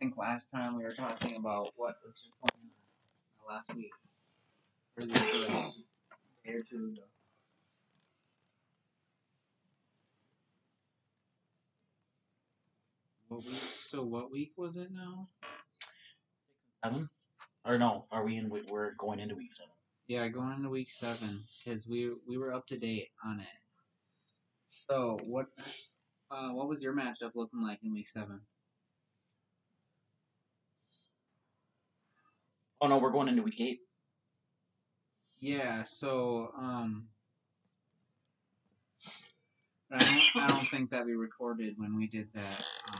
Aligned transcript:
think 0.00 0.16
last 0.16 0.50
time 0.50 0.76
we 0.76 0.82
were 0.82 0.92
talking 0.92 1.36
about 1.36 1.72
what 1.76 1.96
was 2.04 2.20
just 2.20 2.32
going 2.40 2.72
on 3.48 3.54
last 3.54 3.74
week. 3.76 3.92
Or 4.98 5.04
this 5.04 5.34
uh, 5.48 5.70
day 6.44 6.54
or 6.54 6.62
two 6.62 6.94
ago. 6.94 7.02
What 13.28 13.44
week? 13.44 13.60
So 13.78 14.02
what 14.02 14.32
week 14.32 14.52
was 14.56 14.76
it 14.76 14.90
now? 14.90 15.28
Seven? 16.82 17.10
Or 17.66 17.76
no, 17.76 18.06
are 18.10 18.24
we 18.24 18.36
in? 18.36 18.48
We're 18.48 18.94
going 18.94 19.20
into 19.20 19.34
week 19.34 19.52
seven. 19.52 19.72
Yeah, 20.08 20.26
going 20.28 20.54
into 20.56 20.70
week 20.70 20.90
seven 20.90 21.44
because 21.62 21.86
we 21.86 22.10
we 22.26 22.38
were 22.38 22.54
up 22.54 22.66
to 22.68 22.78
date 22.78 23.08
on 23.24 23.40
it. 23.40 23.46
So 24.66 25.20
what? 25.24 25.46
Uh, 26.30 26.50
what 26.50 26.68
was 26.68 26.82
your 26.82 26.94
matchup 26.94 27.32
looking 27.34 27.60
like 27.62 27.80
in 27.82 27.92
week 27.92 28.08
seven? 28.08 28.40
Oh 32.80 32.88
no, 32.88 32.98
we're 32.98 33.10
going 33.10 33.28
into 33.28 33.42
week 33.42 33.60
eight. 33.60 33.80
Yeah, 35.38 35.84
so 35.84 36.52
um, 36.58 37.08
I 39.92 39.98
don't, 39.98 40.44
I 40.44 40.48
don't 40.48 40.66
think 40.68 40.90
that 40.90 41.04
we 41.04 41.14
recorded 41.14 41.74
when 41.76 41.96
we 41.96 42.06
did 42.06 42.28
that 42.34 42.66
uh, 42.92 42.98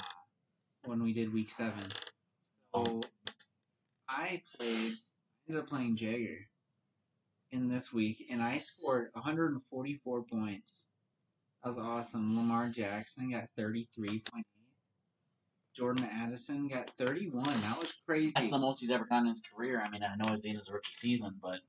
when 0.84 1.02
we 1.02 1.12
did 1.12 1.32
week 1.32 1.50
seven. 1.50 1.84
So 2.74 3.00
I 4.08 4.42
played 4.56 4.94
ended 5.48 5.62
up 5.62 5.68
playing 5.68 5.96
Jagger 5.96 6.46
in 7.52 7.68
this 7.68 7.92
week, 7.92 8.26
and 8.30 8.42
I 8.42 8.58
scored 8.58 9.08
144 9.14 10.22
points. 10.24 10.88
That 11.62 11.70
was 11.70 11.78
awesome. 11.78 12.36
Lamar 12.36 12.68
Jackson 12.68 13.30
got 13.30 13.48
33.8. 13.58 14.22
Jordan 15.80 16.06
Addison 16.12 16.68
got 16.68 16.90
31. 16.98 17.42
That 17.42 17.78
was 17.80 17.94
crazy. 18.06 18.32
That's 18.34 18.50
the 18.50 18.58
most 18.58 18.80
he's 18.80 18.90
ever 18.90 19.06
gotten 19.06 19.24
in 19.24 19.30
his 19.30 19.40
career. 19.40 19.82
I 19.82 19.88
mean, 19.88 20.02
I 20.02 20.14
know 20.16 20.34
it's 20.34 20.44
in 20.44 20.56
his 20.56 20.70
rookie 20.70 20.90
season, 20.92 21.36
but 21.40 21.60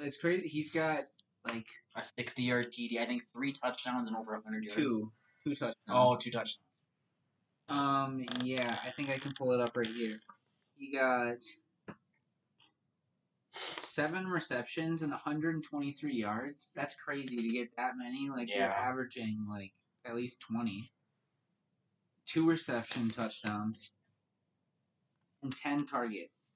It's 0.00 0.16
crazy. 0.16 0.48
He's 0.48 0.72
got 0.72 1.04
like 1.46 1.68
a 1.94 2.02
60 2.18 2.42
yard 2.42 2.72
TD, 2.72 2.98
I 2.98 3.06
think 3.06 3.22
three 3.32 3.52
touchdowns 3.52 4.08
and 4.08 4.16
over 4.16 4.32
100 4.32 4.64
yards. 4.64 4.74
two, 4.74 5.12
two 5.44 5.50
touchdowns. 5.54 5.76
Oh, 5.88 6.16
two 6.16 6.32
touchdowns. 6.32 6.58
Um, 7.68 8.24
yeah, 8.42 8.76
I 8.84 8.90
think 8.90 9.10
I 9.10 9.18
can 9.18 9.32
pull 9.34 9.52
it 9.52 9.60
up 9.60 9.76
right 9.76 9.86
here. 9.86 10.16
He 10.76 10.90
got 10.90 11.36
seven 13.82 14.26
receptions 14.26 15.02
and 15.02 15.12
123 15.12 16.12
yards. 16.12 16.72
That's 16.74 16.96
crazy 16.96 17.36
to 17.36 17.48
get 17.50 17.68
that 17.76 17.92
many. 17.96 18.28
Like 18.30 18.48
you're 18.52 18.64
averaging 18.64 19.46
like 19.48 19.72
at 20.04 20.16
least 20.16 20.40
20. 20.40 20.84
Two 22.26 22.46
reception 22.48 23.10
touchdowns 23.10 23.92
and 25.42 25.54
10 25.54 25.86
targets. 25.86 26.54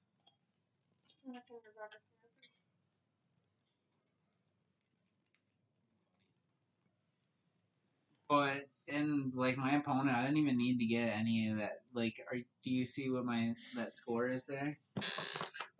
But 8.29 8.67
and 8.87 9.33
like 9.35 9.57
my 9.57 9.75
opponent, 9.75 10.15
I 10.15 10.21
didn't 10.23 10.37
even 10.37 10.57
need 10.57 10.79
to 10.79 10.85
get 10.85 11.09
any 11.09 11.49
of 11.49 11.57
that. 11.57 11.81
Like, 11.93 12.15
are 12.31 12.37
do 12.37 12.69
you 12.69 12.85
see 12.85 13.09
what 13.09 13.25
my 13.25 13.53
that 13.75 13.93
score 13.93 14.27
is 14.27 14.45
there? 14.45 14.77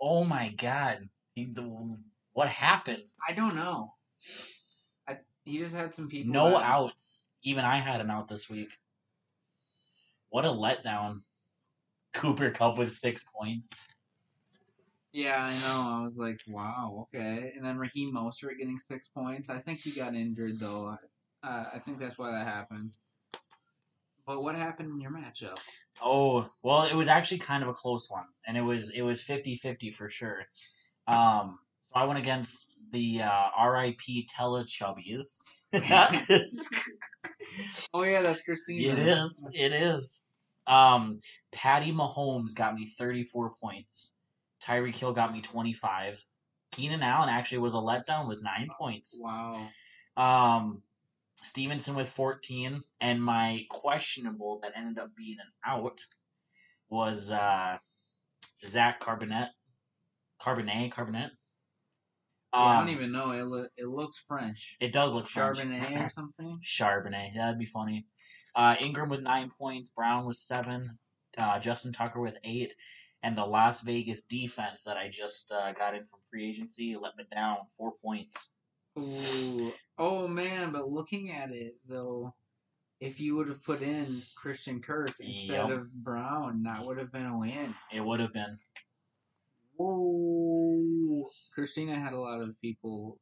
Oh 0.01 0.23
my 0.23 0.49
god. 0.57 1.07
He, 1.33 1.45
the, 1.45 1.97
what 2.33 2.49
happened? 2.49 3.03
I 3.27 3.33
don't 3.33 3.55
know. 3.55 3.93
I 5.07 5.19
he 5.45 5.59
just 5.59 5.75
had 5.75 5.95
some 5.95 6.09
people. 6.09 6.33
No 6.33 6.57
outs. 6.57 7.23
Even 7.43 7.63
I 7.63 7.77
had 7.77 8.01
an 8.01 8.11
out 8.11 8.27
this 8.27 8.49
week. 8.49 8.69
What 10.31 10.45
a 10.45 10.47
letdown. 10.47 11.21
Cooper 12.13 12.51
Kupp 12.51 12.77
with 12.77 12.91
six 12.91 13.23
points. 13.23 13.69
Yeah, 15.13 15.43
I 15.43 15.53
know. 15.59 15.99
I 15.99 16.03
was 16.03 16.17
like, 16.17 16.39
wow, 16.47 17.07
okay. 17.13 17.51
And 17.55 17.65
then 17.65 17.77
Raheem 17.77 18.13
Mostert 18.13 18.57
getting 18.57 18.79
six 18.79 19.09
points. 19.09 19.49
I 19.49 19.59
think 19.59 19.79
he 19.79 19.91
got 19.91 20.15
injured 20.15 20.59
though. 20.59 20.97
Uh, 21.43 21.65
I 21.73 21.79
think 21.79 21.99
that's 21.99 22.17
why 22.17 22.31
that 22.31 22.47
happened. 22.47 22.93
But 24.25 24.41
what 24.41 24.55
happened 24.55 24.91
in 24.91 25.01
your 25.01 25.11
matchup? 25.11 25.59
Oh, 26.01 26.49
well, 26.63 26.83
it 26.83 26.95
was 26.95 27.09
actually 27.09 27.39
kind 27.39 27.61
of 27.61 27.69
a 27.69 27.73
close 27.73 28.09
one. 28.09 28.25
And 28.47 28.55
it 28.55 28.61
was 28.61 28.91
it 28.91 29.01
was 29.01 29.21
50-50 29.21 29.93
for 29.93 30.09
sure. 30.09 30.45
Um 31.07 31.59
so 31.85 31.99
I 31.99 32.05
went 32.05 32.19
against 32.19 32.71
the 32.93 33.23
uh, 33.23 33.69
RIP 33.69 33.99
Telechubbies. 34.33 35.41
Oh 37.93 38.03
yeah, 38.03 38.21
that's 38.21 38.43
Christina. 38.43 38.93
It 38.93 38.99
is. 38.99 39.45
It 39.53 39.73
is. 39.73 40.23
Um, 40.67 41.19
Patty 41.51 41.91
Mahomes 41.91 42.53
got 42.55 42.75
me 42.75 42.87
34 42.97 43.55
points. 43.61 44.13
Tyreek 44.63 44.95
Hill 44.95 45.13
got 45.13 45.33
me 45.33 45.41
25. 45.41 46.23
Keenan 46.71 47.03
Allen 47.03 47.29
actually 47.29 47.57
was 47.57 47.73
a 47.73 47.77
letdown 47.77 48.27
with 48.27 48.41
nine 48.43 48.69
points. 48.79 49.17
Wow. 49.19 49.67
Um, 50.17 50.81
Stevenson 51.43 51.95
with 51.95 52.09
14, 52.09 52.81
and 53.01 53.21
my 53.23 53.65
questionable 53.69 54.59
that 54.61 54.73
ended 54.75 54.99
up 54.99 55.09
being 55.17 55.37
an 55.39 55.51
out 55.65 55.99
was 56.89 57.31
uh, 57.31 57.77
Zach 58.63 59.01
Carbonet. 59.01 59.49
Carbonet, 60.41 60.91
Carbonet. 60.91 61.31
Yeah, 62.53 62.59
I 62.59 62.79
Um, 62.79 62.85
don't 62.85 62.95
even 62.95 63.11
know. 63.11 63.31
It 63.31 63.43
lo- 63.43 63.67
it 63.77 63.87
looks 63.87 64.17
French. 64.19 64.75
It 64.79 64.91
does 64.91 65.13
look 65.13 65.27
French. 65.27 65.57
Charbonnet 65.57 66.05
or 66.05 66.09
something. 66.11 66.59
Charbonnet. 66.63 67.35
That'd 67.35 67.57
be 67.59 67.65
funny. 67.65 68.05
Uh, 68.55 68.75
Ingram 68.79 69.09
with 69.09 69.21
nine 69.21 69.51
points. 69.57 69.89
Brown 69.89 70.25
with 70.25 70.37
seven. 70.37 70.97
Uh, 71.37 71.59
Justin 71.59 71.93
Tucker 71.93 72.19
with 72.21 72.37
eight. 72.43 72.75
And 73.23 73.37
the 73.37 73.45
Las 73.45 73.81
Vegas 73.81 74.23
defense 74.23 74.83
that 74.83 74.97
I 74.97 75.07
just 75.07 75.51
uh, 75.51 75.71
got 75.73 75.93
in 75.93 76.01
from 76.05 76.19
free 76.29 76.49
agency 76.49 76.97
let 76.99 77.15
me 77.15 77.23
down 77.33 77.57
four 77.77 77.93
points. 78.03 78.49
Ooh. 78.97 79.71
Oh 79.97 80.27
man, 80.27 80.71
but 80.71 80.89
looking 80.89 81.31
at 81.31 81.51
it 81.51 81.75
though, 81.87 82.33
if 82.99 83.19
you 83.19 83.35
would 83.35 83.47
have 83.47 83.63
put 83.63 83.81
in 83.83 84.21
Christian 84.35 84.81
Kirk 84.81 85.09
instead 85.19 85.69
Yep. 85.69 85.77
of 85.77 85.93
Brown, 86.03 86.63
that 86.63 86.83
would 86.83 86.97
have 86.97 87.11
been 87.11 87.27
a 87.27 87.37
win. 87.37 87.75
It 87.93 88.01
would 88.03 88.19
have 88.19 88.33
been. 88.33 88.57
Whoa. 89.77 91.29
Christina 91.53 91.99
had 91.99 92.13
a 92.13 92.19
lot 92.19 92.41
of 92.41 92.59
people 92.61 93.19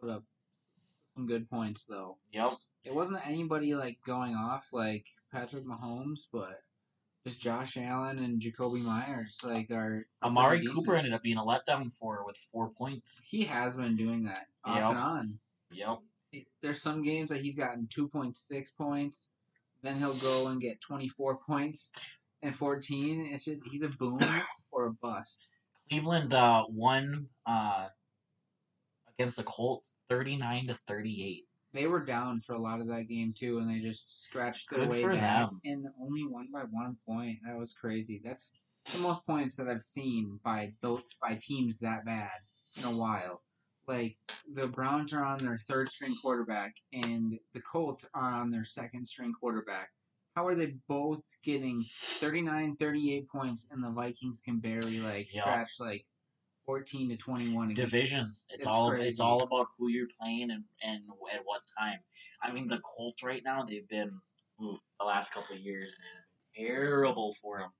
put 0.00 0.10
up 0.10 0.24
some 1.14 1.26
good 1.26 1.48
points 1.48 1.84
though. 1.84 2.18
Yep. 2.32 2.52
It 2.84 2.94
wasn't 2.94 3.26
anybody 3.26 3.74
like 3.74 3.98
going 4.06 4.34
off 4.34 4.66
like 4.72 5.06
Patrick 5.32 5.64
Mahomes, 5.64 6.26
but 6.32 6.60
just 7.26 7.40
Josh 7.40 7.78
Allen 7.78 8.18
and 8.18 8.40
Jakobi 8.40 8.82
Meyers 8.82 9.40
like 9.42 9.70
are 9.70 10.04
Amari 10.22 10.66
Cooper 10.66 10.94
ended 10.94 11.14
up 11.14 11.22
being 11.22 11.38
a 11.38 11.42
letdown 11.42 11.90
for 11.92 12.24
with 12.26 12.36
four 12.52 12.68
points. 12.70 13.22
He 13.24 13.44
has 13.44 13.76
been 13.76 13.96
doing 13.96 14.24
that 14.24 14.46
off 14.64 14.76
Yep. 14.76 14.90
and 14.90 14.98
on. 14.98 15.38
Yep. 15.72 15.98
there's 16.62 16.82
some 16.82 17.02
games 17.02 17.30
that 17.30 17.40
he's 17.40 17.56
gotten 17.56 17.86
2.6 17.86 18.76
points, 18.76 19.30
then 19.82 19.98
he'll 19.98 20.14
go 20.14 20.48
and 20.48 20.60
get 20.60 20.80
24 20.82 21.38
points 21.38 21.92
and 22.42 22.54
14. 22.54 23.30
It's 23.32 23.46
just, 23.46 23.60
he's 23.70 23.82
a 23.82 23.88
boom 23.88 24.20
or 24.70 24.86
a 24.86 24.92
bust. 24.92 25.48
Cleveland 25.88 26.34
uh, 26.34 26.64
won 26.68 27.28
uh, 27.46 27.88
against 29.18 29.36
the 29.38 29.42
Colts 29.44 29.96
39 30.10 30.66
to 30.68 30.78
38. 30.86 31.44
They 31.74 31.88
were 31.88 32.04
down 32.04 32.40
for 32.40 32.52
a 32.54 32.58
lot 32.58 32.80
of 32.80 32.86
that 32.86 33.08
game 33.08 33.34
too, 33.36 33.58
and 33.58 33.68
they 33.68 33.80
just 33.80 34.22
scratched 34.24 34.70
their 34.70 34.80
Good 34.80 34.90
way 34.90 35.04
back 35.08 35.50
them. 35.50 35.60
and 35.64 35.86
only 36.00 36.24
won 36.24 36.48
by 36.52 36.62
one 36.70 36.96
point. 37.04 37.40
That 37.44 37.58
was 37.58 37.72
crazy. 37.72 38.20
That's 38.24 38.52
the 38.92 38.98
most 39.00 39.26
points 39.26 39.56
that 39.56 39.68
I've 39.68 39.82
seen 39.82 40.38
by 40.44 40.72
those 40.80 41.02
by 41.20 41.34
teams 41.34 41.80
that 41.80 42.04
bad 42.04 42.30
in 42.76 42.84
a 42.84 42.96
while. 42.96 43.42
Like 43.88 44.16
the 44.54 44.68
Browns 44.68 45.12
are 45.12 45.24
on 45.24 45.38
their 45.38 45.58
third 45.58 45.88
string 45.90 46.14
quarterback, 46.22 46.76
and 46.92 47.38
the 47.52 47.60
Colts 47.60 48.06
are 48.14 48.30
on 48.32 48.50
their 48.50 48.64
second 48.64 49.06
string 49.06 49.32
quarterback. 49.32 49.88
How 50.36 50.46
are 50.46 50.54
they 50.54 50.74
both 50.88 51.22
getting 51.42 51.84
39, 52.20 52.76
38 52.76 53.28
points, 53.28 53.68
and 53.72 53.82
the 53.82 53.90
Vikings 53.90 54.40
can 54.40 54.58
barely 54.58 55.00
like 55.00 55.34
Yeah. 55.34 55.40
scratch 55.40 55.80
like 55.80 56.06
14 56.66 57.10
to 57.10 57.16
21? 57.16 57.74
Divisions. 57.74 58.46
It's, 58.50 58.58
It's 58.58 58.66
all 58.66 58.90
crazy. 58.90 59.08
it's 59.08 59.20
all 59.20 59.42
about 59.42 59.66
who 59.78 59.88
you're 59.88 60.08
playing 60.20 60.50
and, 60.50 60.64
and 60.82 61.02
at 61.32 61.40
what 61.44 61.62
time. 61.78 61.98
I 62.42 62.52
mean, 62.52 62.68
the 62.68 62.78
Colts 62.78 63.22
right 63.22 63.42
now 63.44 63.64
they've 63.64 63.88
been 63.88 64.10
ooh, 64.62 64.78
the 64.98 65.06
last 65.06 65.32
couple 65.32 65.56
of 65.56 65.62
years 65.62 65.96
terrible 66.56 67.34
for 67.40 67.58
them. 67.58 67.70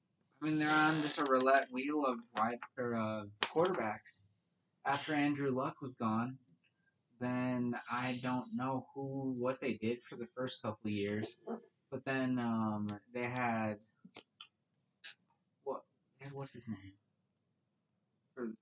I 0.43 0.47
mean, 0.47 0.59
they're 0.59 0.69
on 0.71 1.01
just 1.03 1.19
a 1.19 1.25
roulette 1.25 1.69
wheel 1.73 2.05
of 2.07 2.19
wide 2.37 2.59
or 2.77 2.95
uh, 2.95 3.23
quarterbacks. 3.43 4.25
After 4.87 5.15
Andrew 5.15 5.51
Luck 5.51 5.81
was 5.81 5.95
gone, 5.95 6.37
then 7.21 7.75
I 7.91 8.19
don't 8.23 8.49
know 8.55 8.87
who 8.95 9.35
what 9.39 9.61
they 9.61 9.75
did 9.75 10.03
for 10.03 10.17
the 10.17 10.29
first 10.37 10.61
couple 10.61 10.87
of 10.87 10.93
years. 10.93 11.41
But 11.91 12.05
then 12.05 12.39
um, 12.39 12.89
they 13.15 13.23
had 13.23 13.79
what? 15.63 15.83
What's 16.33 16.55
his 16.55 16.69
name? 16.69 16.93
For 18.35 18.53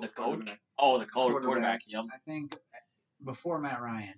the 0.00 0.08
Colts. 0.08 0.38
The 0.38 0.44
Colts 0.44 0.50
coach? 0.50 0.58
Oh, 0.78 0.98
the 0.98 1.06
Quarterback. 1.06 1.44
quarterback. 1.44 1.80
Yep. 1.86 2.04
I 2.12 2.18
think 2.26 2.56
before 3.24 3.58
Matt 3.58 3.80
Ryan. 3.80 4.14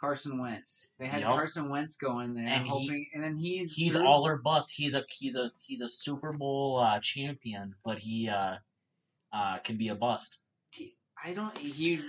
Carson 0.00 0.38
Wentz. 0.38 0.86
They 1.00 1.06
had 1.06 1.22
Yup. 1.22 1.32
Carson 1.32 1.68
Wentz 1.70 1.96
going 1.96 2.32
there, 2.34 2.46
And 2.46 2.62
he- 2.64 2.70
hoping, 2.70 3.06
and 3.14 3.24
then 3.24 3.34
he 3.34 3.64
He's 3.64 3.94
threw- 3.96 4.06
all 4.06 4.24
or 4.24 4.36
bust. 4.36 4.70
He's 4.70 4.94
a 4.94 5.04
he's 5.10 5.34
a 5.34 5.50
he's 5.60 5.80
a 5.80 5.88
Super 5.88 6.32
Bowl 6.32 6.78
uh, 6.78 7.00
champion, 7.00 7.74
but 7.84 7.98
he 7.98 8.28
uh, 8.28 8.58
uh, 9.32 9.58
can 9.58 9.76
be 9.76 9.88
a 9.88 9.96
bust. 9.96 10.38
I 11.24 11.32
don't. 11.32 11.58
He 11.58 11.70
he 11.96 12.00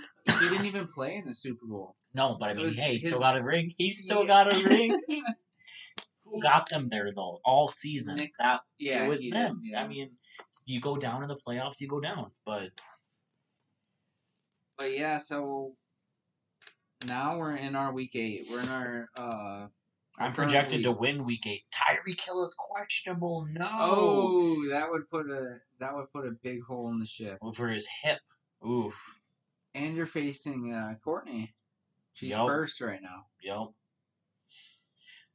didn't 0.48 0.66
even 0.66 0.86
play 0.86 1.16
in 1.16 1.26
the 1.26 1.34
Super 1.34 1.66
Bowl. 1.66 1.96
No, 2.14 2.36
but 2.38 2.50
I 2.50 2.54
mean, 2.54 2.72
hey, 2.74 2.92
he 2.98 3.00
still 3.00 3.18
got 3.18 3.36
a 3.36 3.42
ring. 3.42 3.74
He 3.76 3.90
still 3.90 4.20
Yeah. 4.20 4.26
got 4.44 4.52
a 4.54 4.68
ring. 4.68 5.00
Who 6.24 6.40
got 6.40 6.68
them 6.68 6.88
there 6.90 7.10
though? 7.12 7.40
All 7.44 7.68
season. 7.68 8.16
Nick- 8.16 8.32
that 8.38 8.60
Yeah, 8.78 9.04
it 9.04 9.08
was 9.08 9.20
he 9.20 9.32
did, 9.32 9.40
them. 9.40 9.60
yeah. 9.64 9.82
I 9.82 9.88
mean, 9.88 10.12
you 10.64 10.80
go 10.80 10.96
down 10.96 11.22
in 11.22 11.28
the 11.28 11.36
playoffs, 11.36 11.80
you 11.80 11.88
go 11.88 11.98
down. 12.00 12.30
But 12.46 12.70
But 14.80 14.96
yeah, 14.96 15.18
so 15.18 15.72
now 17.06 17.36
we're 17.36 17.56
in 17.56 17.76
our 17.76 17.92
week 17.92 18.16
eight. 18.16 18.46
We're 18.50 18.62
in 18.62 18.68
our. 18.70 19.10
uh 19.14 19.66
I'm 20.18 20.32
projected 20.32 20.82
to 20.84 20.92
win 20.92 21.26
week 21.26 21.46
eight. 21.46 21.64
Tyreek 21.70 22.18
Hill 22.18 22.42
is 22.42 22.54
questionable. 22.56 23.46
No. 23.52 23.68
Oh, 23.70 24.68
that 24.70 24.90
would 24.90 25.08
put 25.10 25.26
a 25.30 25.58
that 25.80 25.94
would 25.94 26.10
put 26.14 26.26
a 26.26 26.30
big 26.30 26.62
hole 26.62 26.90
in 26.90 26.98
the 26.98 27.04
ship. 27.04 27.36
Over 27.42 27.68
his 27.68 27.86
hip. 28.02 28.20
Oof. 28.66 28.98
And 29.74 29.94
you're 29.94 30.06
facing 30.06 30.72
uh, 30.72 30.94
Courtney. 31.04 31.52
She's 32.14 32.30
Yup. 32.30 32.48
first 32.48 32.80
right 32.80 33.02
now. 33.02 33.26
Yep. 33.42 33.68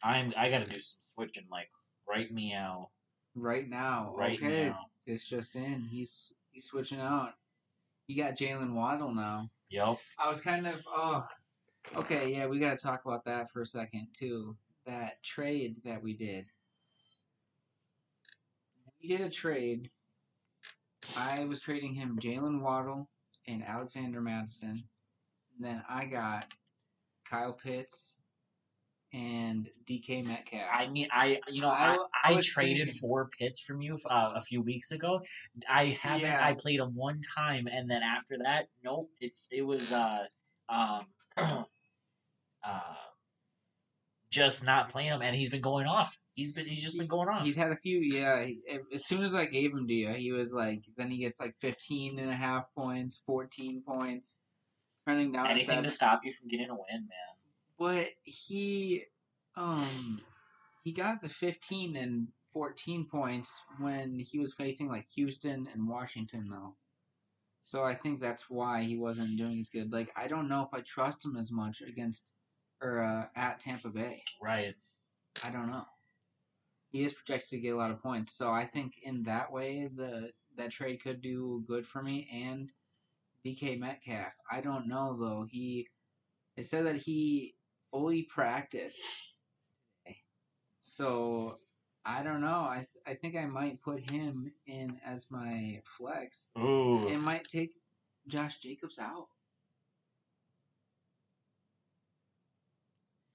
I'm. 0.02 0.34
I 0.36 0.50
gotta 0.50 0.66
do 0.66 0.80
some 0.82 1.00
switching. 1.02 1.46
Like, 1.52 1.70
right 2.10 2.32
meow. 2.32 2.90
Right 3.36 3.70
now. 3.70 4.12
Right 4.18 4.40
okay, 4.40 4.70
now. 4.70 4.88
it's 5.06 5.30
just 5.30 5.56
in. 5.56 5.84
He's 5.84 6.34
he's 6.52 6.66
switching 6.66 7.00
out. 7.00 7.34
You 8.08 8.22
got 8.22 8.38
Jalen 8.38 8.74
Waddle 8.74 9.14
now. 9.14 9.50
Yep. 9.70 9.98
I 10.20 10.30
was 10.30 10.42
kind 10.42 10.68
of 10.68 10.84
oh, 10.88 11.26
okay, 11.96 12.32
yeah, 12.32 12.46
we 12.48 12.60
got 12.60 12.78
to 12.78 12.84
talk 12.84 13.06
about 13.06 13.26
that 13.26 13.50
for 13.52 13.62
a 13.62 13.66
second 13.66 14.08
too. 14.14 14.56
That 14.86 15.22
trade 15.24 15.82
that 15.84 16.02
we 16.02 16.14
did. 16.14 16.46
We 19.02 19.10
did 19.10 19.22
a 19.22 19.30
trade. 19.30 19.90
I 21.18 21.44
was 21.46 21.62
trading 21.62 21.94
him 21.94 22.20
Jalen 22.20 22.62
Waddle 22.62 23.10
and 23.48 23.64
Alexander 23.64 24.22
Mattison. 24.22 24.84
And 25.56 25.66
then 25.66 25.84
I 25.88 26.06
got 26.06 26.54
Kyle 27.30 27.54
Pitts 27.54 28.16
and 29.16 29.70
DK 29.90 30.28
Metcalf. 30.28 30.68
I 30.72 30.88
mean, 30.88 31.08
I 31.12 31.40
you 31.50 31.62
know 31.62 31.70
I 31.70 31.98
was 32.34 32.46
traded 32.46 32.88
thinking- 32.88 33.00
four 33.00 33.30
Pitts 33.38 33.62
from 33.62 33.82
you 33.82 33.98
uh, 34.10 34.34
a 34.36 34.42
few 34.42 34.62
weeks 34.62 34.92
ago. 34.92 35.22
I 35.70 35.98
haven't. 36.02 36.22
Yeah. 36.28 36.46
I 36.46 36.54
played 36.54 36.80
him 36.80 36.94
one 36.96 37.20
time, 37.36 37.68
and 37.72 37.90
then 37.90 38.04
after 38.04 38.38
that, 38.44 38.68
nope. 38.84 39.10
It's 39.22 39.48
it 39.52 39.62
was 39.62 39.92
uh 39.92 40.26
um 40.70 41.06
uh 41.38 41.66
just 44.30 44.66
not 44.66 44.90
playing 44.90 45.12
him, 45.12 45.22
and 45.22 45.34
he's 45.36 45.50
been 45.50 45.62
going 45.62 45.88
off. 45.88 46.18
He's 46.34 46.52
been 46.52 46.66
he's 46.66 46.84
just 46.84 46.98
been 46.98 47.08
going 47.08 47.30
off. 47.30 47.44
He's 47.44 47.56
had 47.56 47.72
a 47.72 47.78
few, 47.78 48.00
yeah. 48.00 48.46
As 48.94 49.08
soon 49.08 49.24
as 49.24 49.34
I 49.34 49.46
gave 49.46 49.72
him 49.72 49.88
to 49.88 49.94
you, 49.94 50.10
he 50.10 50.34
was 50.34 50.52
like, 50.52 50.84
then 50.98 51.10
he 51.10 51.20
gets 51.20 51.40
like 51.40 51.56
15 51.62 52.20
and 52.20 52.30
a 52.30 52.36
half 52.36 52.66
points, 52.76 53.24
14 53.26 53.82
points, 53.88 54.42
trending 55.06 55.32
down 55.32 55.48
Anything 55.48 55.84
to 55.84 55.90
stop 55.90 56.22
you 56.26 56.34
from 56.34 56.50
getting 56.50 56.70
a 56.70 56.74
win, 56.74 56.84
man. 56.92 57.35
But 57.78 58.08
he, 58.24 59.04
um, 59.56 60.22
he 60.84 60.92
got 60.92 61.22
the 61.22 61.30
15 61.30 61.96
and 61.96 62.28
14 62.54 63.06
points 63.06 63.60
when 63.80 64.20
he 64.20 64.40
was 64.40 64.54
facing 64.54 64.88
like 64.88 65.08
Houston 65.16 65.68
and 65.74 65.88
Washington, 65.88 66.48
though. 66.50 66.76
So 67.62 67.84
I 67.84 67.96
think 67.96 68.22
that's 68.22 68.50
why 68.50 68.84
he 68.84 68.96
wasn't 68.96 69.38
doing 69.38 69.60
as 69.60 69.70
good. 69.70 69.92
Like, 69.92 70.12
I 70.16 70.28
don't 70.28 70.48
know 70.48 70.62
if 70.62 70.74
I 70.74 70.82
trust 70.82 71.26
him 71.26 71.36
as 71.36 71.52
much 71.52 71.82
against 71.82 72.34
or 72.82 73.02
uh, 73.02 73.26
at 73.36 73.60
Tampa 73.60 73.90
Bay. 73.90 74.24
Right. 74.42 74.76
I 75.44 75.50
don't 75.50 75.70
know. 75.70 75.86
He 76.92 77.04
is 77.04 77.14
projected 77.14 77.50
to 77.50 77.60
get 77.60 77.74
a 77.74 77.78
lot 77.78 77.92
of 77.92 78.02
points, 78.02 78.38
so 78.38 78.52
I 78.52 78.66
think 78.66 78.94
in 79.04 79.24
that 79.24 79.52
way 79.52 79.90
the 79.94 80.32
that 80.58 80.72
trade 80.72 81.04
could 81.04 81.22
do 81.22 81.64
good 81.68 81.86
for 81.86 82.02
me 82.02 82.30
and 82.32 82.72
DK 83.46 83.78
Metcalf. 83.78 84.32
I 84.50 84.62
don't 84.62 84.88
know 84.88 85.18
though. 85.20 85.46
He 85.50 85.90
it 86.56 86.64
said 86.64 86.86
that 86.86 86.96
he 86.96 87.56
fully 87.96 88.24
practiced, 88.24 89.02
so 90.82 91.60
I 92.06 92.24
don't 92.24 92.42
know. 92.42 92.48
I 92.48 92.86
I 93.08 93.14
think 93.14 93.38
I 93.38 93.46
might 93.46 93.82
put 93.82 94.10
him 94.10 94.52
in 94.68 95.00
as 95.06 95.28
my 95.30 95.82
flex. 95.98 96.48
Ooh. 96.58 97.08
It 97.08 97.22
might 97.22 97.46
take 97.46 97.72
Josh 98.28 98.60
Jacobs 98.60 99.00
out. 99.00 99.28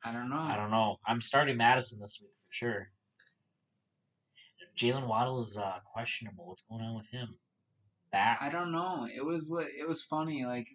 I 0.04 0.12
don't 0.12 0.28
know. 0.28 0.40
I 0.40 0.56
don't 0.56 0.70
know. 0.70 0.96
I'm 1.06 1.22
starting 1.22 1.56
Mattison 1.56 2.00
this 2.00 2.18
week 2.20 2.32
for 2.46 2.52
sure. 2.52 2.88
Jalen 4.76 5.06
Waddle 5.06 5.40
is 5.40 5.56
uh, 5.56 5.78
questionable. 5.90 6.46
What's 6.46 6.64
going 6.64 6.82
on 6.82 6.96
with 6.96 7.08
him? 7.08 7.28
Back. 8.12 8.38
I 8.42 8.50
don't 8.50 8.72
know. 8.72 9.06
It 9.14 9.24
was 9.24 9.50
it 9.78 9.88
was 9.88 10.02
funny. 10.02 10.44
Like 10.44 10.66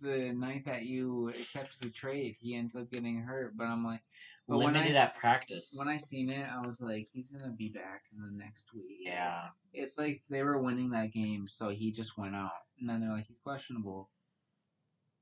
the 0.00 0.32
night 0.32 0.64
that 0.66 0.82
you 0.82 1.28
accepted 1.28 1.80
the 1.80 1.90
trade, 1.90 2.36
he 2.40 2.54
ends 2.54 2.76
up 2.76 2.90
getting 2.90 3.20
hurt. 3.20 3.56
But 3.56 3.64
I'm 3.64 3.84
like, 3.84 4.00
but 4.48 4.58
when 4.58 4.68
I 4.76 4.78
Limited 4.78 4.96
at 4.96 5.16
practice. 5.16 5.74
when 5.76 5.88
I 5.88 5.96
seen 5.96 6.30
it, 6.30 6.48
I 6.48 6.64
was 6.66 6.80
like, 6.80 7.06
he's 7.12 7.30
gonna 7.30 7.52
be 7.52 7.68
back 7.68 8.04
in 8.12 8.22
the 8.22 8.42
next 8.42 8.72
week. 8.74 8.98
yeah. 9.00 9.48
It's 9.74 9.98
like 9.98 10.22
they 10.30 10.42
were 10.42 10.58
winning 10.58 10.90
that 10.90 11.12
game, 11.12 11.46
so 11.48 11.68
he 11.68 11.92
just 11.92 12.16
went 12.16 12.34
out, 12.34 12.50
and 12.80 12.88
then 12.88 13.00
they're 13.00 13.12
like, 13.12 13.26
he's 13.26 13.38
questionable. 13.38 14.08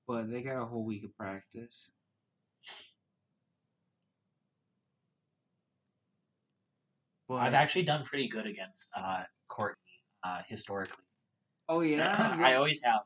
But 0.06 0.30
they 0.30 0.42
got 0.42 0.62
a 0.62 0.66
whole 0.66 0.84
week 0.84 1.04
of 1.04 1.16
practice. 1.16 1.90
Well, 7.28 7.40
I've 7.40 7.54
actually 7.54 7.82
done 7.82 8.04
pretty 8.04 8.28
good 8.28 8.46
against 8.46 8.92
uh, 8.96 9.24
Courtney 9.48 9.82
uh, 10.22 10.42
historically. 10.46 11.02
oh 11.68 11.80
yeah, 11.80 12.36
I 12.40 12.54
always 12.54 12.80
have. 12.84 13.00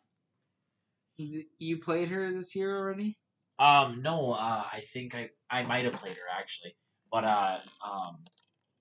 You 1.20 1.44
you 1.58 1.78
played 1.78 2.08
her 2.08 2.32
this 2.32 2.55
year 2.55 2.76
already. 2.76 3.17
Um, 3.58 4.00
no, 4.02 4.32
uh, 4.32 4.64
I 4.72 4.81
think 4.93 5.14
I 5.14 5.31
I 5.50 5.62
might 5.62 5.84
have 5.84 5.94
played 5.94 6.14
her 6.17 6.38
actually, 6.38 6.75
but 7.12 7.25
uh, 7.25 7.58
um, 7.87 8.19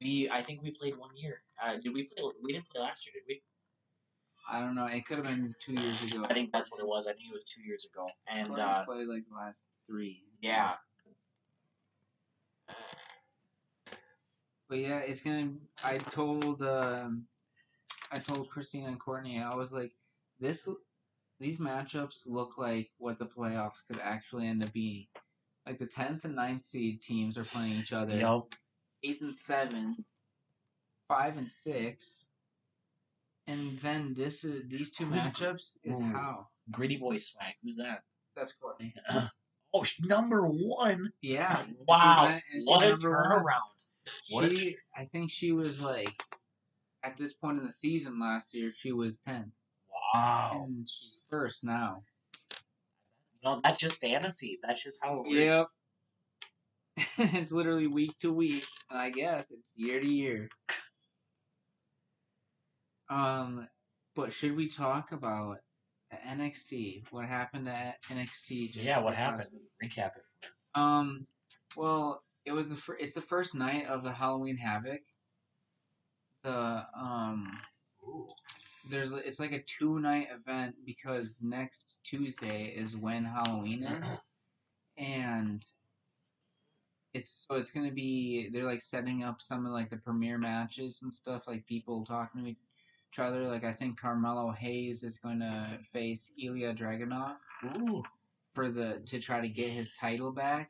we 0.01 0.30
I 0.30 0.41
think 0.41 0.62
we 0.63 0.71
played 0.71 0.97
one 0.97 1.15
year. 1.15 1.41
Uh, 1.62 1.75
did 1.75 1.94
we 1.94 2.03
play? 2.03 2.24
We 2.41 2.53
didn't 2.53 2.69
play 2.69 2.81
last 2.81 3.06
year, 3.06 3.13
did 3.13 3.24
we? 3.27 3.41
I 4.51 4.62
don't 4.62 4.74
know. 4.74 4.86
It 4.88 5.06
could 5.06 5.18
have 5.18 5.27
been 5.27 5.53
two 5.59 5.74
years 5.74 6.03
ago. 6.03 6.25
I 6.27 6.33
think 6.33 6.51
that's 6.51 6.71
what 6.71 6.80
it 6.80 6.88
was. 6.88 7.07
I 7.07 7.12
think 7.12 7.25
it 7.30 7.33
was 7.33 7.44
two 7.44 7.62
years 7.62 7.86
ago. 7.86 8.07
And 8.27 8.57
uh, 8.57 8.83
played 8.85 9.07
like 9.07 9.24
the 9.30 9.35
last 9.35 9.68
three. 9.85 10.24
yeah, 10.42 10.74
But 14.69 14.80
yeah, 14.80 15.00
it's 15.00 15.21
gonna. 15.21 15.51
I 15.83 15.97
told 15.97 16.62
um, 16.62 17.25
I 18.12 18.19
told 18.19 18.49
Christina 18.49 18.87
and 18.87 18.99
Courtney. 18.99 19.42
I 19.42 19.54
was 19.56 19.71
like, 19.71 19.92
this. 20.40 20.69
These 21.40 21.60
matchups 21.60 22.24
look 22.28 22.58
like 22.58 22.90
what 22.98 23.18
the 23.19 23.26
playoffs 23.26 23.86
could 23.88 24.00
actually 24.02 24.48
end 24.48 24.64
up 24.64 24.74
being. 24.74 25.08
Like 25.66 25.80
the 25.80 25.86
tenth 25.86 26.26
and 26.26 26.36
9th 26.38 26.64
seed 26.66 27.02
teams 27.02 27.38
are 27.38 27.44
playing 27.44 27.78
each 27.80 27.94
other. 27.94 28.16
yep. 28.16 28.42
Eighth 29.04 29.22
and 29.22 29.38
seven, 29.38 30.04
five 31.08 31.38
and 31.38 31.50
six, 31.50 32.26
and 33.48 33.80
then 33.80 34.14
this 34.14 34.44
is 34.44 34.68
these 34.68 34.92
two 34.92 35.06
Who's- 35.06 35.26
matchups 35.26 35.78
is 35.84 36.02
Ooh. 36.02 36.06
how. 36.06 36.48
Gritty 36.72 36.98
boy 36.98 37.18
swag. 37.19 37.54
Who's 37.64 37.78
that? 37.78 38.04
That's 38.36 38.54
Courtney. 38.54 38.94
Oh, 39.72 39.86
number 40.00 40.48
one. 40.48 41.12
Yeah. 41.22 41.64
Wow, 41.88 42.40
what 42.64 42.81
a 42.84 42.90
one. 42.90 43.00
turnaround! 43.00 44.50
She, 44.52 44.76
I 44.98 45.06
think 45.06 45.30
she 45.30 45.52
was 45.52 45.80
like, 45.80 46.12
at 47.04 47.18
this 47.18 47.34
point 47.34 47.60
in 47.60 47.66
the 47.68 47.72
season 47.72 48.19
last 48.19 48.56
year, 48.56 48.72
she 48.76 48.92
was 48.92 49.19
10. 49.19 49.52
Wow. 50.13 50.66
And 50.66 50.87
she's 50.89 51.18
first 51.30 51.63
now. 51.63 52.04
No, 53.44 53.61
that's 53.63 53.80
just 53.80 54.01
fantasy. 54.01 54.59
That's 54.61 54.83
just 54.83 54.99
how 55.04 55.23
it 55.23 55.31
Yep. 55.31 55.57
works. 55.59 55.75
it's 57.18 57.51
literally 57.51 57.87
week 57.87 58.18
to 58.19 58.33
week, 58.33 58.66
and 58.89 58.99
I 58.99 59.09
guess 59.09 59.51
it's 59.51 59.78
year 59.78 59.99
to 59.99 60.07
year. 60.07 60.49
Um, 63.09 63.68
but 64.16 64.33
should 64.33 64.56
we 64.56 64.68
talk 64.68 65.11
about 65.13 65.59
NXT? 66.13 67.04
What 67.11 67.25
happened 67.28 67.69
at 67.69 68.01
NXT? 68.04 68.71
Just 68.73 68.85
Yeah, 68.85 69.01
what 69.01 69.16
happened? 69.16 69.47
Recap 69.81 70.11
it. 70.18 70.49
Um, 70.75 71.25
well, 71.75 72.23
it 72.45 72.51
was 72.51 72.69
the 72.69 72.75
fir- 72.75 72.97
it's 72.99 73.13
the 73.13 73.21
first 73.21 73.56
night 73.56 73.85
of 73.87 74.04
the 74.04 74.11
Halloween 74.11 74.57
Havoc. 74.57 75.01
The 76.44 76.85
um, 76.97 77.59
there's 78.90 79.12
it's 79.12 79.40
like 79.40 79.52
a 79.52 79.64
two 79.64 80.00
night 80.00 80.28
event 80.33 80.76
because 80.86 81.40
next 81.42 82.00
Tuesday 82.04 82.74
is 82.76 82.95
when 82.95 83.26
Halloween 83.26 83.83
is, 83.83 84.21
and 84.98 85.66
it's 87.14 87.45
so 87.50 87.56
it's 87.56 87.71
gonna 87.71 87.92
be 87.92 88.50
they're 88.52 88.64
like 88.64 88.81
setting 88.81 89.24
up 89.24 89.42
some 89.42 89.66
of 89.66 89.71
like 89.71 89.90
the 89.90 89.98
premiere 89.98 90.38
matches 90.38 91.02
and 91.02 91.14
stuff 91.14 91.44
like 91.48 91.66
people 91.66 92.06
talking 92.06 92.44
to 92.44 92.50
each 92.50 92.57
other. 93.19 93.48
Like 93.48 93.64
I 93.64 93.74
think 93.74 94.00
Carmelo 94.00 94.52
Hayes 94.52 95.04
is 95.04 95.18
going 95.18 95.40
to 95.40 95.80
face 95.92 96.31
Ilya 96.42 96.76
Dragunov 96.76 97.36
Ooh. 97.78 98.04
for 98.54 98.69
the 98.69 99.02
to 99.07 99.19
try 99.19 99.42
to 99.42 99.50
get 99.50 99.69
his 99.69 99.92
title 100.00 100.31
back. 100.31 100.69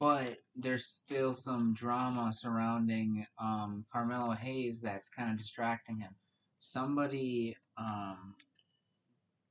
But 0.00 0.38
there's 0.54 0.86
still 0.86 1.34
some 1.34 1.74
drama 1.74 2.32
surrounding 2.32 3.26
um, 3.40 3.84
Carmelo 3.92 4.32
Hayes 4.32 4.80
that's 4.80 5.08
kind 5.08 5.28
of 5.30 5.36
distracting 5.36 5.98
him. 6.00 6.14
Somebody 6.60 7.56
um, 7.76 8.34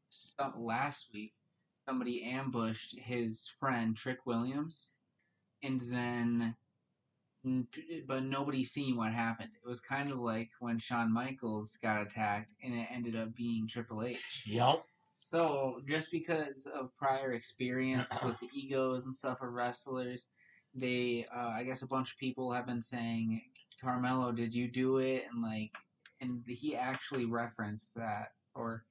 some, 0.09 0.53
last 0.57 1.09
week, 1.13 1.33
somebody 1.85 2.23
ambushed 2.23 2.97
his 2.97 3.51
friend 3.59 3.95
Trick 3.95 4.25
Williams, 4.25 4.91
and 5.63 5.81
then 5.81 6.55
but 8.07 8.23
nobody 8.23 8.63
seen 8.63 8.97
what 8.97 9.13
happened. 9.13 9.49
It 9.63 9.67
was 9.67 9.79
kind 9.79 10.11
of 10.11 10.19
like 10.19 10.49
when 10.59 10.79
Shawn 10.79 11.13
Michaels 11.13 11.77
got 11.81 12.01
attacked 12.01 12.53
and 12.63 12.73
it 12.73 12.87
ended 12.91 13.15
up 13.15 13.35
being 13.35 13.67
Triple 13.67 14.03
H. 14.03 14.43
Yep. 14.47 14.83
So 15.15 15.81
just 15.87 16.11
because 16.11 16.67
of 16.67 16.95
prior 16.97 17.31
experience 17.31 18.11
with 18.23 18.39
the 18.39 18.49
egos 18.53 19.05
and 19.05 19.15
stuff 19.15 19.41
of 19.41 19.53
wrestlers, 19.53 20.27
they 20.75 21.25
uh, 21.33 21.49
I 21.49 21.63
guess 21.63 21.81
a 21.81 21.87
bunch 21.87 22.11
of 22.11 22.17
people 22.17 22.51
have 22.51 22.67
been 22.67 22.81
saying, 22.81 23.41
Carmelo, 23.81 24.31
did 24.31 24.53
you 24.53 24.67
do 24.67 24.97
it? 24.97 25.25
And 25.31 25.41
like, 25.41 25.71
and 26.21 26.43
he 26.47 26.75
actually 26.75 27.25
referenced 27.25 27.95
that 27.95 28.29
or 28.55 28.83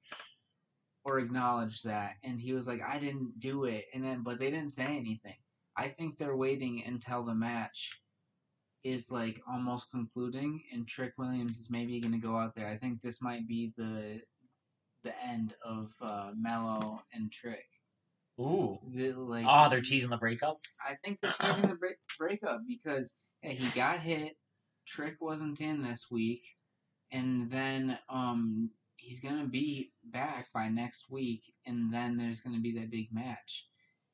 or 1.05 1.19
acknowledged 1.19 1.85
that, 1.85 2.15
and 2.23 2.39
he 2.39 2.53
was 2.53 2.67
like, 2.67 2.81
I 2.85 2.99
didn't 2.99 3.39
do 3.39 3.63
it. 3.65 3.85
And 3.93 4.03
then, 4.03 4.23
but 4.23 4.39
they 4.39 4.51
didn't 4.51 4.73
say 4.73 4.85
anything. 4.85 5.37
I 5.77 5.87
think 5.87 6.17
they're 6.17 6.35
waiting 6.35 6.83
until 6.85 7.23
the 7.23 7.35
match 7.35 8.01
is 8.83 9.11
like 9.11 9.41
almost 9.49 9.91
concluding, 9.91 10.61
and 10.73 10.87
Trick 10.87 11.13
Williams 11.17 11.59
is 11.59 11.69
maybe 11.69 11.99
going 11.99 12.13
to 12.13 12.19
go 12.19 12.35
out 12.37 12.55
there. 12.55 12.67
I 12.67 12.77
think 12.77 13.01
this 13.01 13.21
might 13.21 13.47
be 13.47 13.73
the 13.77 14.21
the 15.03 15.13
end 15.23 15.53
of 15.63 15.91
uh, 16.01 16.31
Mello 16.35 17.01
and 17.13 17.31
Trick. 17.31 17.65
Ooh. 18.39 18.77
The, 18.93 19.13
like, 19.13 19.45
Oh, 19.47 19.69
they're 19.69 19.81
teasing 19.81 20.09
the 20.09 20.17
breakup. 20.17 20.59
I 20.87 20.95
think 21.03 21.19
they're 21.19 21.31
teasing 21.31 21.69
the 21.69 21.75
break, 21.75 21.97
breakup 22.19 22.61
because 22.67 23.15
hey, 23.41 23.55
he 23.55 23.67
got 23.79 23.99
hit. 23.99 24.35
Trick 24.85 25.15
wasn't 25.19 25.59
in 25.59 25.81
this 25.83 26.07
week, 26.09 26.43
and 27.11 27.49
then 27.51 27.97
um 28.09 28.69
he's 28.97 29.19
gonna 29.21 29.45
be 29.45 29.91
back 30.05 30.47
by 30.53 30.67
next 30.69 31.09
week, 31.09 31.43
and 31.65 31.93
then 31.93 32.17
there's 32.17 32.41
gonna 32.41 32.59
be 32.59 32.73
that 32.79 32.91
big 32.91 33.07
match. 33.11 33.65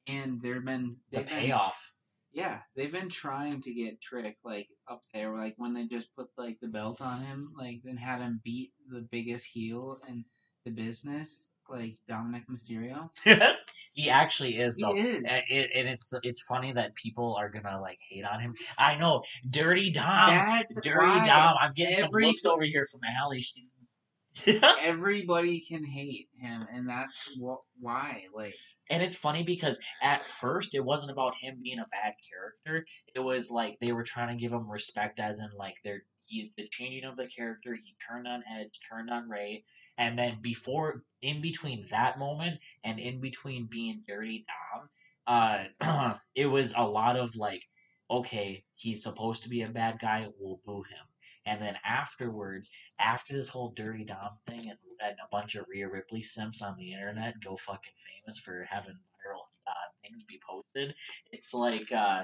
And 0.08 0.42
there've 0.42 0.66
been 0.66 0.98
The 1.12 1.18
they've 1.18 1.28
been- 1.30 1.40
payoff. 1.40 1.92
yeah, 2.34 2.60
they've 2.76 2.92
been 2.92 3.10
trying 3.10 3.62
to 3.62 3.74
get 3.74 4.02
Trick 4.02 4.38
like 4.44 4.68
up 4.88 5.02
there, 5.14 5.34
like 5.36 5.56
when 5.58 5.74
they 5.74 5.86
just 5.88 6.14
put 6.16 6.28
like 6.38 6.60
the 6.60 6.68
belt 6.68 7.02
on 7.02 7.22
him, 7.24 7.54
like 7.58 7.82
then 7.84 7.98
had 7.98 8.20
him 8.22 8.42
beat 8.44 8.74
the 8.90 9.02
biggest 9.12 9.46
heel 9.48 10.00
in 10.08 10.26
the 10.66 10.72
business, 10.72 11.50
like 11.70 11.98
Dominik 12.10 12.46
Mysterio. 12.48 13.10
he 13.94 14.10
actually 14.10 14.58
is 14.58 14.76
He 14.76 14.84
though. 14.84 14.96
is. 14.96 15.24
And 15.28 15.44
it, 15.50 15.70
and 15.76 15.88
it's 15.88 16.14
it's 16.24 16.42
funny 16.42 16.72
that 16.74 16.96
people 16.96 17.36
are 17.40 17.50
gonna 17.50 17.80
like 17.80 17.98
hate 18.10 18.26
on 18.26 18.42
him. 18.42 18.56
I 18.78 18.98
know, 18.98 19.24
Dirty 19.50 19.92
Dom, 19.92 20.30
That's 20.30 20.82
Dirty 20.82 20.98
why 20.98 21.26
Dom. 21.26 21.56
I'm 21.60 21.74
getting 21.74 21.98
some 21.98 22.10
looks 22.12 22.46
over 22.46 22.64
here 22.64 22.86
from 22.92 23.02
Allie. 23.20 23.42
She- 23.42 23.68
everybody 24.82 25.60
can 25.60 25.84
hate 25.84 26.28
him, 26.42 26.66
and 26.74 26.90
that's 26.90 27.38
wh- 27.40 27.62
why. 27.80 28.24
Like, 28.34 28.56
and 28.90 29.04
it's 29.04 29.16
funny 29.16 29.44
because 29.44 29.80
at 30.02 30.24
first 30.24 30.74
it 30.74 30.84
wasn't 30.84 31.12
about 31.12 31.36
him 31.40 31.60
being 31.64 31.78
a 31.80 31.86
bad 31.92 32.14
character. 32.32 32.86
It 33.16 33.20
was 33.20 33.52
like 33.52 33.78
they 33.80 33.92
were 33.92 34.04
trying 34.04 34.30
to 34.30 34.42
give 34.42 34.52
him 34.52 34.68
respect, 34.70 35.20
as 35.20 35.40
in 35.40 35.50
like 35.58 35.76
they're 35.84 36.02
he's 36.28 36.50
the 36.56 36.68
changing 36.72 37.06
of 37.06 37.16
the 37.16 37.28
character. 37.28 37.76
He 37.76 37.96
turned 38.10 38.28
on 38.28 38.44
Edge, 38.60 38.80
turned 38.92 39.12
on 39.12 39.30
Rey, 39.30 39.66
and 39.98 40.18
then 40.18 40.38
before, 40.42 41.04
in 41.22 41.42
between 41.42 41.88
that 41.92 42.20
moment 42.20 42.60
and 42.84 43.00
in 43.00 43.22
between 43.22 43.66
being 43.66 44.04
Dirty 44.08 44.46
Dom, 44.48 44.90
uh, 45.82 46.16
it 46.36 46.48
was 46.48 46.74
a 46.76 46.88
lot 46.88 47.16
of 47.16 47.36
like, 47.36 47.64
okay, 48.10 48.64
he's 48.76 49.04
supposed 49.04 49.44
to 49.44 49.50
be 49.50 49.62
a 49.62 49.70
bad 49.70 50.00
guy. 50.00 50.28
We'll 50.40 50.60
boo 50.66 50.84
him. 50.84 51.06
And 51.46 51.62
then 51.62 51.78
afterwards, 51.86 52.70
after 53.00 53.36
this 53.36 53.50
whole 53.50 53.74
Dirty 53.76 54.06
Dom 54.06 54.38
thing 54.48 54.62
and, 54.62 54.78
and 55.06 55.16
a 55.20 55.28
bunch 55.32 55.56
of 55.56 55.66
Rhea 55.70 55.90
Ripley 55.90 56.24
simps 56.24 56.62
on 56.62 56.78
the 56.78 56.94
internet 56.94 57.36
go 57.44 57.56
fucking 57.58 57.94
famous 58.26 58.40
for 58.40 58.66
having 58.70 58.94
viral 58.94 59.44
uh, 59.68 59.74
things 60.02 60.24
be 60.24 60.40
posted, 60.48 60.96
it's 61.32 61.54
like 61.54 61.92
uh, 61.92 62.24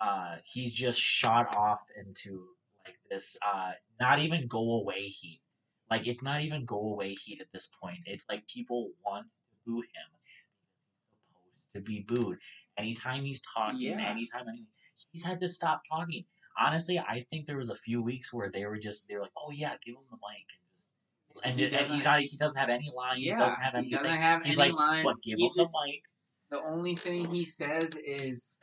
uh, 0.00 0.36
he's 0.44 0.74
just 0.74 1.00
shot 1.00 1.54
off 1.56 1.80
into 1.98 2.46
like 2.86 2.96
this 3.10 3.36
uh, 3.46 3.72
not 4.00 4.18
even 4.18 4.46
go 4.46 4.80
away 4.80 5.02
heat. 5.02 5.40
Like 5.90 6.06
it's 6.06 6.22
not 6.22 6.40
even 6.42 6.64
go 6.64 6.78
away 6.92 7.14
heat 7.14 7.40
at 7.40 7.50
this 7.52 7.68
point. 7.80 7.98
It's 8.06 8.26
like 8.28 8.46
people 8.46 8.90
want 9.04 9.26
to 9.28 9.34
boo 9.66 9.80
him. 9.80 10.08
He's 10.24 11.70
supposed 11.70 11.72
to 11.74 11.80
be 11.80 12.00
booed. 12.00 12.38
Anytime 12.76 13.24
he's 13.24 13.42
talking, 13.54 13.80
Yeah. 13.80 14.00
anytime 14.08 14.48
anything, 14.48 14.66
he's 15.12 15.24
had 15.24 15.40
to 15.40 15.48
stop 15.48 15.82
talking 15.90 16.24
honestly, 16.60 16.98
I 16.98 17.24
think 17.30 17.46
there 17.46 17.56
was 17.56 17.70
a 17.70 17.74
few 17.76 18.02
weeks 18.02 18.32
where 18.32 18.50
they 18.50 18.66
were 18.66 18.78
just 18.78 19.06
they 19.08 19.14
were 19.14 19.22
like, 19.22 19.30
oh 19.36 19.52
yeah, 19.52 19.74
give 19.86 19.94
him 19.94 20.02
the 20.10 20.16
mic, 20.16 21.44
and, 21.44 21.54
He 21.54 21.60
just, 21.60 21.72
and, 21.72 21.74
and 21.74 21.78
doesn't- 21.82 21.94
he's 21.96 22.04
not 22.04 22.20
he 22.20 22.36
doesn't 22.36 22.58
have 22.58 22.68
any 22.68 22.90
line, 22.94 23.18
yeah, 23.20 23.34
he 23.34 23.38
doesn't 23.38 23.60
have 23.60 23.72
he 23.74 23.78
anything. 23.78 23.98
doesn't 24.02 24.18
have 24.18 24.42
he's 24.44 24.58
any 24.58 24.70
like, 24.72 24.78
lines. 24.80 25.04
but 25.04 25.22
give 25.22 25.38
He 25.38 25.46
him 25.46 25.52
just- 25.56 25.72
the 25.72 25.90
mic. 25.92 26.02
The 26.50 26.60
only 26.62 26.96
thing 26.96 27.32
he 27.32 27.44
says 27.44 27.94
is 27.94 28.58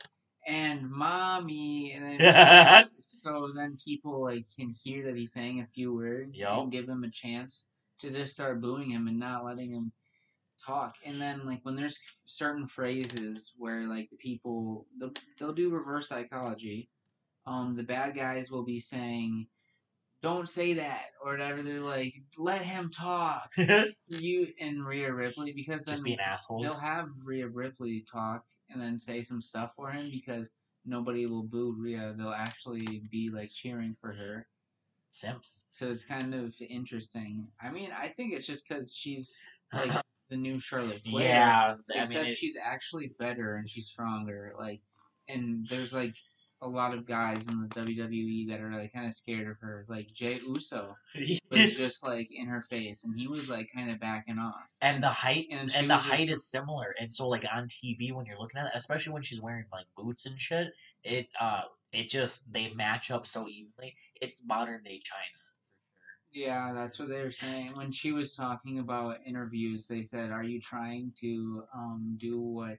"and 0.46 0.90
mommy," 0.90 1.92
and 1.92 2.20
then 2.20 2.88
so 2.96 3.52
then 3.54 3.76
people 3.84 4.22
like 4.22 4.46
can 4.56 4.70
hear 4.70 5.04
that 5.04 5.16
he's 5.16 5.32
saying 5.32 5.60
a 5.60 5.66
few 5.66 5.94
words 5.94 6.38
Yup. 6.38 6.58
and 6.58 6.72
give 6.72 6.86
them 6.86 7.04
a 7.04 7.10
chance 7.10 7.68
to 7.98 8.10
just 8.10 8.32
start 8.32 8.60
booing 8.60 8.90
him 8.90 9.08
and 9.08 9.18
not 9.18 9.44
letting 9.44 9.70
him 9.70 9.92
talk. 10.64 10.96
And 11.04 11.20
then 11.20 11.44
like 11.46 11.60
when 11.62 11.76
there's 11.76 12.00
certain 12.26 12.66
phrases 12.66 13.52
where 13.56 13.86
like 13.86 14.10
the 14.10 14.16
people 14.16 14.86
they'll, 14.98 15.12
they'll 15.38 15.52
do 15.52 15.70
reverse 15.70 16.08
psychology. 16.08 16.88
Um, 17.46 17.74
the 17.74 17.84
bad 17.84 18.16
guys 18.16 18.50
will 18.50 18.64
be 18.64 18.80
saying, 18.80 19.46
"Don't 20.26 20.48
say 20.48 20.74
that" 20.74 21.06
or 21.22 21.32
whatever. 21.32 21.62
They're 21.62 21.80
like, 21.80 22.14
"Let 22.38 22.62
him 22.62 22.90
talk." 22.90 23.52
You 24.08 24.48
and 24.60 24.84
Rhea 24.86 25.12
Ripley 25.12 25.52
because 25.52 25.84
then 25.84 25.94
just 25.94 26.04
being 26.04 26.20
assholes. 26.20 26.62
they'll 26.62 26.74
have 26.78 27.08
Rhea 27.24 27.48
Ripley 27.48 28.04
talk 28.10 28.44
and 28.70 28.80
then 28.80 28.98
say 28.98 29.22
some 29.22 29.42
stuff 29.42 29.72
for 29.76 29.90
him 29.90 30.10
because 30.10 30.52
nobody 30.84 31.26
will 31.26 31.42
boo 31.42 31.74
Rhea. 31.78 32.14
They'll 32.16 32.30
actually 32.30 33.02
be 33.10 33.30
like 33.30 33.50
cheering 33.50 33.96
for 34.00 34.12
her. 34.12 34.46
Simps. 35.10 35.64
So 35.70 35.90
it's 35.90 36.04
kind 36.04 36.34
of 36.34 36.54
interesting. 36.60 37.48
I 37.60 37.70
mean, 37.70 37.90
I 37.90 38.08
think 38.08 38.32
it's 38.34 38.46
just 38.46 38.68
because 38.68 38.94
she's 38.94 39.34
like 39.72 39.92
the 40.30 40.36
new 40.36 40.58
Charlotte 40.58 41.00
Flair. 41.00 41.28
yeah, 41.28 41.74
I 41.94 42.00
Except 42.00 42.22
mean, 42.22 42.32
it, 42.32 42.36
she's 42.36 42.56
actually 42.62 43.12
better 43.18 43.56
and 43.56 43.68
she's 43.68 43.86
stronger. 43.86 44.52
Like, 44.58 44.82
and 45.28 45.66
there's 45.68 45.92
like 45.92 46.14
a 46.62 46.68
lot 46.68 46.94
of 46.94 47.04
guys 47.06 47.46
in 47.48 47.60
the 47.60 47.68
WWE 47.68 48.48
that 48.48 48.60
are 48.60 48.72
like 48.72 48.92
kind 48.92 49.06
of 49.06 49.12
scared 49.14 49.46
of 49.48 49.58
her. 49.60 49.84
Like 49.88 50.12
Jey 50.12 50.40
Uso 50.46 50.96
was 51.50 51.76
just 51.76 52.02
like 52.04 52.28
in 52.32 52.46
her 52.46 52.62
face, 52.62 53.04
and 53.04 53.14
he 53.18 53.28
was 53.28 53.48
like 53.50 53.70
kind 53.74 53.90
of 53.90 54.00
backing 54.00 54.38
off. 54.38 54.54
and 54.80 55.02
the 55.02 55.08
height 55.08 55.46
And 55.50 55.70
and 55.76 55.90
the 55.90 55.94
was 55.94 56.04
just- 56.04 56.14
height 56.14 56.28
is 56.30 56.46
similar. 56.46 56.94
And 57.00 57.12
so 57.12 57.28
like 57.28 57.44
on 57.52 57.68
TV 57.68 58.12
when 58.12 58.26
you're 58.26 58.38
looking 58.38 58.58
at 58.60 58.66
it, 58.66 58.72
especially 58.74 59.12
when 59.12 59.22
she's 59.22 59.40
wearing 59.40 59.66
like 59.72 59.86
boots 59.96 60.26
and 60.26 60.38
shit, 60.38 60.68
it 61.04 61.28
uh 61.40 61.62
it 61.92 62.08
just 62.08 62.52
they 62.52 62.72
match 62.74 63.10
up 63.10 63.26
so 63.26 63.46
evenly. 63.48 63.94
It's 64.20 64.42
modern 64.44 64.82
day 64.82 65.00
China. 65.04 65.42
Yeah, 66.32 66.72
that's 66.74 66.98
what 66.98 67.08
they 67.08 67.22
were 67.22 67.30
saying. 67.30 67.72
When 67.76 67.90
she 67.92 68.12
was 68.12 68.34
talking 68.34 68.78
about 68.80 69.18
interviews, 69.26 69.86
they 69.86 70.02
said, 70.02 70.30
"Are 70.32 70.42
you 70.42 70.60
trying 70.60 71.12
to 71.20 71.62
um, 71.74 72.16
do 72.20 72.38
what 72.40 72.76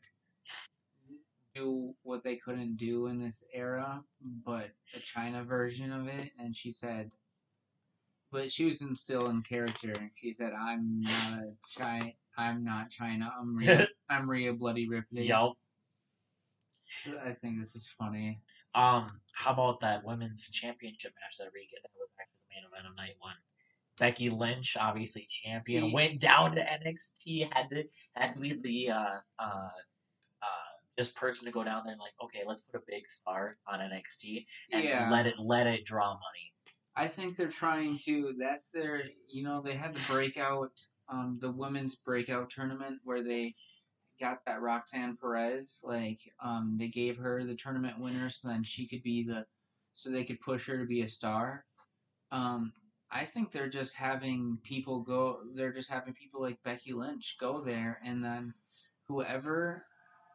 do 1.58 1.96
what 2.04 2.24
they 2.24 2.36
couldn't 2.36 2.78
do 2.78 3.08
in 3.08 3.20
this 3.20 3.44
era, 3.54 4.04
but 4.46 4.70
a 4.96 5.00
China 5.00 5.44
version 5.44 5.92
of 5.92 6.08
it?" 6.08 6.32
And 6.40 6.56
she 6.56 6.72
said, 6.72 7.12
"But 8.32 8.52
she 8.52 8.66
was 8.66 8.82
in, 8.82 8.96
still 8.96 9.30
in 9.30 9.42
character." 9.42 9.92
And 10.00 10.12
she 10.16 10.32
said, 10.32 10.54
"I'm 10.54 11.00
not 11.00 11.40
a 11.40 11.54
China. 11.70 12.12
I'm 12.38 12.64
not 12.64 12.90
China. 12.90 13.32
I'm 13.40 13.56
Rhea. 13.56 13.88
I'm 14.10 14.30
Rhea 14.30 14.54
Bloody 14.54 14.88
Ripley." 14.88 15.28
Yup. 15.28 15.54
So 16.90 17.20
I 17.24 17.34
think 17.34 17.60
this 17.60 17.76
is 17.76 17.88
funny. 17.88 18.40
Um, 18.74 19.08
how 19.34 19.52
about 19.54 19.80
that 19.82 20.06
women's 20.06 20.50
championship 20.52 21.14
match 21.22 21.38
that 21.40 21.50
we 21.54 21.68
get? 21.70 21.82
That 21.84 21.92
was 22.00 22.10
actually 22.20 22.40
the 22.50 22.56
main 22.56 22.64
event 22.72 22.90
of 22.90 22.96
night 22.96 23.16
one. 23.20 23.34
Becky 23.98 24.30
Lynch, 24.30 24.78
obviously 24.80 25.28
champion, 25.30 25.86
Ye- 25.86 25.94
went 25.94 26.20
down 26.20 26.56
to 26.56 26.62
NXT. 26.62 27.52
Had 27.52 27.70
to 27.72 27.84
had 28.16 28.36
to 28.36 28.40
be 28.40 28.54
the 28.54 28.92
uh, 28.92 29.20
uh, 29.40 29.70
this 30.98 31.10
person 31.10 31.46
to 31.46 31.52
go 31.52 31.64
down 31.64 31.84
there 31.86 31.94
and 31.94 32.02
like, 32.02 32.14
okay, 32.24 32.42
let's 32.46 32.62
put 32.62 32.82
a 32.82 32.84
big 32.88 33.10
star 33.10 33.58
on 33.68 33.80
NXT 33.80 34.46
and 34.74 34.84
Yeah. 34.84 35.10
let 35.12 35.28
it 35.28 35.36
let 35.40 35.68
it 35.68 35.86
draw 35.86 36.08
money. 36.10 36.54
I 36.96 37.08
think 37.08 37.38
they're 37.38 37.48
trying 37.50 38.00
to. 38.00 38.34
That's 38.40 38.70
their. 38.70 39.04
You 39.30 39.44
know, 39.44 39.62
they 39.62 39.76
had 39.76 39.94
the 39.94 40.12
breakout, 40.12 40.72
um, 41.08 41.38
the 41.40 41.52
women's 41.52 41.96
breakout 41.96 42.50
tournament 42.50 43.00
where 43.04 43.24
they 43.24 43.54
got 44.20 44.40
that 44.48 44.62
Roxanne 44.62 45.16
Perez. 45.16 45.80
Like, 45.84 46.20
um, 46.44 46.76
they 46.80 46.88
gave 46.88 47.18
her 47.18 47.44
the 47.44 47.56
tournament 47.56 48.00
winner, 48.00 48.32
so 48.32 48.48
then 48.48 48.64
she 48.64 48.88
could 48.88 49.04
be 49.04 49.24
the, 49.24 49.46
so 49.94 50.10
they 50.10 50.24
could 50.26 50.42
push 50.42 50.66
her 50.68 50.78
to 50.80 50.86
be 50.86 51.04
a 51.04 51.08
star. 51.08 51.66
Um, 52.32 52.74
I 53.12 53.26
think 53.26 53.52
they're 53.52 53.70
just 53.70 53.94
having 53.94 54.58
people 54.64 55.02
go. 55.02 55.42
They're 55.54 55.72
just 55.74 55.92
having 55.92 56.14
people 56.14 56.42
like 56.42 56.58
Becky 56.64 56.94
Lynch 56.94 57.38
go 57.40 57.62
there, 57.62 58.00
and 58.04 58.26
then 58.26 58.56
whoever 59.08 59.86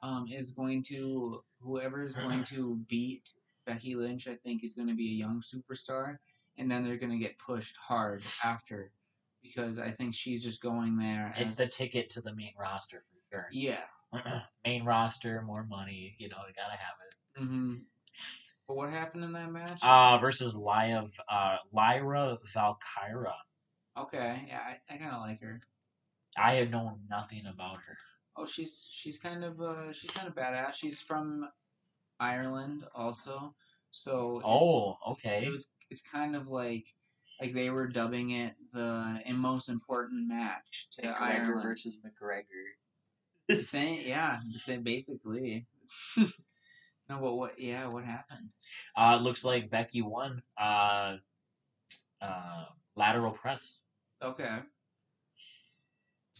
um, 0.02 0.26
is 0.30 0.50
going 0.52 0.82
to 0.84 1.42
whoever 1.60 2.02
is 2.02 2.16
going 2.16 2.44
to 2.44 2.76
beat 2.88 3.30
Becky 3.66 3.94
Lynch. 3.94 4.28
I 4.28 4.36
think 4.36 4.64
is 4.64 4.74
going 4.74 4.88
to 4.88 4.94
be 4.94 5.08
a 5.10 5.14
young 5.14 5.42
superstar, 5.42 6.16
and 6.58 6.70
then 6.70 6.84
they're 6.84 6.96
going 6.96 7.12
to 7.12 7.18
get 7.18 7.38
pushed 7.38 7.76
hard 7.76 8.22
after 8.44 8.90
because 9.42 9.78
I 9.78 9.90
think 9.90 10.14
she's 10.14 10.42
just 10.42 10.62
going 10.62 10.96
there. 10.96 11.34
It's 11.36 11.54
the 11.56 11.66
ticket 11.66 12.10
to 12.10 12.20
the 12.20 12.34
main 12.34 12.52
roster 12.58 13.00
for 13.00 13.36
sure. 13.36 13.46
yeah. 13.52 13.82
main 14.64 14.84
roster, 14.84 15.42
more 15.42 15.64
money. 15.64 16.14
You 16.18 16.28
know, 16.28 16.36
you 16.46 16.52
gotta 16.54 16.76
have 16.78 16.94
it. 17.08 17.42
hmm 17.42 17.74
But 18.68 18.76
what 18.76 18.90
happened 18.90 19.24
in 19.24 19.32
that 19.32 19.50
match? 19.50 19.78
Uh, 19.82 20.18
versus 20.18 20.54
Lyra, 20.54 21.08
uh, 21.30 21.56
Lyra 21.72 22.38
Valkyria. 22.52 23.34
okay, 23.98 24.44
yeah, 24.48 24.60
I, 24.60 24.94
I 24.94 24.98
kind 24.98 25.14
of 25.14 25.22
like 25.22 25.40
her. 25.40 25.60
I 26.36 26.54
have 26.56 26.70
known 26.70 27.00
nothing 27.10 27.46
about 27.46 27.76
her. 27.76 27.96
Oh, 28.36 28.46
she's 28.46 28.88
she's 28.90 29.18
kind 29.18 29.44
of 29.44 29.60
uh 29.60 29.92
she's 29.92 30.10
kind 30.10 30.28
of 30.28 30.34
badass. 30.34 30.74
She's 30.74 31.00
from 31.00 31.48
Ireland 32.18 32.84
also, 32.94 33.54
so 33.90 34.40
Oh, 34.44 34.96
okay. 35.12 35.44
it 35.46 35.50
was 35.50 35.72
it's 35.90 36.02
kind 36.02 36.34
of 36.36 36.48
like 36.48 36.86
like 37.40 37.52
they 37.52 37.70
were 37.70 37.88
dubbing 37.88 38.30
it 38.30 38.54
the 38.72 39.20
most 39.36 39.68
important 39.68 40.28
match 40.28 40.88
to 40.92 41.02
McGregor 41.02 41.20
Ireland. 41.20 41.62
versus 41.62 42.00
McGregor. 42.04 43.60
Same, 43.60 44.00
yeah, 44.06 44.38
same 44.52 44.82
basically. 44.82 45.66
no, 46.16 46.26
but 47.08 47.34
what? 47.34 47.58
Yeah, 47.58 47.88
what 47.88 48.04
happened? 48.04 48.50
Uh, 48.96 49.16
it 49.18 49.22
looks 49.22 49.44
like 49.44 49.68
Becky 49.68 50.00
won. 50.00 50.42
Uh, 50.56 51.16
uh, 52.22 52.64
lateral 52.96 53.32
press. 53.32 53.80
Okay. 54.22 54.60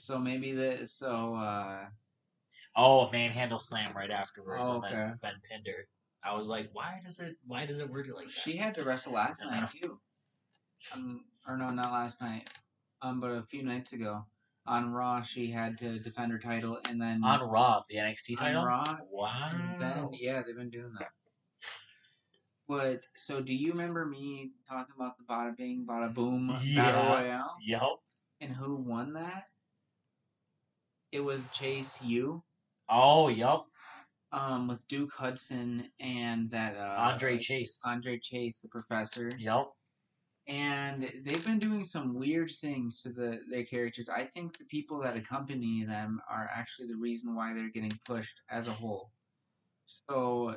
So 0.03 0.19
maybe 0.19 0.51
the 0.51 0.85
so 0.85 1.37
uh 1.37 1.87
Oh, 2.75 3.09
manhandle 3.13 3.61
slam 3.61 3.93
right 3.95 4.11
afterwards, 4.11 4.63
Oh, 4.65 4.75
and 4.75 4.83
then 4.85 4.93
okay. 4.95 5.13
Ben 5.23 5.35
Pinder. 5.49 5.87
I 6.25 6.35
was 6.35 6.49
like, 6.49 6.71
why 6.73 7.01
does 7.05 7.21
it? 7.21 7.37
Why 7.47 7.67
does 7.67 7.79
it 7.79 7.89
work 7.89 8.09
like 8.13 8.27
that? 8.27 8.33
she 8.33 8.57
had 8.57 8.75
to 8.75 8.83
wrestle 8.83 9.13
last 9.13 9.45
night 9.45 9.69
too. 9.69 10.01
Um, 10.93 11.25
or 11.47 11.57
no, 11.57 11.71
not 11.71 11.93
last 11.93 12.21
night. 12.21 12.51
Um, 13.01 13.21
but 13.21 13.29
a 13.31 13.45
few 13.45 13.63
nights 13.63 13.93
ago 13.93 14.25
on 14.67 14.91
Raw, 14.91 15.23
she 15.23 15.53
had 15.53 15.79
to 15.79 16.01
defend 16.01 16.33
her 16.33 16.39
title, 16.41 16.81
and 16.89 17.01
then 17.01 17.23
on 17.23 17.41
Raw, 17.49 17.83
the 17.89 17.97
NXT 17.97 18.41
on 18.41 18.45
title. 18.45 18.65
Raw, 18.65 18.97
Wow. 19.09 19.77
then 19.79 20.09
yeah, 20.15 20.43
they've 20.45 20.57
been 20.57 20.71
doing 20.71 20.95
that. 20.99 21.11
But 22.67 23.05
so, 23.15 23.41
do 23.41 23.55
you 23.55 23.71
remember 23.71 24.05
me 24.05 24.51
talking 24.69 24.95
about 24.97 25.17
the 25.17 25.25
Bada 25.33 25.57
Bing 25.57 25.87
Bada 25.89 26.13
Boom 26.13 26.49
Battle 26.49 27.05
Yeah. 27.05 27.13
Royale 27.13 27.57
Yep. 27.63 27.83
and 28.41 28.51
who 28.53 28.75
won 28.75 29.13
that? 29.13 29.52
It 31.13 31.21
was 31.21 31.47
Chase 31.49 32.01
U, 32.03 32.43
Oh, 32.89 33.29
yep. 33.29 33.61
um, 34.33 34.67
with 34.69 34.87
Duke 34.89 35.13
Hudson 35.13 35.89
and 36.01 36.51
that 36.51 36.75
uh, 36.77 36.97
Andre 36.99 37.39
Chase. 37.39 37.81
Andre 37.85 38.19
Chase, 38.19 38.61
the 38.61 38.69
professor. 38.69 39.31
Yep. 39.39 39.67
and 40.49 41.11
they've 41.25 41.45
been 41.45 41.59
doing 41.59 41.85
some 41.85 42.15
weird 42.15 42.51
things 42.51 43.01
to 43.03 43.11
the 43.11 43.41
their 43.51 43.65
characters. 43.65 44.09
I 44.09 44.25
think 44.25 44.59
the 44.59 44.65
people 44.65 44.99
that 45.03 45.17
accompany 45.17 45.85
them 45.85 46.21
are 46.29 46.51
actually 46.53 46.89
the 46.89 46.97
reason 46.97 47.35
why 47.37 47.55
they're 47.55 47.69
getting 47.71 47.97
pushed 48.07 48.41
as 48.51 48.67
a 48.67 48.73
whole. 48.73 49.11
So, 49.87 50.57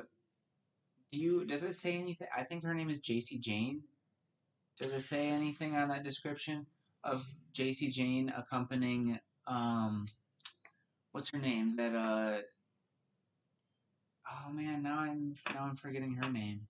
do 1.12 1.18
you 1.18 1.44
does 1.44 1.62
it 1.62 1.74
say 1.74 1.96
anything? 1.96 2.28
I 2.36 2.42
think 2.44 2.64
her 2.64 2.74
name 2.74 2.90
is 2.90 3.00
Jacy 3.00 3.38
Jayne. 3.38 3.82
Does 4.80 4.90
it 4.92 5.02
say 5.02 5.28
anything 5.28 5.76
on 5.76 5.88
that 5.88 6.02
description 6.04 6.66
of 7.04 7.24
Jacy 7.52 7.88
Jayne 7.90 8.32
accompanying 8.36 9.18
um 9.46 10.06
what's 11.16 11.30
her 11.30 11.38
name? 11.38 11.76
That 11.76 11.94
uh 11.94 12.42
Oh 14.28 14.52
man, 14.52 14.82
now 14.82 14.98
I'm 14.98 15.34
now 15.54 15.64
I'm 15.64 15.76
forgetting 15.76 16.14
her 16.22 16.30
name 16.30 16.60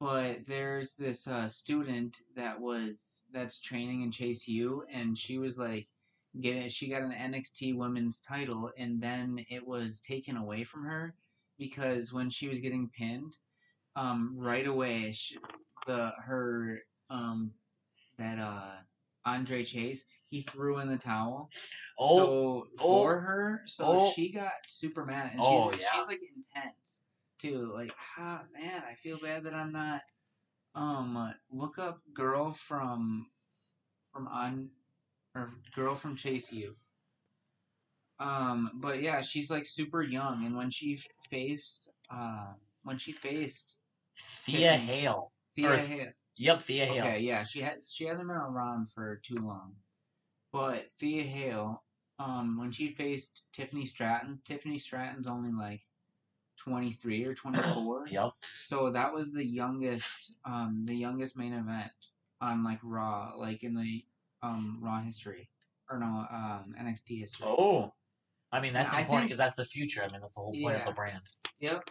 but 0.00 0.38
there's 0.46 0.94
this 0.94 1.28
uh, 1.28 1.46
student 1.46 2.22
that 2.34 2.58
was 2.58 3.24
that's 3.32 3.60
training 3.60 4.02
in 4.02 4.10
Chase 4.10 4.48
U, 4.48 4.82
and 4.90 5.16
she 5.16 5.38
was 5.38 5.58
like, 5.58 5.86
get 6.40 6.72
she 6.72 6.88
got 6.88 7.02
an 7.02 7.12
NXT 7.12 7.76
Women's 7.76 8.22
title, 8.22 8.70
and 8.78 9.00
then 9.00 9.44
it 9.50 9.66
was 9.66 10.00
taken 10.00 10.36
away 10.36 10.64
from 10.64 10.84
her 10.84 11.14
because 11.58 12.12
when 12.14 12.30
she 12.30 12.48
was 12.48 12.60
getting 12.60 12.88
pinned, 12.96 13.36
um, 13.94 14.34
right 14.38 14.66
away, 14.66 15.12
she, 15.12 15.36
the 15.86 16.12
her 16.24 16.80
um, 17.10 17.50
that 18.18 18.38
uh 18.38 18.76
Andre 19.26 19.64
Chase 19.64 20.06
he 20.30 20.42
threw 20.42 20.78
in 20.78 20.88
the 20.88 20.96
towel. 20.96 21.50
Oh, 21.98 22.16
so 22.16 22.26
oh, 22.26 22.66
for 22.78 23.20
her, 23.20 23.62
so 23.66 23.84
oh. 23.86 24.12
she 24.14 24.30
got 24.32 24.52
super 24.66 25.04
mad, 25.04 25.30
and 25.32 25.40
Oh, 25.42 25.70
she's 25.72 25.82
yeah. 25.82 25.88
she's 25.94 26.06
like 26.06 26.20
intense 26.34 27.04
too. 27.38 27.70
Like, 27.74 27.92
ah, 28.18 28.42
man, 28.58 28.82
I 28.88 28.94
feel 28.94 29.18
bad 29.18 29.44
that 29.44 29.54
I'm 29.54 29.72
not. 29.72 30.02
Um, 30.74 31.16
uh, 31.16 31.32
look 31.50 31.78
up 31.78 32.00
girl 32.14 32.52
from 32.52 33.26
from 34.12 34.28
on 34.28 34.70
or 35.34 35.50
girl 35.74 35.94
from 35.94 36.16
Chase 36.16 36.52
U. 36.52 36.74
Um, 38.20 38.70
but 38.74 39.00
yeah, 39.02 39.20
she's 39.22 39.50
like 39.50 39.66
super 39.66 40.02
young, 40.02 40.44
and 40.44 40.56
when 40.56 40.70
she 40.70 41.00
faced 41.30 41.90
uh 42.10 42.52
when 42.84 42.98
she 42.98 43.12
faced 43.12 43.76
Thea 44.16 44.72
Tiffany. 44.72 44.86
Hale. 44.86 45.32
Thea 45.56 45.72
Or- 45.72 45.76
Hale, 45.76 46.12
Yep, 46.36 46.60
Thea 46.62 46.86
Hale. 46.86 47.04
Okay, 47.04 47.20
yeah, 47.20 47.42
she 47.44 47.60
had 47.60 47.82
she 47.82 48.04
hasn't 48.04 48.28
been 48.28 48.36
around 48.36 48.90
for 48.90 49.20
too 49.24 49.36
long, 49.36 49.74
but 50.52 50.86
Thea 50.98 51.22
Hale, 51.22 51.82
um, 52.18 52.58
when 52.58 52.70
she 52.70 52.90
faced 52.94 53.42
Tiffany 53.52 53.86
Stratton, 53.86 54.40
Tiffany 54.44 54.78
Stratton's 54.78 55.28
only 55.28 55.52
like 55.52 55.82
twenty 56.56 56.92
three 56.92 57.24
or 57.24 57.34
twenty 57.34 57.60
four, 57.74 58.06
Yep. 58.10 58.32
so 58.58 58.90
that 58.90 59.12
was 59.12 59.32
the 59.32 59.44
youngest, 59.44 60.34
um, 60.44 60.82
the 60.84 60.94
youngest 60.94 61.36
main 61.36 61.52
event 61.52 61.90
on 62.40 62.62
like 62.64 62.78
Raw, 62.82 63.32
like 63.36 63.62
in 63.62 63.74
the 63.74 64.04
um 64.42 64.78
Raw 64.80 65.00
history, 65.00 65.48
or 65.90 65.98
no, 65.98 66.06
um 66.30 66.74
NXT 66.80 67.20
history. 67.20 67.46
Oh. 67.48 67.92
I 68.52 68.60
mean, 68.60 68.72
that's 68.72 68.92
I 68.92 69.00
important 69.02 69.28
because 69.28 69.38
that's 69.38 69.54
the 69.54 69.64
future. 69.64 70.02
I 70.02 70.10
mean, 70.10 70.20
that's 70.20 70.34
the 70.34 70.40
whole 70.40 70.52
point 70.60 70.74
of 70.76 70.84
the 70.84 70.90
brand. 70.92 71.20
Yep. 71.60 71.88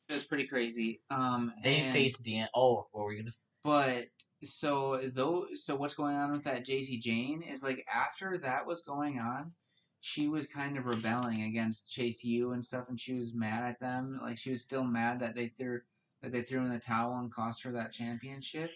So 0.00 0.14
it's 0.14 0.26
pretty 0.26 0.46
crazy. 0.46 1.00
Um, 1.10 1.50
They 1.62 1.80
and- 1.80 1.92
faced 1.94 2.26
Dan. 2.26 2.46
Oh, 2.54 2.86
what 2.92 3.04
were 3.04 3.12
you 3.14 3.22
gonna? 3.22 3.30
say? 3.30 3.38
But 3.64 4.04
so 4.42 5.00
though, 5.12 5.46
so 5.54 5.76
what's 5.76 5.94
going 5.94 6.16
on 6.16 6.32
with 6.32 6.44
that 6.44 6.64
Jacy 6.64 6.98
Jayne 6.98 7.42
is 7.42 7.62
like 7.62 7.84
after 7.92 8.38
that 8.38 8.66
was 8.66 8.82
going 8.82 9.18
on, 9.18 9.52
she 10.00 10.28
was 10.28 10.46
kind 10.46 10.78
of 10.78 10.86
rebelling 10.86 11.42
against 11.42 11.92
Chase 11.92 12.24
U 12.24 12.52
and 12.52 12.64
stuff, 12.64 12.88
and 12.88 13.00
she 13.00 13.14
was 13.14 13.34
mad 13.34 13.68
at 13.68 13.80
them. 13.80 14.18
Like 14.22 14.38
she 14.38 14.50
was 14.50 14.62
still 14.62 14.84
mad 14.84 15.20
that 15.20 15.34
they 15.34 15.48
threw 15.48 15.80
that 16.22 16.32
they 16.32 16.42
threw 16.42 16.64
in 16.64 16.70
the 16.70 16.78
towel 16.78 17.18
and 17.18 17.32
cost 17.32 17.62
her 17.62 17.72
that 17.72 17.92
championship. 17.92 18.70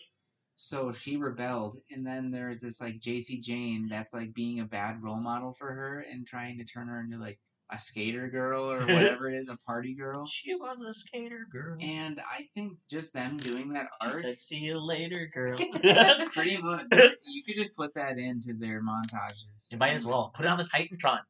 So 0.55 0.93
she 0.93 1.17
rebelled, 1.17 1.79
and 1.91 2.07
then 2.07 2.31
there's 2.31 2.61
this 2.61 2.81
like 2.81 3.01
Jacy 3.01 3.41
Jayne 3.41 3.89
that's 3.89 4.13
like 4.13 4.35
being 4.35 4.61
a 4.61 4.65
bad 4.65 5.03
role 5.03 5.17
model 5.17 5.53
for 5.53 5.73
her 5.73 6.01
and 6.01 6.27
trying 6.27 6.59
to 6.59 6.65
turn 6.65 6.89
her 6.89 7.01
into 7.01 7.19
like 7.19 7.39
a 7.73 7.79
skater 7.79 8.29
girl 8.29 8.71
or 8.71 8.81
whatever 8.81 9.31
it 9.31 9.35
is, 9.35 9.49
a 9.49 9.57
party 9.67 9.95
girl. 9.95 10.27
She 10.27 10.55
was 10.55 10.81
a 10.83 10.93
skater 10.93 11.47
girl. 11.51 11.79
And 11.81 12.21
I 12.21 12.47
think 12.55 12.75
just 12.91 13.13
them 13.15 13.39
doing 13.39 13.73
that 13.73 13.87
art. 14.01 14.13
She 14.13 14.17
art 14.17 14.23
said, 14.23 14.41
"See 14.41 14.59
you 14.59 14.79
later, 14.79 15.31
girl." 15.33 15.57
Pretty 16.33 16.59
much, 16.59 16.85
you 17.27 17.43
could 17.45 17.55
just 17.55 17.75
put 17.75 17.95
that 17.95 18.19
into 18.19 18.53
their 18.53 18.83
montages. 18.83 19.73
You 19.73 19.79
might 19.79 19.95
as 19.95 20.05
well 20.05 20.33
put 20.35 20.45
it 20.45 20.49
on 20.49 20.59
the 20.59 20.65
Titantron. 20.65 21.21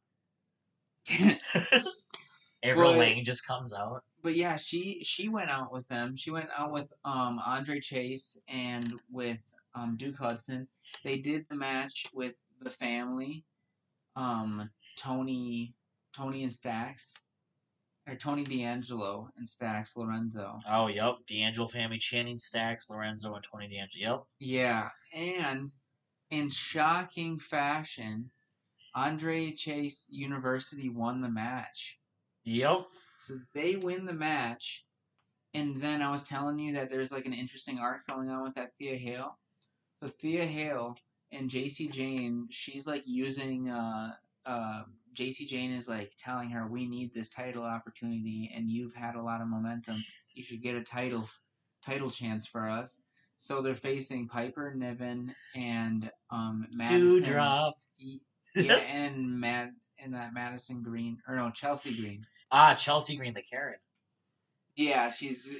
Avril 2.63 2.93
But- 2.93 2.99
Lane 2.99 3.25
just 3.25 3.47
comes 3.47 3.73
out. 3.75 4.03
but 4.23 4.35
yeah, 4.37 4.57
she 4.57 5.03
she 5.05 5.29
went 5.29 5.51
out 5.51 5.73
with 5.73 5.87
them. 5.89 6.17
She 6.17 6.31
went 6.31 6.49
out 6.57 6.73
with 6.73 6.93
um 7.05 7.41
Andre 7.45 7.81
Chase 7.81 8.41
and 8.49 8.93
with 9.11 9.55
um 9.75 9.97
Duke 9.97 10.17
Hudson. 10.19 10.69
They 11.05 11.17
did 11.17 11.47
the 11.49 11.57
match 11.57 12.07
with 12.15 12.35
the 12.61 12.71
family, 12.71 13.45
um 14.17 14.71
Tony 14.97 15.75
Tony 16.15 16.43
and 16.43 16.53
Stacks, 16.53 17.15
or 18.09 18.17
Tony 18.17 18.45
D'Angelo 18.45 19.29
and 19.37 19.49
Stacks 19.49 19.97
Lorenzo. 19.97 20.59
Oh, 20.69 20.89
yep. 20.89 21.17
D'Angelo 21.27 21.69
family, 21.69 21.99
Channing 21.99 22.39
Stacks, 22.39 22.91
Lorenzo, 22.91 23.35
and 23.35 23.45
Tony 23.45 23.69
D'Angelo. 23.69 24.27
Yep. 24.39 24.51
Yeah, 24.51 24.91
and 25.15 25.71
in 26.31 26.49
shocking 26.49 27.39
fashion, 27.39 28.31
Andre 28.95 29.53
Chase 29.53 30.09
University 30.11 30.89
won 30.89 31.21
the 31.21 31.31
match. 31.31 31.99
Yep. 32.45 32.71
Yep. 32.71 32.87
So 33.19 33.35
they 33.55 33.77
win 33.77 34.05
the 34.05 34.13
match, 34.13 34.85
and 35.55 35.81
then 35.81 36.03
I 36.03 36.11
was 36.11 36.25
telling 36.25 36.59
you 36.59 36.75
that 36.75 36.91
there's 36.91 37.13
like 37.13 37.27
an 37.27 37.33
interesting 37.33 37.79
arc 37.79 38.07
going 38.09 38.29
on 38.31 38.43
with 38.43 38.55
that 38.57 38.73
Thea 38.79 38.97
Hale. 38.97 39.39
So 39.97 40.09
Thea 40.09 40.45
Hale 40.45 40.97
and 41.31 41.49
Jacy 41.49 41.89
Jayne, 41.89 42.49
she's 42.51 42.87
like 42.87 43.05
using 43.07 43.69
uh 43.69 44.15
uh 44.45 44.83
Jacy 45.13 45.45
Jayne 45.47 45.73
is 45.73 45.89
like 45.89 46.13
telling 46.19 46.51
her 46.51 46.67
we 46.67 46.87
need 46.87 47.13
this 47.15 47.29
title 47.29 47.65
opportunity 47.65 48.51
and 48.55 48.71
you've 48.71 48.95
had 48.95 49.15
a 49.15 49.23
lot 49.23 49.41
of 49.41 49.49
momentum. 49.49 50.03
You 50.35 50.43
should 50.43 50.63
get 50.63 50.75
a 50.77 50.83
title 50.83 51.29
title 51.85 52.11
chance 52.11 52.47
for 52.47 52.69
us. 52.69 53.03
So 53.37 53.61
they're 53.61 53.75
facing 53.75 54.29
Piper 54.29 54.73
Niven 54.75 55.35
and 55.55 56.11
um 56.31 56.67
Madison. 56.73 57.21
Dewdrop. 57.21 57.75
yeah, 58.55 58.75
and 58.77 59.41
Mad 59.41 59.71
and 60.03 60.15
that 60.15 60.33
Madison 60.35 60.83
Green 60.83 61.19
or 61.29 61.37
no 61.37 61.51
Chelsea 61.51 61.95
Green. 61.95 62.25
Ah, 62.51 62.75
Chelsea 62.75 63.17
Green, 63.17 63.35
the 63.35 63.43
Karen. 63.43 63.79
Yeah, 64.77 65.11
she's 65.11 65.55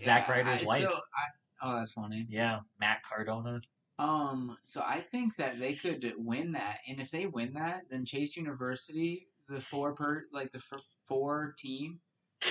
Zach 0.00 0.26
yeah, 0.28 0.32
Ryder's 0.32 0.62
I 0.62 0.66
wife. 0.66 0.78
still- 0.80 0.92
I, 0.92 1.66
oh, 1.66 1.78
that's 1.78 1.92
funny. 1.92 2.26
Yeah, 2.28 2.60
Matt 2.80 3.02
Cardona. 3.02 3.60
Um, 3.98 4.56
so 4.62 4.82
I 4.86 5.00
think 5.00 5.36
that 5.36 5.58
they 5.58 5.74
could 5.74 6.12
win 6.16 6.52
that, 6.52 6.78
and 6.88 6.98
if 7.00 7.10
they 7.10 7.26
win 7.26 7.52
that, 7.54 7.82
then 7.90 8.04
Chase 8.04 8.36
University, 8.36 9.28
the 9.48 9.60
four 9.60 9.92
per 9.94 10.24
like 10.32 10.50
the 10.52 10.58
f- 10.58 10.82
four 11.06 11.54
team, 11.58 12.00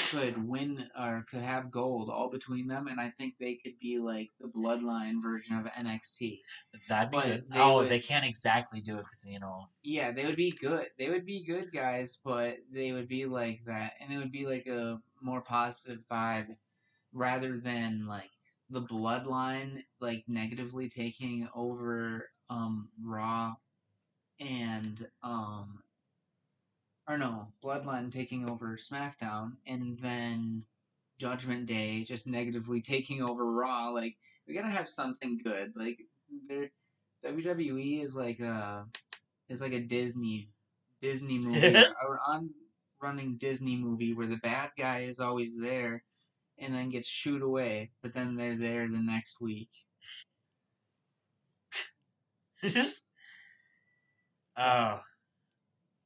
could 0.09 0.47
win 0.47 0.89
or 0.97 1.25
could 1.29 1.41
have 1.41 1.69
gold 1.71 2.09
all 2.09 2.29
between 2.29 2.67
them, 2.67 2.87
and 2.87 2.99
I 3.01 3.09
think 3.09 3.33
they 3.37 3.55
could 3.55 3.77
be 3.79 3.97
like 3.97 4.29
the 4.39 4.47
bloodline 4.47 5.21
version 5.21 5.57
of 5.57 5.65
NXT. 5.65 6.39
That'd 6.87 7.11
be 7.11 7.17
But 7.17 7.25
good. 7.25 7.45
they 7.51 7.59
Oh, 7.59 7.77
would- 7.79 7.89
they 7.89 7.99
can't 7.99 8.25
exactly 8.25 8.79
do 8.79 8.95
it 8.97 9.03
because 9.03 9.25
you 9.29 9.39
know. 9.39 9.67
Yeah, 9.83 10.11
they 10.11 10.25
would 10.25 10.37
be 10.37 10.51
good. 10.51 10.87
They 10.97 11.09
would 11.09 11.25
be 11.25 11.43
good 11.43 11.71
guys, 11.73 12.19
but 12.23 12.59
they 12.71 12.93
would 12.93 13.07
be 13.09 13.25
like 13.25 13.65
that, 13.65 13.93
and 13.99 14.13
it 14.13 14.17
would 14.17 14.31
be 14.31 14.45
like 14.45 14.67
a 14.67 15.01
more 15.19 15.41
positive 15.41 16.03
vibe 16.09 16.55
rather 17.13 17.57
than 17.57 18.05
like 18.07 18.29
the 18.71 18.81
bloodline 18.81 19.83
like 19.99 20.23
negatively 20.27 20.89
taking 20.89 21.47
over 21.53 22.29
um 22.49 22.89
Raw 23.03 23.53
and 24.39 25.07
um 25.23 25.83
or 27.07 27.17
no, 27.17 27.47
Bloodline 27.63 28.11
taking 28.11 28.49
over 28.49 28.77
SmackDown 28.77 29.53
and 29.67 29.97
then 29.99 30.63
Judgment 31.19 31.65
Day 31.65 32.03
just 32.03 32.27
negatively 32.27 32.81
taking 32.81 33.21
over 33.21 33.51
Raw. 33.51 33.89
Like 33.89 34.17
we 34.47 34.53
gotta 34.53 34.69
have 34.69 34.87
something 34.87 35.39
good. 35.43 35.73
Like 35.75 35.99
WWE 37.25 38.03
is 38.03 38.15
like 38.15 38.39
a 38.39 38.85
is 39.49 39.61
like 39.61 39.73
a 39.73 39.79
Disney 39.81 40.49
Disney 41.01 41.39
movie 41.39 41.75
or 42.07 42.19
on 42.27 42.51
running 43.01 43.37
Disney 43.37 43.75
movie 43.75 44.13
where 44.13 44.27
the 44.27 44.37
bad 44.37 44.69
guy 44.77 44.99
is 44.99 45.19
always 45.19 45.59
there 45.59 46.03
and 46.61 46.73
then 46.73 46.89
gets 46.89 47.07
shooed 47.09 47.41
away, 47.41 47.91
but 48.01 48.13
then 48.13 48.35
they're 48.35 48.57
there 48.57 48.87
the 48.87 48.99
next 48.99 49.41
week. 49.41 49.69
oh, 54.57 54.99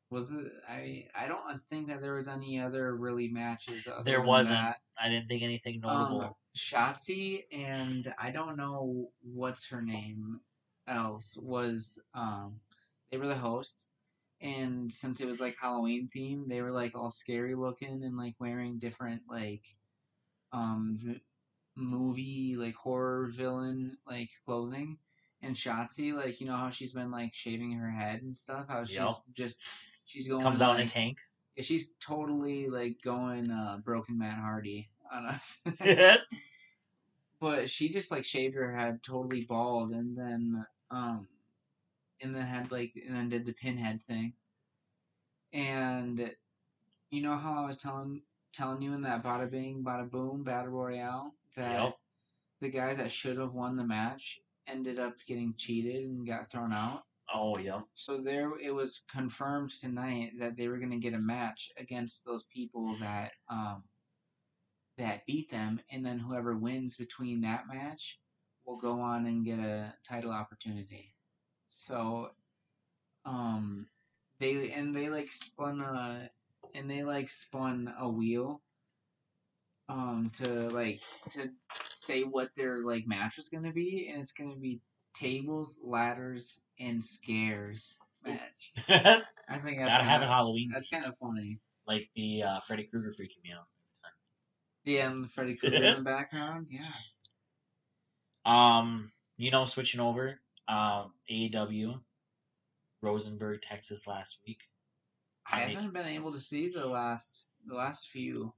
Was 0.10 0.32
it? 0.32 0.52
I 0.70 1.08
I 1.14 1.28
don't 1.28 1.42
think 1.70 1.90
that 1.90 2.02
there 2.02 2.16
was 2.16 2.28
any 2.30 2.60
other 2.60 2.96
really 2.96 3.28
matches. 3.28 3.88
Other 3.88 4.04
There 4.04 4.22
wasn't. 4.22 4.56
that. 4.58 4.78
I 5.00 5.10
didn't 5.10 5.28
think 5.28 5.44
anything 5.44 5.82
notable. 5.82 6.22
Um, 6.22 6.34
Shotzi 6.56 7.44
and 7.52 8.14
I 8.18 8.32
don't 8.32 8.56
know 8.56 9.10
what's 9.22 9.68
her 9.68 9.82
name 9.82 10.40
else 10.88 11.36
was 11.42 12.00
um 12.14 12.60
they 13.12 13.18
were 13.18 13.28
the 13.28 13.36
hosts 13.36 13.90
and 14.40 14.92
since 14.94 15.20
it 15.20 15.28
was 15.28 15.42
like 15.42 15.58
Halloween 15.60 16.08
theme 16.08 16.46
they 16.48 16.62
were 16.62 16.72
like 16.72 16.96
all 16.96 17.12
scary 17.12 17.56
looking 17.56 18.04
and 18.04 18.18
like 18.18 18.36
wearing 18.40 18.78
different 18.78 19.24
like 19.30 19.64
um 20.56 20.98
v- 21.02 21.22
movie 21.78 22.56
like 22.58 22.76
horror 22.76 23.28
villain 23.28 23.98
like 24.08 24.30
clothing 24.46 24.98
and 25.44 25.56
Shotzi 25.56 26.14
like 26.14 26.42
you 26.42 26.48
know 26.48 26.58
how 26.58 26.70
she's 26.72 26.94
been 26.94 27.12
like 27.12 27.34
shaving 27.34 27.74
her 27.74 27.92
head 27.92 28.24
and 28.24 28.36
stuff 28.36 28.68
how 28.70 28.86
she's 28.86 28.98
Yep. 28.98 29.16
just 29.34 29.58
she's 30.06 30.28
going 30.28 30.44
Comes 30.44 30.62
out 30.62 30.76
in 30.76 30.82
a 30.82 30.82
like, 30.82 30.90
tank. 30.90 31.20
yeah, 31.58 31.64
she's 31.64 31.90
totally 32.00 32.70
like 32.70 32.98
going 33.04 33.52
uh 33.52 33.80
broken 33.84 34.18
Matt 34.20 34.40
Hardy 34.40 34.90
on 35.12 35.26
us 35.28 35.62
but 37.40 37.70
she 37.70 37.90
just 37.90 38.12
like 38.12 38.26
shaved 38.26 38.56
her 38.56 38.76
head 38.76 39.04
totally 39.04 39.44
bald 39.44 39.92
and 39.92 40.18
then 40.18 40.66
um 40.92 41.28
and 42.22 42.36
then 42.36 42.46
had 42.46 42.72
like 42.72 42.94
and 43.08 43.16
then 43.16 43.30
did 43.30 43.46
the 43.46 43.54
pinhead 43.54 44.02
thing 44.04 44.34
and 45.54 46.36
you 47.12 47.22
know 47.22 47.36
how 47.38 47.64
i 47.64 47.68
was 47.68 47.78
telling 47.78 48.22
telling 48.56 48.82
you 48.82 48.94
in 48.94 49.02
that 49.02 49.24
bada 49.24 49.50
bing 49.50 49.84
bada 49.84 50.10
boom 50.10 50.44
battle 50.44 50.72
royale 50.72 51.34
that 51.56 51.84
Yep. 51.84 51.98
the 52.62 52.70
guys 52.70 52.98
that 52.98 53.12
should 53.12 53.38
have 53.38 53.54
won 53.54 53.76
the 53.76 53.84
match 53.84 54.40
ended 54.68 55.00
up 55.00 55.16
getting 55.28 55.54
cheated 55.58 56.06
and 56.06 56.26
got 56.26 56.50
thrown 56.50 56.74
out 56.74 57.04
oh 57.34 57.58
yeah. 57.58 57.82
so 57.96 58.18
there 58.18 58.52
it 58.60 58.72
was 58.74 59.04
confirmed 59.12 59.72
tonight 59.80 60.32
that 60.40 60.56
they 60.56 60.68
were 60.68 60.78
going 60.78 60.92
to 60.92 60.98
get 60.98 61.14
a 61.14 61.20
match 61.20 61.72
against 61.78 62.26
those 62.26 62.44
people 62.46 62.96
that 63.00 63.32
um 63.50 63.84
that 64.98 65.26
beat 65.26 65.52
them 65.52 65.80
and 65.92 66.06
then 66.06 66.18
whoever 66.20 66.56
wins 66.56 66.96
between 66.96 67.42
that 67.42 67.68
match 67.68 68.20
will 68.66 68.78
go 68.78 69.00
on 69.00 69.26
and 69.26 69.46
get 69.46 69.60
a 69.60 69.94
title 70.08 70.32
opportunity. 70.32 71.14
So 71.68 72.32
um 73.26 73.88
they 74.40 74.72
and 74.72 74.96
they 74.96 75.10
like 75.10 75.32
spun 75.32 75.82
a 75.82 76.30
and 76.76 76.90
they 76.90 77.04
like 77.04 77.30
spun 77.30 77.94
a 78.00 78.10
wheel 78.10 78.62
um 79.88 80.32
to 80.34 80.68
like 80.70 81.00
to 81.30 81.50
say 81.96 82.24
what 82.24 82.50
their 82.58 82.80
like 82.80 83.08
match 83.08 83.38
was 83.38 83.50
going 83.50 83.64
to 83.64 83.72
be 83.72 84.10
and 84.12 84.22
it's 84.22 84.32
going 84.32 84.54
to 84.54 84.60
be 84.60 84.82
tables, 85.16 85.80
ladders 85.84 86.62
and 86.80 87.04
scares 87.04 87.98
match. 88.24 88.74
Gotta 88.88 89.24
I 89.50 89.58
think 89.60 89.80
that's 89.80 90.04
have 90.04 90.22
it 90.22 90.28
Halloween. 90.28 90.70
That's 90.74 90.90
kind 90.90 91.06
of 91.06 91.16
funny. 91.18 91.60
like 91.88 92.10
the 92.16 92.44
uh, 92.44 92.60
Freddy 92.60 92.84
Krueger 92.84 93.10
freaking 93.10 93.44
me 93.44 93.54
out. 93.54 93.66
Yeah, 94.84 95.10
and 95.10 95.24
the 95.24 95.30
Freddy 95.30 95.56
Krueger 95.56 95.84
in 95.84 95.98
the 95.98 96.04
background. 96.06 96.68
Yeah. 96.70 96.86
Um, 98.46 99.12
you 99.38 99.50
know, 99.50 99.66
switching 99.66 100.00
over, 100.00 100.40
um, 100.68 101.14
AEW, 101.32 102.00
Rosenberg, 103.02 103.62
Texas 103.64 104.06
last 104.06 104.40
week. 104.46 104.60
I 105.52 105.64
I 105.64 105.68
mean- 105.68 105.76
haven't 105.76 105.94
been 105.94 106.08
able 106.08 106.32
to 106.32 106.40
see 106.40 106.70
the 106.70 106.86
last 106.86 107.48
the 107.66 107.76
last 107.76 108.10
few. 108.10 108.54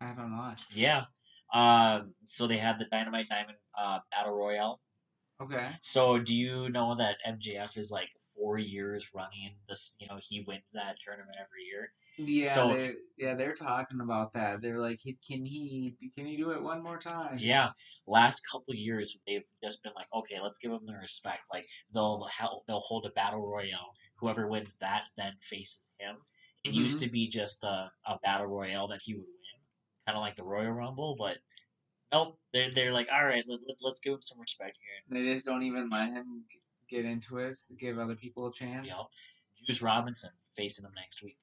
I 0.00 0.06
haven't 0.06 0.36
watched. 0.36 0.66
Yeah. 0.74 1.04
Uh, 1.52 2.02
so 2.24 2.46
they 2.46 2.58
had 2.58 2.78
the 2.78 2.86
Dynamite 2.86 3.28
Diamond 3.28 3.58
uh, 3.78 4.00
Battle 4.10 4.32
Royale. 4.34 4.80
Okay. 5.40 5.70
So 5.82 6.18
do 6.18 6.34
you 6.34 6.68
know 6.70 6.94
that 6.96 7.16
MJF 7.26 7.76
is 7.78 7.90
like 7.90 8.10
four 8.36 8.58
years 8.58 9.08
running 9.14 9.54
this? 9.68 9.96
You 9.98 10.08
know, 10.08 10.18
he 10.20 10.44
wins 10.46 10.70
that 10.74 10.96
tournament 11.04 11.36
every 11.40 11.64
year. 11.64 11.88
Yeah. 12.18 12.54
So- 12.54 12.68
they, 12.74 12.92
yeah, 13.16 13.34
they're 13.34 13.54
talking 13.54 14.00
about 14.00 14.32
that. 14.34 14.60
They're 14.62 14.78
like, 14.80 15.00
can 15.00 15.44
he 15.44 15.94
can 16.14 16.26
he 16.26 16.36
do 16.36 16.50
it 16.50 16.62
one 16.62 16.82
more 16.82 16.98
time? 16.98 17.38
Yeah, 17.38 17.70
last 18.06 18.42
couple 18.50 18.74
years 18.74 19.16
they've 19.26 19.44
just 19.62 19.82
been 19.82 19.92
like, 19.96 20.08
okay, 20.14 20.40
let's 20.42 20.58
give 20.58 20.70
them 20.72 20.84
the 20.86 20.94
respect. 20.94 21.40
Like 21.52 21.66
they'll 21.92 22.28
they'll 22.66 22.80
hold 22.80 23.06
a 23.06 23.10
battle 23.10 23.46
royale. 23.46 23.92
Whoever 24.16 24.46
wins 24.46 24.76
that 24.78 25.02
then 25.16 25.34
faces 25.40 25.90
him. 25.98 26.16
It 26.64 26.72
used 26.72 27.00
to 27.00 27.10
be 27.10 27.28
just 27.28 27.62
a, 27.62 27.90
a 28.06 28.18
battle 28.22 28.46
royale 28.46 28.88
that 28.88 29.02
he 29.02 29.12
would 29.14 29.20
win, 29.26 29.60
kind 30.06 30.16
of 30.16 30.22
like 30.22 30.34
the 30.34 30.44
Royal 30.44 30.72
Rumble, 30.72 31.14
but 31.18 31.36
nope. 32.10 32.38
They're 32.54 32.72
they're 32.72 32.92
like, 32.92 33.08
all 33.12 33.24
right, 33.26 33.44
let, 33.46 33.60
let, 33.68 33.76
let's 33.82 34.00
give 34.00 34.14
him 34.14 34.22
some 34.22 34.40
respect 34.40 34.78
here. 34.80 35.20
They 35.20 35.30
just 35.30 35.44
don't 35.44 35.62
even 35.62 35.90
let 35.90 36.12
him 36.12 36.44
get 36.88 37.04
into 37.04 37.38
it. 37.38 37.56
Give 37.78 37.98
other 37.98 38.14
people 38.14 38.46
a 38.46 38.52
chance. 38.52 38.86
Yep. 38.86 38.96
Juice 39.66 39.82
Robinson 39.82 40.30
facing 40.56 40.84
him 40.84 40.92
next 40.96 41.22
week. 41.22 41.36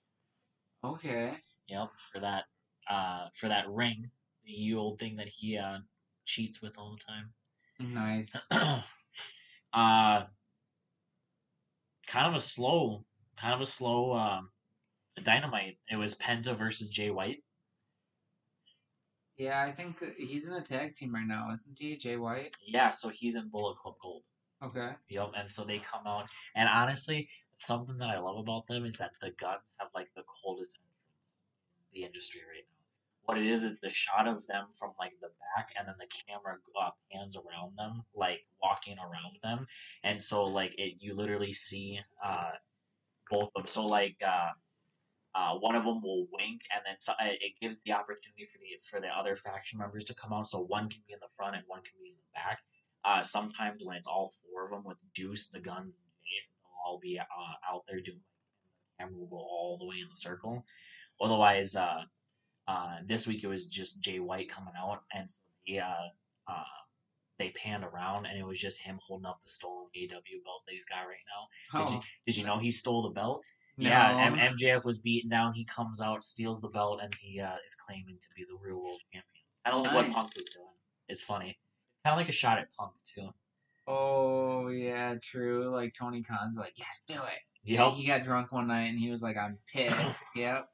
Okay. 0.83 1.33
Yep, 1.67 1.89
for 2.11 2.19
that 2.19 2.45
uh 2.89 3.27
for 3.35 3.47
that 3.47 3.69
ring, 3.69 4.09
the 4.45 4.73
old 4.73 4.97
thing 4.99 5.15
that 5.17 5.27
he 5.27 5.57
uh 5.57 5.79
cheats 6.25 6.61
with 6.61 6.73
all 6.77 6.97
the 6.97 7.03
time. 7.05 7.33
Nice. 7.79 8.35
uh 9.73 10.23
kind 12.07 12.27
of 12.27 12.35
a 12.35 12.39
slow 12.39 13.05
kind 13.37 13.53
of 13.53 13.61
a 13.61 13.65
slow 13.65 14.13
um 14.13 14.49
dynamite 15.23 15.77
it 15.89 15.97
was 15.97 16.15
penta 16.15 16.57
versus 16.57 16.89
jay 16.89 17.09
white 17.09 17.43
Yeah, 19.37 19.61
I 19.63 19.71
think 19.71 20.03
he's 20.17 20.47
in 20.47 20.53
a 20.53 20.61
tag 20.61 20.93
team 20.93 21.15
right 21.15 21.25
now, 21.25 21.51
isn't 21.51 21.77
he? 21.79 21.97
Jay 21.97 22.17
White. 22.17 22.55
yeah 22.67 22.91
so 22.91 23.09
he's 23.09 23.35
in 23.35 23.49
bullet 23.49 23.75
club 23.77 23.95
gold 24.01 24.23
Okay. 24.61 24.91
yep 25.09 25.31
and 25.35 25.49
so 25.51 25.63
they 25.63 25.79
come 25.79 26.05
out 26.05 26.29
and 26.55 26.69
honestly 26.69 27.27
something 27.57 27.97
that 27.97 28.09
i 28.09 28.19
love 28.19 28.37
about 28.37 28.67
them 28.67 28.85
is 28.85 28.95
that 28.97 29.11
the 29.21 29.31
guns 29.31 29.61
have 29.79 29.89
like 29.95 30.09
the 30.15 30.23
coldest 30.23 30.77
entrance 30.77 31.23
in 31.93 32.01
the 32.01 32.05
industry 32.05 32.41
right 32.47 32.63
now 32.69 32.70
what 33.31 33.39
it 33.39 33.47
is 33.47 33.63
is 33.63 33.79
the 33.79 33.89
shot 33.89 34.27
of 34.27 34.45
them 34.47 34.65
from 34.77 34.91
like 34.99 35.13
the 35.21 35.29
back 35.55 35.69
and 35.79 35.87
then 35.87 35.95
the 35.97 36.07
camera 36.27 36.57
uh, 36.77 36.89
pans 37.09 37.37
around 37.37 37.71
them 37.77 38.03
like 38.13 38.41
walking 38.61 38.97
around 38.99 39.37
them 39.41 39.65
and 40.03 40.21
so 40.21 40.43
like 40.43 40.75
it 40.77 40.95
you 40.99 41.15
literally 41.15 41.53
see 41.53 41.97
uh 42.21 42.51
both 43.29 43.49
of 43.55 43.63
them 43.63 43.67
so 43.67 43.85
like 43.85 44.17
uh 44.27 44.49
uh, 45.33 45.53
one 45.59 45.75
of 45.75 45.85
them 45.85 46.01
will 46.01 46.27
wink, 46.33 46.59
and 46.75 46.81
then 46.85 46.95
so, 46.99 47.13
it 47.21 47.53
gives 47.61 47.79
the 47.83 47.93
opportunity 47.93 48.45
for 48.51 48.57
the 48.57 48.65
for 48.83 48.99
the 48.99 49.07
other 49.07 49.33
faction 49.37 49.79
members 49.79 50.03
to 50.03 50.13
come 50.13 50.33
out. 50.33 50.45
So 50.45 50.59
one 50.59 50.89
can 50.89 50.99
be 51.07 51.13
in 51.13 51.19
the 51.21 51.31
front 51.37 51.55
and 51.55 51.63
one 51.67 51.79
can 51.83 51.93
be 52.03 52.09
in 52.09 52.15
the 52.17 52.31
back. 52.35 52.59
Uh, 53.05 53.23
sometimes 53.23 53.81
when 53.81 53.95
it's 53.95 54.07
all 54.07 54.33
four 54.43 54.65
of 54.65 54.71
them 54.71 54.83
with 54.83 54.97
Juice, 55.13 55.47
the 55.47 55.61
guns, 55.61 55.95
they'll 55.95 56.73
all 56.85 56.99
be 57.01 57.17
uh, 57.17 57.73
out 57.73 57.83
there 57.87 58.01
doing. 58.01 58.19
The 58.99 59.05
camera 59.05 59.17
will 59.17 59.27
go 59.27 59.37
all 59.37 59.77
the 59.79 59.85
way 59.85 60.01
in 60.01 60.09
the 60.09 60.17
circle. 60.17 60.65
Otherwise, 61.21 61.77
uh, 61.77 62.01
uh, 62.67 62.97
this 63.05 63.27
week 63.27 63.43
it 63.43 63.47
was 63.47 63.65
just 63.65 64.01
Jay 64.03 64.19
White 64.19 64.49
coming 64.49 64.73
out, 64.77 65.01
and 65.13 65.29
so 65.29 65.39
they 65.67 65.79
uh, 65.79 66.09
uh, 66.47 66.63
they 67.39 67.49
panned 67.49 67.83
around, 67.83 68.25
and 68.25 68.37
it 68.37 68.45
was 68.45 68.59
just 68.59 68.79
him 68.79 68.99
holding 69.05 69.25
up 69.25 69.39
the 69.43 69.49
stolen 69.49 69.87
AW 69.95 70.07
belt 70.09 70.63
that 70.67 70.73
he's 70.73 70.85
got 70.85 71.01
right 71.01 71.17
now. 71.73 71.79
Did 71.79 71.89
Oh, 71.89 71.93
you, 71.95 72.01
did 72.25 72.37
you 72.37 72.45
know 72.45 72.57
he 72.57 72.71
stole 72.71 73.01
the 73.03 73.09
belt? 73.09 73.43
Yeah, 73.77 74.15
M- 74.25 74.35
MJF 74.35 74.85
was 74.85 74.99
beaten 74.99 75.29
down. 75.29 75.53
He 75.53 75.65
comes 75.65 76.01
out, 76.01 76.23
steals 76.23 76.59
the 76.59 76.67
belt, 76.67 76.99
and 77.01 77.11
he 77.19 77.39
uh, 77.39 77.55
is 77.65 77.73
claiming 77.75 78.17
to 78.21 78.27
be 78.35 78.43
the 78.43 78.55
real 78.63 78.77
world 78.77 78.99
champion. 79.11 79.25
I 79.65 79.71
don't 79.71 79.83
know 79.83 79.93
what 79.95 80.11
Punk 80.11 80.35
was 80.35 80.49
doing. 80.53 80.67
It's 81.07 81.23
funny. 81.23 81.57
Kind 82.05 82.13
of 82.13 82.17
like 82.19 82.29
a 82.29 82.33
shot 82.33 82.59
at 82.59 82.71
Punk 82.73 82.91
too. 83.05 83.29
Oh 83.87 84.67
yeah, 84.69 85.15
true. 85.21 85.69
Like 85.69 85.93
Tony 85.93 86.21
Khan's 86.21 86.57
like, 86.57 86.73
yes, 86.77 87.01
do 87.07 87.15
it. 87.15 87.39
Yep. 87.63 87.93
He 87.93 88.05
got 88.07 88.23
drunk 88.23 88.51
one 88.51 88.67
night 88.67 88.89
and 88.89 88.99
he 88.99 89.09
was 89.11 89.21
like, 89.21 89.37
I'm 89.37 89.57
pissed. 89.71 90.25
yep. 90.35 90.67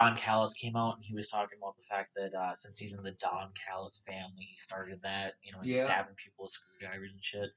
Don 0.00 0.16
Callis 0.16 0.54
came 0.54 0.74
out 0.76 0.96
and 0.96 1.04
he 1.04 1.14
was 1.14 1.28
talking 1.28 1.58
about 1.60 1.76
the 1.76 1.84
fact 1.84 2.10
that 2.16 2.34
uh, 2.34 2.54
since 2.54 2.78
he's 2.78 2.96
in 2.96 3.04
the 3.04 3.12
Don 3.12 3.50
Callis 3.66 4.02
family, 4.06 4.48
he 4.50 4.56
started 4.56 5.00
that. 5.02 5.34
You 5.42 5.52
know, 5.52 5.58
he's 5.62 5.76
Yeah. 5.76 5.84
stabbing 5.84 6.14
people 6.16 6.44
with 6.44 6.52
screwdrivers 6.52 7.10
and 7.12 7.22
shit. 7.22 7.50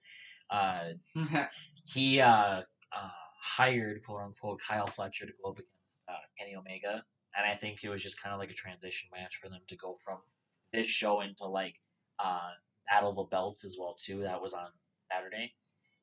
Uh, 0.50 0.90
he 1.86 2.20
uh, 2.22 2.62
uh, 2.92 3.10
hired 3.42 4.04
quote 4.06 4.22
unquote 4.22 4.60
Kyle 4.62 4.88
Fletcher 4.88 5.26
to 5.26 5.34
go 5.44 5.52
up 5.52 5.58
against 5.58 5.72
uh, 6.08 6.14
Kenny 6.38 6.56
Omega, 6.56 7.04
and 7.36 7.46
I 7.48 7.56
think 7.56 7.84
it 7.84 7.90
was 7.90 8.04
just 8.04 8.22
kind 8.22 8.34
of 8.34 8.40
like 8.40 8.52
a 8.52 8.54
transition 8.54 9.10
match 9.16 9.38
for 9.38 9.50
them 9.50 9.62
to 9.68 9.76
go 9.78 9.98
from 10.04 10.20
this 10.72 10.88
show 10.88 11.22
into 11.22 11.46
like 11.46 11.76
uh, 12.20 12.52
Battle 12.90 13.10
of 13.12 13.16
the 13.16 13.24
Belts 13.24 13.66
as 13.66 13.78
well 13.80 13.96
too. 14.00 14.22
That 14.22 14.42
was 14.42 14.54
on 14.54 14.68
Saturday. 15.12 15.54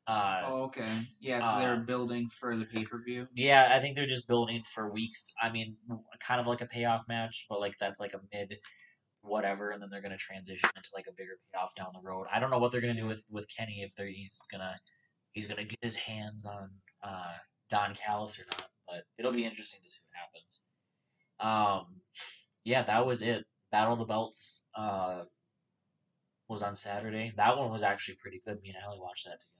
Uh, 0.06 0.42
oh, 0.46 0.62
okay. 0.64 0.88
Yeah, 1.20 1.38
so 1.52 1.58
they're 1.60 1.74
Uh, 1.74 1.86
building 1.86 2.28
for 2.28 2.56
the 2.56 2.64
pay 2.64 2.84
per 2.84 3.00
view. 3.02 3.28
yeah, 3.34 3.68
I 3.72 3.78
think 3.80 3.94
they're 3.96 4.06
just 4.06 4.26
building 4.26 4.62
for 4.64 4.90
weeks. 4.90 5.26
I 5.40 5.50
mean, 5.50 5.76
kind 6.20 6.40
of 6.40 6.46
like 6.46 6.60
a 6.60 6.66
payoff 6.66 7.06
match, 7.08 7.46
but 7.48 7.60
like 7.60 7.78
that's 7.78 8.00
like 8.00 8.14
a 8.14 8.20
mid 8.32 8.58
whatever, 9.20 9.70
and 9.70 9.80
then 9.80 9.88
they're 9.90 10.02
gonna 10.02 10.16
transition 10.18 10.68
into 10.76 10.90
like 10.94 11.06
a 11.08 11.12
bigger 11.12 11.38
payoff 11.52 11.74
down 11.76 11.92
the 11.94 12.00
road. 12.00 12.26
I 12.32 12.40
don't 12.40 12.50
know 12.50 12.58
what 12.58 12.72
they're 12.72 12.80
gonna 12.80 12.94
do 12.94 13.06
with 13.06 13.24
with 13.30 13.46
Kenny 13.48 13.82
if 13.82 13.94
they're 13.94 14.08
he's 14.08 14.40
gonna 14.50 14.74
he's 15.32 15.46
gonna 15.46 15.64
get 15.64 15.78
his 15.82 15.94
hands 15.96 16.46
on 16.46 16.68
uh, 17.04 17.34
Don 17.70 17.94
Callis 17.94 18.40
or 18.40 18.44
not, 18.50 18.68
but 18.88 19.04
it'll 19.18 19.32
be 19.32 19.44
interesting 19.44 19.80
to 19.84 19.88
see 19.90 20.00
what 20.08 20.18
happens. 20.18 20.64
Um, 21.38 22.00
yeah, 22.64 22.82
that 22.82 23.06
was 23.06 23.22
it. 23.22 23.44
Battle 23.70 23.92
of 23.94 24.00
the 24.00 24.04
Belts 24.04 24.64
uh, 24.74 25.22
was 26.48 26.62
on 26.62 26.74
Saturday. 26.76 27.32
That 27.36 27.56
one 27.56 27.70
was 27.70 27.82
actually 27.84 28.16
pretty 28.16 28.42
good. 28.44 28.60
Me 28.62 28.70
and 28.70 28.78
Allie 28.84 29.00
watched 29.00 29.24
that 29.26 29.40
together. 29.40 29.51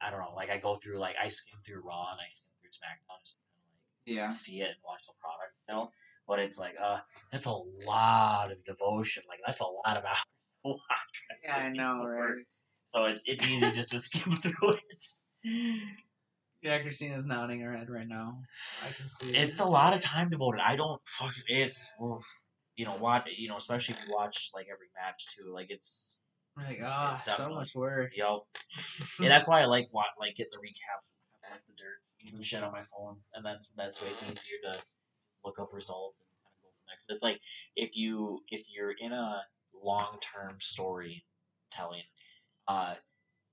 I 0.00 0.10
don't 0.10 0.20
know, 0.20 0.34
like 0.36 0.50
I 0.50 0.58
go 0.58 0.76
through 0.76 0.98
like 0.98 1.16
I 1.20 1.28
skim 1.28 1.58
through 1.66 1.82
Raw 1.84 2.12
and 2.12 2.20
I 2.20 2.30
skim 2.30 2.52
through 2.60 2.70
SmackDown 2.70 3.18
just 3.24 3.36
to 3.36 3.42
kind 3.50 3.58
of 3.58 3.74
like 3.74 4.16
Yeah. 4.16 4.30
see 4.30 4.60
it 4.62 4.68
and 4.70 4.76
watch 4.86 5.06
the 5.06 5.12
product 5.20 5.58
still. 5.58 5.92
But 6.26 6.38
it's 6.38 6.58
like, 6.58 6.76
uh, 6.80 7.00
it's 7.32 7.46
a 7.46 7.52
lot 7.52 8.52
of 8.52 8.62
devotion. 8.64 9.22
Like 9.28 9.40
that's 9.46 9.60
a 9.60 9.64
lot 9.64 9.96
of 9.98 10.04
hours 10.04 10.24
to 10.64 10.68
watch. 10.68 11.24
Yeah, 11.44 11.56
I 11.56 11.68
know, 11.70 12.04
right? 12.06 12.44
So 12.84 13.06
it's 13.06 13.24
it's 13.26 13.44
easy 13.46 13.72
just 13.72 13.90
to 13.90 13.98
skim 14.06 14.36
through 14.36 14.70
it. 14.70 15.04
Yeah, 16.62 16.80
Christina's 16.80 17.24
nodding 17.24 17.60
her 17.60 17.76
head 17.76 17.88
right 17.88 18.08
now. 18.08 18.40
I 18.82 18.86
can 18.92 19.10
see 19.10 19.30
it. 19.30 19.36
It's 19.36 19.60
a 19.60 19.64
lot 19.64 19.94
of 19.94 20.02
time 20.02 20.28
devoted. 20.30 20.60
I 20.64 20.74
don't 20.76 21.00
fucking. 21.06 21.44
It's 21.46 21.88
oof. 22.02 22.24
you 22.76 22.84
know 22.84 22.96
what 22.98 23.24
you 23.36 23.48
know, 23.48 23.56
especially 23.56 23.94
if 23.94 24.08
you 24.08 24.14
watch 24.14 24.50
like 24.54 24.66
every 24.72 24.88
match 24.96 25.26
too. 25.36 25.52
Like 25.52 25.70
it's 25.70 26.20
like, 26.56 26.78
ah, 26.84 27.14
It's 27.14 27.36
so 27.36 27.50
much 27.50 27.74
work. 27.76 28.10
know, 28.18 28.46
yeah. 29.20 29.28
That's 29.28 29.46
why 29.48 29.60
I 29.62 29.66
like 29.66 29.88
wa 29.92 30.04
like 30.18 30.34
getting 30.34 30.50
the 30.52 30.58
recap, 30.58 31.00
I 31.44 31.52
like 31.54 31.64
the 31.66 31.74
dirt, 31.74 32.00
using 32.18 32.42
shit 32.42 32.62
on 32.64 32.72
my 32.72 32.82
phone, 32.82 33.18
and 33.34 33.44
then 33.44 33.56
that's 33.76 34.02
way 34.02 34.08
it's 34.08 34.22
easier 34.24 34.56
to 34.72 34.80
look 35.44 35.60
up 35.60 35.72
results 35.72 36.18
and 36.18 36.26
kind 36.42 36.54
of 36.56 36.62
go 36.64 36.70
from 36.70 36.86
there. 36.88 36.96
'Cause 36.96 37.14
it's 37.14 37.22
like 37.22 37.40
if 37.76 37.96
you 37.96 38.42
if 38.50 38.68
you're 38.68 38.94
in 38.98 39.12
a 39.12 39.44
long 39.80 40.18
term 40.20 40.56
storytelling, 40.60 42.02
uh, 42.66 42.96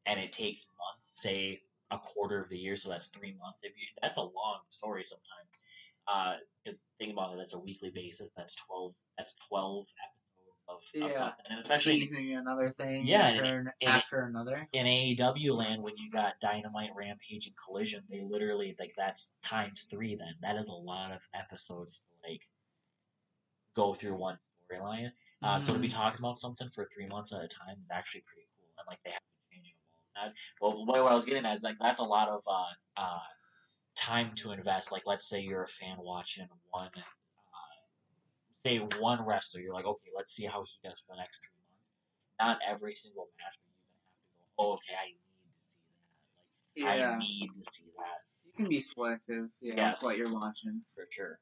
and 0.08 0.20
it 0.20 0.32
takes 0.32 0.68
months, 0.80 1.22
say 1.22 1.62
a 1.92 2.00
quarter 2.00 2.42
of 2.42 2.50
the 2.50 2.58
year, 2.58 2.76
so 2.76 2.90
that's 2.90 3.08
three 3.08 3.36
months. 3.40 3.60
If 3.64 3.74
you 3.78 3.86
that's 4.02 4.18
a 4.18 4.22
long 4.22 4.60
story 4.70 5.04
sometimes. 5.04 5.60
Uh, 6.08 6.36
because 6.64 6.84
think 7.00 7.14
about 7.14 7.34
it, 7.34 7.38
that's 7.38 7.54
a 7.54 7.60
weekly 7.60 7.90
basis. 7.92 8.32
That's 8.36 8.56
twelve. 8.56 8.94
That's 9.18 9.36
twelve 9.48 9.86
episodes 10.04 10.60
of, 10.68 10.82
Yeah. 10.94 11.06
of 11.06 11.18
something, 11.18 11.46
and 11.50 11.60
especially 11.60 12.00
Teasing 12.00 12.34
another 12.36 12.70
thing 12.70 13.06
Yeah, 13.08 13.28
after, 13.28 13.44
and- 13.44 13.72
and- 13.82 13.90
after 13.90 14.22
another. 14.24 14.68
in 14.74 14.86
AEW 14.88 15.54
land 15.56 15.82
when 15.84 15.96
you 15.98 16.10
got 16.12 16.40
Dynamite, 16.40 16.92
Rampage, 16.96 17.48
and 17.48 17.56
Collision, 17.58 18.04
they 18.10 18.22
literally 18.22 18.76
like 18.80 18.94
that's 18.98 19.38
times 19.42 19.84
three. 19.84 20.16
Then 20.16 20.36
that 20.42 20.56
is 20.58 20.68
a 20.70 20.74
lot 20.74 21.12
of 21.12 21.28
episodes 21.34 22.00
to 22.04 22.30
like 22.30 22.48
go 23.76 23.94
through 23.94 24.16
one 24.16 24.40
storyline. 24.72 25.12
Uh, 25.42 25.60
so 25.60 25.74
to 25.74 25.80
be 25.80 25.88
Mhm. 25.88 25.94
talking 25.94 26.20
about 26.20 26.40
something 26.40 26.70
for 26.70 26.86
three 26.86 27.06
months 27.08 27.32
at 27.34 27.44
a 27.44 27.48
time 27.48 27.78
is 27.84 27.92
actually 27.92 28.22
pretty 28.22 28.48
cool, 28.58 28.70
and 28.80 28.88
like 28.88 29.02
they 29.04 29.12
have 29.12 29.22
been 30.16 30.24
changing 30.24 30.36
all 30.62 30.72
of 30.72 30.88
that. 30.88 30.96
Well, 30.96 31.04
what 31.04 31.12
I 31.12 31.14
was 31.14 31.26
getting 31.26 31.46
at 31.46 31.56
is 31.56 31.64
like 31.64 31.78
that's 31.80 32.00
a 32.00 32.04
lot 32.04 32.30
of 32.30 32.42
uh, 32.48 32.64
uh, 33.02 33.20
time 33.96 34.32
to 34.36 34.52
invest. 34.52 34.92
Like 34.92 35.04
let's 35.06 35.28
say 35.28 35.42
you're 35.42 35.64
a 35.64 35.68
fan 35.68 35.98
watching 36.00 36.48
one, 36.72 36.90
uh, 36.96 37.02
say 38.58 38.78
one 39.00 39.26
wrestler, 39.26 39.62
you're 39.62 39.74
like, 39.74 39.86
okay, 39.86 40.10
let's 40.16 40.32
see 40.32 40.46
how 40.46 40.64
he 40.64 40.88
does 40.88 41.00
for 41.08 41.16
the 41.16 41.22
next 41.22 41.42
three 41.42 41.52
months. 41.70 41.82
Not 42.40 42.60
every 42.70 42.96
single 42.96 43.30
match 43.40 43.56
are 43.58 43.68
you 43.68 43.74
gonna 43.76 43.96
have 43.96 44.04
to 44.04 44.54
go, 44.58 44.70
oh, 44.70 44.74
okay, 44.74 44.96
I 45.00 45.06
need 45.08 45.20
to 45.20 45.32
see 45.32 46.82
that. 46.84 46.90
Like 46.90 47.00
Yeah, 47.00 47.10
I 47.12 47.18
need 47.20 47.50
to 47.54 47.72
see 47.72 47.86
that 47.98 48.20
you 48.46 48.54
can 48.58 48.68
be 48.70 48.80
selective. 48.80 49.50
Yeah, 49.62 49.74
Yes. 49.78 50.02
with 50.02 50.08
what 50.10 50.18
you're 50.18 50.34
watching, 50.34 50.82
for 50.96 51.08
sure. 51.12 51.40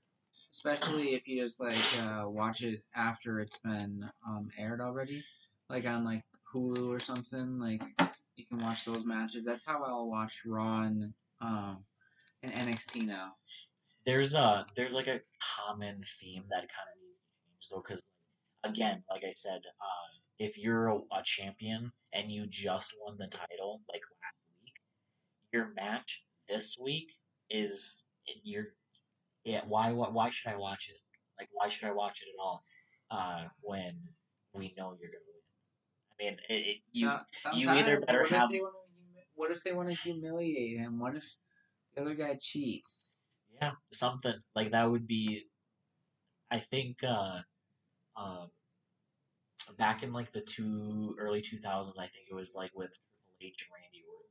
especially 0.52 1.16
if 1.16 1.28
you 1.28 1.42
just 1.44 1.60
like 1.60 1.78
uh, 2.04 2.26
watch 2.30 2.62
it 2.64 2.84
after 2.96 3.40
it's 3.40 3.58
been 3.58 4.10
um, 4.28 4.50
aired 4.58 4.82
already, 4.82 5.24
like 5.70 5.88
on 5.88 6.04
like 6.04 6.24
Hulu 6.54 6.88
or 6.90 7.00
something. 7.00 7.60
Like 7.60 7.82
you 8.36 8.46
can 8.46 8.60
watch 8.60 8.86
those 8.86 9.06
matches. 9.06 9.46
That's 9.46 9.66
how 9.66 9.84
I'll 9.84 10.10
watch 10.10 10.42
Raw 10.46 10.84
and 10.84 11.14
um, 11.42 11.86
and 12.44 12.54
NXT 12.54 13.06
now. 13.08 13.34
there's 14.06 14.34
a 14.34 14.66
there's 14.76 14.96
like 14.96 15.08
a 15.08 15.22
common 15.58 16.04
theme 16.20 16.44
that 16.50 16.60
kind 16.70 16.90
of 16.94 17.02
needs 17.02 17.20
to 17.22 17.34
change 17.46 17.70
though 17.72 17.84
because 17.88 18.12
again 18.64 19.04
like 19.10 19.24
i 19.24 19.34
said 19.36 19.62
uh, 19.82 20.10
if 20.40 20.58
you're 20.58 20.88
a, 20.88 20.96
a 20.96 21.24
champion 21.24 21.92
and 22.14 22.32
you 22.32 22.48
just 22.48 22.96
won 23.06 23.18
the 23.18 23.28
title 23.28 23.82
like 23.90 24.02
last 24.22 24.42
week 24.64 24.74
your 25.54 25.74
match 25.76 26.24
this 26.50 26.78
week 26.82 27.14
is 27.50 28.08
you're 28.44 28.68
yeah 29.46 29.62
why 29.68 29.92
why, 29.92 30.10
why 30.10 30.30
should 30.30 30.52
i 30.52 30.56
watch 30.58 30.90
it 30.90 31.00
like 31.40 31.50
why 31.54 31.70
should 31.70 31.88
i 31.88 31.94
watch 31.94 32.22
it 32.22 32.30
at 32.30 32.42
all 32.44 32.64
uh, 33.12 33.44
when 33.62 33.96
we 34.54 34.74
know 34.78 34.96
you're 35.00 35.12
gonna 35.12 35.33
i 36.20 36.24
mean 36.24 36.38
it, 36.50 36.54
it 36.54 36.78
you 36.94 37.12
So- 37.38 37.54
you 37.54 37.70
either 37.70 38.00
better 38.02 38.22
what 38.22 38.30
have- 38.32 38.52
If 38.52 38.62
wanna, 38.62 38.74
what 39.36 39.52
if 39.52 39.64
they 39.64 39.74
want 39.74 39.90
to 39.90 39.96
humiliate 39.96 40.78
him? 40.78 41.00
What 41.00 41.16
if 41.16 41.26
the 41.96 42.02
other 42.02 42.14
guy 42.14 42.38
cheats? 42.40 43.16
Yeah, 43.62 43.72
something 43.92 44.36
like 44.56 44.72
that 44.72 44.90
would 44.90 45.08
be. 45.08 45.48
I 46.52 46.60
think 46.60 47.04
uh, 47.04 47.40
um, 48.16 48.52
back 49.78 50.04
in 50.04 50.14
like 50.14 50.32
the 50.34 50.42
two 50.42 51.16
early 51.20 51.42
two 51.42 51.58
thousands, 51.58 51.98
I 51.98 52.06
think 52.08 52.28
it 52.30 52.36
was 52.36 52.54
like 52.56 52.72
with 52.76 52.92
Triple 52.92 53.48
H 53.48 53.68
and 53.68 53.74
Randy 53.82 54.04
Orton, 54.08 54.30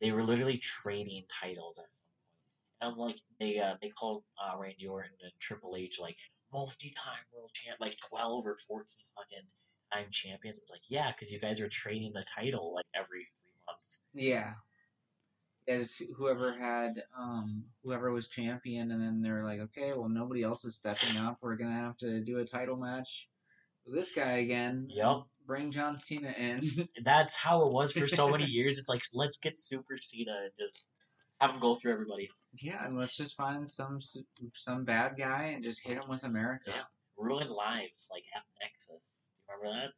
they 0.00 0.12
were 0.12 0.22
literally 0.22 0.58
trading 0.58 1.24
titles 1.28 1.78
at 1.78 1.84
some 1.84 1.90
point. 1.90 2.80
And 2.80 2.92
I'm 2.92 2.98
like, 2.98 3.20
they 3.38 3.58
uh, 3.58 3.74
they 3.82 3.90
called 3.90 4.24
uh, 4.42 4.56
Randy 4.56 4.86
Orton 4.86 5.10
and 5.22 5.32
Triple 5.40 5.76
H 5.76 5.98
like 6.00 6.16
multi-time 6.52 7.24
world 7.34 7.50
champ, 7.52 7.78
like 7.80 7.98
twelve 8.08 8.46
or 8.46 8.56
fourteen 8.66 9.04
fucking 9.14 9.46
time 9.92 10.06
champions. 10.10 10.58
It's 10.58 10.70
like, 10.70 10.82
yeah, 10.88 11.10
because 11.12 11.32
you 11.32 11.40
guys 11.40 11.60
are 11.60 11.68
trading 11.68 12.12
the 12.12 12.24
title 12.24 12.72
like 12.74 12.86
every 12.94 13.26
three 13.42 13.52
months. 13.66 14.02
Yeah. 14.12 14.52
As 15.66 16.00
whoever 16.16 16.52
had, 16.56 17.02
um, 17.18 17.64
whoever 17.84 18.10
was 18.10 18.28
champion, 18.28 18.90
and 18.90 19.02
then 19.02 19.20
they're 19.20 19.44
like, 19.44 19.60
okay, 19.60 19.92
well, 19.94 20.08
nobody 20.08 20.42
else 20.42 20.64
is 20.64 20.76
stepping 20.76 21.18
up. 21.18 21.38
We're 21.42 21.56
gonna 21.56 21.74
have 21.74 21.98
to 21.98 22.20
do 22.20 22.38
a 22.38 22.44
title 22.46 22.76
match 22.76 23.28
with 23.84 23.94
this 23.94 24.12
guy 24.12 24.38
again. 24.38 24.86
Yep. 24.90 25.24
Bring 25.46 25.70
John 25.70 26.00
Cena 26.00 26.34
in. 26.38 26.88
that's 27.04 27.36
how 27.36 27.66
it 27.66 27.72
was 27.72 27.92
for 27.92 28.08
so 28.08 28.30
many 28.30 28.44
years. 28.46 28.78
It's 28.78 28.88
like 28.88 29.02
let's 29.14 29.36
get 29.36 29.58
Super 29.58 29.96
Cena 30.00 30.32
and 30.44 30.52
just 30.58 30.90
have 31.38 31.50
him 31.50 31.60
go 31.60 31.74
through 31.74 31.92
everybody. 31.92 32.30
yeah, 32.62 32.84
and 32.84 32.96
let's 32.98 33.16
just 33.16 33.36
find 33.36 33.68
some 33.68 33.98
some 34.54 34.84
bad 34.84 35.16
guy 35.18 35.52
and 35.54 35.62
just 35.62 35.86
hit 35.86 35.98
him 35.98 36.08
with 36.08 36.24
America. 36.24 36.70
Yeah. 36.74 36.82
Ruin 37.18 37.48
lives 37.50 38.08
like 38.10 38.24
at 38.34 38.42
Nexus. 38.62 39.20
Remember 39.48 39.80
that? 39.80 39.90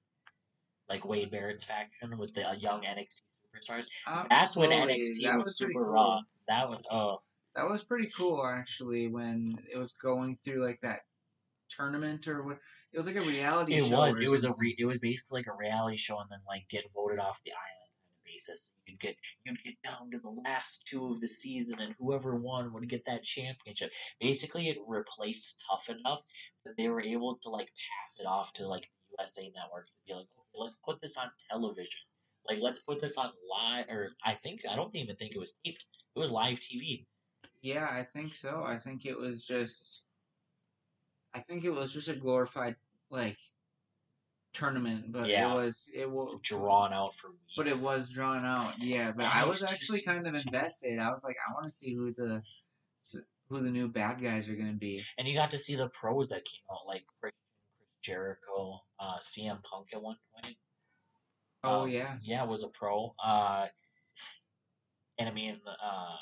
Like 0.89 1.05
Wade 1.05 1.31
Barrett's 1.31 1.65
faction 1.65 2.19
with 2.19 2.35
the 2.35 2.49
uh, 2.49 2.55
young 2.55 2.83
NXT 2.83 3.21
superstars. 3.45 3.87
That's 4.29 4.57
when 4.57 4.71
NXT 4.71 5.23
That 5.23 5.39
was, 5.39 5.57
pretty 5.59 5.73
super 5.73 5.85
cool. 5.85 5.93
raw. 5.93 6.21
That 6.49 6.69
was 6.69 6.83
oh 6.91 7.19
That 7.55 7.69
was 7.69 7.83
pretty 7.85 8.09
cool, 8.17 8.45
actually, 8.45 9.09
when 9.09 9.59
it 9.73 9.79
was 9.79 9.93
going 9.93 10.39
through 10.45 10.65
like 10.65 10.81
that 10.83 11.01
tournament 11.69 12.27
or 12.29 12.43
what. 12.43 12.59
It 12.93 12.99
was 12.99 13.07
like 13.07 13.17
a 13.17 13.21
reality 13.21 13.75
it 13.75 13.85
show. 13.87 13.99
was 13.99 14.19
it 14.19 14.29
was 14.29 14.45
a 14.45 14.53
re- 14.59 14.75
it 14.77 14.85
was 14.85 14.99
basically 14.99 15.41
like 15.41 15.47
a 15.47 15.57
reality 15.57 15.97
show 15.97 16.19
and 16.19 16.29
then 16.29 16.41
like 16.49 16.69
get 16.69 16.91
voted 16.93 17.21
off 17.21 17.41
the 17.45 17.53
island 17.53 17.81
basis. 18.25 18.73
You'd 18.87 18.99
get 18.99 19.17
you'd 19.45 19.63
get 19.63 19.77
down 19.83 20.11
to 20.11 20.19
the 20.19 20.29
last 20.29 20.89
two 20.89 21.13
of 21.13 21.21
the 21.21 21.29
season 21.29 21.79
and 21.81 21.95
whoever 22.01 22.35
won 22.35 22.73
would 22.73 22.89
get 22.89 23.05
that 23.07 23.23
championship. 23.23 23.93
Basically, 24.21 24.69
it 24.69 24.79
replaced 24.87 25.65
Tough 25.69 25.89
Enough 25.89 26.23
that 26.65 26.77
they 26.77 26.89
were 26.89 27.01
able 27.01 27.37
to 27.43 27.49
like 27.49 27.69
pass 27.69 28.19
it 28.19 28.27
off 28.27 28.53
to 28.55 28.67
like 28.67 28.91
Network 29.55 29.87
to 29.87 29.93
be 30.07 30.13
like, 30.15 30.23
okay, 30.25 30.59
let's 30.59 30.79
put 30.85 31.01
this 31.01 31.17
on 31.17 31.31
television. 31.51 32.01
Like, 32.49 32.59
let's 32.61 32.81
put 32.81 33.01
this 33.01 33.17
on 33.19 33.31
live. 33.51 33.87
Or 33.89 34.11
I 34.25 34.33
think 34.35 34.61
I 34.71 34.77
don't 34.77 34.95
even 34.97 35.17
think 35.17 35.33
it 35.35 35.39
was 35.39 35.57
taped. 35.65 35.85
It 36.17 36.19
was 36.19 36.31
live 36.31 36.59
TV. 36.61 37.07
Yeah, 37.63 37.87
I 37.91 38.05
think 38.15 38.35
so. 38.35 38.65
I 38.67 38.79
think 38.79 39.05
it 39.07 39.19
was 39.19 39.45
just. 39.45 40.03
I 41.35 41.41
think 41.41 41.65
it 41.65 41.71
was 41.71 41.93
just 41.93 42.09
a 42.09 42.15
glorified 42.17 42.77
like 43.11 43.37
tournament, 44.53 45.13
but 45.13 45.29
Yeah. 45.29 45.53
it 45.53 45.55
was 45.55 45.89
it 45.95 46.11
was 46.11 46.41
Drawn 46.43 46.93
out 46.93 47.15
for 47.15 47.31
weeks. 47.31 47.55
But 47.57 47.69
it 47.69 47.79
was 47.79 48.09
drawn 48.09 48.45
out. 48.45 48.79
Yeah, 48.79 49.13
but 49.13 49.27
I 49.27 49.47
was 49.47 49.63
actually 49.63 50.01
kind 50.03 50.27
of 50.27 50.35
invested. 50.35 50.99
I 50.99 51.11
was 51.11 51.23
like, 51.23 51.37
I 51.49 51.53
want 51.53 51.65
to 51.65 51.71
see 51.71 51.95
who 51.95 52.13
the 52.13 52.43
who 53.49 53.61
the 53.63 53.71
new 53.71 53.89
bad 53.89 54.21
guys 54.23 54.49
are 54.49 54.55
gonna 54.57 54.73
be. 54.73 55.05
and 55.19 55.27
you 55.29 55.35
got 55.35 55.51
to 55.51 55.59
see 55.59 55.77
the 55.77 55.89
pros 55.89 56.29
that 56.29 56.45
came 56.45 56.63
out, 56.73 56.87
like 56.87 57.05
Jericho, 58.03 58.81
uh, 58.99 59.19
CM 59.19 59.63
Punk 59.63 59.89
at 59.93 60.03
one 60.03 60.17
point. 60.35 60.57
Oh 61.63 61.83
Um, 61.83 61.91
yeah, 61.91 62.17
yeah, 62.23 62.43
was 62.45 62.63
a 62.63 62.69
pro. 62.69 63.15
Uh, 63.23 63.67
and 65.19 65.29
I 65.29 65.33
mean, 65.33 65.61
uh, 65.67 66.17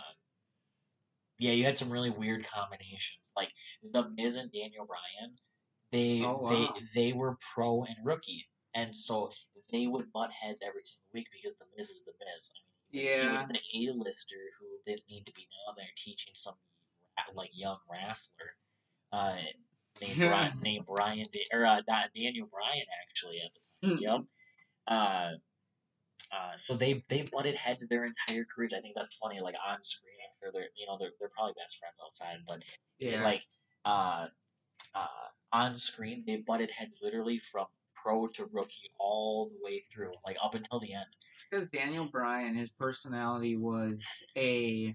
yeah, 1.39 1.53
you 1.53 1.65
had 1.65 1.79
some 1.79 1.91
really 1.91 2.11
weird 2.11 2.45
combinations, 2.47 3.21
like 3.37 3.53
the 3.93 4.09
Miz 4.11 4.37
and 4.37 4.51
Daniel 4.53 4.87
Bryan. 4.87 5.37
They 5.93 6.23
Oh, 6.25 6.39
wow. 6.39 6.51
they 6.51 6.69
they 6.95 7.13
were 7.13 7.39
pro 7.55 7.85
and 7.85 7.97
rookie, 8.05 8.49
and 8.75 8.95
so 8.95 9.31
they 9.71 9.87
would 9.87 10.13
butt 10.13 10.33
heads 10.33 10.61
every 10.67 10.83
single 10.85 11.09
week 11.15 11.29
because 11.33 11.57
the 11.57 11.65
Miz 11.77 11.91
is 11.91 12.05
the 12.05 12.13
Miz. 12.19 12.51
I 12.53 12.59
mean, 12.59 13.03
he 13.03 13.05
yeah, 13.07 13.35
was 13.35 13.47
the 13.47 13.61
A-lister 13.75 14.35
who 14.59 14.67
didn't 14.85 15.09
need 15.09 15.27
to 15.27 15.33
be 15.33 15.43
down 15.43 15.75
there 15.77 15.87
teaching 15.97 16.33
some 16.35 16.55
like 17.35 17.51
young 17.53 17.79
wrestler 17.91 18.57
uh, 19.13 19.37
named 20.01 20.19
Brian, 20.19 20.53
named 20.63 20.87
Brian 20.87 21.27
or 21.53 21.67
uh, 21.67 21.81
Daniel 22.17 22.49
Bryan 22.51 22.87
actually 23.09 23.41
at 23.45 23.51
the 23.55 23.89
time. 23.89 23.97
Hmm. 23.97 24.03
yep. 24.03 24.21
Uh, 24.87 25.31
uh, 26.31 26.53
so 26.59 26.75
they 26.75 27.05
they 27.09 27.29
butted 27.33 27.55
heads 27.55 27.87
their 27.89 28.05
entire 28.05 28.45
careers. 28.45 28.75
I 28.75 28.81
think 28.81 28.95
that's 28.95 29.15
funny. 29.15 29.41
Like 29.41 29.55
on 29.67 29.83
screen, 29.83 30.15
I'm 30.23 30.37
sure 30.43 30.53
they're 30.53 30.69
you 30.77 30.87
know 30.87 30.97
they're 30.99 31.13
they're 31.19 31.31
probably 31.35 31.55
best 31.57 31.79
friends 31.79 32.01
outside, 32.05 32.39
but 32.47 32.63
yeah. 32.99 33.23
like 33.23 33.43
uh, 33.85 34.27
uh, 34.95 35.07
on 35.53 35.77
screen 35.77 36.25
they 36.27 36.37
butted 36.37 36.71
heads 36.71 36.99
literally 37.03 37.39
from 37.39 37.67
pro 37.95 38.27
to 38.29 38.49
rookie 38.53 38.91
all 38.99 39.51
the 39.51 39.65
way 39.65 39.83
through, 39.93 40.13
like 40.25 40.37
up 40.43 40.55
until 40.55 40.81
the 40.81 40.93
end. 40.93 41.07
because 41.51 41.67
Daniel 41.67 42.05
Bryan, 42.05 42.55
his 42.55 42.71
personality 42.71 43.57
was 43.57 44.05
a 44.37 44.95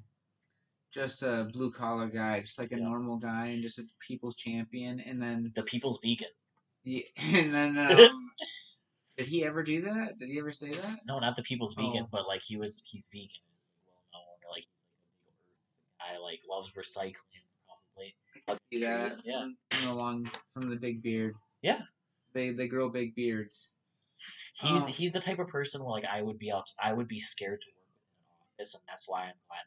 just 0.93 1.23
a 1.23 1.49
blue 1.51 1.71
collar 1.71 2.07
guy, 2.07 2.41
just 2.41 2.59
like 2.59 2.71
a 2.71 2.77
Yeah. 2.77 2.83
normal 2.83 3.17
guy, 3.17 3.47
and 3.47 3.61
just 3.61 3.79
a 3.79 3.83
people's 3.99 4.35
champion. 4.35 4.99
And 4.99 5.21
then 5.21 5.51
The 5.55 5.63
people's 5.63 5.99
vegan. 6.01 6.29
yeah, 6.83 7.03
and 7.17 7.53
then 7.53 7.77
um, 8.11 8.31
did 9.17 9.27
he 9.27 9.43
ever 9.45 9.63
do 9.63 9.81
that? 9.81 10.17
Did 10.19 10.29
he 10.29 10.39
ever 10.39 10.51
say 10.51 10.71
that? 10.71 10.99
No, 11.05 11.19
not 11.19 11.35
the 11.35 11.43
people's 11.43 11.73
vegan, 11.73 12.03
Oh. 12.03 12.09
but 12.11 12.27
like 12.27 12.41
he 12.41 12.57
was 12.57 12.81
he's 12.85 13.07
vegan. 13.11 13.29
Well 14.13 14.21
known, 14.21 14.51
like 14.55 14.65
guy 15.99 16.17
like 16.19 16.41
loves 16.49 16.71
recycling 16.71 17.45
probably. 17.65 18.15
I 18.47 18.51
can 18.51 18.57
see 18.71 18.81
that 18.81 19.21
yeah. 19.25 19.41
from, 19.41 19.57
from 19.71 19.87
the 19.89 19.93
long 19.95 20.31
from 20.53 20.69
the 20.69 20.75
big 20.75 21.01
beard. 21.01 21.35
Yeah. 21.61 21.81
they 22.33 22.51
they 22.51 22.67
grow 22.67 22.89
big 22.89 23.15
beards. 23.15 23.73
He's 24.53 24.83
Oh. 24.83 24.87
he's 24.87 25.11
the 25.11 25.19
type 25.19 25.39
of 25.39 25.47
person 25.47 25.81
where 25.81 25.91
like 25.91 26.05
I 26.05 26.21
would 26.21 26.37
be 26.37 26.51
out 26.51 26.69
I 26.81 26.93
would 26.93 27.07
be 27.07 27.19
scared 27.19 27.61
to 27.61 27.67
work 27.67 27.87
with 27.97 28.05
in 28.11 28.25
an 28.25 28.37
office 28.59 28.73
and 28.75 28.83
that's 28.87 29.09
why 29.09 29.23
I'm 29.23 29.39
glad 29.47 29.63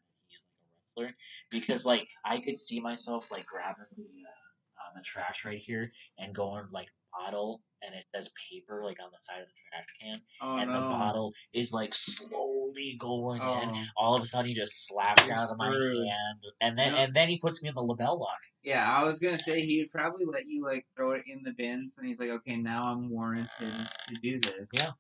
that 0.96 1.06
he's 1.06 1.08
like 1.08 1.08
a 1.08 1.12
wrestler 1.12 1.16
because 1.50 1.84
like 1.86 2.08
I 2.24 2.38
could 2.40 2.56
see 2.56 2.80
myself 2.80 3.30
like 3.30 3.46
grabbing 3.46 3.84
the 3.96 4.02
uh, 4.02 4.88
uh, 4.88 4.92
the 4.94 5.02
trash 5.02 5.44
right 5.44 5.58
here 5.58 5.90
and 6.18 6.34
going 6.34 6.64
like 6.72 6.88
bottle 7.12 7.62
and 7.82 7.94
it 7.94 8.04
says 8.14 8.30
paper 8.50 8.82
like 8.84 8.98
on 9.02 9.08
the 9.10 9.16
side 9.22 9.40
of 9.40 9.46
the 9.46 9.52
trash 9.70 9.86
can 10.00 10.20
Oh 10.42 10.56
and 10.58 10.70
no! 10.70 10.80
the 10.82 10.86
bottle 10.88 11.32
is 11.54 11.72
like 11.72 11.94
slowly 11.94 12.96
going 13.00 13.40
in 13.40 13.48
Oh. 13.48 13.84
all 13.96 14.14
of 14.14 14.22
a 14.22 14.26
sudden 14.26 14.46
he 14.48 14.54
just 14.54 14.86
slaps 14.86 15.28
out 15.30 15.50
of 15.50 15.56
my 15.56 15.66
hand 15.70 16.40
and 16.60 16.78
then 16.78 16.94
and 16.94 17.14
then 17.14 17.28
he 17.28 17.38
puts 17.38 17.62
me 17.62 17.70
in 17.70 17.74
the 17.74 17.82
label 17.82 18.18
lock 18.20 18.38
Yeah, 18.62 18.84
I 18.86 19.04
was 19.04 19.18
gonna 19.18 19.38
say 19.38 19.62
he 19.62 19.78
would 19.80 19.90
probably 19.92 20.24
let 20.26 20.46
you 20.46 20.62
like 20.62 20.86
throw 20.94 21.12
it 21.12 21.22
in 21.26 21.42
the 21.42 21.52
bins, 21.52 21.96
and 21.98 22.06
he's 22.06 22.18
like, 22.20 22.30
"Okay, 22.30 22.56
now 22.56 22.82
I'm 22.82 23.08
warranted 23.08 23.72
to 24.08 24.14
do 24.20 24.40
this. 24.40 24.70
Yeah. 24.74 24.90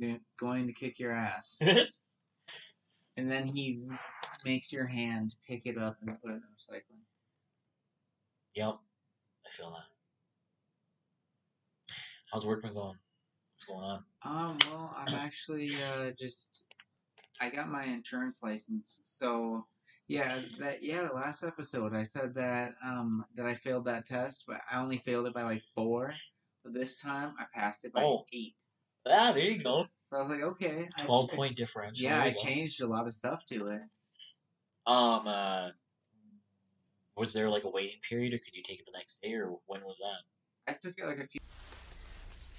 I'm 0.00 0.20
going 0.38 0.66
to 0.68 0.72
kick 0.72 0.98
your 0.98 1.12
ass." 1.12 1.58
and 3.20 3.30
then 3.30 3.46
he 3.46 3.82
makes 4.46 4.72
your 4.72 4.86
hand 4.86 5.34
pick 5.46 5.66
it 5.66 5.76
up 5.76 5.98
and 6.00 6.18
put 6.22 6.30
it 6.30 6.34
in 6.34 6.40
the 6.40 6.74
recycling. 6.74 7.04
yep 8.54 8.78
I 9.46 9.50
feel 9.50 9.70
that 9.70 9.84
how's 12.32 12.46
workman 12.46 12.72
going 12.72 12.96
what's 13.54 13.64
going 13.66 13.84
on 13.84 14.04
Um, 14.22 14.58
well, 14.70 14.94
I'm 14.96 15.14
actually 15.14 15.70
uh, 15.94 16.12
just 16.18 16.64
I 17.40 17.50
got 17.50 17.68
my 17.70 17.84
insurance 17.84 18.42
license, 18.42 19.00
so 19.02 19.66
yeah, 20.08 20.40
that 20.58 20.82
yeah, 20.82 21.06
the 21.06 21.14
last 21.14 21.42
episode 21.44 21.94
I 21.94 22.02
said 22.02 22.34
that 22.34 22.72
um 22.84 23.24
that 23.36 23.46
I 23.46 23.54
failed 23.54 23.84
that 23.84 24.06
test, 24.06 24.44
but 24.46 24.60
I 24.70 24.80
only 24.80 24.98
failed 24.98 25.26
it 25.26 25.34
by 25.34 25.42
like 25.42 25.62
four. 25.74 26.12
But 26.64 26.74
this 26.74 27.00
time 27.00 27.34
I 27.38 27.44
passed 27.58 27.84
it 27.84 27.92
by 27.92 28.02
Oh. 28.04 28.24
eight. 28.32 28.54
ah 29.06 29.32
there 29.32 29.44
you 29.44 29.62
go 29.62 29.86
So 30.10 30.16
I 30.16 30.20
was 30.22 30.28
like, 30.28 30.42
okay, 30.42 30.88
12 30.98 31.30
I- 31.32 31.36
point 31.36 31.56
differential 31.56 32.02
Yeah, 32.04 32.20
I 32.20 32.30
go. 32.30 32.36
changed 32.42 32.80
a 32.82 32.86
lot 32.86 33.06
of 33.06 33.14
stuff 33.14 33.46
to 33.46 33.68
it. 33.68 33.82
Um, 34.86 35.22
uh, 35.26 35.68
was 37.16 37.32
there 37.32 37.48
like 37.48 37.62
a 37.64 37.70
waiting 37.70 38.00
period, 38.08 38.34
or 38.34 38.38
could 38.38 38.54
you 38.56 38.62
take 38.62 38.80
it 38.80 38.86
the 38.86 38.96
next 38.98 39.20
day, 39.22 39.34
or 39.34 39.58
when 39.66 39.82
was 39.84 39.98
that? 39.98 40.72
I 40.72 40.76
took 40.80 40.98
it 40.98 41.06
like 41.06 41.18
a 41.18 41.26
few. 41.28 41.40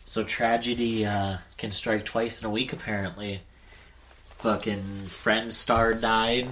So 0.05 0.23
tragedy 0.23 1.05
uh, 1.05 1.37
can 1.57 1.71
strike 1.71 2.05
twice 2.05 2.41
in 2.41 2.47
a 2.47 2.51
week, 2.51 2.71
apparently. 2.73 3.41
Fucking 4.37 4.83
friend 5.05 5.51
star 5.51 5.93
died. 5.93 6.49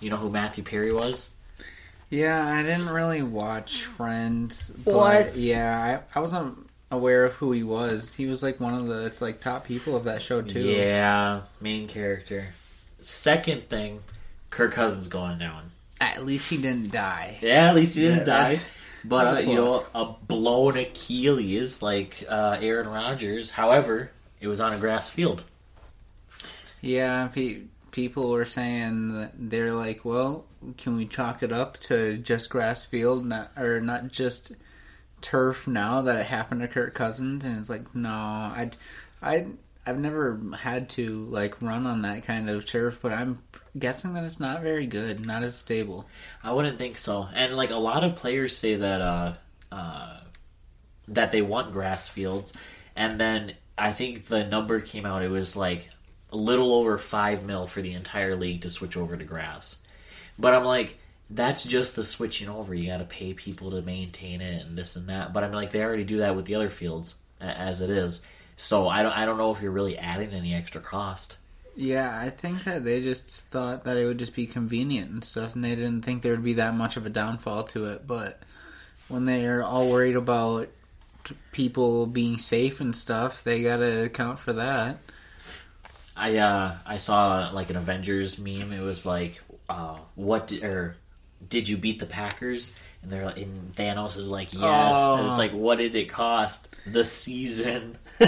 You 0.00 0.10
know 0.10 0.16
who 0.16 0.28
Matthew 0.30 0.64
Perry 0.64 0.92
was? 0.92 1.30
Yeah, 2.10 2.46
I 2.46 2.62
didn't 2.62 2.88
really 2.88 3.22
watch 3.22 3.84
Friends. 3.84 4.70
but, 4.70 4.94
What? 4.94 5.36
Yeah, 5.36 6.02
I, 6.14 6.18
I 6.18 6.20
wasn't 6.22 6.65
aware 6.90 7.24
of 7.24 7.34
who 7.34 7.52
he 7.52 7.62
was. 7.62 8.14
He 8.14 8.26
was 8.26 8.42
like 8.42 8.60
one 8.60 8.74
of 8.74 8.86
the 8.86 9.12
like 9.20 9.40
top 9.40 9.64
people 9.64 9.96
of 9.96 10.04
that 10.04 10.22
show 10.22 10.42
too. 10.42 10.60
Yeah, 10.60 11.42
main 11.60 11.88
character. 11.88 12.48
Second 13.00 13.68
thing, 13.68 14.02
Kirk 14.50 14.72
Cousins 14.72 15.08
going 15.08 15.38
down. 15.38 15.70
At 16.00 16.24
least 16.24 16.50
he 16.50 16.56
didn't 16.58 16.90
die. 16.90 17.38
Yeah, 17.40 17.68
at 17.68 17.74
least 17.74 17.94
he 17.96 18.02
didn't 18.02 18.18
Yeah, 18.20 18.24
die. 18.24 18.58
But 19.04 19.36
uh, 19.36 19.38
you 19.40 19.54
know, 19.54 19.84
a 19.94 20.04
blown 20.06 20.76
Achilles 20.76 21.80
like 21.82 22.24
uh, 22.28 22.58
Aaron 22.60 22.88
Rodgers. 22.88 23.50
However, 23.50 24.10
it 24.40 24.48
was 24.48 24.60
on 24.60 24.72
a 24.72 24.78
grass 24.78 25.08
field. 25.08 25.44
Yeah, 26.80 27.28
pe- 27.28 27.62
people 27.92 28.30
were 28.30 28.44
saying 28.44 29.14
that 29.14 29.32
they're 29.36 29.72
like, 29.72 30.04
well, 30.04 30.44
can 30.76 30.96
we 30.96 31.06
chalk 31.06 31.42
it 31.42 31.52
up 31.52 31.78
to 31.80 32.18
just 32.18 32.50
grass 32.50 32.84
field, 32.84 33.24
not 33.24 33.50
or 33.56 33.80
not 33.80 34.08
just 34.08 34.52
turf? 35.20 35.66
Now 35.66 36.02
that 36.02 36.16
it 36.16 36.26
happened 36.26 36.60
to 36.60 36.68
Kirk 36.68 36.94
Cousins, 36.94 37.44
and 37.44 37.58
it's 37.58 37.70
like, 37.70 37.94
no, 37.94 38.10
I, 38.10 38.70
I, 39.22 39.46
I've 39.86 39.98
never 39.98 40.40
had 40.58 40.88
to 40.90 41.24
like 41.26 41.60
run 41.62 41.86
on 41.86 42.02
that 42.02 42.24
kind 42.24 42.50
of 42.50 42.66
turf, 42.66 42.98
but 43.00 43.12
I'm 43.12 43.40
guessing 43.78 44.14
that 44.14 44.24
it's 44.24 44.40
not 44.40 44.62
very 44.62 44.86
good, 44.86 45.26
not 45.26 45.42
as 45.42 45.56
stable. 45.56 46.06
I 46.42 46.52
wouldn't 46.52 46.78
think 46.78 46.98
so. 46.98 47.28
And 47.32 47.56
like 47.56 47.70
a 47.70 47.76
lot 47.76 48.04
of 48.04 48.16
players 48.16 48.56
say 48.56 48.76
that 48.76 49.00
uh, 49.00 49.34
uh, 49.70 50.20
that 51.08 51.30
they 51.30 51.42
want 51.42 51.72
grass 51.72 52.08
fields, 52.08 52.52
and 52.96 53.20
then 53.20 53.54
I 53.78 53.92
think 53.92 54.26
the 54.26 54.44
number 54.44 54.80
came 54.80 55.06
out. 55.06 55.22
It 55.22 55.30
was 55.30 55.56
like 55.56 55.90
a 56.32 56.36
little 56.36 56.74
over 56.74 56.98
five 56.98 57.44
mil 57.44 57.66
for 57.66 57.80
the 57.80 57.92
entire 57.92 58.36
league 58.36 58.62
to 58.62 58.70
switch 58.70 58.96
over 58.96 59.16
to 59.16 59.24
grass. 59.24 59.80
But 60.38 60.54
I'm 60.54 60.64
like, 60.64 60.98
that's 61.28 61.64
just 61.64 61.96
the 61.96 62.04
switching 62.04 62.48
over. 62.48 62.74
You 62.74 62.90
got 62.90 62.98
to 62.98 63.04
pay 63.04 63.34
people 63.34 63.70
to 63.72 63.82
maintain 63.82 64.40
it 64.40 64.64
and 64.64 64.76
this 64.76 64.96
and 64.96 65.08
that. 65.08 65.32
But 65.32 65.44
I'm 65.44 65.52
like, 65.52 65.70
they 65.70 65.82
already 65.82 66.04
do 66.04 66.18
that 66.18 66.36
with 66.36 66.46
the 66.46 66.54
other 66.54 66.70
fields 66.70 67.18
as 67.40 67.80
it 67.80 67.90
is. 67.90 68.22
So 68.56 68.88
I 68.88 69.02
don't, 69.02 69.12
I 69.12 69.26
don't 69.26 69.38
know 69.38 69.52
if 69.52 69.60
you're 69.60 69.70
really 69.70 69.98
adding 69.98 70.32
any 70.32 70.54
extra 70.54 70.80
cost. 70.80 71.38
Yeah, 71.74 72.18
I 72.18 72.30
think 72.30 72.64
that 72.64 72.84
they 72.84 73.02
just 73.02 73.28
thought 73.28 73.84
that 73.84 73.98
it 73.98 74.06
would 74.06 74.18
just 74.18 74.34
be 74.34 74.46
convenient 74.46 75.10
and 75.10 75.22
stuff, 75.22 75.54
and 75.54 75.62
they 75.62 75.74
didn't 75.74 76.02
think 76.02 76.22
there 76.22 76.32
would 76.32 76.42
be 76.42 76.54
that 76.54 76.72
much 76.72 76.96
of 76.96 77.04
a 77.04 77.10
downfall 77.10 77.64
to 77.64 77.90
it. 77.90 78.06
But 78.06 78.40
when 79.08 79.26
they're 79.26 79.62
all 79.62 79.90
worried 79.90 80.16
about 80.16 80.68
people 81.52 82.06
being 82.06 82.38
safe 82.38 82.80
and 82.80 82.96
stuff, 82.96 83.44
they 83.44 83.62
gotta 83.62 84.04
account 84.04 84.38
for 84.38 84.54
that. 84.54 84.98
I 86.16 86.38
uh 86.38 86.76
I 86.86 86.96
saw 86.96 87.50
like 87.52 87.68
an 87.68 87.76
Avengers 87.76 88.38
meme. 88.38 88.72
It 88.72 88.80
was 88.80 89.04
like, 89.04 89.42
uh, 89.68 89.98
what 90.14 90.46
did, 90.46 90.64
or 90.64 90.96
did 91.48 91.68
you 91.68 91.76
beat 91.76 91.98
the 92.00 92.06
Packers? 92.06 92.74
And 93.02 93.12
they're 93.12 93.24
like, 93.26 93.38
and 93.38 93.74
Thanos 93.76 94.18
is 94.18 94.30
like, 94.30 94.52
yes. 94.52 94.96
And 94.96 95.26
it's 95.26 95.36
Oh. 95.36 95.38
like, 95.38 95.52
what 95.52 95.78
did 95.78 95.94
it 95.94 96.08
cost? 96.08 96.68
The 96.86 97.04
season. 97.04 97.98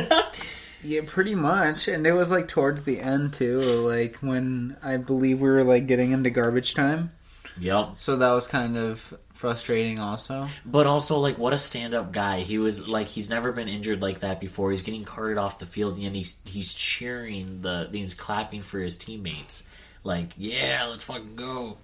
Yeah, 0.81 1.01
pretty 1.05 1.35
much. 1.35 1.89
And 1.89 2.07
it 2.07 2.13
was 2.13 2.31
like 2.31 2.47
towards 2.47 2.85
the 2.85 3.01
end 3.01 3.33
too, 3.33 3.59
like 3.61 4.19
when 4.19 4.77
I 4.81 4.97
believe 4.97 5.41
we 5.41 5.49
were 5.49 5.65
like 5.65 5.89
getting 5.89 6.13
into 6.13 6.31
garbage 6.31 6.75
time. 6.75 7.11
yep. 7.59 7.95
So 7.99 8.15
that 8.15 8.31
was 8.31 8.47
kind 8.47 8.77
of 8.77 9.13
frustrating. 9.35 9.99
Also, 9.99 10.47
But 10.65 10.87
also, 10.87 11.19
like, 11.19 11.37
what 11.37 11.53
a 11.53 11.59
stand-up 11.59 12.13
guy! 12.13 12.41
He 12.43 12.59
was 12.59 12.87
like, 12.89 13.09
he's 13.09 13.29
never 13.29 13.51
been 13.51 13.67
injured 13.69 14.01
like 14.03 14.21
that 14.21 14.39
before. 14.41 14.71
He's 14.71 14.83
getting 14.83 15.05
carted 15.05 15.37
off 15.37 15.59
the 15.59 15.67
field, 15.67 15.99
and 15.99 16.15
he's 16.15 16.41
he's 16.45 16.73
cheering 16.75 17.61
the, 17.63 17.89
he's 17.91 18.15
clapping 18.15 18.63
for 18.63 18.79
his 18.79 18.97
teammates. 18.97 19.69
Like, 20.05 20.31
yeah, 20.37 20.87
let's 20.89 21.03
fucking 21.03 21.35
go. 21.35 21.79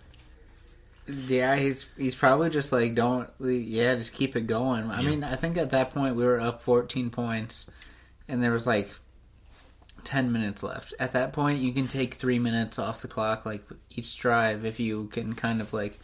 Yeah, 1.07 1.57
he's 1.57 1.87
he's 1.99 2.15
probably 2.15 2.49
just 2.51 2.73
like 2.73 2.95
don't 2.95 3.29
yeah, 3.41 3.95
just 3.95 4.13
keep 4.15 4.37
it 4.37 4.47
going. 4.47 4.91
I 4.91 5.03
Yeah. 5.03 5.09
mean, 5.11 5.25
I 5.25 5.37
think 5.37 5.57
at 5.59 5.71
that 5.73 5.91
point 5.91 6.17
we 6.17 6.25
were 6.25 6.41
up 6.41 6.63
14 6.63 7.11
points, 7.11 7.69
and 8.29 8.43
there 8.43 8.53
was 8.53 8.67
like 8.67 8.91
10 10.05 10.33
minutes 10.33 10.63
left. 10.63 10.95
At 10.99 11.13
that 11.13 11.33
point, 11.33 11.61
you 11.61 11.73
can 11.73 11.89
take 11.89 12.15
three 12.15 12.39
minutes 12.39 12.79
off 12.79 13.03
the 13.03 13.09
clock, 13.09 13.45
like 13.47 13.65
each 13.91 14.17
drive, 14.19 14.65
if 14.65 14.79
you 14.81 15.07
can 15.13 15.35
kind 15.35 15.61
of 15.61 15.73
like 15.73 15.99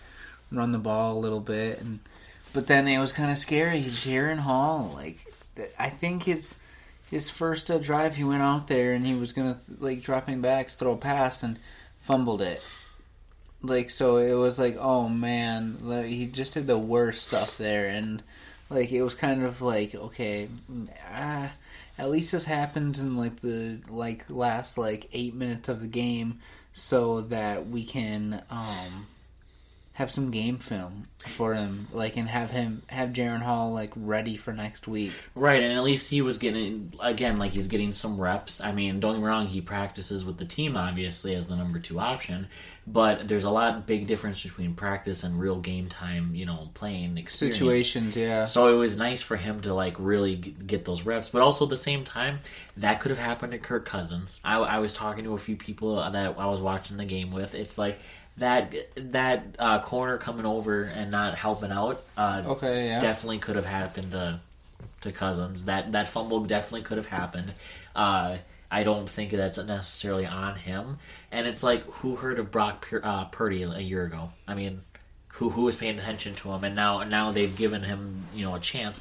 run 0.50 0.72
the 0.72 0.78
ball 0.78 1.16
a 1.16 1.20
little 1.20 1.40
bit. 1.40 1.80
And 1.80 2.00
but 2.52 2.66
then 2.66 2.86
it 2.88 2.98
was 2.98 3.12
kind 3.12 3.30
of 3.30 3.38
scary. 3.38 3.80
Jaren 3.82 4.38
Hall, 4.38 4.92
like 4.94 5.18
I 5.78 5.88
think 5.88 6.28
it's 6.28 6.58
his 7.10 7.30
first 7.30 7.70
uh, 7.70 7.78
drive. 7.78 8.16
He 8.16 8.24
went 8.24 8.42
out 8.42 8.68
there 8.68 8.92
and 8.92 9.06
he 9.06 9.14
was 9.14 9.32
gonna 9.32 9.58
like 9.78 10.02
dropping 10.02 10.40
back, 10.42 10.70
throw 10.70 10.92
a 10.92 10.96
pass, 10.96 11.42
and 11.42 11.58
fumbled 12.00 12.42
it. 12.42 12.62
Like 13.62 13.90
so, 13.90 14.16
it 14.16 14.32
was 14.32 14.58
like, 14.58 14.76
oh 14.78 15.08
man, 15.08 15.78
like, 15.82 16.06
he 16.06 16.26
just 16.26 16.54
did 16.54 16.66
the 16.66 16.78
worst 16.78 17.26
stuff 17.26 17.58
there, 17.58 17.86
and 17.86 18.22
like 18.70 18.90
it 18.90 19.02
was 19.02 19.14
kind 19.14 19.42
of 19.42 19.60
like, 19.60 19.94
okay, 19.94 20.48
ah, 21.12 21.52
at 21.98 22.10
least 22.10 22.32
this 22.32 22.46
happens 22.46 22.98
in 22.98 23.18
like 23.18 23.40
the 23.40 23.78
like 23.90 24.24
last 24.30 24.78
like 24.78 25.08
eight 25.12 25.34
minutes 25.34 25.68
of 25.68 25.82
the 25.82 25.88
game, 25.88 26.38
so 26.72 27.20
that 27.20 27.68
we 27.68 27.84
can 27.84 28.42
um 28.50 29.06
have 29.92 30.10
some 30.10 30.30
game 30.30 30.56
film 30.56 31.08
for 31.26 31.52
him, 31.52 31.86
like, 31.92 32.16
and 32.16 32.26
have 32.26 32.50
him 32.50 32.80
have 32.86 33.10
Jaren 33.10 33.42
Hall 33.42 33.70
like 33.72 33.92
ready 33.94 34.38
for 34.38 34.54
next 34.54 34.88
week. 34.88 35.12
Right, 35.34 35.62
and 35.62 35.74
at 35.74 35.82
least 35.82 36.08
he 36.08 36.22
was 36.22 36.38
getting 36.38 36.94
again, 37.00 37.38
like 37.38 37.52
he's 37.52 37.68
getting 37.68 37.92
some 37.92 38.18
reps. 38.18 38.62
I 38.62 38.72
mean, 38.72 39.00
don't 39.00 39.16
get 39.16 39.20
me 39.20 39.26
wrong, 39.26 39.46
he 39.48 39.60
practices 39.60 40.24
with 40.24 40.38
the 40.38 40.46
team 40.46 40.78
obviously 40.78 41.34
as 41.34 41.48
the 41.48 41.56
number 41.56 41.78
two 41.78 42.00
option, 42.00 42.46
but 42.92 43.28
there's 43.28 43.44
a 43.44 43.50
lot 43.50 43.86
big 43.86 44.06
difference 44.06 44.42
between 44.42 44.74
practice 44.74 45.22
and 45.22 45.38
real 45.38 45.60
game 45.60 45.88
time. 45.88 46.34
You 46.34 46.46
know, 46.46 46.70
playing 46.74 47.18
experience. 47.18 47.56
Situations, 47.58 48.16
yeah. 48.16 48.44
So 48.46 48.72
it 48.74 48.76
was 48.78 48.96
nice 48.96 49.22
for 49.22 49.36
him 49.36 49.60
to 49.62 49.74
like 49.74 49.96
really 49.98 50.36
get 50.36 50.84
those 50.84 51.04
reps, 51.04 51.28
but 51.28 51.42
also 51.42 51.64
at 51.66 51.70
the 51.70 51.76
same 51.76 52.04
time, 52.04 52.40
that 52.76 53.00
could 53.00 53.10
have 53.10 53.18
happened 53.18 53.52
to 53.52 53.58
Kirk 53.58 53.84
Cousins. 53.86 54.40
I, 54.44 54.58
I 54.58 54.78
was 54.78 54.92
talking 54.94 55.24
to 55.24 55.34
a 55.34 55.38
few 55.38 55.56
people 55.56 55.96
that 55.96 56.14
I 56.38 56.46
was 56.46 56.60
watching 56.60 56.96
the 56.96 57.04
game 57.04 57.30
with. 57.32 57.54
It's 57.54 57.78
like 57.78 58.00
that 58.38 58.74
that 58.96 59.44
uh, 59.58 59.80
corner 59.80 60.18
coming 60.18 60.46
over 60.46 60.84
and 60.84 61.10
not 61.10 61.34
helping 61.36 61.70
out. 61.70 62.02
Uh, 62.16 62.42
Okay, 62.46 62.86
yeah. 62.86 63.00
definitely 63.00 63.38
could 63.38 63.56
have 63.56 63.66
happened 63.66 64.12
to 64.12 64.40
to 65.02 65.12
Cousins. 65.12 65.64
That 65.66 65.92
that 65.92 66.08
fumble 66.08 66.40
definitely 66.40 66.82
could 66.82 66.96
have 66.96 67.06
happened. 67.06 67.52
Uh, 67.94 68.38
I 68.70 68.84
don't 68.84 69.10
think 69.10 69.32
that's 69.32 69.58
necessarily 69.58 70.26
on 70.26 70.54
him. 70.56 70.98
And 71.32 71.46
it's 71.46 71.62
like, 71.62 71.84
who 71.84 72.16
heard 72.16 72.38
of 72.38 72.50
Brock 72.50 72.86
Pur- 72.88 73.00
uh, 73.04 73.24
Purdy 73.26 73.62
a 73.62 73.78
year 73.78 74.04
ago? 74.04 74.30
I 74.48 74.54
mean, 74.54 74.82
who 75.28 75.50
who 75.50 75.62
was 75.62 75.76
paying 75.76 75.98
attention 75.98 76.34
to 76.36 76.50
him? 76.52 76.64
And 76.64 76.74
now 76.74 77.02
now 77.04 77.30
they've 77.32 77.54
given 77.56 77.82
him 77.82 78.24
you 78.34 78.44
know 78.44 78.54
a 78.56 78.60
chance. 78.60 79.00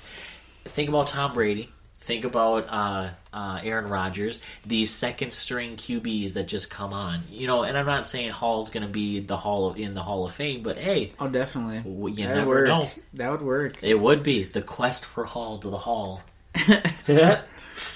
Think 0.66 0.90
about 0.90 1.08
Tom 1.08 1.34
Brady. 1.34 1.70
Think 2.02 2.26
about 2.26 2.68
uh, 2.70 3.10
uh, 3.34 3.60
Aaron 3.64 3.88
Rodgers. 3.88 4.44
These 4.66 4.90
second 4.90 5.32
string 5.32 5.76
QBs 5.76 6.34
that 6.34 6.48
just 6.48 6.70
come 6.72 6.92
on. 6.94 7.22
You 7.30 7.46
know, 7.48 7.64
and 7.64 7.78
I'm 7.78 7.86
not 7.86 8.08
saying 8.08 8.32
Hall's 8.32 8.70
going 8.72 8.86
to 8.86 8.90
be 8.92 9.20
the 9.20 9.38
Hall 9.38 9.68
of, 9.68 9.78
in 9.78 9.94
the 9.94 10.02
Hall 10.02 10.26
of 10.26 10.34
Fame, 10.34 10.64
but 10.64 10.80
hey, 10.80 11.14
Oh, 11.20 11.28
definitely. 11.28 11.80
w- 11.80 12.16
you 12.16 12.24
That'd 12.24 12.38
never 12.38 12.50
work. 12.50 12.68
know. 12.68 12.90
That 13.14 13.32
would 13.32 13.42
work. 13.44 13.84
It 13.84 14.00
would 14.00 14.24
be 14.24 14.44
the 14.44 14.62
quest 14.64 15.06
for 15.06 15.26
Hall 15.26 15.60
to 15.60 15.70
the 15.70 15.78
Hall. 15.78 16.24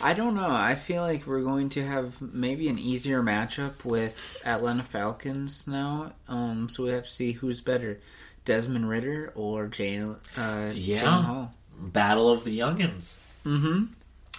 I 0.01 0.13
don't 0.13 0.36
know. 0.36 0.49
I 0.51 0.75
feel 0.75 1.01
like 1.01 1.25
we're 1.27 1.41
going 1.43 1.69
to 1.69 1.86
have 1.86 2.21
maybe 2.21 2.67
an 2.69 2.77
easier 2.79 3.21
matchup 3.23 3.84
with 3.86 4.41
Atlanta 4.45 4.84
Falcons 4.84 5.65
now. 5.67 6.11
Um, 6.27 6.69
so 6.69 6.84
we 6.84 6.89
have 6.91 7.03
to 7.05 7.09
see 7.09 7.31
who's 7.31 7.61
better, 7.61 7.99
Desmond 8.45 8.88
Ridder 8.89 9.31
or 9.36 9.67
Jalen 9.67 10.17
uh, 10.38 10.71
Yeah. 10.73 10.99
Jalen 11.01 11.23
Hall. 11.25 11.53
Battle 11.79 12.29
of 12.29 12.43
the 12.43 12.59
Youngins. 12.59 13.19
Mm-hmm. 13.45 13.86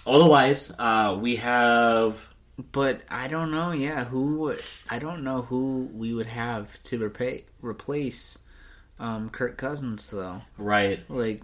Otherwise, 0.07 0.71
uh, 0.77 1.17
we 1.19 1.37
have 1.37 2.27
But 2.71 3.01
I 3.09 3.27
don't 3.27 3.51
know. 3.51 3.71
Yeah, 3.71 4.05
who? 4.05 4.35
would- 4.37 4.61
I 4.89 4.99
don't 4.99 5.23
know 5.23 5.41
who 5.41 5.89
we 5.93 6.13
would 6.13 6.27
have 6.27 6.81
to 6.83 6.99
repa- 7.09 7.43
replace 7.61 8.37
um, 8.99 9.29
Kirk 9.29 9.57
Cousins 9.57 10.07
though. 10.07 10.41
right. 10.57 10.99
Like, 11.09 11.43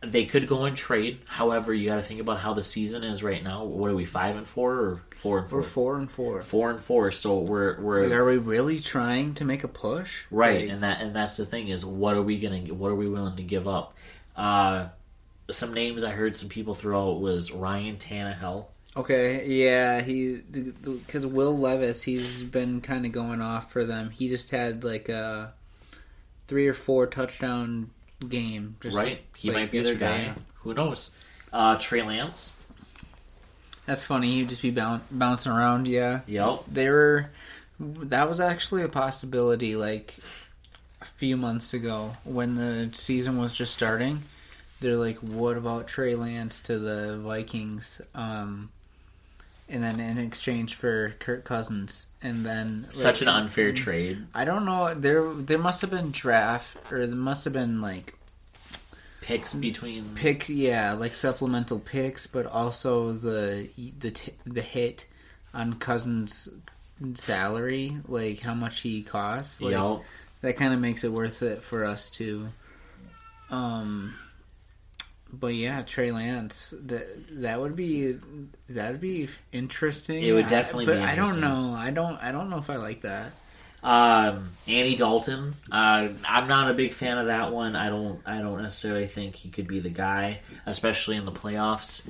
They 0.00 0.26
could 0.26 0.46
go 0.46 0.64
and 0.64 0.76
trade. 0.76 1.20
However, 1.26 1.74
you 1.74 1.88
got 1.88 1.96
to 1.96 2.02
think 2.02 2.20
about 2.20 2.38
how 2.38 2.54
the 2.54 2.62
season 2.62 3.02
is 3.02 3.22
right 3.22 3.42
now. 3.42 3.64
What 3.64 3.90
are 3.90 3.94
we? 3.96 4.04
Five 4.04 4.36
and 4.36 4.46
four 4.46 4.72
or 4.74 5.02
four 5.16 5.38
and 5.40 5.48
four? 5.50 5.58
we're 5.60 5.66
four? 5.66 5.96
and 5.98 6.10
four. 6.10 6.42
Four 6.42 6.70
and 6.70 6.80
four. 6.80 7.10
So 7.10 7.40
we're 7.40 7.80
we're 7.80 8.04
Like, 8.04 8.12
are 8.12 8.24
we 8.24 8.38
really 8.38 8.78
trying 8.80 9.34
to 9.34 9.44
make 9.44 9.64
a 9.64 9.68
push? 9.68 10.22
right, 10.30 10.60
Like, 10.62 10.70
and 10.70 10.82
that 10.84 11.00
and 11.00 11.16
that's 11.16 11.36
the 11.36 11.44
thing 11.46 11.66
is 11.68 11.84
what 11.84 12.14
are 12.14 12.22
we 12.22 12.38
gonna 12.38 12.58
what 12.74 12.90
are 12.92 12.94
we 12.94 13.08
willing 13.08 13.36
to 13.36 13.42
give 13.42 13.66
up? 13.66 13.94
Uh, 14.36 14.88
some 15.50 15.74
names 15.74 16.04
I 16.04 16.10
heard 16.10 16.36
some 16.36 16.48
people 16.48 16.74
throw 16.74 17.10
out 17.14 17.20
was 17.20 17.50
Ryan 17.50 17.96
Tannehill. 17.96 18.66
Okay, 18.96 19.46
yeah, 19.46 20.00
he 20.00 20.36
because 20.36 21.26
Will 21.26 21.58
Levis, 21.58 22.02
he's 22.04 22.44
been 22.44 22.80
kind 22.80 23.04
of 23.04 23.12
going 23.12 23.40
off 23.40 23.72
for 23.72 23.84
them. 23.84 24.10
He 24.10 24.28
just 24.28 24.50
had 24.50 24.84
like 24.84 25.08
a 25.08 25.54
three 26.46 26.66
or 26.68 26.74
four 26.74 27.06
touchdown 27.06 27.90
game. 28.26 28.76
Just 28.80 28.96
right, 28.96 29.20
he 29.36 29.48
like 29.48 29.56
might 29.56 29.70
be 29.70 29.80
their 29.80 29.94
guy. 29.94 30.34
Who 30.62 30.74
knows? 30.74 31.14
Uh, 31.52 31.76
Trey 31.78 32.02
Lance. 32.02 32.58
That's 33.86 34.04
funny. 34.04 34.34
He'd 34.34 34.48
just 34.50 34.62
be 34.62 34.70
boun- 34.70 35.02
bouncing 35.10 35.52
around. 35.52 35.86
Yeah, 35.86 36.20
Yep. 36.26 36.64
they 36.70 36.90
were. 36.90 37.30
That 37.80 38.28
was 38.28 38.40
actually 38.40 38.82
a 38.82 38.88
possibility. 38.88 39.76
Like 39.76 40.14
a 41.00 41.04
few 41.06 41.36
months 41.36 41.72
ago, 41.72 42.16
when 42.24 42.56
the 42.56 42.90
season 42.94 43.38
was 43.38 43.54
just 43.56 43.72
starting, 43.72 44.22
they're 44.80 44.96
like, 44.96 45.18
"What 45.18 45.56
about 45.56 45.86
Trey 45.88 46.14
Lance 46.16 46.60
to 46.64 46.78
the 46.78 47.18
Vikings?" 47.18 48.00
Um, 48.14 48.70
and 49.68 49.82
then 49.82 50.00
in 50.00 50.18
exchange 50.18 50.74
for 50.74 51.14
Kirk 51.18 51.44
Cousins, 51.44 52.06
and 52.22 52.44
then 52.46 52.86
Such 52.90 53.20
an 53.22 53.28
unfair 53.28 53.72
trade. 53.72 54.26
I 54.34 54.44
don't 54.44 54.64
know. 54.64 54.94
There, 54.94 55.32
there 55.34 55.58
must 55.58 55.80
have 55.82 55.90
been 55.90 56.10
draft, 56.10 56.76
or 56.92 57.06
there 57.06 57.14
must 57.16 57.44
have 57.44 57.52
been 57.52 57.80
like 57.80 58.14
Picks 59.20 59.52
between 59.52 60.14
picks. 60.14 60.48
yeah, 60.48 60.92
like 60.94 61.14
supplemental 61.14 61.78
picks, 61.78 62.26
but 62.26 62.46
also 62.46 63.12
the 63.12 63.68
the 63.98 64.10
t- 64.10 64.32
the 64.46 64.62
hit 64.62 65.04
on 65.52 65.74
Cousins' 65.74 66.48
salary, 67.14 67.98
like 68.06 68.40
how 68.40 68.54
much 68.54 68.80
he 68.80 69.02
costs. 69.02 69.60
Like, 69.60 69.72
Yep. 69.72 70.00
that 70.40 70.56
kind 70.56 70.72
of 70.72 70.80
makes 70.80 71.04
it 71.04 71.12
worth 71.12 71.42
it 71.42 71.62
for 71.62 71.84
us 71.84 72.08
to. 72.10 72.48
Um, 73.50 74.14
but 75.32 75.54
yeah, 75.54 75.82
Trey 75.82 76.10
Lance, 76.12 76.72
that 76.86 77.06
that 77.42 77.60
would 77.60 77.76
be 77.76 78.18
that 78.70 78.92
would 78.92 79.00
be 79.00 79.28
interesting. 79.52 80.22
It 80.22 80.32
would 80.32 80.46
I- 80.46 80.48
definitely 80.48 80.86
but 80.86 80.96
be 80.98 81.02
I 81.02 81.14
don't 81.14 81.40
know. 81.40 81.74
I 81.76 81.90
don't. 81.90 82.16
I 82.22 82.32
don't 82.32 82.50
know 82.50 82.58
if 82.58 82.70
I 82.70 82.76
like 82.76 83.02
that. 83.02 83.32
Um, 83.82 84.50
Andy 84.66 84.96
Dalton. 84.96 85.54
Uh, 85.70 86.08
I'm 86.24 86.48
not 86.48 86.70
a 86.70 86.74
big 86.74 86.92
fan 86.92 87.18
of 87.18 87.26
that 87.26 87.52
one. 87.52 87.76
I 87.76 87.88
don't. 87.88 88.20
I 88.26 88.40
don't 88.40 88.62
necessarily 88.62 89.06
think 89.06 89.36
he 89.36 89.50
could 89.50 89.68
be 89.68 89.78
the 89.80 89.90
guy, 89.90 90.40
especially 90.66 91.16
in 91.16 91.24
the 91.24 91.32
playoffs. 91.32 92.08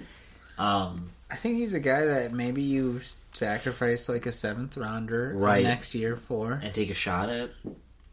Um, 0.58 1.10
I 1.30 1.36
think 1.36 1.58
he's 1.58 1.74
a 1.74 1.80
guy 1.80 2.06
that 2.06 2.32
maybe 2.32 2.62
you 2.62 3.00
sacrifice 3.34 4.08
like 4.08 4.24
a 4.26 4.32
seventh 4.32 4.76
rounder 4.78 5.32
Right. 5.36 5.62
next 5.62 5.94
year 5.94 6.16
for. 6.16 6.52
and 6.52 6.72
take 6.74 6.90
a 6.90 6.94
shot 6.94 7.28
at. 7.28 7.50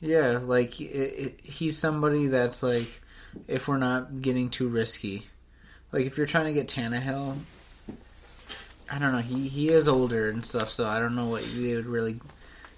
Yeah, 0.02 0.40
like 0.44 0.80
it, 0.82 0.86
it, 0.86 1.40
he's 1.42 1.78
somebody 1.78 2.28
that's 2.28 2.62
like, 2.62 3.02
if 3.48 3.68
we're 3.68 3.78
not 3.78 4.22
getting 4.22 4.50
too 4.50 4.68
risky, 4.68 5.28
like 5.92 6.06
if 6.06 6.18
you're 6.18 6.28
trying 6.28 6.46
to 6.46 6.54
get 6.54 6.68
Tannehill, 6.68 7.38
I 8.90 9.00
don't 9.00 9.12
know. 9.12 9.20
He 9.20 9.48
he 9.48 9.70
is 9.70 9.88
older 9.88 10.30
and 10.30 10.46
stuff, 10.46 10.72
so 10.72 10.86
I 10.86 11.00
don't 11.00 11.16
know 11.16 11.28
what 11.28 11.44
they 11.44 11.76
would 11.76 11.86
really 11.86 12.20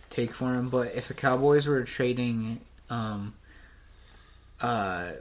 take 0.10 0.34
for 0.34 0.54
him. 0.54 0.70
But 0.70 0.96
if 0.96 1.08
the 1.08 1.14
Cowboys 1.14 1.68
were 1.68 1.84
trading, 1.84 2.62
um, 2.90 3.34
uh, 4.62 5.12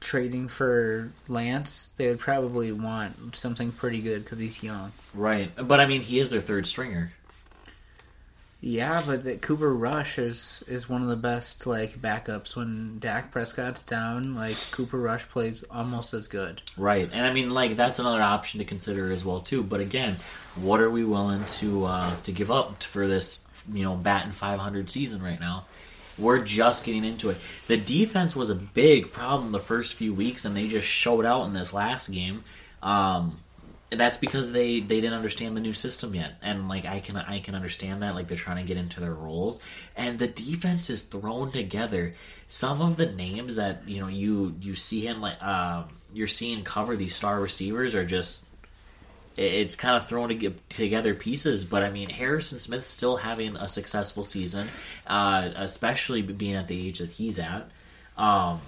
trading 0.00 0.48
for 0.48 1.10
Lance, 1.28 1.90
they 1.96 2.08
would 2.08 2.20
probably 2.20 2.70
want 2.72 3.34
something 3.34 3.72
pretty 3.72 4.00
good 4.00 4.24
because 4.24 4.38
he's 4.38 4.62
young. 4.62 4.92
Right, 5.14 5.50
but 5.56 5.80
I 5.80 5.86
mean, 5.86 6.00
he 6.00 6.20
is 6.20 6.30
their 6.30 6.40
third 6.40 6.66
stringer. 6.66 7.12
Yeah, 8.60 9.02
but 9.06 9.22
the 9.22 9.36
Cooper 9.36 9.74
Rush 9.74 10.18
is 10.18 10.64
is 10.66 10.88
one 10.88 11.02
of 11.02 11.08
the 11.08 11.16
best 11.16 11.66
like 11.66 12.00
backups 12.00 12.56
when 12.56 12.98
Dak 12.98 13.30
Prescott's 13.30 13.84
down. 13.84 14.34
Like 14.34 14.56
Cooper 14.70 14.98
Rush 14.98 15.28
plays 15.28 15.62
almost 15.64 16.14
as 16.14 16.26
good. 16.26 16.62
Right, 16.76 17.08
and 17.12 17.26
I 17.26 17.32
mean, 17.32 17.50
like 17.50 17.76
that's 17.76 17.98
another 17.98 18.22
option 18.22 18.58
to 18.58 18.64
consider 18.64 19.12
as 19.12 19.24
well 19.24 19.40
too. 19.40 19.62
But 19.62 19.80
again, 19.80 20.16
what 20.56 20.80
are 20.80 20.90
we 20.90 21.04
willing 21.04 21.44
to 21.44 21.84
uh, 21.84 22.16
to 22.22 22.32
give 22.32 22.50
up 22.50 22.82
for 22.82 23.06
this, 23.06 23.44
you 23.70 23.82
know, 23.82 23.94
bat 23.94 24.22
batting 24.22 24.32
500 24.32 24.88
season 24.90 25.22
right 25.22 25.38
now? 25.38 25.66
We're 26.18 26.38
just 26.38 26.86
getting 26.86 27.04
into 27.04 27.28
it. 27.28 27.36
The 27.66 27.76
defense 27.76 28.34
was 28.34 28.48
a 28.48 28.54
big 28.54 29.12
problem 29.12 29.52
the 29.52 29.60
first 29.60 29.92
few 29.92 30.14
weeks, 30.14 30.46
and 30.46 30.56
they 30.56 30.66
just 30.66 30.88
showed 30.88 31.26
out 31.26 31.44
in 31.44 31.52
this 31.52 31.74
last 31.74 32.08
game. 32.08 32.42
Um, 32.82 33.38
and 33.44 33.45
that's 33.90 34.16
because 34.16 34.50
they 34.50 34.80
they 34.80 35.00
didn't 35.00 35.14
understand 35.14 35.56
the 35.56 35.60
new 35.60 35.72
system 35.72 36.14
yet, 36.14 36.36
and 36.42 36.68
like 36.68 36.84
I 36.84 36.98
can 37.00 37.16
I 37.16 37.38
can 37.38 37.54
understand 37.54 38.02
that. 38.02 38.14
Like 38.14 38.26
they're 38.26 38.36
trying 38.36 38.56
to 38.56 38.64
get 38.64 38.76
into 38.76 39.00
their 39.00 39.14
roles, 39.14 39.60
and 39.96 40.18
the 40.18 40.26
defense 40.26 40.90
is 40.90 41.02
thrown 41.02 41.52
together. 41.52 42.14
Some 42.48 42.82
of 42.82 42.96
the 42.96 43.06
names 43.06 43.56
that 43.56 43.88
you 43.88 44.00
know 44.00 44.08
you 44.08 44.56
you 44.60 44.74
see 44.74 45.06
him 45.06 45.20
like 45.20 45.36
uh, 45.40 45.84
you're 46.12 46.26
seeing 46.26 46.64
cover 46.64 46.96
these 46.96 47.14
star 47.14 47.40
receivers 47.40 47.94
are 47.94 48.04
just 48.04 48.46
it's 49.36 49.76
kind 49.76 49.96
of 49.96 50.08
thrown 50.08 50.58
together 50.68 51.14
pieces. 51.14 51.64
But 51.64 51.84
I 51.84 51.90
mean, 51.90 52.08
Harrison 52.08 52.58
Smith 52.58 52.86
still 52.86 53.18
having 53.18 53.54
a 53.54 53.68
successful 53.68 54.24
season, 54.24 54.68
uh, 55.06 55.50
especially 55.54 56.22
being 56.22 56.54
at 56.54 56.66
the 56.66 56.88
age 56.88 56.98
that 56.98 57.10
he's 57.10 57.38
at. 57.38 57.70
Um, 58.16 58.60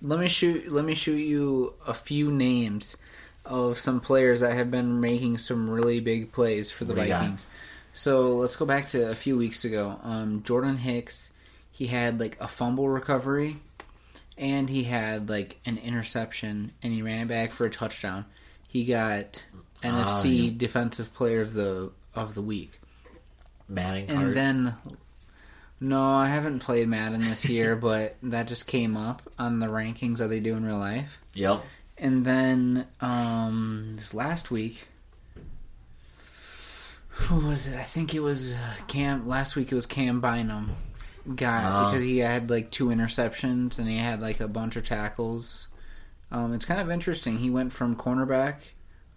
let 0.00 0.18
me 0.18 0.28
shoot. 0.28 0.72
Let 0.72 0.86
me 0.86 0.94
shoot 0.94 1.16
you 1.16 1.74
a 1.86 1.92
few 1.92 2.32
names 2.32 2.96
of 3.44 3.78
some 3.78 4.00
players 4.00 4.40
that 4.40 4.54
have 4.54 4.70
been 4.70 5.00
making 5.00 5.38
some 5.38 5.68
really 5.68 6.00
big 6.00 6.32
plays 6.32 6.70
for 6.70 6.84
the 6.84 6.94
Vikings. 6.94 7.46
So 7.92 8.36
let's 8.36 8.56
go 8.56 8.64
back 8.64 8.88
to 8.90 9.10
a 9.10 9.14
few 9.14 9.36
weeks 9.36 9.64
ago. 9.64 9.98
Um, 10.02 10.42
Jordan 10.42 10.76
Hicks, 10.76 11.30
he 11.70 11.86
had 11.86 12.20
like 12.20 12.36
a 12.40 12.46
fumble 12.46 12.88
recovery, 12.88 13.56
and 14.38 14.70
he 14.70 14.84
had 14.84 15.28
like 15.28 15.58
an 15.66 15.78
interception, 15.78 16.72
and 16.82 16.92
he 16.92 17.02
ran 17.02 17.22
it 17.22 17.28
back 17.28 17.50
for 17.50 17.66
a 17.66 17.70
touchdown. 17.70 18.26
He 18.68 18.84
got 18.84 19.44
NFC 19.82 20.44
yeah. 20.44 20.52
Defensive 20.56 21.12
Player 21.14 21.40
of 21.40 21.54
the 21.54 21.90
of 22.14 22.34
the 22.34 22.42
week. 22.42 22.80
Madden 23.68 24.10
and 24.10 24.36
then 24.36 24.74
no, 25.80 26.04
I 26.04 26.28
haven't 26.28 26.60
played 26.60 26.88
Madden 26.88 27.22
this 27.22 27.48
year, 27.48 27.74
but 27.90 28.16
that 28.22 28.46
just 28.46 28.66
came 28.66 28.96
up 28.96 29.22
on 29.38 29.60
the 29.60 29.66
rankings 29.66 30.18
that 30.18 30.28
they 30.28 30.40
do 30.40 30.54
in 30.56 30.64
real 30.64 30.78
life. 30.78 31.18
Yep. 31.34 31.64
And 32.00 32.24
then 32.24 32.86
um, 33.00 33.92
this 33.96 34.14
last 34.14 34.50
week, 34.50 34.88
who 37.08 37.46
was 37.46 37.68
it? 37.68 37.76
I 37.76 37.82
think 37.82 38.14
it 38.14 38.20
was 38.20 38.52
uh, 38.52 38.74
Cam. 38.88 39.28
Last 39.28 39.54
week 39.54 39.70
it 39.70 39.74
was 39.74 39.86
Cam 39.86 40.20
Bynum 40.20 40.76
guy 41.36 41.62
oh. 41.64 41.90
because 41.90 42.02
he 42.02 42.18
had 42.18 42.48
like 42.50 42.70
two 42.70 42.86
interceptions 42.86 43.78
and 43.78 43.86
he 43.86 43.98
had 43.98 44.20
like 44.20 44.40
a 44.40 44.48
bunch 44.48 44.76
of 44.76 44.84
tackles. 44.84 45.68
Um, 46.32 46.54
it's 46.54 46.64
kind 46.64 46.80
of 46.80 46.90
interesting. 46.90 47.36
He 47.36 47.50
went 47.50 47.72
from 47.72 47.94
cornerback 47.96 48.56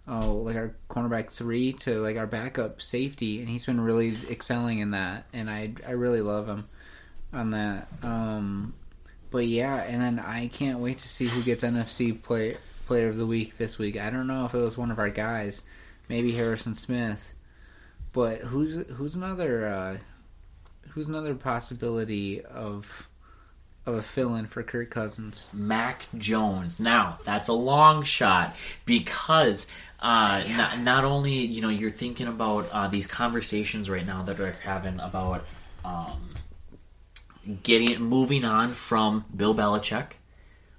oh, 0.06 0.36
like 0.36 0.56
our 0.56 0.74
cornerback 0.88 1.30
three 1.30 1.72
to 1.72 2.00
like 2.00 2.16
our 2.16 2.26
backup 2.26 2.82
safety, 2.82 3.40
and 3.40 3.48
he's 3.48 3.66
been 3.66 3.80
really 3.80 4.16
excelling 4.30 4.78
in 4.78 4.92
that, 4.92 5.26
and 5.32 5.50
I 5.50 5.74
I 5.86 5.92
really 5.92 6.22
love 6.22 6.48
him 6.48 6.68
on 7.32 7.50
that. 7.50 7.88
Um, 8.02 8.74
but 9.30 9.46
yeah, 9.46 9.82
and 9.82 10.00
then 10.00 10.18
I 10.18 10.48
can't 10.48 10.78
wait 10.78 10.98
to 10.98 11.08
see 11.08 11.26
who 11.26 11.42
gets 11.42 11.64
NFC 11.64 12.20
play, 12.20 12.56
Player 12.86 13.08
of 13.08 13.16
the 13.16 13.26
Week 13.26 13.56
this 13.56 13.78
week. 13.78 13.98
I 13.98 14.10
don't 14.10 14.26
know 14.26 14.44
if 14.44 14.54
it 14.54 14.58
was 14.58 14.76
one 14.76 14.90
of 14.90 14.98
our 14.98 15.10
guys, 15.10 15.62
maybe 16.08 16.32
Harrison 16.32 16.74
Smith, 16.74 17.32
but 18.12 18.40
who's 18.40 18.86
who's 18.88 19.14
another 19.14 19.66
uh, 19.66 19.98
who's 20.90 21.08
another 21.08 21.34
possibility 21.34 22.42
of 22.44 23.08
of 23.86 23.94
a 23.94 24.02
fill-in 24.02 24.46
for 24.46 24.62
Kirk 24.62 24.90
Cousins? 24.90 25.46
Mac 25.52 26.06
Jones. 26.16 26.80
Now 26.80 27.18
that's 27.24 27.48
a 27.48 27.52
long 27.52 28.02
shot 28.02 28.56
because 28.84 29.66
uh, 30.00 30.42
yeah. 30.46 30.56
not, 30.56 30.80
not 30.80 31.04
only 31.04 31.32
you 31.32 31.60
know 31.60 31.70
you're 31.70 31.90
thinking 31.90 32.28
about 32.28 32.68
uh, 32.70 32.88
these 32.88 33.06
conversations 33.06 33.88
right 33.88 34.06
now 34.06 34.22
that 34.22 34.38
we're 34.38 34.52
having 34.52 35.00
about 35.00 35.44
um, 35.84 36.30
getting 37.62 38.00
moving 38.00 38.44
on 38.44 38.68
from 38.68 39.24
Bill 39.34 39.54
Belichick, 39.54 40.12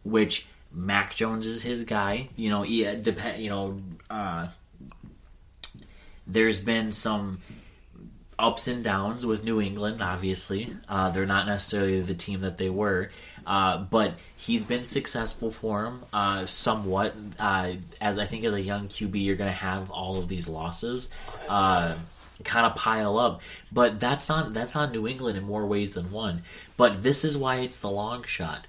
which 0.03 0.47
Mac 0.76 1.15
Jones 1.15 1.47
is 1.47 1.63
his 1.63 1.86
guy. 1.86 2.30
You 2.36 2.49
know, 2.49 2.63
yeah, 2.63 2.95
depend. 2.95 3.41
You 3.41 3.49
know, 3.49 3.82
uh, 4.09 4.47
there's 6.28 6.59
been 6.59 6.91
some 6.91 7.39
ups 8.38 8.67
and 8.67 8.84
downs 8.84 9.26
with 9.26 9.43
New 9.43 9.61
England. 9.61 10.01
Obviously, 10.01 10.76
uh, 10.89 11.09
they're 11.11 11.26
not 11.26 11.47
necessarily 11.47 12.01
the 12.01 12.13
team 12.13 12.41
that 12.41 12.57
they 12.57 12.69
were. 12.69 13.09
Uh, 13.47 13.78
but 13.78 14.15
he's 14.36 14.63
been 14.63 14.84
successful 14.84 15.51
for 15.51 15.86
him 15.86 16.03
uh, 16.11 16.45
somewhat. 16.45 17.15
Uh, 17.39 17.73
as 18.01 18.17
I 18.17 18.26
think 18.26 18.43
as 18.43 18.53
a 18.53 18.61
young 18.61 18.88
QB, 18.88 19.23
you're 19.23 19.36
going 19.36 19.51
to 19.51 19.57
have 19.57 19.89
all 19.91 20.17
of 20.17 20.28
these 20.28 20.47
losses 20.47 21.13
uh, 21.47 21.95
kind 22.43 22.65
of 22.65 22.76
pile 22.76 23.17
up. 23.17 23.41
But 23.71 23.99
that's 23.99 24.28
not 24.28 24.53
that's 24.53 24.76
not 24.76 24.91
New 24.91 25.07
England 25.07 25.38
in 25.38 25.43
more 25.43 25.65
ways 25.65 25.93
than 25.93 26.11
one. 26.11 26.41
But 26.76 27.03
this 27.03 27.23
is 27.23 27.38
why 27.38 27.57
it's 27.57 27.80
the 27.80 27.89
long 27.89 28.23
shot. 28.23 28.65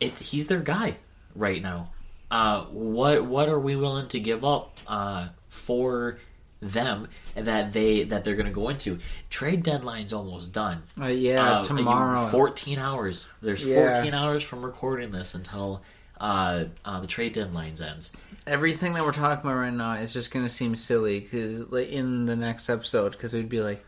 Uh, 0.00 0.06
it 0.06 0.18
he's 0.18 0.46
their 0.46 0.60
guy 0.60 0.96
right 1.34 1.62
now. 1.62 1.90
what 2.70 3.24
what 3.24 3.48
are 3.48 3.60
we 3.60 3.76
willing 3.76 4.08
to 4.08 4.20
give 4.20 4.44
up 4.44 4.78
for 5.48 6.18
them 6.60 7.08
that 7.34 7.72
they 7.72 8.04
that 8.04 8.24
they're 8.24 8.36
going 8.36 8.46
to 8.46 8.52
go 8.52 8.68
into. 8.68 8.98
Trade 9.28 9.62
deadline's 9.62 10.12
almost 10.12 10.52
done. 10.52 10.82
Uh, 11.00 11.06
yeah, 11.06 11.58
uh, 11.58 11.64
tomorrow. 11.64 12.28
Fourteen 12.28 12.78
hours. 12.78 13.28
There's 13.42 13.66
yeah. 13.66 13.94
fourteen 13.94 14.14
hours 14.14 14.42
from 14.42 14.64
recording 14.64 15.10
this 15.10 15.34
until 15.34 15.82
uh, 16.20 16.64
uh, 16.84 17.00
the 17.00 17.06
trade 17.06 17.34
deadlines 17.34 17.80
ends. 17.80 18.12
Everything 18.46 18.92
that 18.92 19.04
we're 19.04 19.12
talking 19.12 19.48
about 19.48 19.58
right 19.58 19.72
now 19.72 19.92
is 19.94 20.12
just 20.12 20.30
going 20.30 20.44
to 20.44 20.50
seem 20.50 20.76
silly 20.76 21.20
because 21.20 21.70
like, 21.70 21.88
in 21.88 22.26
the 22.26 22.36
next 22.36 22.68
episode, 22.68 23.12
because 23.12 23.32
we'd 23.32 23.48
be 23.48 23.62
like, 23.62 23.84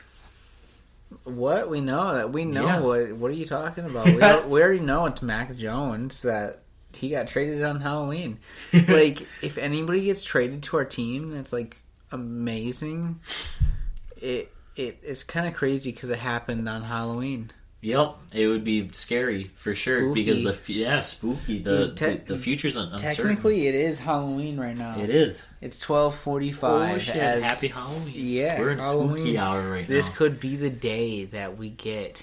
"What? 1.24 1.70
We 1.70 1.80
know 1.80 2.14
that 2.14 2.32
we 2.32 2.44
know 2.44 2.66
yeah. 2.66 2.80
what? 2.80 3.12
What 3.12 3.30
are 3.30 3.34
you 3.34 3.46
talking 3.46 3.84
about? 3.84 4.06
we, 4.46 4.50
we 4.50 4.62
already 4.62 4.80
know 4.80 5.06
it's 5.06 5.22
Mac 5.22 5.56
Jones 5.56 6.22
that." 6.22 6.58
He 6.94 7.08
got 7.08 7.26
traded 7.26 7.64
on 7.64 7.80
Halloween. 7.80 8.38
like, 8.88 9.26
if 9.40 9.56
anybody 9.56 10.04
gets 10.04 10.22
traded 10.22 10.62
to 10.64 10.76
our 10.76 10.84
team, 10.84 11.30
that's 11.30 11.50
like 11.50 11.80
amazing. 12.10 13.20
It 14.20 14.52
it 14.76 14.98
is 15.02 15.24
kind 15.24 15.46
of 15.46 15.54
crazy 15.54 15.90
because 15.90 16.10
it 16.10 16.18
happened 16.18 16.68
on 16.68 16.82
Halloween. 16.82 17.50
Yep, 17.82 18.16
it 18.32 18.46
would 18.46 18.62
be 18.62 18.90
scary 18.92 19.50
for 19.56 19.74
sure 19.74 19.98
spooky. 19.98 20.22
because 20.22 20.42
the 20.44 20.72
yeah 20.72 21.00
spooky 21.00 21.58
the 21.58 21.92
te- 21.92 22.14
the, 22.14 22.34
the, 22.34 22.36
future's 22.36 22.76
uncertain. 22.76 23.12
Technically, 23.12 23.66
it 23.66 23.74
is 23.74 23.98
Halloween 23.98 24.56
right 24.56 24.76
now. 24.76 25.00
It 25.00 25.10
is. 25.10 25.44
It's 25.60 25.80
twelve 25.80 26.14
forty 26.14 26.52
five. 26.52 27.02
Happy 27.02 27.66
Halloween! 27.66 28.12
Yeah, 28.14 28.60
we're 28.60 28.70
in 28.70 28.78
Halloween. 28.78 29.16
spooky 29.16 29.36
hour 29.36 29.68
right 29.68 29.88
this 29.88 30.06
now. 30.06 30.10
This 30.10 30.16
could 30.16 30.38
be 30.38 30.54
the 30.54 30.70
day 30.70 31.24
that 31.24 31.58
we 31.58 31.70
get 31.70 32.22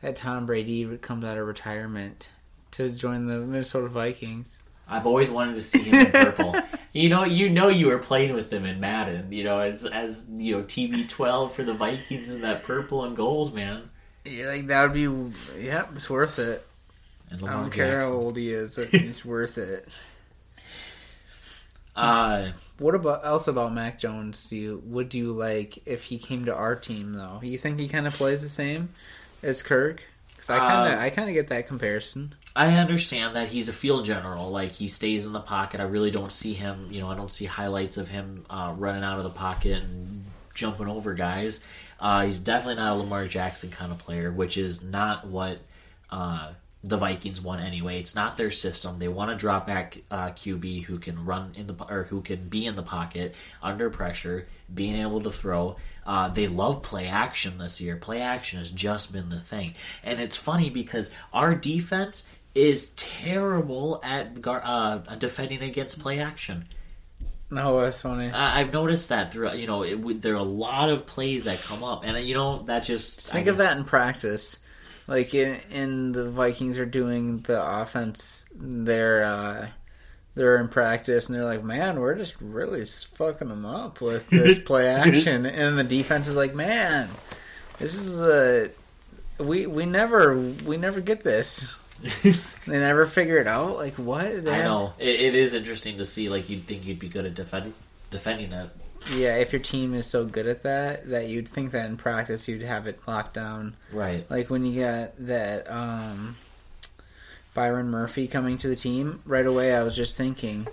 that 0.00 0.16
Tom 0.16 0.46
Brady 0.46 0.96
comes 0.96 1.26
out 1.26 1.36
of 1.36 1.46
retirement 1.46 2.30
to 2.72 2.88
join 2.88 3.26
the 3.26 3.40
Minnesota 3.40 3.88
Vikings. 3.88 4.56
I've 4.88 5.06
always 5.06 5.28
wanted 5.28 5.54
to 5.56 5.62
see 5.62 5.82
him 5.82 6.06
in 6.06 6.12
purple. 6.12 6.56
you 6.94 7.10
know, 7.10 7.24
you 7.24 7.50
know, 7.50 7.68
you 7.68 7.88
were 7.88 7.98
playing 7.98 8.34
with 8.34 8.48
them 8.48 8.64
in 8.64 8.80
Madden. 8.80 9.32
You 9.32 9.44
know, 9.44 9.60
as 9.60 9.84
as 9.84 10.26
you 10.34 10.56
know, 10.56 10.62
TB 10.64 11.10
twelve 11.10 11.54
for 11.54 11.62
the 11.62 11.74
Vikings 11.74 12.30
in 12.30 12.40
that 12.40 12.64
purple 12.64 13.04
and 13.04 13.14
gold, 13.14 13.54
man. 13.54 13.90
Yeah, 14.24 14.46
like 14.46 14.66
that 14.68 14.82
would 14.82 14.92
be. 14.92 15.32
Yep, 15.60 15.90
it's 15.96 16.10
worth 16.10 16.38
it. 16.38 16.66
I 17.30 17.36
don't 17.36 17.64
Jackson. 17.64 17.70
care 17.70 18.00
how 18.00 18.12
old 18.12 18.36
he 18.36 18.50
is; 18.50 18.78
it's 18.78 19.24
worth 19.24 19.58
it. 19.58 19.88
Uh, 21.94 22.52
what 22.78 22.94
about 22.94 23.24
else 23.24 23.48
about 23.48 23.72
Mac 23.74 23.98
Jones? 23.98 24.48
Do 24.48 24.56
you 24.56 24.82
would 24.86 25.14
you 25.14 25.32
like 25.32 25.86
if 25.86 26.04
he 26.04 26.18
came 26.18 26.46
to 26.46 26.54
our 26.54 26.74
team 26.74 27.12
though? 27.12 27.40
You 27.42 27.58
think 27.58 27.78
he 27.78 27.88
kind 27.88 28.06
of 28.06 28.14
plays 28.14 28.42
the 28.42 28.48
same 28.48 28.90
as 29.42 29.62
Kirk? 29.62 30.04
Because 30.28 30.50
I 30.50 30.58
kind 30.58 30.92
of 30.92 30.98
uh, 30.98 31.02
I 31.02 31.10
kind 31.10 31.28
of 31.28 31.34
get 31.34 31.48
that 31.48 31.68
comparison. 31.68 32.34
I 32.54 32.76
understand 32.76 33.36
that 33.36 33.48
he's 33.48 33.68
a 33.68 33.72
field 33.72 34.04
general. 34.04 34.50
Like 34.50 34.72
he 34.72 34.88
stays 34.88 35.26
in 35.26 35.32
the 35.32 35.40
pocket. 35.40 35.80
I 35.80 35.84
really 35.84 36.10
don't 36.10 36.32
see 36.32 36.54
him. 36.54 36.88
You 36.90 37.00
know, 37.00 37.10
I 37.10 37.14
don't 37.14 37.32
see 37.32 37.44
highlights 37.44 37.96
of 37.96 38.08
him 38.08 38.44
uh, 38.50 38.74
running 38.76 39.04
out 39.04 39.18
of 39.18 39.24
the 39.24 39.30
pocket 39.30 39.82
and 39.82 40.24
jumping 40.54 40.88
over 40.88 41.14
guys. 41.14 41.62
Uh, 42.02 42.26
he's 42.26 42.40
definitely 42.40 42.82
not 42.82 42.96
a 42.96 42.98
Lamar 42.98 43.28
Jackson 43.28 43.70
kind 43.70 43.92
of 43.92 43.98
player, 43.98 44.32
which 44.32 44.56
is 44.56 44.82
not 44.82 45.24
what 45.24 45.60
uh, 46.10 46.50
the 46.82 46.96
Vikings 46.96 47.40
want 47.40 47.62
anyway. 47.62 48.00
It's 48.00 48.16
not 48.16 48.36
their 48.36 48.50
system. 48.50 48.98
They 48.98 49.06
want 49.06 49.30
to 49.30 49.36
drop 49.36 49.68
back 49.68 49.98
uh, 50.10 50.30
QB 50.30 50.84
who 50.84 50.98
can 50.98 51.24
run 51.24 51.52
in 51.54 51.68
the 51.68 51.76
or 51.88 52.04
who 52.04 52.20
can 52.20 52.48
be 52.48 52.66
in 52.66 52.74
the 52.74 52.82
pocket 52.82 53.36
under 53.62 53.88
pressure, 53.88 54.48
being 54.74 54.96
able 54.96 55.20
to 55.20 55.30
throw. 55.30 55.76
Uh, 56.04 56.28
they 56.28 56.48
love 56.48 56.82
play 56.82 57.06
action 57.06 57.58
this 57.58 57.80
year. 57.80 57.94
Play 57.94 58.20
action 58.20 58.58
has 58.58 58.72
just 58.72 59.12
been 59.12 59.28
the 59.28 59.38
thing, 59.38 59.74
and 60.02 60.20
it's 60.20 60.36
funny 60.36 60.70
because 60.70 61.14
our 61.32 61.54
defense 61.54 62.28
is 62.52 62.90
terrible 62.90 64.00
at 64.02 64.44
uh, 64.44 64.98
defending 65.16 65.62
against 65.62 66.00
play 66.00 66.18
action. 66.18 66.66
No, 67.52 67.82
that's 67.82 68.00
funny. 68.00 68.30
I've 68.32 68.72
noticed 68.72 69.10
that 69.10 69.30
throughout. 69.30 69.58
you 69.58 69.66
know 69.66 69.82
it, 69.82 70.22
there 70.22 70.32
are 70.32 70.36
a 70.36 70.42
lot 70.42 70.88
of 70.88 71.06
plays 71.06 71.44
that 71.44 71.60
come 71.60 71.84
up, 71.84 72.02
and 72.02 72.26
you 72.26 72.34
know 72.34 72.62
that 72.62 72.84
just 72.84 73.30
think 73.30 73.46
I 73.46 73.50
of 73.50 73.58
that 73.58 73.76
in 73.76 73.84
practice. 73.84 74.58
Like 75.06 75.34
in, 75.34 75.60
in 75.70 76.12
the 76.12 76.30
Vikings 76.30 76.78
are 76.78 76.86
doing 76.86 77.40
the 77.40 77.62
offense, 77.62 78.46
they're 78.54 79.24
uh, 79.24 79.68
they're 80.34 80.56
in 80.56 80.68
practice, 80.68 81.28
and 81.28 81.36
they're 81.36 81.44
like, 81.44 81.62
"Man, 81.62 82.00
we're 82.00 82.14
just 82.14 82.34
really 82.40 82.86
fucking 82.86 83.48
them 83.48 83.66
up 83.66 84.00
with 84.00 84.30
this 84.30 84.58
play 84.58 84.86
action," 84.86 85.44
and 85.44 85.78
the 85.78 85.84
defense 85.84 86.28
is 86.28 86.34
like, 86.34 86.54
"Man, 86.54 87.10
this 87.78 87.96
is 87.96 88.18
a 88.18 88.70
we 89.38 89.66
we 89.66 89.84
never 89.84 90.38
we 90.38 90.78
never 90.78 91.02
get 91.02 91.22
this. 91.22 91.76
They 92.66 92.78
never 92.78 93.06
figure 93.06 93.38
it 93.38 93.46
out. 93.46 93.76
Like 93.76 93.94
what? 93.94 94.44
They 94.44 94.52
I 94.52 94.64
know 94.64 94.94
it, 94.98 95.20
it 95.20 95.34
is 95.34 95.54
interesting 95.54 95.98
to 95.98 96.04
see. 96.04 96.28
Like 96.28 96.48
you'd 96.48 96.66
think 96.66 96.84
you'd 96.84 96.98
be 96.98 97.08
good 97.08 97.26
at 97.26 97.34
defending 97.34 97.74
defending 98.10 98.52
it. 98.52 98.70
Yeah, 99.14 99.36
if 99.36 99.52
your 99.52 99.60
team 99.60 99.94
is 99.94 100.06
so 100.06 100.24
good 100.24 100.46
at 100.46 100.62
that, 100.62 101.08
that 101.10 101.28
you'd 101.28 101.48
think 101.48 101.72
that 101.72 101.90
in 101.90 101.96
practice 101.96 102.46
you'd 102.46 102.62
have 102.62 102.86
it 102.86 103.00
locked 103.06 103.34
down. 103.34 103.74
Right. 103.90 104.28
Like 104.30 104.48
when 104.48 104.64
you 104.64 104.80
got 104.80 105.12
that 105.26 105.68
um, 105.68 106.36
Byron 107.54 107.88
Murphy 107.88 108.28
coming 108.28 108.58
to 108.58 108.68
the 108.68 108.76
team 108.76 109.20
right 109.24 109.46
away, 109.46 109.74
I 109.74 109.82
was 109.82 109.96
just 109.96 110.16
thinking 110.16 110.68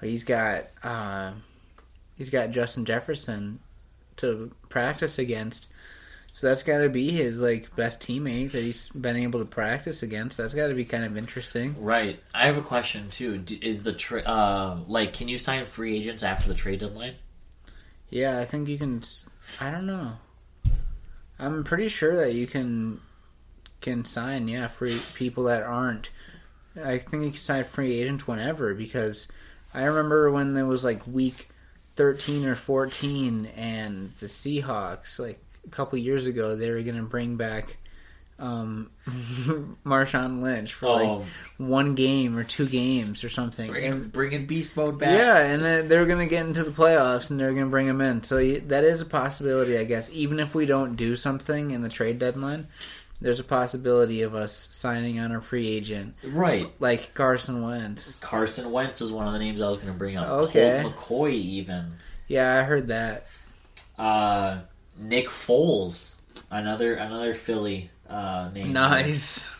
he's 0.00 0.24
got 0.24 0.64
uh, 0.82 1.32
he's 2.16 2.30
got 2.30 2.50
Justin 2.50 2.84
Jefferson 2.84 3.60
to 4.16 4.50
practice 4.68 5.18
against. 5.18 5.70
So 6.34 6.48
that's 6.48 6.64
got 6.64 6.78
to 6.78 6.88
be 6.88 7.12
his 7.12 7.40
like 7.40 7.74
best 7.76 8.00
teammate 8.00 8.50
that 8.50 8.62
he's 8.64 8.88
been 8.88 9.16
able 9.16 9.38
to 9.38 9.46
practice 9.46 10.02
against. 10.02 10.36
That's 10.36 10.52
got 10.52 10.66
to 10.66 10.74
be 10.74 10.84
kind 10.84 11.04
of 11.04 11.16
interesting. 11.16 11.76
Right. 11.78 12.20
I 12.34 12.46
have 12.46 12.58
a 12.58 12.60
question 12.60 13.08
too. 13.10 13.44
Is 13.62 13.84
the 13.84 13.92
tra- 13.92 14.22
uh, 14.22 14.80
like 14.88 15.12
can 15.12 15.28
you 15.28 15.38
sign 15.38 15.64
free 15.64 15.96
agents 15.96 16.24
after 16.24 16.48
the 16.48 16.54
trade 16.54 16.80
deadline? 16.80 17.14
Yeah, 18.08 18.40
I 18.40 18.46
think 18.46 18.68
you 18.68 18.78
can. 18.78 19.02
I 19.60 19.70
don't 19.70 19.86
know. 19.86 20.14
I'm 21.38 21.62
pretty 21.62 21.86
sure 21.86 22.16
that 22.16 22.34
you 22.34 22.48
can 22.48 23.00
can 23.80 24.04
sign 24.04 24.48
yeah 24.48 24.66
free 24.66 25.00
people 25.14 25.44
that 25.44 25.62
aren't. 25.62 26.10
I 26.82 26.98
think 26.98 27.22
you 27.22 27.30
can 27.30 27.38
sign 27.38 27.62
free 27.62 28.00
agents 28.00 28.26
whenever 28.26 28.74
because 28.74 29.28
I 29.72 29.84
remember 29.84 30.32
when 30.32 30.54
there 30.54 30.66
was 30.66 30.82
like 30.82 31.06
week 31.06 31.48
thirteen 31.94 32.44
or 32.44 32.56
fourteen 32.56 33.46
and 33.54 34.12
the 34.18 34.26
Seahawks 34.26 35.20
like 35.20 35.43
a 35.66 35.70
couple 35.70 35.98
years 35.98 36.26
ago 36.26 36.56
they 36.56 36.70
were 36.70 36.82
gonna 36.82 37.02
bring 37.02 37.36
back 37.36 37.76
um 38.38 38.90
Marshawn 39.86 40.42
Lynch 40.42 40.72
for 40.74 40.86
like 40.88 41.08
oh, 41.08 41.24
one 41.58 41.94
game 41.94 42.36
or 42.36 42.42
two 42.44 42.66
games 42.66 43.22
or 43.22 43.28
something. 43.28 43.70
bring, 43.70 43.84
And- 43.92 44.12
bringing 44.12 44.46
beast 44.46 44.76
mode 44.76 44.98
back. 44.98 45.18
yeah, 45.18 45.38
and 45.38 45.62
then 45.62 45.86
they're 45.88 46.06
going 46.06 46.18
to 46.18 46.26
get 46.26 46.44
into 46.44 46.64
the 46.64 46.72
playoffs 46.72 47.30
and 47.30 47.38
they're 47.38 47.52
going 47.52 47.64
to 47.66 47.70
bring 47.70 47.86
him 47.86 48.00
in. 48.00 48.24
So 48.24 48.36
that 48.44 48.82
is 48.82 49.00
a 49.00 49.06
possibility, 49.06 49.78
I 49.78 49.84
guess. 49.84 50.10
Even 50.10 50.40
if 50.40 50.52
we 50.54 50.66
don't 50.66 50.96
do 50.96 51.14
something 51.14 51.70
in 51.70 51.82
the 51.82 51.88
trade 51.88 52.18
deadline, 52.18 52.66
there's 53.20 53.38
a 53.38 53.44
possibility 53.44 54.22
of 54.22 54.34
us 54.34 54.66
signing 54.72 55.20
on 55.20 55.30
a 55.32 55.40
free 55.40 55.68
agent 55.68 56.14
Right. 56.24 56.72
like 56.80 57.14
Carson 57.14 57.62
Wentz. 57.62 58.16
Carson 58.16 58.72
Wentz 58.72 59.00
is 59.00 59.12
one 59.12 59.28
of 59.28 59.32
the 59.32 59.38
names 59.38 59.62
I 59.62 59.68
was 59.68 59.78
going 59.78 59.92
to 59.92 59.98
bring 59.98 60.16
up. 60.16 60.26
Okay. 60.46 60.80
Colt 60.82 60.96
McCoy 60.96 61.32
even. 61.34 61.92
Yeah, 62.26 62.58
I 62.58 62.64
heard 62.64 62.88
that. 62.88 63.28
Uh, 63.96 64.58
Nick 64.98 65.28
Foles, 65.28 66.16
another 66.50 66.94
another 66.94 67.34
Philly 67.34 67.90
uh, 68.08 68.50
name. 68.54 68.72
Nice. 68.72 69.50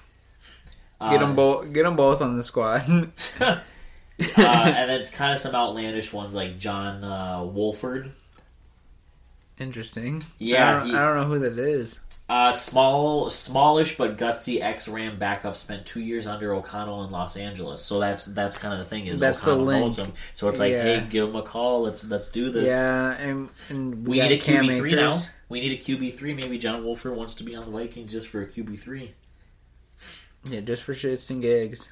Uh, 1.00 1.10
Get 1.10 1.20
them 1.20 1.34
both. 1.34 1.72
Get 1.72 1.82
them 1.84 1.96
both 1.96 2.20
on 2.22 2.36
the 2.36 2.44
squad. 2.44 2.82
uh, 3.40 3.58
and 4.18 4.90
then 4.90 5.00
it's 5.00 5.10
kind 5.10 5.32
of 5.32 5.38
some 5.38 5.54
outlandish 5.54 6.12
ones 6.12 6.34
like 6.34 6.58
John 6.58 7.02
uh, 7.04 7.44
Wolford. 7.44 8.12
Interesting. 9.58 10.22
Yeah, 10.38 10.68
I 10.68 10.72
don't, 10.78 10.86
he- 10.88 10.94
I 10.94 10.98
don't 10.98 11.16
know 11.16 11.24
who 11.26 11.38
that 11.40 11.58
is. 11.58 12.00
Uh, 12.26 12.52
small, 12.52 13.28
smallish 13.28 13.98
but 13.98 14.16
gutsy 14.16 14.58
ex-Ram 14.62 15.18
backup 15.18 15.56
spent 15.56 15.84
two 15.84 16.00
years 16.00 16.26
under 16.26 16.54
O'Connell 16.54 17.04
in 17.04 17.10
Los 17.10 17.36
Angeles. 17.36 17.82
So 17.82 18.00
that's 18.00 18.24
that's 18.24 18.56
kind 18.56 18.72
of 18.72 18.78
the 18.78 18.86
thing 18.86 19.06
is 19.08 19.20
That's 19.20 19.42
O'Connell 19.42 19.66
knows 19.66 19.98
him. 19.98 20.14
So 20.32 20.48
it's 20.48 20.58
like, 20.58 20.72
Yeah. 20.72 20.82
hey, 21.00 21.06
give 21.10 21.28
him 21.28 21.36
a 21.36 21.42
call. 21.42 21.82
Let's 21.82 22.02
let's 22.04 22.28
do 22.28 22.50
this. 22.50 22.68
Yeah, 22.70 23.10
and, 23.12 23.50
and 23.68 24.06
We 24.06 24.16
got 24.16 24.30
need 24.30 24.40
a 24.40 24.42
QB 24.42 24.78
three 24.78 24.94
now. 24.94 25.20
We 25.50 25.60
need 25.60 25.78
a 25.78 25.82
QB 25.82 26.16
three. 26.16 26.32
Maybe 26.32 26.56
John 26.56 26.82
Wolford 26.82 27.14
wants 27.14 27.34
to 27.36 27.44
be 27.44 27.54
on 27.54 27.70
the 27.70 27.78
Vikings 27.78 28.12
just 28.12 28.28
for 28.28 28.40
a 28.40 28.46
QB 28.46 28.78
three. 28.78 29.12
Yeah, 30.46 30.60
just 30.60 30.82
for 30.82 30.94
shits 30.94 31.30
and 31.30 31.42
gigs. 31.42 31.90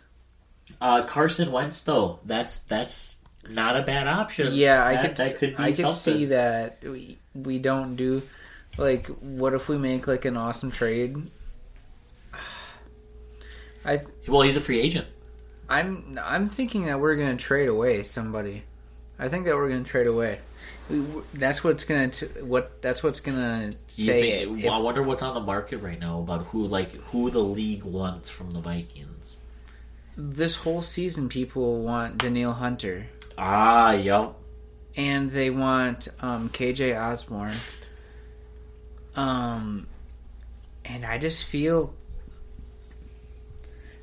Uh, 0.80 1.02
Carson 1.04 1.52
Wentz 1.52 1.84
though, 1.84 2.20
that's 2.24 2.60
that's 2.60 3.22
not 3.50 3.76
a 3.76 3.82
bad 3.82 4.08
option. 4.08 4.54
Yeah, 4.54 4.82
I 4.86 4.96
could. 4.96 5.16
that 5.16 5.36
could 5.36 5.56
be 5.58 5.62
I 5.62 5.72
could 5.72 5.90
something. 5.90 6.14
see 6.20 6.24
that 6.26 6.78
we 6.82 7.18
we 7.34 7.58
don't 7.58 7.96
do 7.96 8.22
like. 8.78 9.06
What 9.08 9.54
if 9.54 9.68
we 9.68 9.76
make 9.78 10.06
like 10.06 10.24
an 10.24 10.36
awesome 10.36 10.70
trade? 10.70 11.16
I 13.84 14.02
well, 14.28 14.42
he's 14.42 14.56
a 14.56 14.60
free 14.60 14.80
agent. 14.80 15.06
I'm 15.68 16.18
I'm 16.22 16.46
thinking 16.46 16.86
that 16.86 17.00
we're 17.00 17.16
gonna 17.16 17.36
trade 17.36 17.68
away 17.68 18.02
somebody. 18.02 18.62
I 19.18 19.28
think 19.28 19.44
that 19.46 19.54
we're 19.56 19.68
gonna 19.68 19.84
trade 19.84 20.06
away. 20.06 20.38
That's 21.34 21.64
what's 21.64 21.84
gonna 21.84 22.08
t- 22.08 22.26
what 22.42 22.82
that's 22.82 23.02
what's 23.02 23.20
gonna 23.20 23.72
say 23.86 24.44
think-. 24.44 24.64
If- 24.64 24.70
I 24.70 24.78
wonder 24.78 25.02
what's 25.02 25.22
on 25.22 25.34
the 25.34 25.40
market 25.40 25.78
right 25.78 25.98
now 25.98 26.20
about 26.20 26.44
who 26.46 26.66
like 26.66 26.92
who 27.06 27.30
the 27.30 27.40
league 27.42 27.84
wants 27.84 28.28
from 28.28 28.52
the 28.52 28.60
Vikings. 28.60 29.38
this 30.16 30.56
whole 30.56 30.82
season 30.82 31.28
people 31.28 31.80
want 31.82 32.18
Danielle 32.18 32.52
Hunter 32.52 33.06
Ah, 33.38 33.92
yep. 33.92 34.34
and 34.96 35.30
they 35.30 35.48
want 35.50 36.08
um, 36.20 36.50
KJ 36.50 37.00
Osborne. 37.00 37.56
Um, 39.14 39.86
and 40.84 41.04
I 41.04 41.18
just 41.18 41.44
feel, 41.44 41.94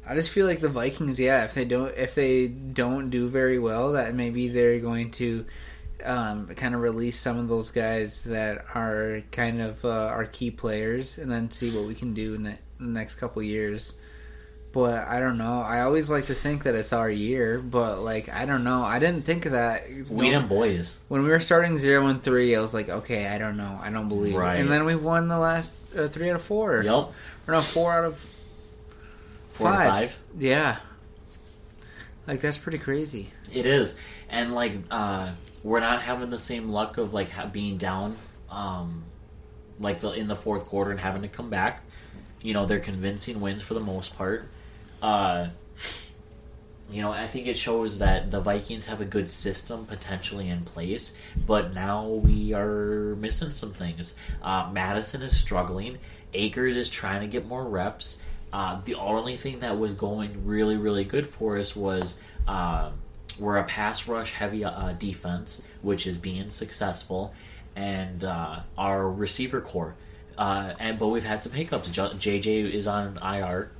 I 0.07 0.15
just 0.15 0.29
feel 0.29 0.45
like 0.45 0.59
the 0.59 0.69
Vikings. 0.69 1.19
Yeah, 1.19 1.43
if 1.43 1.53
they 1.53 1.65
don't, 1.65 1.95
if 1.97 2.15
they 2.15 2.47
don't 2.47 3.09
do 3.09 3.27
very 3.27 3.59
well, 3.59 3.93
that 3.93 4.15
maybe 4.15 4.49
they're 4.49 4.79
going 4.79 5.11
to 5.11 5.45
um, 6.03 6.47
kind 6.55 6.75
of 6.75 6.81
release 6.81 7.19
some 7.19 7.37
of 7.37 7.47
those 7.47 7.71
guys 7.71 8.23
that 8.23 8.65
are 8.73 9.21
kind 9.31 9.61
of 9.61 9.83
uh, 9.83 9.89
our 9.89 10.25
key 10.25 10.51
players, 10.51 11.17
and 11.17 11.31
then 11.31 11.51
see 11.51 11.75
what 11.75 11.87
we 11.87 11.95
can 11.95 12.13
do 12.13 12.35
in 12.35 12.43
the 12.43 12.57
in 12.79 12.93
the 12.93 12.99
next 12.99 13.15
couple 13.15 13.41
years. 13.43 13.93
But 14.71 15.07
I 15.07 15.19
don't 15.19 15.37
know. 15.37 15.61
I 15.61 15.81
always 15.81 16.11
like 16.11 16.25
to 16.25 16.35
think 16.35 16.63
that 16.63 16.75
it's 16.75 16.93
our 16.93 17.09
year, 17.09 17.57
but 17.59 17.99
like 18.01 18.29
I 18.29 18.45
don't 18.45 18.63
know. 18.63 18.83
I 18.83 18.99
didn't 18.99 19.25
think 19.25 19.47
of 19.47 19.53
that. 19.53 19.83
We 20.09 20.29
them 20.29 20.47
boys. 20.47 20.95
When 21.07 21.23
we 21.23 21.29
were 21.29 21.39
starting 21.39 21.79
zero 21.79 22.05
and 22.05 22.21
three, 22.21 22.55
I 22.55 22.59
was 22.61 22.71
like, 22.73 22.87
okay, 22.87 23.25
I 23.27 23.39
don't 23.39 23.57
know, 23.57 23.79
I 23.81 23.89
don't 23.89 24.07
believe. 24.07 24.35
it. 24.35 24.37
Right. 24.37 24.59
And 24.59 24.69
then 24.69 24.85
we 24.85 24.95
won 24.95 25.27
the 25.27 25.39
last 25.39 25.73
uh, 25.97 26.07
three 26.07 26.29
out 26.29 26.35
of 26.35 26.43
four. 26.43 26.83
Yup. 26.83 27.13
Or 27.47 27.51
no, 27.53 27.61
four 27.61 27.93
out 27.93 28.05
of 28.05 28.19
Four 29.53 29.73
Five. 29.73 29.91
five. 30.11 30.19
yeah. 30.37 30.77
Like 32.27 32.41
that's 32.41 32.59
pretty 32.59 32.77
crazy. 32.77 33.31
It 33.51 33.65
is, 33.65 33.99
and 34.29 34.53
like 34.53 34.73
uh, 34.91 35.31
we're 35.63 35.79
not 35.79 36.03
having 36.03 36.29
the 36.29 36.37
same 36.37 36.69
luck 36.69 36.97
of 36.99 37.11
like 37.11 37.31
ha- 37.31 37.47
being 37.47 37.77
down, 37.77 38.15
um, 38.51 39.03
like 39.79 39.99
the, 40.01 40.11
in 40.11 40.27
the 40.27 40.35
fourth 40.35 40.65
quarter 40.65 40.91
and 40.91 40.99
having 40.99 41.23
to 41.23 41.27
come 41.27 41.49
back. 41.49 41.81
You 42.43 42.53
know, 42.53 42.67
they're 42.67 42.79
convincing 42.79 43.41
wins 43.41 43.63
for 43.63 43.73
the 43.73 43.79
most 43.79 44.15
part. 44.15 44.47
Uh, 45.01 45.47
you 46.91 47.01
know, 47.01 47.11
I 47.11 47.27
think 47.27 47.47
it 47.47 47.57
shows 47.57 47.99
that 47.99 48.31
the 48.31 48.41
Vikings 48.41 48.87
have 48.87 48.99
a 48.99 49.05
good 49.05 49.29
system 49.29 49.85
potentially 49.85 50.49
in 50.49 50.61
place, 50.61 51.15
but 51.45 51.73
now 51.73 52.07
we 52.07 52.53
are 52.53 53.15
missing 53.17 53.51
some 53.51 53.73
things. 53.73 54.15
Uh, 54.41 54.69
Mattison 54.71 55.21
is 55.21 55.37
struggling. 55.37 55.99
Akers 56.33 56.75
is 56.75 56.89
trying 56.89 57.21
to 57.21 57.27
get 57.27 57.45
more 57.45 57.63
reps. 57.63 58.19
Uh, 58.51 58.81
the 58.85 58.95
only 58.95 59.35
thing 59.35 59.59
that 59.59 59.77
was 59.77 59.93
going 59.93 60.45
really, 60.45 60.77
really 60.77 61.03
good 61.03 61.27
for 61.27 61.59
us 61.59 61.75
was 61.75 62.21
uh, 62.47 62.89
we're 63.37 63.57
a 63.57 63.63
pass 63.63 64.07
rush 64.07 64.33
heavy 64.33 64.65
uh, 64.65 64.93
defense, 64.93 65.61
which 65.83 66.07
is 66.07 66.17
being 66.17 66.49
successful, 66.49 67.33
and 67.75 68.23
uh, 68.23 68.61
our 68.77 69.09
receiver 69.09 69.61
corps. 69.61 69.95
Uh, 70.37 70.73
and 70.79 70.97
but 70.97 71.09
we've 71.09 71.25
had 71.25 71.43
some 71.43 71.51
hiccups. 71.51 71.89
JJ 71.91 72.71
is 72.71 72.87
on 72.87 73.19
IR. 73.21 73.71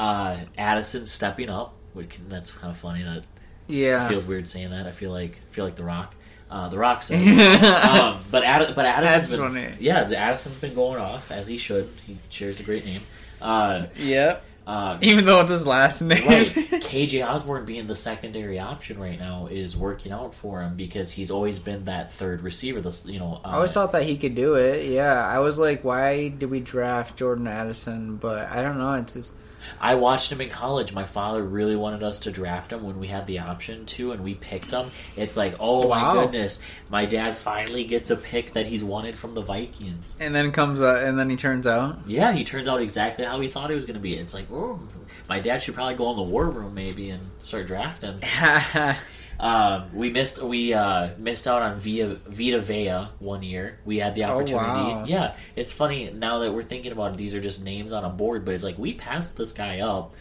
Uh, 0.00 0.36
Addison 0.56 1.06
stepping 1.06 1.50
up, 1.50 1.74
which 1.92 2.08
can, 2.08 2.28
that's 2.30 2.50
kind 2.52 2.70
of 2.70 2.78
funny. 2.78 3.02
That 3.02 3.22
Yeah. 3.68 4.08
feels 4.08 4.24
weird 4.24 4.48
saying 4.48 4.70
that. 4.70 4.86
I 4.86 4.92
feel 4.92 5.10
like 5.10 5.40
feel 5.50 5.64
like 5.66 5.76
the 5.76 5.84
Rock. 5.84 6.14
Uh, 6.50 6.68
the 6.70 6.78
Rock 6.78 7.02
says. 7.02 7.20
um, 7.84 8.18
but 8.30 8.42
Ad, 8.42 8.74
but 8.74 8.84
Addison's 8.86 9.30
been, 9.30 9.40
funny. 9.40 9.68
yeah, 9.78 10.08
Addison's 10.10 10.56
been 10.56 10.74
going 10.74 11.00
off 11.00 11.30
as 11.30 11.46
he 11.46 11.58
should. 11.58 11.88
He 12.06 12.16
shares 12.30 12.58
a 12.60 12.62
great 12.62 12.84
name. 12.86 13.02
Uh, 13.42 13.86
Yep. 13.96 14.42
uh, 14.66 14.98
Even 15.02 15.24
though 15.26 15.40
it's 15.42 15.50
his 15.50 15.66
last 15.66 16.00
name. 16.02 16.26
right, 16.26 16.46
KJ 16.54 17.24
Osborne 17.26 17.64
being 17.66 17.86
the 17.86 17.94
secondary 17.94 18.58
option 18.58 18.98
right 18.98 19.18
now 19.18 19.46
is 19.50 19.76
working 19.76 20.12
out 20.12 20.34
for 20.34 20.60
him 20.62 20.76
because 20.76 21.12
he's 21.12 21.30
always 21.30 21.58
been 21.58 21.84
that 21.84 22.12
third 22.12 22.42
receiver. 22.42 22.80
This 22.80 23.06
you 23.06 23.18
know, 23.20 23.40
uh, 23.44 23.48
I 23.48 23.54
always 23.56 23.72
thought 23.72 23.92
that 23.92 24.02
he 24.04 24.16
could 24.16 24.34
do 24.34 24.54
it. 24.54 24.86
Yeah, 24.86 25.24
I 25.26 25.38
was 25.40 25.58
like, 25.58 25.84
why 25.84 26.28
did 26.30 26.50
we 26.50 26.58
draft 26.60 27.16
Jordan 27.18 27.46
Addison? 27.46 28.16
But 28.16 28.48
I 28.50 28.62
don't 28.62 28.78
know. 28.78 28.94
It's 28.94 29.12
just, 29.14 29.34
I 29.80 29.94
watched 29.94 30.30
him 30.32 30.40
in 30.40 30.48
college. 30.48 30.92
My 30.92 31.04
father 31.04 31.42
really 31.42 31.76
wanted 31.76 32.02
us 32.02 32.20
to 32.20 32.30
draft 32.30 32.72
him 32.72 32.82
when 32.82 32.98
we 33.00 33.08
had 33.08 33.26
the 33.26 33.38
option 33.40 33.86
to, 33.86 34.12
and 34.12 34.22
we 34.24 34.34
picked 34.34 34.70
him. 34.72 34.90
It's 35.16 35.36
like, 35.36 35.54
oh 35.60 35.86
Wow. 35.86 36.14
my 36.14 36.22
goodness, 36.22 36.60
my 36.88 37.06
dad 37.06 37.36
finally 37.36 37.84
gets 37.84 38.10
a 38.10 38.16
pick 38.16 38.52
that 38.54 38.66
he's 38.66 38.82
wanted 38.84 39.14
from 39.14 39.34
the 39.34 39.42
Vikings. 39.42 40.16
and 40.20 40.34
then 40.34 40.52
comes 40.52 40.80
out, 40.82 41.02
and 41.02 41.18
then 41.18 41.30
he 41.30 41.36
turns 41.36 41.66
out. 41.66 41.98
Yeah, 42.06 42.32
he 42.32 42.44
turns 42.44 42.68
out 42.68 42.80
exactly 42.80 43.24
how 43.24 43.38
he 43.40 43.48
thought 43.48 43.70
he 43.70 43.76
was 43.76 43.84
going 43.84 43.94
to 43.94 44.00
be. 44.00 44.14
It's 44.16 44.34
like, 44.34 44.50
oh, 44.52 44.80
my 45.28 45.40
dad 45.40 45.62
should 45.62 45.74
probably 45.74 45.94
go 45.94 46.10
in 46.10 46.16
the 46.16 46.22
war 46.22 46.48
room 46.48 46.74
maybe 46.74 47.10
and 47.10 47.22
start 47.42 47.66
drafting. 47.66 48.20
Um, 49.40 49.94
we 49.94 50.10
missed 50.10 50.42
we 50.42 50.74
uh, 50.74 51.08
missed 51.16 51.46
out 51.48 51.62
on 51.62 51.80
Via 51.80 52.08
Vita 52.26 52.60
Vea 52.60 53.08
one 53.20 53.42
year. 53.42 53.78
We 53.86 53.98
had 53.98 54.14
the 54.14 54.24
Oh, 54.24 54.34
opportunity. 54.36 54.66
wow. 54.66 55.04
Yeah, 55.06 55.34
it's 55.56 55.72
funny 55.72 56.10
now 56.10 56.40
that 56.40 56.52
we're 56.52 56.62
thinking 56.62 56.92
about 56.92 57.12
it. 57.14 57.16
These 57.16 57.34
are 57.34 57.40
just 57.40 57.64
names 57.64 57.92
on 57.94 58.04
a 58.04 58.10
board, 58.10 58.44
but 58.44 58.54
it's 58.54 58.62
like 58.62 58.76
we 58.78 58.92
passed 58.92 59.38
this 59.38 59.52
guy 59.52 59.80
up. 59.80 60.12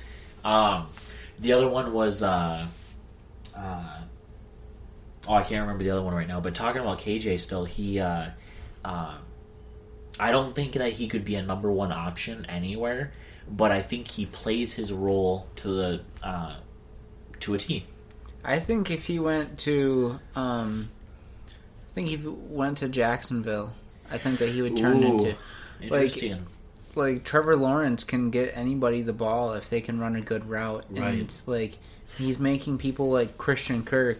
Um, 0.46 0.88
the 1.38 1.52
other 1.52 1.68
one 1.68 1.92
was 1.92 2.24
uh, 2.24 2.66
uh, 3.58 3.98
oh, 5.28 5.34
I 5.34 5.44
can't 5.44 5.62
remember 5.64 5.84
the 5.84 5.92
other 5.92 6.02
one 6.02 6.14
right 6.14 6.28
now. 6.28 6.40
But 6.40 6.56
talking 6.56 6.82
about 6.82 7.00
KJ, 7.00 7.42
still 7.42 7.66
he. 7.66 8.00
Uh, 8.00 8.28
uh, 8.86 9.18
I 10.18 10.32
don't 10.32 10.56
think 10.56 10.74
that 10.74 10.94
he 10.94 11.10
could 11.10 11.26
be 11.26 11.36
a 11.36 11.42
number 11.44 11.70
one 11.70 11.92
option 11.92 12.46
anywhere, 12.48 13.12
but 13.50 13.72
I 13.72 13.82
think 13.82 14.08
he 14.08 14.26
plays 14.26 14.74
his 14.74 14.94
role 14.94 15.48
to 15.58 15.68
the 15.68 16.02
uh, 16.24 16.56
to 17.42 17.54
a 17.54 17.58
T. 17.58 17.86
I 18.44 18.60
think 18.60 18.90
if 18.92 19.06
he 19.06 19.20
went 19.20 19.60
to, 19.60 20.20
um, 20.36 20.90
I 21.48 21.94
think 21.96 22.08
he 22.08 22.18
went 22.18 22.78
to 22.80 22.90
Jacksonville, 22.90 23.74
I 24.12 24.18
think 24.18 24.40
that 24.40 24.50
he 24.50 24.62
would 24.62 24.78
turn 24.78 25.04
Ooh. 25.04 25.12
into 25.18 25.36
Interesting. 25.82 26.46
like 26.96 27.24
Trevor 27.24 27.56
Lawrence 27.56 28.04
can 28.04 28.30
get 28.32 28.52
anybody 28.56 29.02
the 29.02 29.14
ball 29.14 29.54
if 29.54 29.70
they 29.70 29.82
can 29.82 30.00
run 30.00 30.16
a 30.16 30.22
good 30.22 30.50
route, 30.50 30.86
Right. 30.90 31.14
and 31.20 31.34
like 31.46 31.78
he's 32.18 32.40
making 32.40 32.78
people 32.78 33.10
like 33.12 33.38
Christian 33.38 33.84
Kirk 33.84 34.20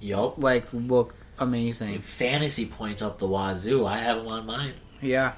yup. 0.00 0.38
like 0.42 0.64
look 0.72 1.14
amazing. 1.38 2.00
Fantasy 2.00 2.66
points 2.66 3.02
up 3.02 3.18
the 3.18 3.26
wazoo. 3.28 3.86
I 3.86 3.98
have 3.98 4.18
him 4.18 4.28
on 4.28 4.46
mine. 4.46 4.74
Yeah. 5.00 5.32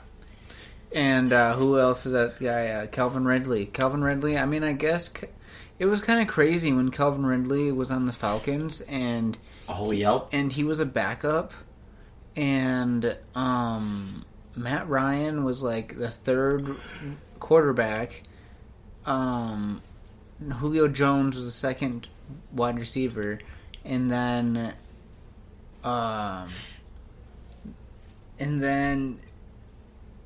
And 0.93 1.33
uh, 1.33 1.55
who 1.57 1.79
else 1.81 2.07
is 2.07 2.13
that 2.13 2.39
guy? 2.39 2.69
Uh, 2.69 2.87
Calvin 2.87 3.25
Ridley. 3.25 3.67
Calvin 3.67 4.03
Ridley. 4.05 4.39
I 4.39 4.47
mean, 4.47 4.63
I 4.63 4.73
guess 4.73 5.11
c- 5.13 5.27
it 5.79 5.87
was 5.87 6.01
kind 6.01 6.21
of 6.21 6.29
crazy 6.29 6.73
when 6.73 6.91
Calvin 6.91 7.27
Ridley 7.27 7.73
was 7.73 7.91
on 7.91 8.07
the 8.07 8.13
Falcons, 8.13 8.81
and 8.83 9.39
Oh, 9.69 9.91
yep, 9.91 10.29
and 10.33 10.53
he 10.53 10.65
was 10.65 10.79
a 10.79 10.87
backup, 10.87 11.53
and 12.37 13.17
um, 13.35 14.25
Matt 14.55 14.89
Ryan 14.89 15.45
was 15.45 15.63
like 15.63 15.97
the 15.97 16.11
third 16.11 16.77
quarterback. 17.41 18.23
Um, 19.07 19.83
Julio 20.59 20.89
Jones 20.89 21.37
was 21.37 21.47
the 21.47 21.51
second 21.51 22.09
wide 22.53 22.79
receiver, 22.79 23.41
and 23.85 24.11
then, 24.11 24.75
um, 25.83 26.49
and 28.39 28.63
then, 28.63 29.21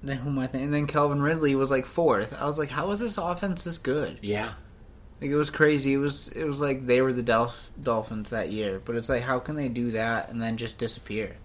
then 0.02 0.16
who 0.18 0.30
am 0.30 0.38
I 0.38 0.46
thinking? 0.46 0.66
And 0.66 0.74
then 0.74 0.86
Calvin 0.86 1.22
Ridley 1.22 1.54
was 1.54 1.70
like 1.70 1.86
fourth. 1.86 2.34
I 2.38 2.46
was 2.46 2.58
like, 2.58 2.70
how 2.70 2.90
is 2.90 3.00
this 3.00 3.18
offense 3.18 3.64
this 3.64 3.78
good? 3.78 4.18
Yeah. 4.22 4.52
Like 5.20 5.30
it 5.30 5.36
was 5.36 5.50
crazy. 5.50 5.94
It 5.94 5.98
was 5.98 6.28
it 6.28 6.44
was 6.44 6.60
like 6.60 6.86
they 6.86 7.00
were 7.00 7.12
the 7.12 7.22
Dolph- 7.22 7.70
Dolphins 7.80 8.30
that 8.30 8.50
year, 8.50 8.80
but 8.84 8.94
it's 8.96 9.08
like 9.08 9.22
how 9.22 9.38
can 9.38 9.56
they 9.56 9.68
do 9.68 9.90
that 9.92 10.30
and 10.30 10.40
then 10.40 10.56
just 10.56 10.78
disappear? 10.78 11.36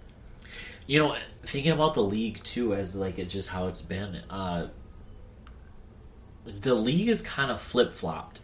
You 0.86 1.00
know, 1.00 1.18
thinking 1.44 1.72
about 1.72 1.94
the 1.94 2.04
league 2.04 2.44
too, 2.44 2.76
as 2.76 2.96
like 2.96 3.18
it 3.18 3.30
just 3.30 3.50
how 3.50 3.68
it's 3.68 3.82
been. 3.82 4.22
Uh, 4.30 4.68
the 6.46 6.76
league 6.76 7.08
is 7.08 7.22
kind 7.22 7.50
of 7.52 7.62
flip 7.62 7.92
flopped 7.94 8.42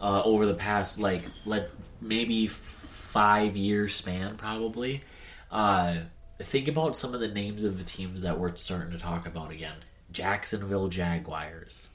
uh, 0.00 0.22
over 0.22 0.46
the 0.46 0.54
past 0.54 1.00
like 1.00 1.24
let 1.44 1.70
maybe 2.00 2.46
five 2.46 3.56
year 3.56 3.88
span 3.88 4.36
probably. 4.36 5.02
Uh, 5.50 5.96
think 6.38 6.68
about 6.68 6.96
some 6.96 7.14
of 7.14 7.20
the 7.20 7.28
names 7.28 7.64
of 7.64 7.78
the 7.78 7.84
teams 7.84 8.22
that 8.22 8.38
we're 8.38 8.54
starting 8.56 8.92
to 8.92 8.98
talk 8.98 9.26
about 9.26 9.50
again. 9.50 9.76
Jacksonville 10.12 10.88
Jaguars. 10.88 11.88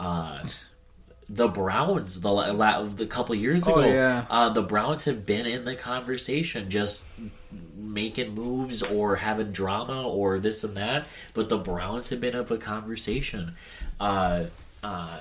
Uh, 0.00 0.48
the 1.34 1.48
Browns, 1.48 2.20
the 2.20 2.30
la- 2.30 2.82
the 2.84 3.06
couple 3.06 3.34
years 3.34 3.66
Oh, 3.66 3.78
ago, 3.78 3.88
yeah. 3.88 4.26
uh, 4.28 4.50
the 4.50 4.60
Browns 4.62 5.04
have 5.04 5.24
been 5.24 5.46
in 5.46 5.64
the 5.64 5.74
conversation, 5.74 6.68
just 6.68 7.06
making 7.74 8.34
moves 8.34 8.82
or 8.82 9.16
having 9.16 9.50
drama 9.50 10.06
or 10.06 10.38
this 10.38 10.62
and 10.62 10.76
that. 10.76 11.06
But 11.32 11.48
the 11.48 11.56
Browns 11.58 12.10
have 12.10 12.20
been 12.20 12.34
of 12.36 12.50
a 12.50 12.58
conversation. 12.58 13.56
Uh, 13.98 14.44
uh, 14.84 15.20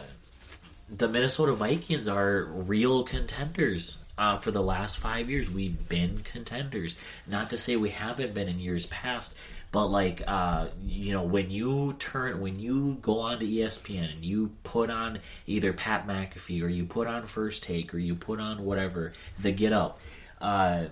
the 0.89 1.07
Minnesota 1.07 1.53
Vikings 1.53 2.07
are 2.09 2.43
real 2.43 3.03
contenders. 3.03 3.97
Uh, 4.17 4.37
for 4.37 4.51
the 4.51 4.61
last 4.61 4.97
five 4.97 5.29
years, 5.29 5.49
we've 5.49 5.87
been 5.89 6.19
contenders. 6.23 6.93
Not 7.25 7.49
to 7.51 7.57
say 7.57 7.75
we 7.77 7.89
haven't 7.89 8.33
been 8.33 8.49
in 8.49 8.59
years 8.59 8.85
past, 8.87 9.35
but 9.71 9.87
like 9.87 10.21
uh, 10.27 10.67
you 10.85 11.13
know, 11.13 11.23
when 11.23 11.49
you 11.49 11.93
turn, 11.99 12.41
when 12.41 12.59
you 12.59 12.97
go 13.01 13.19
on 13.19 13.39
to 13.39 13.45
ESPN 13.45 14.13
and 14.13 14.25
you 14.25 14.51
put 14.63 14.89
on 14.89 15.19
either 15.47 15.71
Pat 15.73 16.07
McAfee 16.07 16.61
or 16.61 16.67
you 16.67 16.85
put 16.85 17.07
on 17.07 17.25
First 17.25 17.63
Take 17.63 17.93
or 17.93 17.97
you 17.97 18.15
put 18.15 18.39
on 18.39 18.65
whatever 18.65 19.13
the 19.39 19.51
Get 19.51 19.71
Up, 19.73 19.99
uh, 20.41 20.85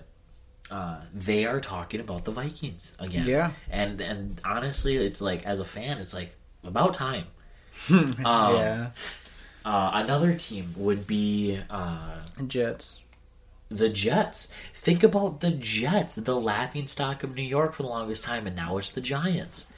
uh, 0.70 1.00
they 1.12 1.44
are 1.46 1.60
talking 1.60 2.00
about 2.00 2.24
the 2.24 2.30
Vikings 2.30 2.92
again. 2.98 3.26
Yeah. 3.26 3.50
and 3.70 4.00
and 4.00 4.40
honestly, 4.44 4.96
it's 4.96 5.20
like 5.20 5.44
as 5.44 5.60
a 5.60 5.64
fan, 5.64 5.98
it's 5.98 6.14
like 6.14 6.34
about 6.64 6.94
time. 6.94 7.24
Um, 7.90 8.14
yeah, 8.56 8.90
Uh, 9.64 9.90
another 9.94 10.34
team 10.34 10.74
would 10.76 11.06
be 11.06 11.58
uh, 11.68 12.20
Jets. 12.46 13.00
The 13.70 13.88
Jets. 13.88 14.52
Think 14.74 15.02
about 15.02 15.40
the 15.40 15.50
Jets, 15.52 16.16
the 16.16 16.36
laughing 16.36 16.88
stock 16.88 17.22
of 17.22 17.34
New 17.34 17.42
York 17.42 17.74
for 17.74 17.82
the 17.82 17.88
longest 17.88 18.24
time, 18.24 18.46
and 18.46 18.56
now 18.56 18.76
it's 18.78 18.92
the 18.92 19.00
Giants. 19.00 19.68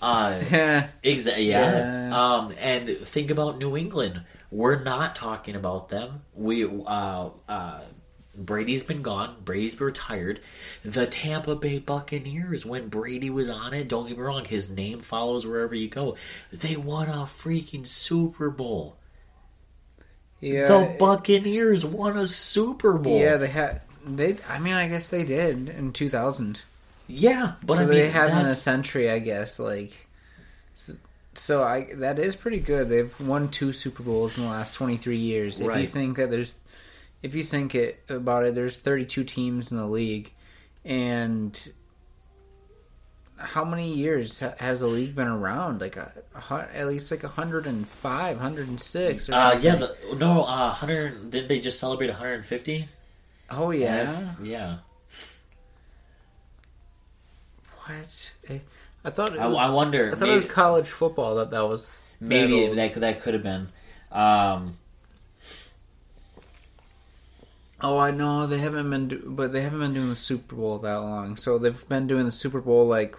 Uh, 0.00 0.40
Yeah, 0.50 0.88
Exactly. 1.02 1.48
Yeah. 1.48 2.08
Yeah. 2.08 2.34
Um, 2.34 2.54
and 2.58 2.88
think 2.88 3.30
about 3.30 3.58
New 3.58 3.76
England. 3.76 4.22
We're 4.50 4.82
not 4.82 5.14
talking 5.16 5.54
about 5.56 5.88
them. 5.88 6.22
We 6.34 6.64
uh, 6.64 7.30
uh, 7.48 7.80
Brady's 8.34 8.82
been 8.82 9.02
gone. 9.02 9.36
Brady's 9.44 9.80
retired. 9.80 10.40
The 10.84 11.06
Tampa 11.06 11.54
Bay 11.54 11.78
Buccaneers, 11.78 12.64
when 12.64 12.88
Brady 12.88 13.30
was 13.30 13.48
on 13.50 13.74
it, 13.74 13.88
don't 13.88 14.08
get 14.08 14.16
me 14.16 14.22
wrong, 14.22 14.44
his 14.44 14.70
name 14.70 15.00
follows 15.00 15.46
wherever 15.46 15.74
you 15.74 15.88
go. 15.88 16.16
They 16.52 16.76
won 16.76 17.08
a 17.08 17.24
freaking 17.24 17.86
Super 17.86 18.50
Bowl. 18.50 18.96
Yeah. 20.42 20.66
the 20.66 20.96
Buccaneers 20.98 21.84
won 21.84 22.18
a 22.18 22.26
Super 22.28 22.94
Bowl. 22.94 23.18
yeah, 23.18 23.36
they 23.36 23.46
had 23.46 23.80
they. 24.04 24.36
I 24.48 24.58
mean, 24.58 24.74
I 24.74 24.88
guess 24.88 25.08
they 25.08 25.24
did 25.24 25.68
in 25.68 25.92
two 25.92 26.08
thousand. 26.08 26.60
Yeah, 27.06 27.52
but 27.64 27.76
so 27.76 27.82
I 27.82 27.86
mean, 27.86 27.94
they 27.94 28.08
had 28.08 28.30
in 28.30 28.46
a 28.46 28.54
century, 28.54 29.10
I 29.10 29.20
guess. 29.20 29.58
Like, 29.58 30.08
so, 30.74 30.94
so 31.34 31.62
I 31.62 31.94
that 31.94 32.18
is 32.18 32.36
pretty 32.36 32.60
good. 32.60 32.88
They've 32.88 33.20
won 33.20 33.48
two 33.48 33.72
Super 33.72 34.02
Bowls 34.02 34.36
in 34.36 34.44
the 34.44 34.50
last 34.50 34.74
twenty 34.74 34.96
three 34.96 35.18
years. 35.18 35.60
If 35.60 35.76
you 35.76 35.86
think 35.86 36.16
that 36.16 36.30
there's, 36.30 36.56
if 37.22 37.34
you 37.34 37.44
think 37.44 37.74
it 37.74 38.00
about 38.08 38.44
it, 38.44 38.54
there's 38.54 38.76
thirty 38.76 39.06
two 39.06 39.24
teams 39.24 39.70
in 39.70 39.76
the 39.76 39.86
league, 39.86 40.32
and 40.84 41.72
how 43.42 43.64
many 43.64 43.92
years 43.92 44.38
has 44.40 44.80
the 44.80 44.86
league 44.86 45.14
been 45.14 45.28
around? 45.28 45.80
Like 45.80 45.96
a, 45.96 46.12
a 46.50 46.68
at 46.74 46.86
least 46.86 47.10
like 47.10 47.22
105, 47.22 48.36
106 48.36 49.28
or 49.28 49.34
Uh, 49.34 49.58
yeah, 49.58 49.76
but 49.76 49.98
no, 50.18 50.44
uh, 50.44 50.70
hundred. 50.72 51.30
Did 51.30 51.48
they 51.48 51.60
just 51.60 51.78
celebrate 51.78 52.08
150? 52.08 52.86
oh 53.50 53.70
yeah. 53.70 54.34
yeah. 54.42 54.78
What? 57.86 58.34
Eh, 58.48 58.58
I 59.04 59.10
thought 59.10 59.34
it 59.34 59.40
I, 59.40 59.46
was, 59.48 59.58
I 59.58 59.68
wonder. 59.70 60.06
I 60.06 60.10
thought 60.10 60.20
maybe 60.20 60.32
it 60.32 60.36
was 60.36 60.46
college 60.46 60.88
football 60.88 61.34
that 61.36 61.50
that 61.50 61.62
was 61.66 62.00
maybe 62.20 62.68
old. 62.68 62.78
that 62.78 62.94
that 62.94 63.22
could 63.22 63.34
have 63.34 63.42
been. 63.42 63.68
Um, 64.10 64.78
Oh, 67.84 67.98
I 67.98 68.12
know 68.12 68.46
they 68.46 68.58
haven't 68.58 68.88
been, 68.90 69.08
do- 69.08 69.24
but 69.26 69.50
they 69.52 69.62
haven't 69.62 69.80
been 69.80 69.92
doing 69.92 70.08
the 70.08 70.14
Super 70.14 70.54
Bowl 70.54 70.78
that 70.78 70.94
long. 70.98 71.34
So 71.34 71.58
they've 71.58 71.88
been 71.88 72.06
doing 72.06 72.24
the 72.26 72.30
Super 72.30 72.60
Bowl 72.60 72.86
like 72.86 73.16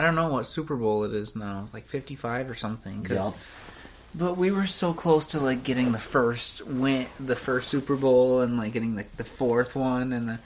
I 0.00 0.02
don't 0.02 0.14
know 0.14 0.28
what 0.28 0.46
Super 0.46 0.76
Bowl 0.76 1.04
it 1.04 1.12
is 1.12 1.36
now, 1.36 1.60
It's 1.64 1.74
like 1.74 1.86
fifty-five 1.88 2.48
or 2.48 2.54
something. 2.54 3.02
'cause- 3.02 3.16
Yup. 3.16 3.36
But 4.14 4.36
we 4.38 4.50
were 4.50 4.66
so 4.66 4.92
close 4.94 5.26
to 5.26 5.38
like 5.38 5.62
getting 5.62 5.92
the 5.92 5.98
first 6.00 6.66
win, 6.66 7.06
the 7.20 7.36
first 7.36 7.68
Super 7.68 7.94
Bowl, 7.96 8.40
and 8.40 8.56
like 8.58 8.72
getting 8.72 8.96
like 8.96 9.16
the 9.18 9.24
fourth 9.24 9.76
one, 9.76 10.12
and 10.14 10.28
the. 10.28 10.38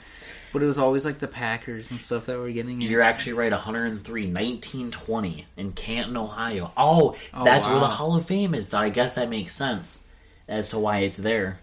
But 0.53 0.61
it 0.61 0.67
was 0.67 0.77
always 0.77 1.03
like 1.05 1.19
the 1.19 1.27
Packers 1.27 1.89
and 1.89 1.99
stuff 1.99 2.25
that 2.27 2.37
were 2.37 2.51
getting. 2.51 2.79
You're 2.81 3.01
actually 3.01 3.33
right. 3.33 3.51
103, 3.51 4.27
1920 4.27 5.45
in 5.57 5.71
Canton, 5.73 6.15
Ohio. 6.17 6.71
Oh, 6.77 7.15
Oh, 7.33 7.43
that's 7.45 7.67
where 7.67 7.79
the. 7.79 7.87
Hall 7.87 8.15
of 8.15 8.25
Fame 8.25 8.53
is. 8.53 8.67
So 8.69 8.77
I 8.77 8.89
guess 8.89 9.13
that 9.13 9.29
makes 9.29 9.55
sense 9.55 10.01
as 10.47 10.69
to 10.69 10.79
why 10.79 10.99
it's 10.99 11.17
there. 11.17 11.59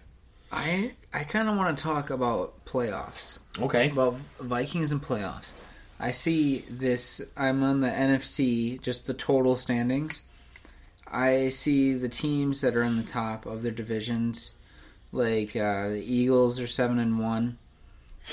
I 0.51 0.93
I 1.13 1.23
kind 1.23 1.47
of 1.47 1.55
want 1.55 1.77
to 1.77 1.83
talk 1.83 2.09
about 2.09 2.65
playoffs. 2.65 3.39
Okay. 3.59 3.89
about 3.91 4.15
Vikings 4.39 4.91
and 4.91 5.01
playoffs. 5.01 5.53
I 5.99 6.11
see 6.11 6.59
this. 6.69 7.21
I'm 7.37 7.63
on 7.63 7.81
the 7.81 7.87
NFC, 7.89 8.81
just 8.81 9.07
the 9.07 9.13
total 9.13 9.55
standings. 9.55 10.23
I 11.07 11.49
see 11.49 11.93
the 11.93 12.09
teams 12.09 12.61
that 12.61 12.75
are 12.75 12.83
in 12.83 12.97
the 12.97 13.03
top 13.03 13.45
of 13.45 13.61
their 13.61 13.71
divisions, 13.71 14.53
like 15.11 15.55
uh, 15.55 15.89
the 15.89 16.03
Eagles 16.03 16.59
are 16.59 16.67
seven 16.67 16.97
and 16.97 17.19
one, 17.19 17.59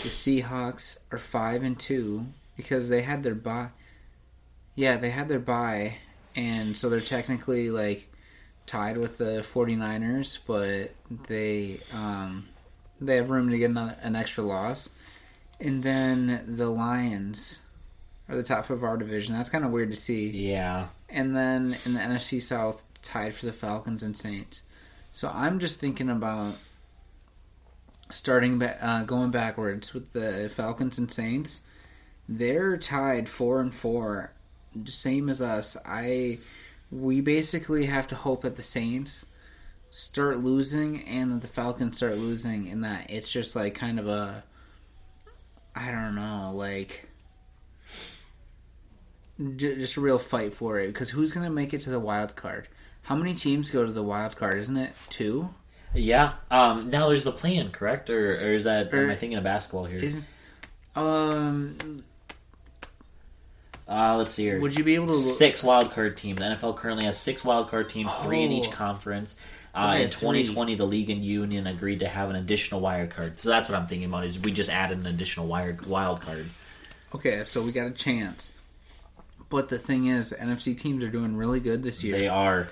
the 0.03 0.09
Seahawks 0.09 0.99
are 1.13 1.19
five 1.19 1.63
and 1.63 1.79
two 1.79 2.27
because 2.57 2.89
they 2.89 3.03
had 3.03 3.23
their 3.23 3.35
bye. 3.35 3.71
Yeah, 4.75 4.97
they 4.97 5.11
had 5.11 5.29
their 5.29 5.41
bye, 5.41 5.97
and 6.35 6.77
so 6.77 6.89
they're 6.89 7.01
technically 7.01 7.71
like 7.71 8.11
tied 8.67 8.97
with 8.97 9.19
the 9.19 9.41
49ers, 9.43 10.39
but 10.47 10.93
they 11.29 11.81
um, 11.93 12.49
They 13.01 13.17
have 13.17 13.31
room 13.31 13.51
to 13.51 13.59
get 13.59 13.71
another, 13.71 13.97
an 14.01 14.15
extra 14.15 14.45
loss, 14.45 14.91
and 15.61 15.83
then 15.83 16.45
the 16.47 16.71
Lions 16.71 17.61
are 18.29 18.37
the 18.37 18.43
top 18.43 18.71
of 18.71 18.85
our 18.85 18.97
division. 18.97 19.35
That's 19.35 19.49
kind 19.49 19.65
of 19.65 19.71
weird 19.71 19.91
to 19.91 19.97
see. 19.97 20.31
Yeah. 20.31 20.89
And 21.09 21.37
then 21.37 21.77
in 21.85 21.95
the 21.95 22.01
NFC 22.01 22.41
South, 22.41 22.83
tied 23.03 23.35
for 23.35 23.47
the 23.47 23.53
Falcons 23.53 24.03
and 24.03 24.17
Saints. 24.17 24.63
So 25.13 25.31
I'm 25.35 25.59
just 25.59 25.81
thinking 25.81 26.09
about 26.09 26.55
starting 28.11 28.59
back, 28.59 28.79
uh, 28.81 29.03
going 29.05 29.31
backwards 29.31 29.93
with 29.93 30.13
the 30.13 30.51
Falcons 30.55 30.99
and 30.99 31.11
Saints. 31.11 31.63
They're 32.29 32.77
tied 32.77 33.29
four 33.29 33.61
and 33.61 33.75
four, 33.75 34.33
same 34.85 35.29
as 35.29 35.43
us. 35.43 35.77
I 35.85 36.39
we 36.93 37.21
basically 37.21 37.87
have 37.87 38.07
to 38.09 38.15
hope 38.15 38.43
that 38.43 38.57
the 38.57 38.63
Saints 38.63 39.27
start 39.91 40.39
losing 40.39 41.03
and 41.05 41.33
that 41.33 41.43
the 41.43 41.49
Falcons 41.49 41.97
start 41.97 42.19
losing, 42.19 42.69
and 42.69 42.85
that 42.85 43.11
it's 43.11 43.33
just 43.33 43.57
like 43.57 43.75
kind 43.75 43.99
of 43.99 44.07
a 44.07 44.45
I 45.75 45.91
don't 45.91 46.15
know, 46.15 46.53
like 46.55 47.07
j- 49.57 49.77
just 49.77 49.97
a 49.97 50.01
real 50.01 50.19
fight 50.19 50.53
for 50.55 50.79
it. 50.79 50.89
Because 50.89 51.11
who's 51.11 51.33
gonna 51.33 51.51
make 51.51 51.73
it 51.75 51.81
to 51.83 51.91
the 51.91 52.01
wild 52.01 52.37
card? 52.37 52.69
How 53.03 53.17
many 53.17 53.35
teams 53.35 53.71
go 53.71 53.85
to 53.87 53.93
the 53.93 54.03
wild 54.03 54.37
card? 54.37 54.57
Isn't 54.59 54.77
it 54.77 54.93
two? 55.09 55.51
Yeah. 55.95 56.35
Um, 56.51 56.91
now 56.91 57.09
there's 57.09 57.25
the 57.25 57.33
plan, 57.33 57.71
correct? 57.71 58.11
Or, 58.11 58.35
or 58.35 58.53
is 58.55 58.65
that, 58.65 58.93
Or- 58.93 59.05
am 59.05 59.11
I 59.11 59.17
thinking 59.17 59.39
of 59.39 59.45
basketball 59.45 59.85
here? 59.87 59.99
Isn't 59.99 60.25
um? 60.95 62.05
Uh, 63.89 64.17
let's 64.17 64.35
see 64.35 64.45
here. 64.45 64.61
Would 64.61 64.77
you 64.79 64.85
be 64.85 64.95
able 64.95 65.09
to? 65.09 65.19
Six 65.19 65.65
wild 65.65 65.91
card 65.91 66.17
teams. 66.17 66.39
The 66.39 66.45
NFL 66.45 66.77
currently 66.77 67.05
has 67.07 67.19
six 67.19 67.45
wild 67.45 67.69
card 67.69 67.89
teams, 67.91 68.15
three 68.23 68.43
in 68.45 68.53
each 68.53 68.69
Oh. 68.69 68.73
conference. 68.73 69.41
Uh, 69.75 69.93
Okay, 69.95 70.05
in 70.05 70.11
2020, 70.11 70.75
the 70.75 70.85
league 70.85 71.11
and 71.11 71.25
union 71.25 71.67
agreed 71.67 72.01
to 72.01 72.09
have 72.09 72.31
an 72.31 72.37
additional 72.37 72.81
wild 72.81 73.11
card. 73.11 73.39
So 73.39 73.49
that's 73.49 73.69
what 73.69 73.79
I'm 73.79 73.87
thinking 73.87 74.09
about. 74.09 74.25
Is 74.25 74.41
we 74.41 74.53
just 74.53 74.71
added 74.71 74.99
an 74.99 75.07
additional 75.07 75.47
wild 75.47 75.87
wild 75.87 76.21
card. 76.21 76.47
Okay, 77.15 77.45
so 77.45 77.63
we 77.63 77.73
got 77.73 77.87
a 77.87 77.93
chance. 77.93 78.57
But 79.49 79.69
the 79.69 79.79
thing 79.79 80.07
is, 80.07 80.33
NFC 80.33 80.79
teams 80.79 81.03
are 81.03 81.09
doing 81.11 81.37
really 81.37 81.59
good 81.61 81.83
this 81.83 82.05
year. 82.05 82.17
They 82.17 82.29
are. 82.29 82.69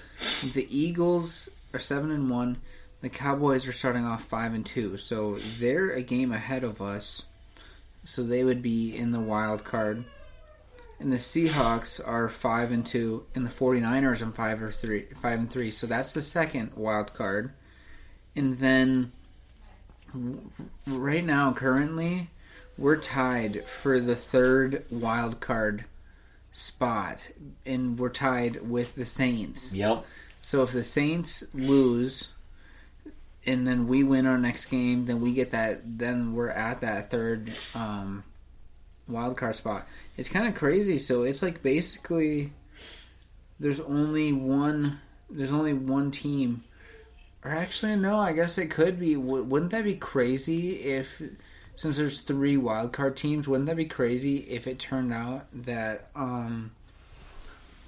The 0.55 0.67
Eagles 0.71 1.49
are 1.75 1.81
seven 1.81 2.11
and 2.13 2.31
one. 2.31 2.59
The 3.01 3.09
Cowboys 3.09 3.67
are 3.67 3.73
starting 3.73 4.05
off 4.05 4.25
five 4.25 4.55
and 4.55 4.65
two, 4.67 4.97
so 4.97 5.37
they're 5.59 5.91
a 5.91 6.03
game 6.03 6.33
ahead 6.33 6.65
of 6.65 6.81
us. 6.83 7.23
So 8.05 8.23
they 8.23 8.43
would 8.43 8.63
be 8.63 8.97
in 8.97 9.11
the 9.13 9.21
wild 9.21 9.65
card. 9.65 10.05
And 11.01 11.13
the 11.13 11.17
Seahawks 11.17 12.01
are 12.05 12.29
five 12.29 12.73
and 12.73 12.85
two, 12.85 13.25
and 13.35 13.47
the 13.47 13.51
49ers 13.51 14.21
are 14.21 14.33
five 14.33 14.63
or 14.63 14.73
three 14.73 15.03
five 15.17 15.39
and 15.39 15.51
three. 15.51 15.71
So 15.71 15.87
that's 15.87 16.13
the 16.13 16.23
second 16.23 16.73
wild 16.75 17.15
card. 17.15 17.53
And 18.35 18.59
then 18.59 19.13
w- 20.13 20.51
right 20.87 21.25
now, 21.25 21.53
currently, 21.53 22.31
we're 22.77 22.97
tied 22.97 23.65
for 23.65 24.01
the 24.01 24.17
third 24.17 24.85
wild 24.91 25.41
card 25.41 25.85
spot, 26.51 27.29
and 27.65 27.99
we're 27.99 28.09
tied 28.09 28.69
with 28.69 28.95
the 28.97 29.05
Saints. 29.05 29.73
Yep. 29.73 30.05
So 30.41 30.63
if 30.63 30.73
the 30.73 30.85
Saints 30.85 31.45
lose 31.55 32.29
and 33.47 33.67
then 33.67 33.87
we 33.89 34.03
win 34.03 34.27
our 34.27 34.39
next 34.39 34.67
game, 34.67 35.07
then 35.07 35.21
we 35.21 35.33
get 35.33 35.53
that 35.53 35.81
then 35.99 36.35
we're 36.35 36.51
at 36.51 36.81
that 36.81 37.11
third 37.11 37.53
um 37.75 38.25
wild 39.07 39.37
card 39.37 39.57
spot. 39.57 39.87
It's 40.19 40.29
kind 40.29 40.47
of 40.47 40.55
crazy. 40.55 40.99
So 40.99 41.23
it's 41.23 41.43
like 41.43 41.63
basically 41.63 42.53
there's 43.59 43.81
only 43.81 44.33
one 44.33 45.01
there's 45.31 45.53
only 45.53 45.73
one 45.73 46.11
team 46.11 46.65
or 47.45 47.53
actually 47.53 47.97
no, 47.97 48.19
I 48.19 48.33
guess 48.33 48.59
it 48.59 48.67
could 48.71 48.99
be 49.01 49.17
wouldn't 49.17 49.71
that 49.71 49.85
be 49.85 49.95
crazy 49.95 50.73
if 50.83 51.23
since 51.77 51.97
there's 51.97 52.21
three 52.23 52.57
wild 52.57 52.93
card 52.93 53.17
teams, 53.17 53.47
wouldn't 53.47 53.67
that 53.69 53.77
be 53.77 53.85
crazy 53.87 54.39
if 54.39 54.67
it 54.67 54.79
turned 54.81 55.13
out 55.13 55.47
that 55.53 56.09
um 56.17 56.73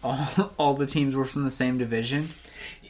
all, 0.02 0.52
all 0.58 0.74
the 0.74 0.86
teams 0.86 1.14
were 1.16 1.24
from 1.24 1.44
the 1.44 1.50
same 1.50 1.78
division? 1.78 2.28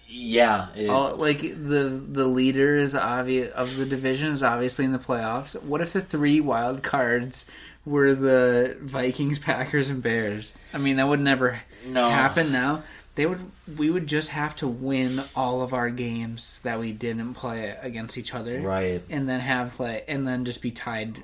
Yeah. 0.06 0.68
it- 0.74 0.90
All, 0.90 1.16
like 1.16 1.40
the 1.40 1.84
the 2.06 2.26
leader 2.26 2.74
is 2.76 2.94
obvious 2.94 3.52
of 3.54 3.76
the 3.76 3.86
division 3.86 4.32
is 4.32 4.42
obviously 4.42 4.84
in 4.84 4.92
the 4.92 4.98
playoffs. 4.98 5.60
What 5.62 5.80
if 5.80 5.92
the 5.94 6.02
three 6.02 6.40
wild 6.40 6.82
cards 6.82 7.46
were 7.84 8.14
the 8.14 8.76
Vikings, 8.80 9.38
Packers, 9.38 9.90
and 9.90 10.02
Bears? 10.02 10.58
I 10.74 10.78
mean, 10.78 10.96
that 10.96 11.08
would 11.08 11.20
never 11.20 11.60
no. 11.86 12.08
happen 12.08 12.52
now. 12.52 12.82
They 13.16 13.26
would 13.26 13.40
we 13.76 13.90
would 13.90 14.06
just 14.06 14.28
have 14.28 14.54
to 14.56 14.68
win 14.68 15.22
all 15.34 15.62
of 15.62 15.74
our 15.74 15.90
games 15.90 16.60
that 16.62 16.78
we 16.78 16.92
didn't 16.92 17.34
play 17.34 17.76
against 17.82 18.16
each 18.16 18.32
other, 18.34 18.60
Right. 18.60 19.02
and 19.10 19.28
then 19.28 19.40
have 19.40 19.78
like 19.80 20.04
and 20.08 20.26
then 20.26 20.44
just 20.44 20.62
be 20.62 20.70
tied 20.70 21.22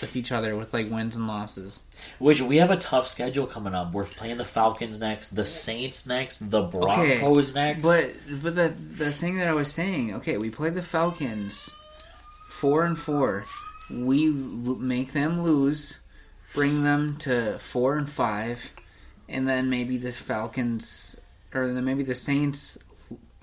with 0.00 0.16
each 0.16 0.32
other 0.32 0.56
with 0.56 0.72
like 0.72 0.90
wins 0.90 1.14
and 1.14 1.26
losses. 1.28 1.82
Which 2.18 2.40
we 2.40 2.56
have 2.56 2.70
a 2.70 2.76
tough 2.76 3.06
schedule 3.06 3.46
coming 3.46 3.74
up. 3.74 3.92
We're 3.92 4.04
playing 4.04 4.38
the 4.38 4.44
Falcons 4.44 4.98
next, 5.00 5.36
the 5.36 5.44
Saints 5.44 6.06
next, 6.06 6.50
the 6.50 6.62
Broncos 6.62 7.54
next. 7.54 7.82
But 7.82 8.14
but 8.42 8.54
the 8.56 8.68
the 8.70 9.12
thing 9.12 9.36
that 9.36 9.48
I 9.48 9.52
was 9.52 9.70
saying, 9.70 10.14
okay, 10.16 10.38
we 10.38 10.48
play 10.48 10.70
the 10.70 10.82
Falcons, 10.82 11.70
four 12.48 12.84
and 12.84 12.98
four. 12.98 13.44
We 13.90 14.28
make 14.28 15.12
them 15.12 15.42
lose, 15.42 16.00
bring 16.54 16.82
them 16.84 17.16
to 17.20 17.58
four 17.58 17.96
and 17.96 18.08
five, 18.08 18.72
and 19.28 19.48
then 19.48 19.70
maybe 19.70 19.96
the 19.96 20.12
Falcons 20.12 21.18
or 21.54 21.72
then 21.72 21.84
maybe 21.84 22.02
the 22.02 22.14
Saints 22.14 22.76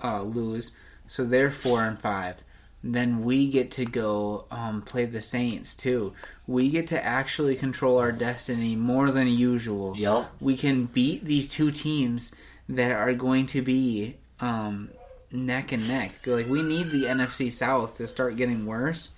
uh, 0.02 0.22
lose, 0.22 0.72
so 1.08 1.24
they're 1.24 1.50
four 1.50 1.82
and 1.82 1.98
five. 1.98 2.42
Then 2.84 3.24
we 3.24 3.48
get 3.48 3.72
to 3.72 3.84
go 3.84 4.44
um, 4.50 4.82
play 4.82 5.06
the 5.06 5.20
Saints 5.20 5.74
too. 5.74 6.12
We 6.46 6.68
get 6.68 6.88
to 6.88 7.04
actually 7.04 7.56
control 7.56 7.98
our 7.98 8.12
destiny 8.12 8.76
more 8.76 9.10
than 9.10 9.26
usual 9.26 9.96
Yep. 9.96 10.30
we 10.40 10.56
can 10.56 10.84
beat 10.84 11.24
these 11.24 11.48
two 11.48 11.72
teams 11.72 12.32
that 12.68 12.92
are 12.92 13.12
going 13.14 13.46
to 13.46 13.62
be 13.62 14.16
um, 14.40 14.90
neck 15.32 15.72
and 15.72 15.88
neck. 15.88 16.12
Like 16.26 16.46
we 16.48 16.62
need 16.62 16.90
the 16.90 17.04
NFC 17.04 17.50
South 17.50 17.96
to 17.96 18.06
start 18.06 18.36
getting 18.36 18.66
worse 18.66 19.10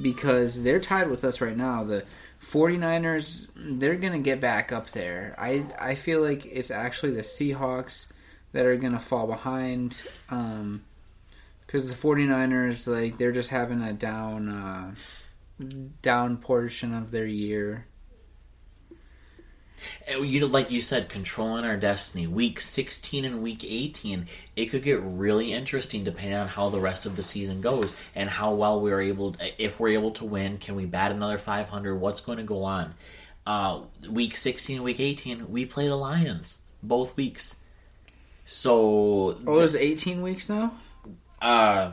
because 0.00 0.62
they're 0.62 0.80
tied 0.80 1.08
with 1.10 1.24
us 1.24 1.40
right 1.40 1.56
now. 1.56 1.84
The 1.84 2.04
49ers, 2.42 3.48
they're 3.54 3.96
going 3.96 4.12
to 4.12 4.18
get 4.18 4.40
back 4.40 4.72
up 4.72 4.90
there. 4.90 5.34
I 5.38 5.64
I 5.78 5.94
feel 5.94 6.20
like 6.22 6.46
it's 6.46 6.70
actually 6.70 7.12
the 7.12 7.22
Seahawks 7.22 8.10
that 8.52 8.66
are 8.66 8.76
going 8.76 8.92
to 8.92 8.98
fall 8.98 9.26
behind 9.26 10.02
um 10.28 10.82
cuz 11.68 11.88
the 11.88 11.94
49ers 11.94 12.86
like 12.88 13.16
they're 13.18 13.30
just 13.32 13.50
having 13.50 13.80
a 13.82 13.92
down 13.92 14.48
uh 14.48 14.94
down 16.02 16.38
portion 16.38 16.94
of 16.94 17.10
their 17.10 17.26
year. 17.26 17.86
And 20.08 20.26
You 20.26 20.40
know, 20.40 20.46
like 20.46 20.70
you 20.70 20.82
said, 20.82 21.08
controlling 21.08 21.64
our 21.64 21.76
destiny. 21.76 22.26
Week 22.26 22.60
16 22.60 23.24
and 23.24 23.42
week 23.42 23.64
18, 23.64 24.26
it 24.56 24.66
could 24.66 24.82
get 24.82 25.00
really 25.02 25.52
interesting 25.52 26.04
depending 26.04 26.34
on 26.36 26.48
how 26.48 26.68
the 26.68 26.80
rest 26.80 27.06
of 27.06 27.16
the 27.16 27.22
season 27.22 27.60
goes 27.60 27.94
and 28.14 28.28
how 28.30 28.54
well 28.54 28.80
we're 28.80 29.00
able. 29.00 29.36
If 29.58 29.78
we're 29.80 29.90
able 29.98 30.10
to 30.12 30.24
win, 30.24 30.58
can 30.58 30.74
we 30.76 30.86
bat 30.86 31.12
another 31.12 31.38
500? 31.38 31.94
What's 31.96 32.20
going 32.20 32.38
to 32.38 32.44
go 32.44 32.64
on? 32.64 32.94
Uh, 33.46 33.82
week 34.08 34.36
16 34.36 34.76
and 34.76 34.84
week 34.84 35.00
18, 35.00 35.50
we 35.50 35.64
play 35.66 35.88
the 35.88 35.96
Lions 35.96 36.58
both 36.82 37.16
weeks. 37.16 37.56
So, 38.44 39.38
Oh, 39.46 39.60
it's 39.60 39.74
18 39.74 40.22
weeks 40.22 40.48
now? 40.48 40.72
uh, 41.40 41.92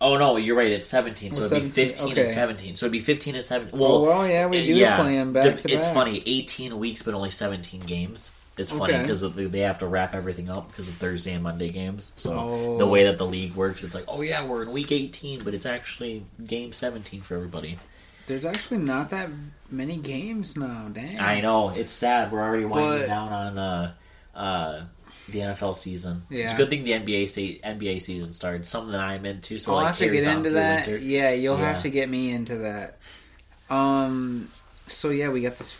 oh 0.00 0.16
no, 0.16 0.36
you're 0.36 0.56
right. 0.56 0.70
It's 0.72 0.86
17, 0.86 1.32
so 1.32 1.42
Oh, 1.42 1.46
it'd 1.46 1.62
be 1.62 1.68
15 1.68 2.12
okay. 2.12 2.20
and 2.22 2.30
17. 2.30 2.76
So 2.76 2.86
it'd 2.86 2.92
be 2.92 3.00
15 3.00 3.34
and 3.34 3.44
17. 3.44 3.78
Well, 3.78 4.02
Well, 4.02 4.18
well, 4.18 4.26
yeah, 4.28 4.46
we 4.46 4.66
do 4.66 4.74
yeah, 4.74 4.96
play 5.02 5.16
them 5.16 5.32
back 5.32 5.60
to 5.60 5.70
it's 5.70 5.84
back. 5.86 5.94
funny 5.94 6.22
18 6.26 6.78
weeks 6.78 7.02
but 7.02 7.14
only 7.14 7.30
17 7.30 7.80
games 7.82 8.32
it's 8.56 8.72
funny 8.72 8.92
Okay. 8.92 9.02
because 9.02 9.22
they 9.32 9.60
have 9.60 9.78
to 9.78 9.86
wrap 9.86 10.14
everything 10.14 10.50
up 10.50 10.68
because 10.68 10.86
of 10.88 10.92
thursday 10.94 11.32
and 11.32 11.42
monday 11.42 11.70
games 11.70 12.12
so 12.16 12.34
Oh. 12.38 12.78
the 12.78 12.86
way 12.86 13.04
that 13.04 13.16
the 13.16 13.24
league 13.26 13.54
works 13.54 13.82
it's 13.84 13.94
like 13.94 14.04
oh 14.08 14.20
yeah 14.20 14.44
we're 14.44 14.62
in 14.62 14.72
week 14.72 14.92
18 14.92 15.44
but 15.44 15.54
it's 15.54 15.64
actually 15.64 16.24
game 16.46 16.72
17 16.72 17.22
for 17.22 17.36
everybody 17.36 17.78
There's 18.26 18.44
actually 18.44 18.78
not 18.78 19.10
that 19.10 19.30
many 19.70 19.96
games 19.96 20.56
now. 20.58 20.88
Dang. 20.92 21.18
i 21.20 21.40
know 21.40 21.70
it's 21.70 21.92
sad 21.92 22.32
we're 22.32 22.42
already 22.42 22.64
winding 22.66 23.00
But- 23.02 23.06
down 23.06 23.32
on 23.32 23.58
uh, 23.58 23.92
uh, 24.34 24.80
the 25.32 25.40
nfl 25.40 25.74
season 25.76 26.22
it's 26.30 26.52
a 26.52 26.56
good 26.56 26.68
thing 26.70 26.84
the 26.84 26.92
nba 26.92 27.28
se- 27.28 27.60
nba 27.64 28.00
season 28.00 28.32
started 28.32 28.64
something 28.66 28.92
that 28.92 29.00
i'm 29.00 29.24
into 29.26 29.58
so 29.58 29.72
I'll 29.72 29.78
like 29.78 29.86
have 29.88 29.98
to 29.98 30.08
get 30.10 30.24
into 30.24 30.50
that. 30.50 30.86
winter. 30.86 31.04
Yeah, 31.04 31.30
you'll 31.32 31.58
Yeah. 31.58 31.72
have 31.72 31.82
to 31.82 31.90
get 31.90 32.08
me 32.08 32.30
into 32.30 32.56
that. 32.58 32.98
Um. 33.68 34.48
So 34.86 35.10
yeah, 35.10 35.28
we 35.28 35.42
got 35.42 35.56
the 35.58 35.72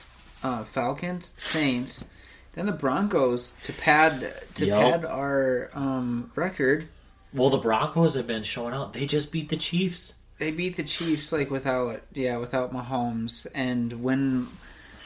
uh, 0.45 0.65
Falcons, 0.65 1.33
Saints, 1.37 2.07
then 2.55 2.67
the 2.67 2.73
Broncos 2.73 3.53
to 3.65 3.73
pad 3.73 4.33
to 4.55 4.67
Yup. 4.67 4.81
pad 4.81 5.05
our 5.05 5.71
um, 5.75 6.31
record. 6.37 6.89
well 7.35 7.51
the 7.51 7.59
broncos 7.59 8.15
have 8.15 8.27
been 8.27 8.43
showing 8.45 8.75
out 8.75 8.93
they 8.93 9.07
just 9.07 9.31
beat 9.33 9.49
the 9.49 9.57
chiefs 9.57 10.15
They 10.39 10.51
beat 10.51 10.77
the 10.77 10.83
Chiefs 10.85 11.33
like 11.33 11.51
without 11.51 12.01
yeah 12.15 12.37
without 12.39 12.73
Mahomes, 12.73 13.47
and 13.55 13.93
when 14.03 14.47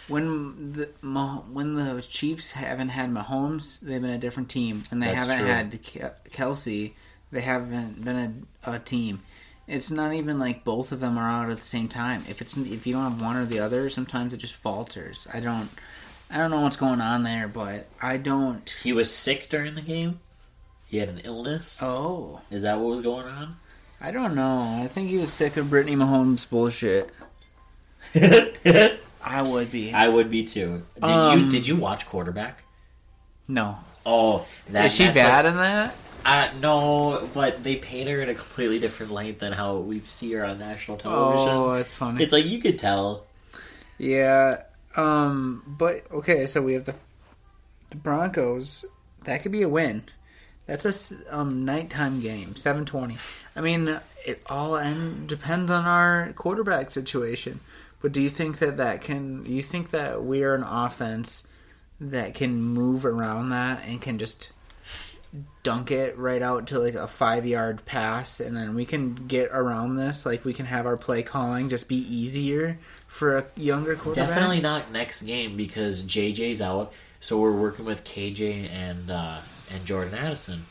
when 0.09 0.73
the 0.73 0.89
when 1.53 1.75
the 1.75 2.03
Chiefs 2.03 2.53
haven't 2.53 2.91
had 2.91 3.11
Mahomes, 3.11 3.81
they've 3.81 4.01
been 4.01 4.11
a 4.11 4.19
different 4.19 4.49
team, 4.49 4.83
and 4.91 5.03
they 5.03 5.07
That's 5.07 5.19
haven't 5.21 5.39
true. 5.39 5.47
had 5.47 5.83
Ke- 5.83 6.31
Kelce, 6.31 6.93
they 7.31 7.41
haven't 7.41 8.05
been 8.05 8.47
a, 8.65 8.73
a 8.73 8.79
team. 8.79 9.23
it's 9.67 9.91
not 9.91 10.13
even 10.13 10.39
like 10.39 10.63
both 10.65 10.93
of 10.93 11.01
them 11.01 11.17
are 11.19 11.29
out 11.29 11.51
at 11.51 11.59
the 11.59 11.65
same 11.65 11.89
time. 11.89 12.25
If 12.29 12.41
it's 12.43 12.57
if 12.57 12.87
you 12.87 12.93
don't 12.95 13.11
have 13.13 13.23
one 13.23 13.37
or 13.37 13.45
the 13.47 13.61
other, 13.61 13.89
sometimes 13.91 14.35
it 14.35 14.39
just 14.39 14.55
falters. 14.55 15.27
I 15.33 15.41
don't 15.41 15.69
I 16.31 16.37
don't 16.39 16.51
know 16.51 16.61
what's 16.61 16.77
going 16.77 17.01
on 17.01 17.23
there, 17.23 17.49
but 17.49 17.87
I 18.01 18.17
don't. 18.17 18.69
He 18.83 18.93
was 18.93 19.11
sick 19.15 19.49
during 19.51 19.75
the 19.75 19.83
game. 19.83 20.21
He 20.87 20.99
had 20.99 21.09
an 21.09 21.21
illness. 21.25 21.79
Oh, 21.83 22.41
Is 22.51 22.63
that 22.63 22.79
what 22.79 22.91
was 22.91 23.01
going 23.01 23.27
on? 23.27 23.57
I 24.01 24.11
don't 24.11 24.35
know. 24.35 24.81
I 24.83 24.87
think 24.89 25.09
he 25.09 25.17
was 25.17 25.33
sick 25.33 25.57
of 25.57 25.71
Brittany 25.71 25.97
Mahomes 25.97 26.49
bullshit. 26.49 27.11
I 29.25 29.43
would 29.43 29.71
be. 29.73 29.93
I 29.93 30.09
would 30.09 30.31
be 30.31 30.45
too. 30.45 30.83
Did 30.97 31.05
Um, 31.05 31.41
you 31.41 31.51
did 31.51 31.67
you 31.67 31.77
watch 31.77 32.07
quarterback? 32.07 32.63
no. 33.49 33.79
Oh, 34.07 34.47
that 34.71 34.87
Is 34.87 34.95
she 34.95 35.05
Netflix- 35.05 35.15
bad 35.15 35.47
in 35.47 35.57
that? 35.57 35.95
Uh, 36.27 36.49
no, 36.61 37.27
but 37.33 37.63
they 37.65 37.77
paint 37.77 38.09
her 38.11 38.21
in 38.21 38.29
a 38.29 38.35
completely 38.35 38.79
different 38.79 39.13
light 39.13 39.39
than 39.39 39.53
how 39.55 39.77
we 39.79 40.01
see 40.01 40.33
her 40.33 40.45
on 40.45 40.59
national 40.59 40.99
television. 40.99 41.49
Oh, 41.55 41.75
that's 41.75 41.97
funny. 41.97 42.23
It's 42.23 42.33
like 42.33 42.45
you 42.45 42.61
could 42.61 42.79
tell. 42.79 43.25
Yeah. 43.99 44.63
Um. 44.97 45.63
But 45.67 46.05
okay, 46.13 46.47
so 46.47 46.61
we 46.63 46.75
have 46.75 46.85
the 46.85 46.95
the 47.91 47.97
Broncos. 47.97 48.85
That 49.25 49.43
could 49.43 49.53
be 49.53 49.63
a 49.63 49.69
win. 49.69 50.05
That's 50.67 51.13
a 51.13 51.37
um 51.39 51.65
nighttime 51.65 52.21
game, 52.21 52.57
seven 52.57 52.85
twenty. 52.85 53.17
I 53.57 53.61
mean, 53.63 53.99
it 54.27 54.43
all 54.47 54.77
end 54.77 55.29
depends 55.29 55.71
on 55.71 55.85
our 55.87 56.33
quarterback 56.37 56.91
situation. 56.91 57.61
But 58.05 58.13
do 58.13 58.21
you 58.21 58.29
think 58.29 58.59
that 58.59 58.77
that 58.77 59.01
can? 59.01 59.47
You 59.47 59.63
think 59.63 59.89
that 59.93 60.23
we 60.23 60.43
are 60.43 60.55
an 60.55 60.63
offense 60.63 61.47
that 61.99 62.35
can 62.35 62.61
move 62.61 63.07
around 63.07 63.49
that 63.49 63.83
and 63.87 63.99
can 63.99 64.19
just 64.19 64.51
dunk 65.63 65.91
it 65.91 66.19
right 66.19 66.43
out 66.43 66.67
to 66.67 66.79
like 66.79 66.93
a 66.93 67.09
five 67.09 67.47
yard 67.47 67.87
pass, 67.87 68.41
and 68.41 68.55
then 68.55 68.75
we 68.75 68.85
can 68.85 69.15
get 69.15 69.49
around 69.53 69.97
this? 69.97 70.27
Like 70.27 70.45
we 70.45 70.53
can 70.53 70.67
have 70.67 70.85
our 70.85 70.99
play 70.99 71.23
calling 71.23 71.71
just 71.71 71.89
be 71.89 71.97
easier 71.97 72.79
for 73.07 73.39
a 73.39 73.47
younger 73.57 73.97
quarterback. 73.97 74.29
Definitely 74.29 74.61
not 74.61 74.93
next 74.93 75.23
game 75.23 75.57
because 75.57 76.03
JJ's 76.03 76.61
out, 76.61 76.93
so 77.21 77.39
we're 77.41 77.53
working 77.57 77.87
with 77.87 78.05
KJ 78.05 78.69
and 78.71 79.11
uh, 79.11 79.39
and 79.73 79.87
Jordan 79.87 80.13
Addison. 80.13 80.67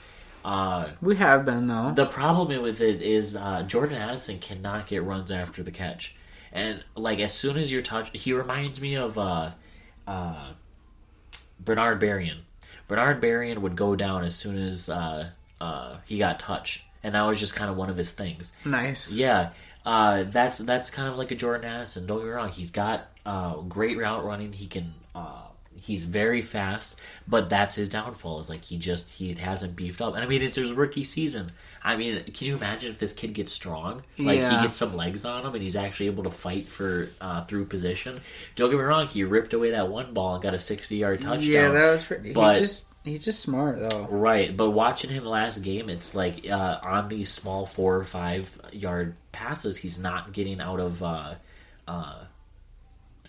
Uh, 0.46 0.90
We 1.02 1.16
have 1.16 1.46
been 1.46 1.66
though. 1.68 1.94
the 1.96 2.06
problem 2.06 2.62
with 2.62 2.80
it 2.80 3.02
is 3.02 3.36
uh, 3.36 3.64
Jordan 3.64 3.98
Addison 3.98 4.38
cannot 4.38 4.86
get 4.86 5.02
runs 5.02 5.32
after 5.32 5.64
the 5.64 5.72
catch, 5.72 6.16
and 6.54 6.84
like 6.96 7.20
as 7.20 7.34
soon 7.34 7.58
as 7.58 7.72
you're 7.72 7.82
touched, 7.82 8.16
he 8.16 8.32
reminds 8.32 8.80
me 8.80 8.96
of 8.96 9.18
uh, 9.18 9.52
uh, 10.08 10.52
Bernard 11.60 12.00
Berrian. 12.00 12.42
Bernard 12.88 13.20
Berrian 13.20 13.58
would 13.58 13.76
go 13.76 13.96
down 13.96 14.24
as 14.24 14.36
soon 14.36 14.58
as 14.58 14.88
uh, 14.88 15.30
uh, 15.60 15.98
he 16.06 16.20
got 16.20 16.40
touched, 16.40 16.84
and 17.02 17.16
that 17.16 17.24
was 17.24 17.40
just 17.40 17.56
kind 17.56 17.72
of 17.72 17.76
one 17.76 17.90
of 17.90 17.98
his 17.98 18.14
things. 18.14 18.56
nice. 18.64 19.12
Yeah, 19.12 19.50
uh, 19.84 20.24
that's 20.24 20.60
that's 20.60 20.92
kind 20.92 21.10
of 21.10 21.18
like 21.18 21.32
a 21.32 21.36
Jordan 21.36 21.70
Addison. 21.70 22.06
Don't 22.06 22.20
get 22.20 22.26
me 22.26 22.32
wrong; 22.32 22.50
he's 22.50 22.70
got 22.70 23.08
uh, 23.26 23.56
great 23.62 23.98
route 23.98 24.24
running. 24.24 24.54
He 24.54 24.68
can, 24.68 24.94
uh, 25.16 25.48
he's 25.76 26.06
very 26.06 26.44
fast, 26.44 26.96
but 27.28 27.50
that's 27.50 27.76
his 27.76 27.90
downfall. 27.90 28.40
Is 28.42 28.50
like 28.50 28.64
he 28.66 28.78
just 28.78 29.10
he 29.10 29.34
hasn't 29.34 29.76
beefed 29.76 30.02
up. 30.02 30.14
And 30.14 30.24
I 30.24 30.28
mean, 30.28 30.44
it's 30.44 30.58
his 30.58 30.72
rookie 30.72 31.04
season. 31.04 31.50
I 31.84 31.98
mean, 31.98 32.24
can 32.24 32.48
you 32.48 32.56
imagine 32.56 32.92
if 32.92 33.00
this 33.00 33.12
kid 33.14 33.34
gets 33.34 33.52
strong? 33.52 34.04
Like 34.18 34.40
Yeah. 34.40 34.58
he 34.58 34.66
gets 34.66 34.78
some 34.78 34.96
legs 34.96 35.26
on 35.26 35.46
him, 35.46 35.54
and 35.54 35.62
he's 35.62 35.76
actually 35.76 36.06
able 36.06 36.24
to 36.24 36.32
fight 36.32 36.66
for 36.66 37.10
uh, 37.20 37.44
through 37.46 37.66
position. 37.66 38.22
Don't 38.56 38.70
get 38.70 38.78
me 38.78 38.84
wrong; 38.84 39.06
he 39.08 39.24
ripped 39.26 39.54
away 39.54 39.72
that 39.72 39.90
one 39.90 40.14
ball 40.14 40.36
and 40.36 40.44
got 40.44 40.54
a 40.54 40.60
sixty-yard 40.60 41.22
touchdown. 41.22 41.42
Yeah, 41.44 41.70
that 41.70 41.92
was 41.92 42.06
pretty. 42.06 42.32
But- 42.34 42.56
he 42.56 42.62
just 42.62 42.86
he's 43.04 43.26
just 43.26 43.42
smart 43.42 43.80
though. 43.80 44.08
Right, 44.10 44.56
but 44.56 44.70
watching 44.72 45.10
him 45.10 45.26
last 45.26 45.60
game, 45.60 45.90
it's 45.90 46.16
like 46.16 46.50
uh, 46.50 46.80
on 46.84 47.10
these 47.10 47.30
small 47.30 47.66
four 47.66 47.98
or 47.98 48.06
five 48.06 48.58
yard 48.72 49.16
passes, 49.34 49.76
he's 49.78 50.00
not 50.00 50.32
getting 50.32 50.62
out 50.62 50.80
of 50.80 51.04
uh, 51.04 51.34
uh, 51.88 52.16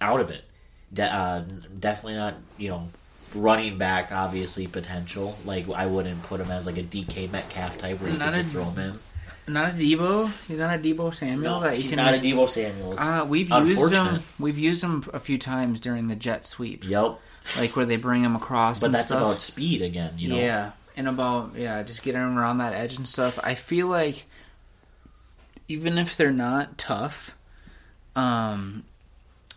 out 0.01 0.21
of 0.21 0.31
it. 0.31 0.45
De- 0.93 1.03
uh, 1.13 1.43
definitely 1.81 2.15
not, 2.15 2.35
you 2.57 2.69
know, 2.69 2.89
running 3.35 3.79
back. 3.79 4.13
Obviously, 4.13 4.67
potential. 4.67 5.37
Like 5.45 5.69
I 5.71 5.87
wouldn't 5.87 6.23
put 6.25 6.41
him 6.41 6.51
as 6.51 6.67
like 6.67 6.77
a 6.79 6.83
DK 6.83 7.31
Metcalf 7.31 7.79
type 7.79 8.01
where 8.01 8.11
you 8.11 8.19
Not 8.19 8.33
can 8.33 8.35
just 8.43 8.49
a- 8.49 8.51
throw 8.53 8.65
him 8.65 8.79
in. 8.79 8.99
Not 9.47 9.71
a 9.71 9.73
Deebo. 9.75 10.47
He's 10.49 10.59
not 10.59 10.75
a 10.75 10.79
Deebo 10.79 11.15
Samuel. 11.15 11.61
No, 11.61 11.69
he's 11.69 11.95
not 11.95 12.15
a 12.15 12.19
Deebo 12.19 12.49
Samuels. 12.49 12.99
Uh, 12.99 13.27
we've 13.29 13.51
used 13.51 13.93
him. 13.93 14.23
We've 14.39 14.57
used 14.57 14.83
him 14.83 15.05
a 15.13 15.21
few 15.21 15.37
times 15.37 15.81
during 15.81 16.09
the 16.09 16.17
jet 16.17 16.47
sweep, 16.47 16.83
yep, 16.83 17.19
like 17.59 17.77
where 17.77 17.85
they 17.85 17.97
bring 17.97 18.25
him 18.25 18.37
across. 18.37 18.81
but 18.81 18.87
and 18.87 18.95
that's 18.95 19.09
stuff. 19.09 19.21
about 19.21 19.41
speed 19.41 19.83
again. 19.83 20.15
You 20.17 20.29
know, 20.31 20.37
Yeah, 20.39 20.71
and 20.97 21.07
about 21.09 21.57
yeah, 21.57 21.83
just 21.83 22.03
getting 22.03 22.23
him 22.23 22.39
around 22.39 22.57
that 22.59 22.73
edge 22.73 22.97
and 22.97 23.07
stuff. 23.07 23.39
I 23.45 23.55
feel 23.55 23.87
like 23.87 24.25
even 25.69 25.99
if 25.99 26.17
they're 26.17 26.33
not 26.33 26.79
tough, 26.79 27.37
um, 28.17 28.85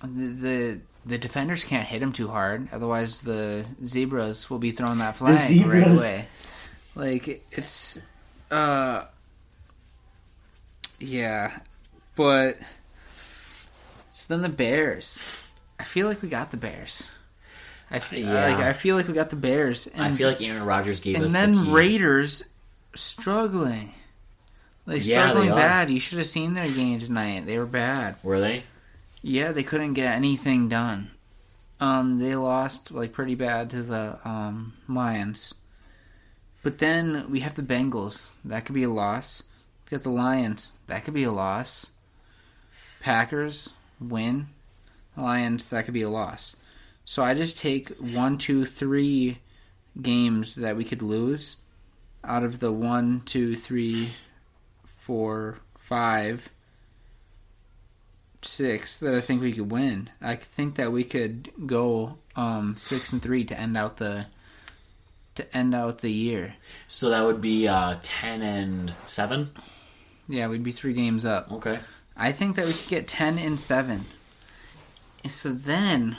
the 0.04 0.28
the, 0.28 0.82
the 1.08 1.18
defenders 1.18 1.64
can't 1.64 1.88
hit 1.88 2.02
him 2.02 2.12
too 2.14 2.28
hard. 2.28 2.68
Otherwise, 2.72 3.22
the 3.22 3.66
zebras 3.86 4.50
will 4.50 4.60
be 4.60 4.72
throwing 4.72 5.00
that 5.00 5.16
flag 5.16 5.66
right 5.66 5.88
away. 5.88 6.28
Like 6.96 7.46
it's, 7.52 7.98
uh, 8.52 9.04
yeah, 11.00 11.58
but 12.16 12.58
so 14.10 14.34
then 14.34 14.42
the 14.42 14.50
Bears. 14.50 15.22
I 15.80 15.84
feel 15.84 16.08
like 16.08 16.22
we 16.22 16.30
got 16.30 16.52
the 16.52 16.58
Bears. 16.58 17.08
I 17.92 18.00
feel 18.00 18.28
Yeah. 18.28 18.48
like 18.48 18.58
I 18.58 18.74
feel 18.74 18.96
like 18.96 19.08
we 19.08 19.14
got 19.14 19.30
the 19.30 19.36
Bears. 19.36 19.88
And 19.88 20.02
I 20.02 20.12
feel 20.12 20.28
like 20.28 20.42
Aaron 20.42 20.64
Rodgers 20.64 21.00
gave 21.00 21.16
and 21.16 21.26
us 21.26 21.36
And 21.36 21.56
then 21.56 21.64
the 21.64 21.70
key. 21.70 21.76
Raiders 21.76 22.44
struggling. 22.96 23.94
Like 24.86 25.06
Yeah, 25.06 25.22
struggling 25.22 25.46
they 25.50 25.52
are. 25.54 25.56
bad. 25.56 25.90
You 25.90 26.00
should 26.00 26.18
have 26.18 26.28
seen 26.28 26.54
their 26.54 26.68
game 26.70 27.00
tonight. 27.00 27.46
They 27.46 27.58
were 27.60 27.66
bad. 27.66 28.16
Were 28.24 28.40
they? 28.40 28.64
Yeah, 29.28 29.52
they 29.52 29.64
couldn't 29.64 29.92
get 29.92 30.16
anything 30.16 30.70
done. 30.70 31.12
Um, 31.82 32.18
they 32.18 32.34
lost 32.36 32.92
like 32.92 33.12
pretty 33.12 33.36
bad 33.36 33.70
to 33.72 33.84
the 33.84 34.18
um, 34.24 34.76
Lions. 34.88 35.54
But 36.64 36.78
then 36.78 37.30
we 37.30 37.42
have 37.42 37.56
the 37.56 37.62
Bengals. 37.62 38.30
That 38.46 38.64
could 38.64 38.74
be 38.74 38.84
a 38.84 38.90
loss. 38.90 39.44
We 39.84 39.98
got 39.98 40.04
the 40.04 40.12
Lions. 40.12 40.72
That 40.88 41.04
could 41.04 41.14
be 41.14 41.24
a 41.26 41.32
loss. 41.34 41.88
Packers 43.02 43.72
win. 44.00 44.48
Lions. 45.18 45.72
That 45.72 45.84
could 45.84 45.94
be 45.94 46.04
a 46.04 46.10
loss. 46.10 46.56
So 47.04 47.22
I 47.22 47.34
just 47.34 47.58
take 47.58 47.90
one, 47.98 48.38
two, 48.38 48.64
three 48.64 49.40
games 50.02 50.56
that 50.56 50.78
we 50.78 50.86
could 50.86 51.02
lose 51.02 51.58
out 52.24 52.44
of 52.44 52.60
the 52.60 52.72
one, 52.72 53.24
two, 53.26 53.58
three, 53.58 54.08
four, 54.86 55.60
five, 55.78 56.50
six 58.42 59.00
that 59.00 59.14
I 59.14 59.22
think 59.22 59.42
we 59.42 59.54
could 59.54 59.72
win. 59.72 60.10
I 60.22 60.36
think 60.36 60.76
that 60.76 60.92
we 60.92 61.04
could 61.04 61.52
go 61.66 62.18
um, 62.36 62.76
six 62.78 63.12
and 63.12 63.22
three 63.22 63.44
to 63.46 63.60
end 63.60 63.78
out 63.78 63.98
the 63.98 64.28
to 65.36 65.58
end 65.58 65.76
out 65.76 66.00
the 66.00 66.12
year. 66.12 66.56
So 66.88 67.10
that 67.10 67.24
would 67.24 67.42
be 67.42 67.68
uh, 67.68 67.98
ten 68.02 68.42
and 68.42 68.94
seven. 69.06 69.52
Yeah, 70.28 70.48
we'd 70.48 70.64
be 70.64 70.72
three 70.72 70.94
games 70.94 71.26
up. 71.26 71.52
Okay. 71.52 71.80
I 72.16 72.32
think 72.32 72.56
that 72.56 72.66
we 72.66 72.74
could 72.74 72.90
get 72.90 73.08
ten 73.08 73.38
and 73.38 73.60
seven. 73.60 74.06
So 75.28 75.50
then, 75.50 76.18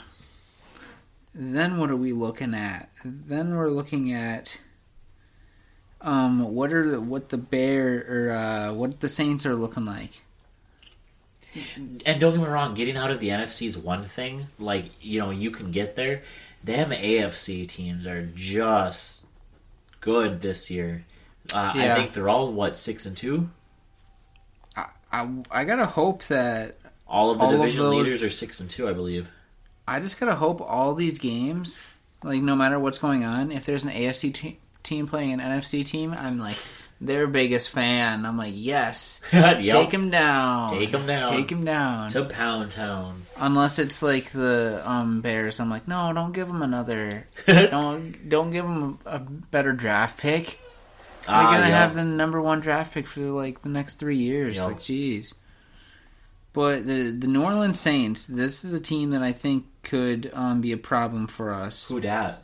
then 1.33 1.77
what 1.77 1.89
are 1.89 1.97
we 1.97 2.13
looking 2.13 2.53
at? 2.53 2.89
Then 3.03 3.55
we're 3.55 3.69
looking 3.69 4.13
at 4.13 4.59
um 6.01 6.53
what 6.53 6.71
are 6.71 6.91
the, 6.91 7.01
what 7.01 7.27
the 7.27 7.37
bear 7.37 8.05
or 8.07 8.31
uh, 8.31 8.73
what 8.73 9.01
the 9.01 9.09
Saints 9.09 9.45
are 9.45 9.55
looking 9.55 9.85
like. 9.85 10.21
And 12.05 12.19
don't 12.19 12.33
get 12.33 12.41
me 12.41 12.47
wrong, 12.47 12.73
getting 12.73 12.97
out 12.97 13.11
of 13.11 13.19
the 13.19 13.29
NFC 13.29 13.67
is 13.67 13.77
one 13.77 14.03
thing. 14.05 14.47
Like, 14.57 14.91
you 15.01 15.19
know, 15.19 15.29
you 15.31 15.51
can 15.51 15.71
get 15.71 15.95
there. 15.95 16.21
Them 16.63 16.91
AFC 16.91 17.67
teams 17.67 18.05
are 18.05 18.25
just 18.35 19.25
good 20.01 20.41
this 20.41 20.69
year. 20.69 21.05
Uh, 21.53 21.71
I 21.75 21.95
think 21.95 22.13
they're 22.13 22.29
all, 22.29 22.51
what, 22.51 22.77
6 22.77 23.05
and 23.05 23.15
2? 23.17 23.49
I, 24.75 24.85
I, 25.11 25.29
I 25.49 25.63
gotta 25.65 25.85
hope 25.85 26.23
that 26.27 26.77
All 27.07 27.31
of 27.31 27.39
the 27.39 27.45
All 27.45 27.53
of 27.53 27.59
division 27.59 27.81
those- 27.83 27.95
leaders 28.05 28.23
are 28.23 28.29
6 28.29 28.59
and 28.59 28.69
2, 28.69 28.87
I 28.87 28.93
believe. 28.93 29.29
I 29.87 29.99
just 29.99 30.19
gotta 30.19 30.35
hope 30.35 30.61
all 30.61 30.93
these 30.93 31.17
games, 31.17 31.91
like 32.23 32.41
no 32.43 32.55
matter 32.55 32.77
what's 32.77 32.99
going 32.99 33.23
on, 33.23 33.51
if 33.51 33.65
there's 33.65 33.83
an 33.83 33.89
AFC 33.89 34.31
te- 34.33 34.59
team 34.83 35.07
playing 35.07 35.33
an 35.33 35.39
NFC 35.39 35.83
team, 35.83 36.13
I'm 36.13 36.37
like 36.37 36.57
their 37.01 37.27
biggest 37.27 37.69
fan. 37.69 38.25
I'm 38.25 38.37
like, 38.37 38.53
yes, 38.55 39.21
yep. 39.33 39.59
take 39.59 39.91
him 39.93 40.09
down, 40.09 40.71
take 40.71 40.89
him 40.91 41.05
down. 41.07 41.25
take 41.27 41.51
him 41.51 41.63
down. 41.65 42.09
to 42.09 42.25
Pound 42.25 42.71
Town. 42.71 43.23
Unless 43.37 43.79
it's 43.79 44.01
like 44.01 44.31
the 44.31 44.81
um, 44.85 45.21
Bears, 45.21 45.59
I'm 45.59 45.69
like, 45.69 45.87
no, 45.87 46.11
don't 46.13 46.33
give 46.33 46.49
him 46.49 46.61
another, 46.61 47.27
don't 47.47 48.27
don't 48.29 48.51
give 48.51 48.65
him 48.65 48.99
a 49.05 49.19
better 49.19 49.71
draft 49.73 50.19
pick. 50.19 50.59
They're 51.25 51.35
Ah, 51.35 51.51
gonna 51.53 51.65
have 51.67 51.93
the 51.93 52.03
number 52.03 52.41
one 52.41 52.59
draft 52.59 52.93
pick 52.93 53.05
for 53.07 53.21
like 53.21 53.61
the 53.61 53.69
next 53.69 53.95
three 53.95 54.17
years. 54.17 54.55
Yep. 54.55 54.65
Like, 54.67 54.79
jeez. 54.79 55.33
But 56.53 56.87
the 56.87 57.11
the 57.11 57.27
New 57.27 57.43
Orleans 57.43 57.79
Saints, 57.79 58.23
this 58.25 58.65
is 58.65 58.73
a 58.73 58.79
team 58.79 59.11
that 59.11 59.21
I 59.21 59.31
think 59.33 59.65
could 59.83 60.31
um, 60.33 60.61
be 60.61 60.71
a 60.71 60.77
problem 60.77 61.27
for 61.27 61.53
us. 61.53 61.87
Who 61.87 61.99
dat? 62.01 62.41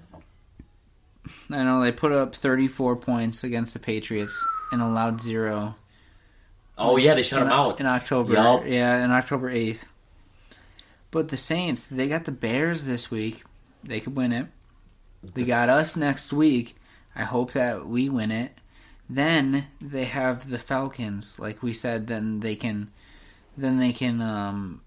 I 1.49 1.63
know 1.63 1.82
they 1.82 1.91
put 1.91 2.11
up 2.11 2.36
34 2.36 2.95
points 2.97 3.43
against 3.43 3.73
the 3.73 3.80
Patriots 3.80 4.45
and 4.71 4.82
allowed 4.82 5.21
zero 5.21 5.76
Oh 6.78 6.97
yeah, 6.97 7.13
they 7.13 7.23
shut 7.23 7.41
in, 7.41 7.47
him 7.47 7.53
out. 7.53 7.80
in 7.80 7.86
October. 7.86 8.34
Yup. 8.34 8.63
Yeah, 8.65 9.03
in 9.03 9.11
October 9.11 9.49
eighth. 9.49 9.86
But 11.11 11.30
the 11.30 11.38
Saints, 11.38 11.86
they 11.88 12.07
got 12.09 12.26
the 12.26 12.32
Bears 12.34 12.86
this 12.86 13.09
week. 13.09 13.43
They 13.84 14.01
could 14.01 14.15
win 14.15 14.34
it. 14.34 14.47
They 15.23 15.45
got 15.45 15.69
us 15.69 15.95
next 15.95 16.34
week. 16.34 16.76
I 17.15 17.23
hope 17.23 17.51
that 17.53 17.88
we 17.88 18.09
win 18.09 18.30
it. 18.32 18.51
Then 19.09 19.67
they 19.80 20.03
have 20.05 20.49
the 20.49 20.59
Falcons, 20.59 21.39
like 21.39 21.63
we 21.63 21.71
said. 21.71 22.07
Then 22.07 22.41
they 22.41 22.55
can, 22.57 22.91
then 23.55 23.80
they 23.80 23.93
can. 23.93 24.21
um 24.21 24.82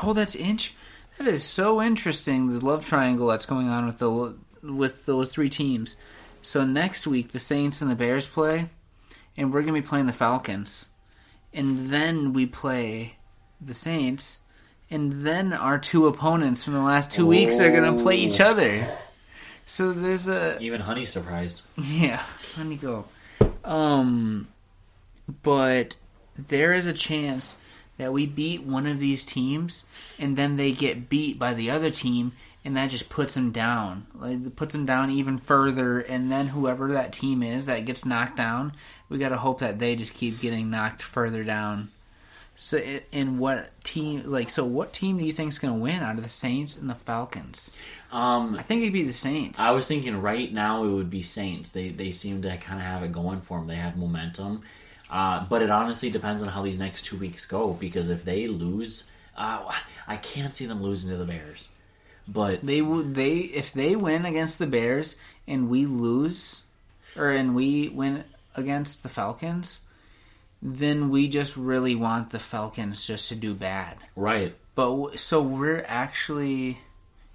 Oh, 0.00 0.12
that's 0.12 0.34
inch. 0.34 0.74
That 1.18 1.28
is 1.28 1.42
so 1.44 1.80
interesting. 1.80 2.48
The 2.48 2.64
love 2.64 2.84
triangle 2.86 3.28
that's 3.28 3.46
going 3.46 3.68
on 3.68 3.86
with 3.86 3.98
the 3.98 4.34
with 4.62 5.06
those 5.06 5.32
three 5.32 5.48
teams. 5.48 5.96
So 6.42 6.64
next 6.64 7.06
week 7.06 7.32
the 7.32 7.38
Saints 7.38 7.80
and 7.82 7.90
the 7.90 7.94
Bears 7.94 8.26
play, 8.26 8.68
and 9.36 9.52
we're 9.52 9.62
gonna 9.62 9.72
be 9.74 9.82
playing 9.82 10.06
the 10.06 10.12
Falcons, 10.12 10.88
and 11.52 11.90
then 11.90 12.32
we 12.32 12.46
play 12.46 13.16
the 13.60 13.74
Saints, 13.74 14.40
and 14.90 15.24
then 15.24 15.52
our 15.52 15.78
two 15.78 16.06
opponents 16.06 16.64
from 16.64 16.74
the 16.74 16.80
last 16.80 17.10
two 17.10 17.26
weeks 17.26 17.60
are 17.60 17.70
gonna 17.72 18.00
play 18.02 18.16
each 18.16 18.40
Oh. 18.40 18.48
other. 18.50 18.86
So 19.66 19.92
there's 19.92 20.28
a 20.28 20.58
Even 20.60 20.80
Honey 20.82 21.06
surprised. 21.06 21.62
yeah. 21.76 22.22
Let 22.56 22.66
me 22.66 22.76
go. 22.76 23.04
Um, 23.64 24.48
but 25.42 25.96
there 26.36 26.72
is 26.72 26.86
a 26.86 26.92
chance 26.92 27.56
that 27.98 28.12
we 28.12 28.26
beat 28.26 28.64
one 28.64 28.86
of 28.86 28.98
these 28.98 29.22
teams, 29.24 29.84
and 30.18 30.36
then 30.36 30.56
they 30.56 30.72
get 30.72 31.08
beat 31.08 31.38
by 31.38 31.54
the 31.54 31.70
other 31.70 31.90
team, 31.90 32.32
and 32.64 32.76
that 32.76 32.90
just 32.90 33.08
puts 33.08 33.34
them 33.34 33.50
down. 33.50 34.06
Like 34.14 34.44
it 34.44 34.56
puts 34.56 34.72
them 34.72 34.86
down 34.86 35.10
even 35.10 35.38
further, 35.38 36.00
and 36.00 36.30
then 36.30 36.48
whoever 36.48 36.92
that 36.92 37.12
team 37.12 37.42
is 37.42 37.66
that 37.66 37.84
gets 37.84 38.04
knocked 38.04 38.36
down, 38.36 38.72
we 39.08 39.18
got 39.18 39.30
to 39.30 39.38
hope 39.38 39.60
that 39.60 39.78
they 39.78 39.96
just 39.96 40.14
keep 40.14 40.40
getting 40.40 40.70
knocked 40.70 41.02
further 41.02 41.44
down. 41.44 41.90
So, 42.54 42.78
in 43.10 43.38
what 43.38 43.70
team? 43.82 44.24
Like, 44.26 44.50
so 44.50 44.64
what 44.64 44.92
team 44.92 45.18
do 45.18 45.24
you 45.24 45.32
think 45.32 45.48
is 45.48 45.58
going 45.58 45.74
to 45.74 45.80
win 45.80 46.02
out 46.02 46.16
of 46.16 46.22
the 46.22 46.28
Saints 46.28 46.76
and 46.76 46.88
the 46.88 46.94
Falcons? 46.94 47.70
Um, 48.12 48.56
I 48.56 48.62
think 48.62 48.82
it'd 48.82 48.92
be 48.92 49.04
the 49.04 49.12
Saints. 49.12 49.58
I 49.58 49.70
was 49.72 49.88
thinking 49.88 50.20
right 50.20 50.52
now 50.52 50.84
it 50.84 50.90
would 50.90 51.10
be 51.10 51.22
Saints. 51.22 51.72
They 51.72 51.88
they 51.88 52.12
seem 52.12 52.42
to 52.42 52.56
kind 52.58 52.78
of 52.78 52.86
have 52.86 53.02
it 53.02 53.12
going 53.12 53.40
for 53.40 53.58
them. 53.58 53.68
They 53.68 53.76
have 53.76 53.96
momentum, 53.96 54.62
uh, 55.10 55.46
but 55.48 55.62
it 55.62 55.70
honestly 55.70 56.10
depends 56.10 56.42
on 56.42 56.48
how 56.48 56.62
these 56.62 56.78
next 56.78 57.06
two 57.06 57.16
weeks 57.16 57.46
go. 57.46 57.72
Because 57.72 58.10
if 58.10 58.24
they 58.24 58.46
lose, 58.46 59.04
uh, 59.36 59.72
I 60.06 60.16
can't 60.16 60.54
see 60.54 60.66
them 60.66 60.82
losing 60.82 61.08
to 61.10 61.16
the 61.16 61.24
Bears. 61.24 61.68
But 62.28 62.64
They 62.64 62.80
would 62.82 63.14
they 63.14 63.38
if 63.38 63.72
they 63.72 63.96
win 63.96 64.24
against 64.24 64.58
the 64.58 64.66
Bears 64.66 65.16
and 65.46 65.68
we 65.68 65.86
lose, 65.86 66.62
or 67.16 67.30
and 67.30 67.54
we 67.54 67.88
win 67.88 68.24
against 68.54 69.02
the 69.02 69.08
Falcons, 69.08 69.80
then 70.60 71.10
we 71.10 71.26
just 71.28 71.56
really 71.56 71.94
want 71.94 72.30
the 72.30 72.38
Falcons 72.38 73.04
just 73.06 73.28
to 73.30 73.34
do 73.34 73.54
bad. 73.54 73.96
right, 74.14 74.54
But 74.74 75.18
so 75.18 75.42
we're 75.42 75.84
actually, 75.88 76.78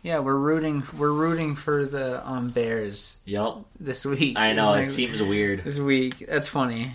yeah, 0.03 0.19
we're 0.19 0.35
rooting 0.35 0.83
we're 0.97 1.11
rooting 1.11 1.55
for 1.55 1.85
the 1.85 2.25
um 2.27 2.49
Bears 2.49 3.19
yep, 3.25 3.57
this 3.79 4.05
week. 4.05 4.37
I 4.39 4.53
know 4.53 4.73
it 4.75 4.85
seems 4.85 5.21
weird. 5.21 5.63
this 5.63 5.79
week. 5.79 6.25
That's 6.27 6.47
funny. 6.47 6.93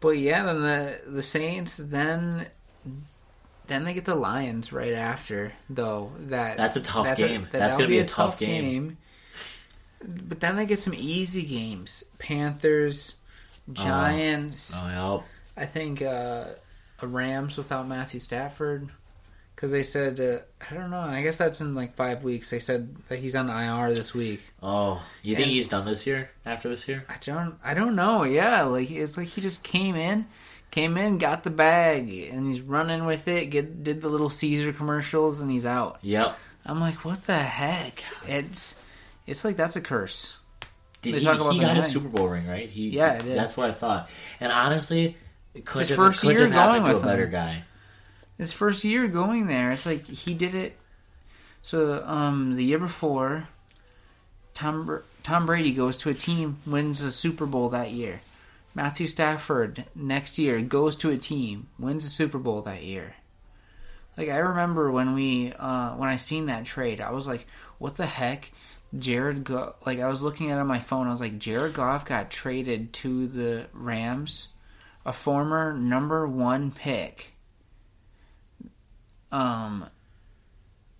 But 0.00 0.18
yeah, 0.18 0.44
then 0.44 0.62
the 0.62 1.00
the 1.06 1.22
Saints 1.22 1.76
then. 1.78 2.46
Then 3.66 3.84
they 3.84 3.94
get 3.94 4.04
the 4.04 4.14
Lions 4.14 4.72
right 4.72 4.92
after, 4.92 5.52
though. 5.70 6.12
That 6.18 6.56
That's 6.58 6.76
a 6.76 6.82
tough 6.82 7.06
that's 7.06 7.18
game. 7.20 7.42
That's 7.50 7.52
that'll 7.52 7.78
gonna 7.78 7.88
be 7.88 7.98
a 7.98 8.04
tough 8.04 8.38
game. 8.38 8.98
But 10.06 10.40
then 10.40 10.56
they 10.56 10.66
get 10.66 10.78
some 10.78 10.94
easy 10.94 11.44
games: 11.44 12.04
Panthers, 12.18 13.16
Giants. 13.72 14.72
Oh, 14.76 15.24
I 15.56 15.64
think 15.66 16.02
uh, 16.02 16.44
a 17.00 17.06
Rams 17.06 17.56
without 17.56 17.88
Matthew 17.88 18.20
Stafford, 18.20 18.90
because 19.56 19.72
they 19.72 19.82
said 19.82 20.20
uh, 20.20 20.38
I 20.70 20.74
don't 20.74 20.90
know. 20.90 20.98
I 21.00 21.22
guess 21.22 21.38
that's 21.38 21.62
in 21.62 21.74
like 21.74 21.96
five 21.96 22.22
weeks. 22.22 22.50
They 22.50 22.58
said 22.58 22.94
that 23.08 23.18
he's 23.18 23.34
on 23.34 23.48
IR 23.48 23.94
this 23.94 24.12
week. 24.12 24.42
Oh, 24.62 25.02
you 25.22 25.36
think 25.36 25.46
And- 25.46 25.54
he's 25.54 25.68
done 25.70 25.86
this 25.86 26.06
year? 26.06 26.30
After 26.44 26.68
this 26.68 26.86
year? 26.86 27.04
I 27.08 27.16
don't. 27.24 27.56
I 27.64 27.72
don't 27.72 27.96
know. 27.96 28.24
Yeah, 28.24 28.64
like 28.64 28.90
it's 28.90 29.16
like 29.16 29.28
he 29.28 29.40
just 29.40 29.62
came 29.62 29.96
in, 29.96 30.26
came 30.74 30.96
in, 30.96 31.18
got 31.18 31.44
the 31.44 31.50
bag, 31.50 32.10
and 32.10 32.52
he's 32.52 32.60
running 32.60 33.04
with 33.06 33.28
it. 33.28 33.46
Get 33.46 33.84
did 33.84 34.00
the 34.00 34.08
little 34.08 34.28
Caesar 34.28 34.72
commercials, 34.72 35.40
and 35.40 35.48
he's 35.50 35.64
out. 35.64 35.98
Yep. 36.02 36.36
I'm 36.66 36.80
like, 36.80 37.04
what 37.04 37.26
the 37.26 37.38
heck? 37.38 38.02
It's 38.26 38.74
it's 39.26 39.44
like 39.44 39.56
that's 39.56 39.76
a 39.76 39.80
curse. 39.80 40.36
Did 41.02 41.14
They 41.14 41.18
he, 41.20 41.24
talk 41.24 41.40
about 41.40 41.52
he 41.52 41.60
the 41.60 41.64
got 41.66 41.76
his. 41.76 41.86
Super 41.86 42.08
Bowl 42.08 42.28
ring, 42.28 42.46
right? 42.48 42.68
He, 42.68 42.88
Yeah, 42.88 43.18
did. 43.18 43.36
That's 43.36 43.56
what 43.56 43.70
I 43.70 43.72
thought. 43.72 44.10
And 44.40 44.50
honestly, 44.50 45.16
it 45.54 45.64
could 45.64 45.80
His 45.80 45.90
have, 45.90 45.96
first 45.96 46.20
could 46.22 46.30
year 46.32 46.48
have 46.48 46.52
going 46.52 46.82
to 46.82 46.90
a 46.90 46.94
with 46.94 47.04
him. 47.04 47.30
guy. 47.30 47.64
His 48.38 48.52
first 48.52 48.82
year 48.82 49.06
going 49.06 49.46
there, 49.46 49.70
it's 49.70 49.86
like 49.86 50.04
he 50.06 50.34
did 50.34 50.54
it. 50.54 50.76
So 51.62 52.02
um, 52.04 52.56
the 52.56 52.64
year 52.64 52.78
before, 52.78 53.48
Tom 54.54 55.02
Tom 55.22 55.46
Brady 55.46 55.72
goes 55.72 55.96
to 55.98 56.10
a 56.10 56.14
team, 56.14 56.58
wins 56.66 57.00
the 57.00 57.12
Super 57.12 57.46
Bowl 57.46 57.68
that 57.68 57.92
year. 57.92 58.20
Matthew 58.74 59.06
Stafford 59.06 59.84
next 59.94 60.38
year 60.38 60.60
goes 60.60 60.96
to 60.96 61.10
a 61.10 61.16
team, 61.16 61.68
wins 61.78 62.04
the 62.04 62.10
Super 62.10 62.38
Bowl 62.38 62.62
that 62.62 62.82
year. 62.82 63.14
Like 64.16 64.28
I 64.28 64.38
remember 64.38 64.90
when 64.90 65.14
we 65.14 65.52
uh, 65.52 65.94
when 65.94 66.08
I 66.08 66.16
seen 66.16 66.46
that 66.46 66.64
trade, 66.64 67.00
I 67.00 67.10
was 67.10 67.26
like, 67.26 67.46
"What 67.78 67.96
the 67.96 68.06
heck?" 68.06 68.52
Jared 68.96 69.44
Go- 69.44 69.74
like 69.84 69.98
I 70.00 70.08
was 70.08 70.22
looking 70.22 70.50
at 70.50 70.58
it 70.58 70.60
on 70.60 70.66
my 70.66 70.80
phone. 70.80 71.08
I 71.08 71.12
was 71.12 71.20
like, 71.20 71.38
Jared 71.38 71.74
Goff 71.74 72.04
got 72.04 72.30
traded 72.30 72.92
to 72.94 73.26
the 73.26 73.66
Rams, 73.72 74.48
a 75.04 75.12
former 75.12 75.72
number 75.72 76.26
one 76.26 76.70
pick. 76.70 77.32
Um, 79.32 79.86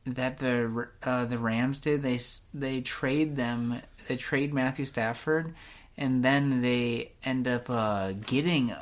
that 0.06 0.38
the 0.38 0.88
uh, 1.02 1.24
the 1.26 1.38
Rams 1.38 1.78
did 1.78 2.02
they 2.02 2.18
they 2.52 2.80
trade 2.80 3.36
them 3.36 3.80
they 4.08 4.16
trade 4.16 4.52
Matthew 4.52 4.86
Stafford, 4.86 5.54
and 5.96 6.24
then 6.24 6.60
they 6.62 7.12
end 7.24 7.46
up 7.48 7.68
uh, 7.70 8.12
getting 8.12 8.74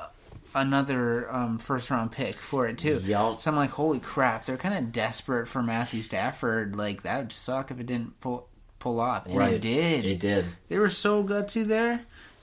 another 0.55 1.33
um, 1.35 1.59
first 1.59 1.91
round 1.91 2.13
pick 2.13 2.35
for 2.35 2.67
it 2.67 2.79
too. 2.79 3.01
Yup. 3.05 3.41
So 3.41 3.51
I'm 3.51 3.57
like, 3.57 3.71
holy 3.71 4.01
crap! 4.01 4.45
They're 4.45 4.57
kind 4.57 4.75
of 4.77 4.93
desperate 4.93 5.49
for 5.49 5.63
Matthew 5.63 6.03
Stafford. 6.03 6.77
Like 6.77 7.03
that 7.03 7.19
would 7.19 7.33
suck 7.33 7.71
if 7.71 7.81
it 7.81 7.87
didn't 7.87 8.21
pull 8.21 8.49
pull 8.79 9.01
off, 9.01 9.27
and 9.27 9.37
Right. 9.37 9.55
it 9.55 9.61
did. 9.61 10.05
It 10.05 10.21
did. 10.21 10.45
They 10.69 10.79
were 10.79 10.91
so 10.91 11.23
gutsy 11.23 11.67
there, 11.67 12.01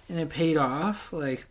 and 0.08 0.20
it 0.20 0.30
paid 0.30 0.58
off. 0.58 1.12
Like, 1.12 1.48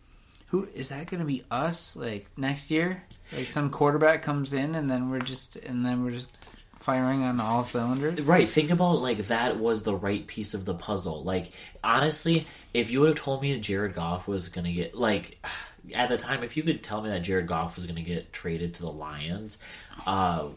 who 0.47 0.67
is 0.73 0.89
that 0.89 1.05
going 1.07 1.19
to 1.19 1.25
be? 1.27 1.43
Us 1.51 1.95
like 1.95 2.27
next 2.37 2.71
year? 2.71 3.03
Like 3.31 3.47
some 3.47 3.69
quarterback 3.69 4.23
comes 4.23 4.53
in, 4.53 4.73
and 4.75 4.89
then 4.89 5.09
we're 5.11 5.19
just 5.19 5.55
and 5.57 5.85
then 5.85 6.03
we're 6.03 6.11
just 6.11 6.35
firing 6.79 7.23
on 7.23 7.39
all 7.39 7.63
cylinders. 7.63 8.21
Right. 8.21 8.49
Think 8.49 8.71
about 8.71 9.01
like 9.01 9.27
that 9.27 9.57
was 9.57 9.83
the 9.83 9.95
right 9.95 10.25
piece 10.25 10.53
of 10.53 10.65
the 10.65 10.73
puzzle. 10.73 11.23
Like 11.23 11.51
honestly, 11.83 12.47
if 12.73 12.89
you 12.89 13.01
would 13.01 13.09
have 13.09 13.17
told 13.17 13.41
me 13.41 13.53
that 13.53 13.61
Jared 13.61 13.93
Goff 13.93 14.27
was 14.27 14.49
gonna 14.49 14.71
get 14.71 14.95
like 14.95 15.37
at 15.95 16.09
the 16.09 16.17
time, 16.17 16.43
if 16.43 16.57
you 16.57 16.63
could 16.63 16.83
tell 16.83 17.01
me 17.01 17.09
that 17.09 17.21
Jared 17.21 17.47
Goff 17.47 17.75
was 17.75 17.85
gonna 17.85 18.01
get 18.01 18.31
traded 18.33 18.73
to 18.75 18.81
the 18.81 18.91
Lions, 18.91 19.57
uh, 20.05 20.47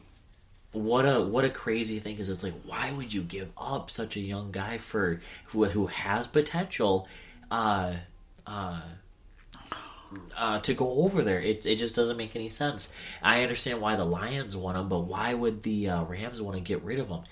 what 0.73 1.05
a 1.05 1.21
what 1.21 1.45
a 1.45 1.51
crazy 1.51 1.99
thing 1.99 2.19
is. 2.19 2.29
It's 2.29 2.43
like 2.43 2.55
why 2.65 2.93
would 2.93 3.13
you 3.13 3.23
give 3.23 3.51
up 3.59 3.91
such 3.91 4.17
a 4.17 4.21
young 4.21 4.53
guy 4.53 4.79
for 4.79 5.21
who 5.47 5.65
who 5.65 5.87
has 5.87 6.27
potential? 6.27 7.09
Uh, 7.51 7.95
uh, 8.47 8.81
uh, 10.37 10.59
to 10.61 10.75
go 10.75 11.03
over 11.05 11.23
there. 11.23 11.41
It, 11.41 11.67
it 11.67 11.77
just 11.77 11.97
doesn't 11.97 12.17
make 12.17 12.35
any 12.37 12.49
sense. 12.49 12.93
I 13.23 13.43
understand 13.43 13.81
why 13.81 13.97
the 13.97 14.05
Lions 14.05 14.57
want 14.57 14.79
him, 14.79 14.89
but 14.89 15.01
why 15.01 15.35
would 15.35 15.63
the 15.63 15.89
uh, 15.89 16.05
Rams 16.05 16.41
want 16.41 16.57
to 16.57 16.63
get 16.63 16.83
rid 16.83 16.99
of 16.99 17.09
him? 17.09 17.23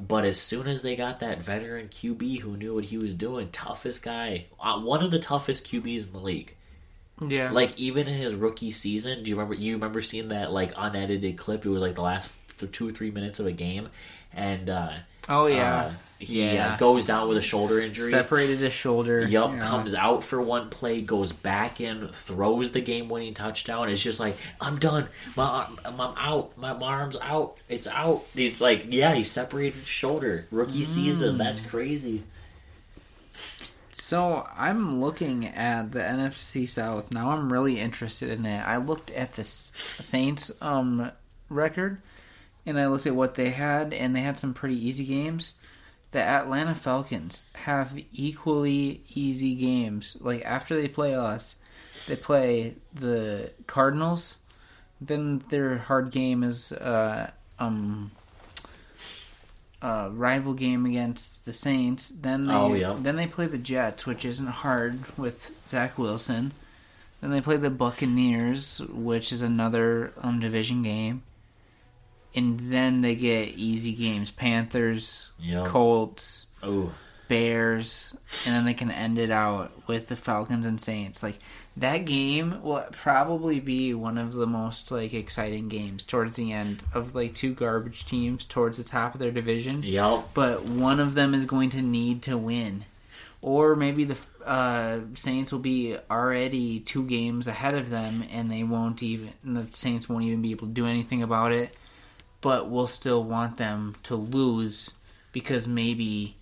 But 0.00 0.24
as 0.24 0.40
soon 0.40 0.66
as 0.68 0.82
they 0.82 0.96
got 0.96 1.20
that 1.20 1.42
veteran 1.42 1.88
QB 1.88 2.40
who 2.40 2.56
knew 2.56 2.74
what 2.74 2.84
he 2.86 2.96
was 2.96 3.14
doing, 3.14 3.50
toughest 3.50 4.02
guy, 4.04 4.46
uh, 4.58 4.80
one 4.80 5.02
of 5.02 5.10
the 5.10 5.18
toughest 5.18 5.66
QBs 5.66 6.06
in 6.06 6.12
the 6.12 6.20
league. 6.20 6.54
Yeah, 7.20 7.50
Like 7.50 7.76
even 7.78 8.08
in 8.08 8.16
his 8.16 8.34
rookie 8.34 8.72
season, 8.72 9.22
do 9.22 9.28
you 9.30 9.36
remember? 9.36 9.54
You 9.54 9.74
remember 9.74 10.00
seeing 10.00 10.28
that 10.28 10.52
like 10.52 10.72
unedited 10.76 11.36
clip? 11.36 11.66
It 11.66 11.68
was 11.68 11.82
like 11.82 11.96
the 11.96 12.02
last 12.02 12.32
th- 12.58 12.72
two 12.72 12.88
or 12.88 12.92
three 12.92 13.10
minutes 13.10 13.38
of 13.38 13.46
a 13.46 13.52
game, 13.52 13.90
and 14.32 14.70
uh, 14.70 14.92
oh 15.28 15.46
yeah, 15.46 15.84
uh, 15.84 15.92
he 16.20 16.58
uh, 16.58 16.76
goes 16.76 17.06
down 17.06 17.28
with 17.28 17.38
a 17.38 17.42
shoulder 17.42 17.80
injury. 17.80 18.10
separated 18.10 18.58
his 18.58 18.74
shoulder. 18.74 19.26
Yup, 19.26 19.52
yeah. 19.52 19.60
comes 19.60 19.94
out 19.94 20.22
for 20.22 20.40
one 20.40 20.68
play, 20.68 21.00
goes 21.00 21.32
back 21.32 21.80
in, 21.80 22.08
throws 22.08 22.72
the 22.72 22.82
game-winning 22.82 23.32
touchdown. 23.32 23.88
It's 23.88 24.02
just 24.02 24.20
like 24.20 24.36
I'm 24.60 24.78
done. 24.78 25.08
My 25.34 25.66
I'm 25.84 25.98
out. 25.98 26.58
My, 26.58 26.74
my 26.74 26.86
arm's 26.86 27.16
out. 27.22 27.56
It's 27.68 27.86
out. 27.86 28.24
It's 28.34 28.60
like 28.60 28.86
yeah, 28.88 29.14
he 29.14 29.24
separated 29.24 29.78
his 29.78 29.88
shoulder. 29.88 30.46
Rookie 30.50 30.84
season. 30.84 31.38
That's 31.38 31.64
crazy. 31.64 32.22
So 33.92 34.46
I'm 34.56 35.00
looking 35.00 35.46
at 35.46 35.92
the 35.92 36.00
NFC 36.00 36.68
South 36.68 37.12
now. 37.12 37.30
I'm 37.30 37.52
really 37.52 37.78
interested 37.78 38.30
in 38.30 38.44
it. 38.44 38.60
I 38.60 38.76
looked 38.76 39.10
at 39.10 39.34
the 39.34 39.44
Saints 39.44 40.50
um 40.60 41.12
record, 41.48 42.02
and 42.66 42.78
I 42.78 42.86
looked 42.86 43.06
at 43.06 43.14
what 43.14 43.34
they 43.34 43.50
had, 43.50 43.92
and 43.92 44.14
they 44.14 44.20
had 44.20 44.38
some 44.38 44.54
pretty 44.54 44.76
easy 44.76 45.04
games. 45.04 45.54
The 46.12 46.20
Atlanta 46.20 46.74
Falcons 46.74 47.44
have 47.54 47.96
equally 48.12 49.02
easy 49.14 49.54
games. 49.54 50.16
Like 50.20 50.44
after 50.44 50.74
they 50.80 50.88
play 50.88 51.14
us, 51.14 51.56
they 52.08 52.16
play 52.16 52.74
the 52.92 53.52
Cardinals. 53.66 54.38
Then 55.00 55.42
their 55.50 55.78
hard 55.78 56.10
game 56.10 56.42
is 56.42 56.72
uh, 56.72 57.30
um, 57.58 58.10
a 59.82 60.10
rival 60.10 60.52
game 60.54 60.84
against 60.84 61.44
the 61.44 61.52
Saints. 61.52 62.08
Then 62.08 62.44
they, 62.44 62.54
Oh, 62.54 62.74
yeah. 62.74 62.96
then 63.00 63.16
they 63.16 63.26
play 63.26 63.46
the 63.46 63.56
Jets, 63.58 64.04
which 64.06 64.24
isn't 64.24 64.46
hard 64.48 65.16
with 65.16 65.56
Zach 65.68 65.96
Wilson. 65.96 66.52
Then 67.20 67.30
they 67.30 67.40
play 67.40 67.56
the 67.56 67.70
Buccaneers, 67.70 68.80
which 68.80 69.32
is 69.32 69.42
another 69.42 70.12
um, 70.20 70.40
division 70.40 70.82
game. 70.82 71.22
And 72.34 72.72
then 72.72 73.00
they 73.00 73.14
get 73.14 73.48
easy 73.56 73.92
games: 73.92 74.30
Panthers, 74.30 75.30
Yep. 75.40 75.66
Colts, 75.66 76.46
Oh, 76.62 76.92
Bears, 77.28 78.16
and 78.44 78.54
then 78.54 78.64
they 78.64 78.74
can 78.74 78.90
end 78.90 79.18
it 79.18 79.30
out 79.30 79.72
with 79.86 80.08
the 80.08 80.16
Falcons 80.16 80.66
and 80.66 80.80
Saints. 80.80 81.22
Like 81.22 81.38
that 81.76 81.98
game 82.04 82.62
will 82.62 82.84
probably 82.92 83.60
be 83.60 83.94
one 83.94 84.18
of 84.18 84.32
the 84.32 84.46
most 84.46 84.90
like 84.90 85.14
exciting 85.14 85.68
games 85.68 86.02
towards 86.02 86.36
the 86.36 86.52
end 86.52 86.82
of 86.92 87.14
like 87.14 87.32
two 87.34 87.54
garbage 87.54 88.04
teams 88.04 88.44
towards 88.44 88.78
the 88.78 88.84
top 88.84 89.14
of 89.14 89.20
their 89.20 89.30
division. 89.30 89.82
yep. 89.84 90.28
But 90.34 90.64
one 90.64 91.00
of 91.00 91.14
them 91.14 91.32
is 91.34 91.46
going 91.46 91.70
to 91.70 91.82
need 91.82 92.22
to 92.22 92.36
win, 92.36 92.84
or 93.40 93.74
maybe 93.76 94.04
the 94.04 94.18
uh, 94.44 95.00
Saints 95.14 95.52
will 95.52 95.60
be 95.60 95.96
already 96.10 96.80
two 96.80 97.04
games 97.04 97.46
ahead 97.46 97.74
of 97.74 97.90
them, 97.90 98.24
and 98.32 98.50
they 98.50 98.62
won't 98.64 99.02
even 99.02 99.32
the 99.44 99.66
Saints 99.66 100.08
won't 100.08 100.24
even 100.24 100.42
be 100.42 100.50
able 100.50 100.66
to 100.66 100.72
do 100.72 100.86
anything 100.86 101.22
about 101.22 101.52
it. 101.52 101.76
But 102.40 102.70
we'll 102.70 102.86
still 102.86 103.22
want 103.22 103.56
them 103.58 103.96
to 104.04 104.16
lose 104.16 104.94
because 105.32 105.66
maybe 105.68 106.36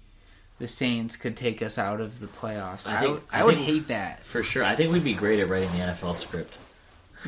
the 0.61 0.69
Saints 0.69 1.17
could 1.17 1.37
take 1.37 1.61
us 1.63 1.77
out 1.79 2.01
of 2.01 2.21
the 2.21 2.27
playoffs. 2.27 2.87
I 2.87 2.97
I, 2.97 3.01
think- 3.01 3.13
would- 3.15 3.23
I 3.33 3.41
I 3.41 3.45
would 3.45 3.55
think- 3.57 3.67
hate 3.67 3.89
that. 3.89 4.25
For 4.25 4.43
sure. 4.43 4.65
I 4.65 4.75
think 4.77 4.93
we'd 4.93 5.05
be 5.05 5.15
great 5.15 5.41
at 5.41 5.49
writing 5.49 5.71
the 5.73 5.79
NFL 5.79 6.17
script. 6.17 6.57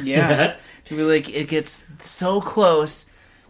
Yeah, 0.01 0.55
be 0.89 1.03
like 1.03 1.29
it 1.29 1.49
gets 1.49 1.85
so 2.03 2.41
close. 2.41 3.07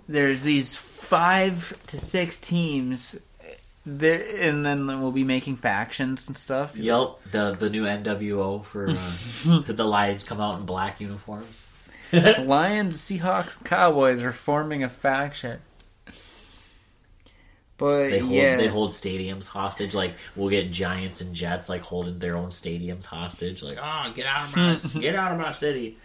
There's 0.09 0.43
these 0.43 0.75
five 0.77 1.77
to 1.89 1.99
six 1.99 2.39
teams 2.41 3.19
there, 3.85 4.25
and 4.41 4.65
then 4.65 4.87
we'll 5.03 5.13
be 5.13 5.25
making 5.25 5.57
factions 5.57 6.27
and 6.29 6.37
stuff. 6.37 6.75
Yep. 6.75 7.19
The 7.33 7.53
the 7.59 7.69
new 7.71 7.85
NWO 7.85 8.65
for 8.65 8.89
uh, 8.91 9.61
the 9.67 9.85
Lions 9.85 10.25
come 10.25 10.41
out 10.41 10.59
in 10.59 10.65
black 10.67 11.01
uniforms. 11.01 11.67
Lions, 12.13 12.97
Seahawks, 12.97 13.63
Cowboys 13.65 14.23
are 14.23 14.33
forming 14.33 14.83
a 14.83 14.89
faction. 14.89 15.61
But 17.81 18.11
They 18.11 18.19
hold 18.19 18.33
yeah, 18.33 18.57
they 18.57 18.67
hold 18.67 18.91
stadiums 18.91 19.47
hostage. 19.47 19.95
Like 19.95 20.15
we'll 20.37 20.51
get 20.51 20.71
Giants 20.71 21.23
and 21.23 21.35
Jets 21.35 21.71
like 21.71 21.81
holding 21.81 22.19
their 22.19 22.37
own 22.37 22.51
stadiums 22.51 23.07
hostage. 23.07 23.63
Like, 23.63 23.79
oh, 23.81 24.03
get 24.15 24.27
out 24.27 24.45
of 24.45 24.57
my 24.57 24.77
get 25.01 25.15
out 25.15 25.33
of 25.33 25.39
my 25.39 25.53
city. 25.53 25.97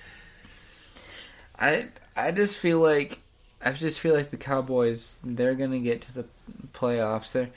I 1.59 1.87
I 2.15 2.31
just 2.31 2.57
feel 2.57 2.79
like 2.79 3.19
I 3.61 3.73
just 3.73 3.99
feel 3.99 4.15
like 4.15 4.29
the 4.29 4.37
Cowboys 4.37 5.19
they're 5.21 5.55
gonna 5.55 5.79
get 5.79 5.99
to 6.03 6.13
the 6.13 6.25
playoffs. 6.71 7.33
They're, 7.33 7.49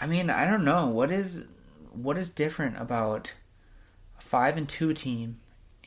I 0.00 0.06
mean, 0.06 0.30
I 0.30 0.46
don't 0.46 0.64
know 0.64 0.86
what 0.86 1.12
is 1.12 1.44
what 1.92 2.16
is 2.16 2.30
different 2.30 2.80
about 2.80 3.34
a 4.18 4.22
five 4.22 4.56
and 4.56 4.66
two 4.66 4.94
team 4.94 5.40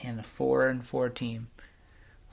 and 0.04 0.20
a 0.20 0.24
four 0.24 0.68
and 0.68 0.86
four 0.86 1.10
team. 1.10 1.48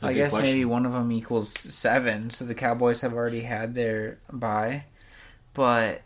It's 0.03 0.09
I 0.09 0.15
guess 0.15 0.33
question. 0.33 0.51
maybe 0.51 0.65
one 0.65 0.85
of 0.87 0.93
them 0.93 1.13
equals 1.13 1.53
seven, 1.53 2.31
so 2.31 2.45
the 2.45 2.55
Cowboys 2.55 3.01
have 3.03 3.15
already 3.15 3.43
had 3.43 3.75
their 3.75 4.19
bye. 4.33 4.85
But 5.55 6.03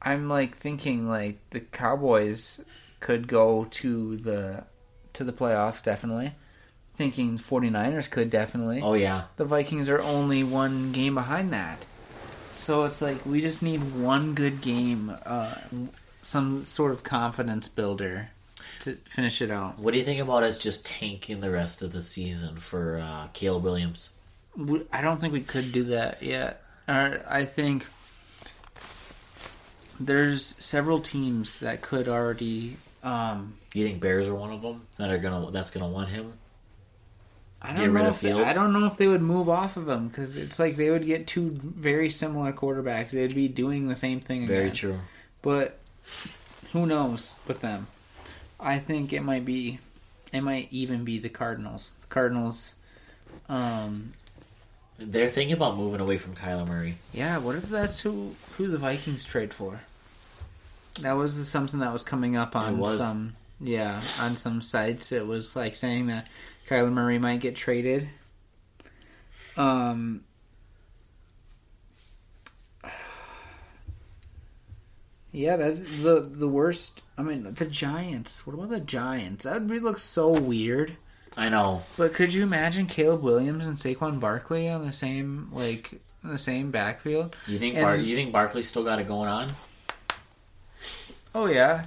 I'm 0.00 0.28
like 0.28 0.56
thinking 0.56 1.08
like 1.08 1.38
the 1.50 1.60
Cowboys 1.60 2.60
could 3.00 3.26
go 3.26 3.66
to 3.70 4.16
the 4.16 4.64
to 5.14 5.24
the 5.24 5.32
playoffs 5.32 5.82
definitely. 5.82 6.34
Thinking 6.94 7.38
49ers 7.38 8.10
could 8.10 8.30
definitely. 8.30 8.80
Oh 8.82 8.94
yeah, 8.94 9.24
The 9.36 9.44
Vikings 9.44 9.88
are 9.88 10.00
only 10.00 10.44
one 10.44 10.92
game 10.92 11.14
behind 11.14 11.52
that. 11.52 11.84
So 12.52 12.84
it's 12.84 13.02
like 13.02 13.24
we 13.26 13.40
just 13.40 13.62
need 13.62 13.94
one 13.94 14.34
good 14.34 14.60
game, 14.60 15.16
uh, 15.26 15.54
some 16.20 16.64
sort 16.64 16.92
of 16.92 17.02
confidence 17.02 17.66
builder 17.66 18.30
to 18.84 18.96
finish 19.08 19.40
it 19.42 19.50
out. 19.50 19.78
What 19.78 19.92
do 19.92 19.98
you 19.98 20.04
think 20.04 20.20
about 20.20 20.42
us 20.42 20.58
just 20.58 20.86
tanking 20.86 21.40
the 21.40 21.50
rest 21.50 21.82
of 21.82 21.92
the 21.92 22.02
season 22.02 22.56
for 22.56 22.98
uh, 22.98 23.28
Caleb 23.32 23.64
Williams? 23.64 24.12
We, 24.56 24.82
I 24.92 25.00
don't 25.00 25.20
think 25.20 25.32
we 25.32 25.40
could 25.40 25.72
do 25.72 25.84
that 25.84 26.22
yet. 26.22 26.62
Or 26.88 27.24
I 27.28 27.44
think 27.44 27.86
there's 30.00 30.44
several 30.58 31.00
teams 31.00 31.60
that 31.60 31.80
could 31.82 32.08
already. 32.08 32.76
Um, 33.02 33.54
You 33.74 33.86
think 33.86 34.00
Bears 34.00 34.28
are 34.28 34.34
one 34.34 34.52
of 34.52 34.62
them 34.62 34.82
that 34.98 35.10
are 35.10 35.18
gonna 35.18 35.50
that's 35.50 35.70
gonna 35.70 35.88
want 35.88 36.08
him? 36.08 36.34
I 37.64 37.74
don't 37.74 37.92
rid 37.92 38.02
know 38.02 38.08
of 38.08 38.14
if 38.16 38.20
they, 38.20 38.32
I 38.32 38.52
don't 38.52 38.72
know 38.72 38.86
if 38.86 38.96
they 38.96 39.06
would 39.06 39.22
move 39.22 39.48
off 39.48 39.76
of 39.76 39.88
him 39.88 40.08
because 40.08 40.36
it's 40.36 40.58
like 40.58 40.76
they 40.76 40.90
would 40.90 41.06
get 41.06 41.28
two 41.28 41.50
very 41.52 42.10
similar 42.10 42.52
quarterbacks. 42.52 43.10
They'd 43.10 43.34
be 43.34 43.46
doing 43.46 43.88
the 43.88 43.94
same 43.94 44.18
thing. 44.18 44.46
Very 44.46 44.64
again. 44.64 44.74
true. 44.74 44.98
But 45.42 45.78
who 46.72 46.86
knows 46.86 47.36
with 47.46 47.60
them? 47.60 47.86
I 48.62 48.78
think 48.78 49.12
it 49.12 49.22
might 49.22 49.44
be, 49.44 49.78
it 50.32 50.40
might 50.40 50.68
even 50.70 51.04
be 51.04 51.18
the 51.18 51.28
Cardinals. 51.28 51.94
The 52.00 52.06
Cardinals. 52.06 52.72
Um, 53.48 54.12
They're 54.98 55.28
thinking 55.28 55.56
about 55.56 55.76
moving 55.76 56.00
away 56.00 56.18
from 56.18 56.34
Kyler 56.34 56.66
Murray. 56.68 56.96
yeah. 57.12 57.38
What 57.38 57.56
if 57.56 57.68
that's 57.68 58.00
who 58.00 58.34
who 58.56 58.68
the 58.68 58.78
Vikings 58.78 59.24
trade 59.24 59.52
for? 59.52 59.80
That 61.00 61.12
was 61.12 61.48
something 61.48 61.80
that 61.80 61.92
was 61.92 62.04
coming 62.04 62.36
up 62.36 62.54
on 62.54 62.78
was. 62.78 62.98
some 62.98 63.34
yeah 63.60 64.00
on 64.20 64.36
some 64.36 64.60
sites. 64.62 65.10
It 65.12 65.26
was 65.26 65.56
like 65.56 65.74
saying 65.74 66.08
that 66.08 66.26
Kyler 66.68 66.92
Murray 66.92 67.18
might 67.18 67.40
get 67.40 67.56
traded. 67.56 68.08
Um. 69.56 70.24
Yeah, 75.32 75.56
that's 75.56 75.80
the 76.02 76.20
the 76.20 76.48
worst. 76.48 77.02
I 77.16 77.22
mean, 77.22 77.54
the 77.54 77.66
Giants. 77.66 78.46
What 78.46 78.52
about 78.54 78.68
the 78.70 78.80
Giants? 78.80 79.44
That 79.44 79.54
would 79.54 79.68
be, 79.68 79.80
look 79.80 79.98
so 79.98 80.28
weird. 80.28 80.96
I 81.36 81.48
know. 81.48 81.82
But 81.96 82.12
could 82.12 82.34
you 82.34 82.42
imagine 82.42 82.84
Caleb 82.86 83.22
Williams 83.22 83.66
and 83.66 83.78
Saquon 83.78 84.20
Barkley 84.20 84.68
on 84.68 84.84
the 84.84 84.92
same 84.92 85.48
like 85.52 86.00
the 86.22 86.36
same 86.38 86.70
backfield? 86.70 87.34
You 87.46 87.58
think 87.58 87.76
And- 87.76 87.84
Bar- 87.84 87.96
you 87.96 88.14
think 88.14 88.32
Barkley 88.32 88.62
still 88.62 88.84
got 88.84 88.98
it 88.98 89.08
going 89.08 89.28
on? 89.30 89.52
Oh 91.34 91.46
yeah, 91.46 91.86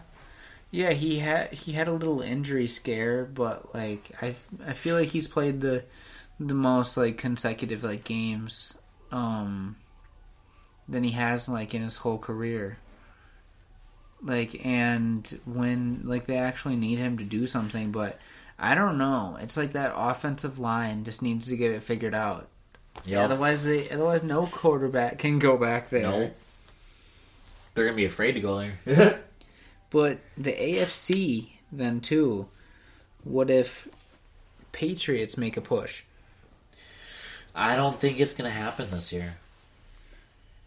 yeah. 0.72 0.92
He 0.94 1.20
had 1.20 1.54
he 1.54 1.74
had 1.74 1.88
a 1.88 1.92
little 1.94 2.22
injury 2.22 2.68
scare, 2.68 3.26
but 3.26 3.76
like 3.76 4.12
I, 4.22 4.36
I 4.66 4.74
feel 4.74 4.96
like 4.96 5.10
he's 5.10 5.28
played 5.28 5.62
the 5.62 5.84
the 6.40 6.56
most 6.56 6.98
like 6.98 7.18
consecutive 7.20 7.84
like 7.84 8.04
games 8.04 8.78
um 9.12 9.76
than 10.90 11.04
he 11.04 11.12
has 11.12 11.48
like 11.48 11.76
in 11.76 11.84
his 11.84 11.98
whole 11.98 12.18
career. 12.18 12.80
Like 14.26 14.66
and 14.66 15.40
when 15.46 16.02
like 16.04 16.26
they 16.26 16.38
actually 16.38 16.76
need 16.76 16.98
him 16.98 17.20
to 17.20 17.24
do 17.24 17.46
something, 17.46 17.92
but 17.92 18.20
I 18.58 18.74
don't 18.74 18.98
know. 18.98 19.38
It's 19.40 19.56
like 19.56 19.74
that 19.74 19.94
offensive 19.96 20.58
line 20.60 21.04
just 21.04 21.22
needs 21.22 21.48
to 21.48 21.56
get 21.56 21.72
it 21.72 21.84
figured 21.84 22.16
out. 22.16 22.48
Yep. 23.06 23.26
Otherwise, 23.26 23.64
they 23.64 23.88
otherwise 23.90 24.24
no 24.24 24.48
quarterback 24.48 25.20
can 25.20 25.38
go 25.40 25.58
back 25.58 25.90
there. 25.90 26.04
No. 26.04 26.32
They're 27.76 27.86
gonna 27.86 27.96
be 27.96 28.06
afraid 28.06 28.34
to 28.34 28.42
go 28.42 28.58
there. 28.86 29.22
But 29.92 30.20
the 30.38 30.52
AFC 30.52 31.52
then 31.72 32.02
too. 32.02 32.48
What 33.24 33.50
if 33.50 33.88
Patriots 34.74 35.38
make 35.38 35.56
a 35.56 35.62
push? 35.62 36.04
I 37.56 37.78
don't 37.78 37.98
think 37.98 38.20
it's 38.20 38.34
gonna 38.34 38.50
happen 38.50 38.92
this 38.92 39.14
year. 39.14 39.38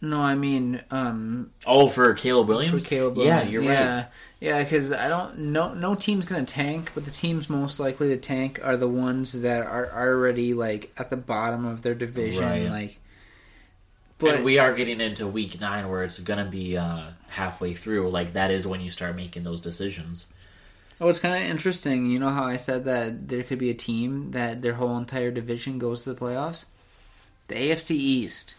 No, 0.01 0.21
I 0.21 0.35
mean 0.35 0.83
um 0.91 1.51
Oh, 1.67 1.89
for 1.89 2.15
Caleb 2.15 2.49
Williams. 2.49 2.83
for 2.85 2.89
Caleb 2.89 3.17
Williams? 3.17 3.45
Yeah, 3.45 3.51
you're 3.51 3.63
yeah. 3.63 3.97
right. 3.97 4.07
Yeah, 4.41 4.63
because 4.63 4.93
I 4.93 5.09
don't. 5.09 5.37
No, 5.39 5.75
no 5.75 5.97
team's 5.97 6.25
gonna 6.25 6.45
tank, 6.45 6.93
but 6.95 7.05
the 7.05 7.11
teams 7.11 7.51
most 7.51 7.81
likely 7.81 8.09
to 8.11 8.17
tank 8.17 8.61
are 8.63 8.77
the 8.77 8.87
ones 8.89 9.33
that 9.43 9.67
are 9.67 9.91
already 9.93 10.55
like 10.55 10.93
at 10.97 11.11
the 11.11 11.17
bottom 11.17 11.65
of 11.65 11.83
their 11.83 11.95
division. 11.97 12.45
Right. 12.45 12.71
Like, 12.71 12.99
But 14.19 14.37
but 14.37 14.45
we 14.45 14.61
are 14.61 14.73
getting 14.75 15.01
into 15.01 15.27
week 15.27 15.61
nine 15.61 15.89
where 15.89 16.05
it's 16.05 16.21
gonna 16.21 16.45
be 16.45 16.77
uh, 16.77 17.11
halfway 17.31 17.75
through. 17.75 18.11
Like 18.11 18.35
that 18.35 18.53
is 18.53 18.65
when 18.65 18.81
you 18.81 18.93
start 18.93 19.17
making 19.17 19.43
those 19.43 19.61
decisions. 19.61 20.33
Oh, 21.01 21.09
it's 21.09 21.21
kind 21.21 21.43
of 21.45 21.51
interesting. 21.51 22.07
You 22.07 22.21
know 22.21 22.31
how 22.31 22.45
I 22.45 22.57
said 22.57 22.85
that 22.85 23.29
there 23.29 23.43
could 23.43 23.59
be 23.59 23.71
a 23.71 23.75
team 23.75 24.31
that 24.33 24.63
their 24.63 24.75
whole 24.75 24.97
entire 24.99 25.31
division 25.33 25.79
goes 25.81 26.05
to 26.05 26.13
the 26.15 26.21
playoffs? 26.21 26.65
The 27.49 27.55
AFC 27.57 27.91
East. 27.93 28.55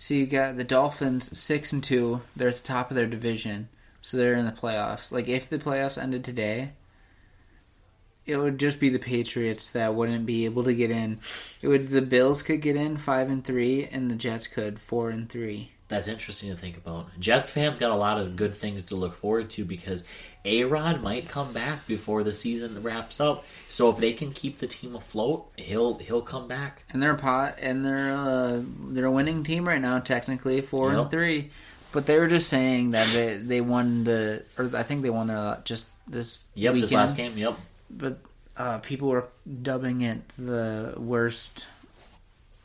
So 0.00 0.14
you 0.14 0.24
got 0.24 0.56
the 0.56 0.64
Dolphins 0.64 1.38
six 1.38 1.74
and 1.74 1.84
two. 1.84 2.22
They're 2.34 2.48
at 2.48 2.56
the 2.56 2.62
top 2.62 2.90
of 2.90 2.94
their 2.94 3.06
division, 3.06 3.68
so 4.00 4.16
they're 4.16 4.32
in 4.32 4.46
the 4.46 4.50
playoffs. 4.50 5.12
Like 5.12 5.28
if 5.28 5.50
the 5.50 5.58
playoffs 5.58 6.00
ended 6.00 6.24
today, 6.24 6.72
it 8.24 8.38
would 8.38 8.58
just 8.58 8.80
be 8.80 8.88
the 8.88 8.98
Patriots 8.98 9.68
that 9.72 9.94
wouldn't 9.94 10.24
be 10.24 10.46
able 10.46 10.64
to 10.64 10.74
get 10.74 10.90
in. 10.90 11.20
It 11.60 11.68
would 11.68 11.88
the 11.88 12.00
Bills 12.00 12.42
could 12.42 12.62
get 12.62 12.76
in 12.76 12.96
five 12.96 13.28
and 13.28 13.44
three, 13.44 13.84
and 13.92 14.10
the 14.10 14.14
Jets 14.14 14.46
could 14.46 14.78
four 14.78 15.10
and 15.10 15.28
three. 15.28 15.72
That's 15.88 16.08
interesting 16.08 16.48
to 16.48 16.56
think 16.56 16.78
about. 16.78 17.08
Jets 17.20 17.50
fans 17.50 17.78
got 17.78 17.90
a 17.90 17.94
lot 17.94 18.16
of 18.16 18.36
good 18.36 18.54
things 18.54 18.86
to 18.86 18.96
look 18.96 19.16
forward 19.16 19.50
to 19.50 19.66
because 19.66 20.06
A 20.44 20.64
Rod 20.64 21.02
might 21.02 21.28
come 21.28 21.52
back 21.52 21.86
before 21.86 22.22
the 22.22 22.32
season 22.34 22.82
wraps 22.82 23.20
up. 23.20 23.44
So 23.68 23.90
if 23.90 23.98
they 23.98 24.12
can 24.14 24.32
keep 24.32 24.58
the 24.58 24.66
team 24.66 24.96
afloat, 24.96 25.46
he'll 25.56 25.98
he'll 25.98 26.22
come 26.22 26.48
back. 26.48 26.82
And 26.90 27.02
they're 27.02 27.14
pot 27.14 27.56
and 27.60 27.84
they're 27.84 28.14
uh, 28.14 28.62
they're 28.88 29.04
a 29.06 29.10
winning 29.10 29.42
team 29.44 29.68
right 29.68 29.80
now, 29.80 29.98
technically 29.98 30.60
four 30.62 30.92
Yep. 30.92 31.00
and 31.02 31.10
three. 31.10 31.50
But 31.92 32.06
they 32.06 32.18
were 32.18 32.28
just 32.28 32.48
saying 32.48 32.92
that 32.92 33.06
they 33.12 33.36
they 33.36 33.60
won 33.60 34.04
the 34.04 34.44
or 34.58 34.70
I 34.74 34.82
think 34.82 35.02
they 35.02 35.10
won 35.10 35.26
their 35.26 35.58
just 35.64 35.88
this 36.08 36.46
Yep, 36.54 36.72
weekend. 36.74 36.82
this 36.88 36.94
last 36.96 37.16
game. 37.16 37.36
Yep. 37.36 37.56
But 37.90 38.18
uh, 38.56 38.78
people 38.78 39.08
were 39.08 39.26
dubbing 39.62 40.00
it 40.00 40.26
the 40.38 40.94
worst 40.96 41.66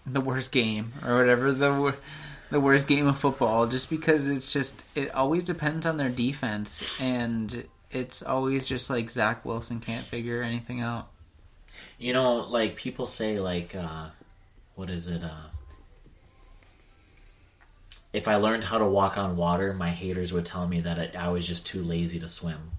the 0.06 0.22
worst 0.22 0.52
game 0.52 0.94
or 1.06 1.18
whatever 1.18 1.52
the 1.52 1.74
wor- 1.74 1.96
the 2.52 2.60
worst 2.60 2.88
game 2.88 3.08
of 3.08 3.18
football 3.18 3.68
just 3.68 3.90
because 3.90 4.28
it's 4.28 4.52
just 4.54 4.84
it 4.96 5.14
always 5.14 5.44
depends 5.44 5.86
on 5.86 5.98
their 5.98 6.10
defense 6.10 6.84
and 7.02 7.66
it's 7.92 8.22
always 8.22 8.68
just 8.68 8.90
like 8.90 9.10
Zach 9.10 9.44
Wilson 9.46 9.80
can't 9.80 10.06
figure 10.06 10.42
anything 10.42 10.82
out. 10.82 11.08
You 11.98 12.14
know, 12.14 12.36
like 12.38 12.76
people 12.76 13.06
say, 13.08 13.40
like, 13.40 13.74
uh, 13.76 14.08
what 14.76 14.90
is 14.90 15.08
it? 15.08 15.24
Uh, 15.24 15.30
if 18.14 18.28
I 18.28 18.36
learned 18.36 18.64
how 18.64 18.78
to 18.78 18.88
walk 18.88 19.18
on 19.18 19.36
water, 19.38 19.74
my 19.74 19.92
haters 19.92 20.32
would 20.34 20.46
tell 20.46 20.68
me 20.68 20.82
that 20.82 21.16
I, 21.18 21.26
I 21.26 21.30
was 21.30 21.46
just 21.48 21.66
too 21.68 21.84
lazy 21.84 22.20
to 22.20 22.30
swim 22.30 22.72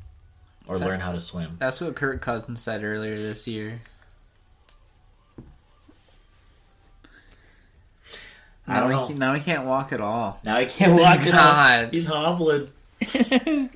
or 0.66 0.78
That- 0.78 0.86
learn 0.86 1.01
how 1.01 1.12
to 1.12 1.20
swim. 1.20 1.56
That's 1.59 1.80
what 1.80 1.94
Kirk 1.97 2.20
Cousins 2.22 2.60
said 2.62 2.82
earlier 2.84 3.16
this 3.16 3.47
year. 3.47 3.80
I 8.68 8.74
Now 8.74 8.80
don't 8.80 8.90
he 8.90 8.97
know. 8.97 9.06
can- 9.06 9.16
now 9.16 9.34
he 9.34 9.40
can't 9.40 9.64
walk 9.66 9.93
at 9.93 10.01
all. 10.01 10.40
Now 10.44 10.56
I 10.56 10.64
can't 10.64 10.94
walk 11.01 11.20
it 11.26 11.32
God. 11.32 11.84
off. 11.86 11.90
He's 11.93 12.06
hobbling. 12.06 12.68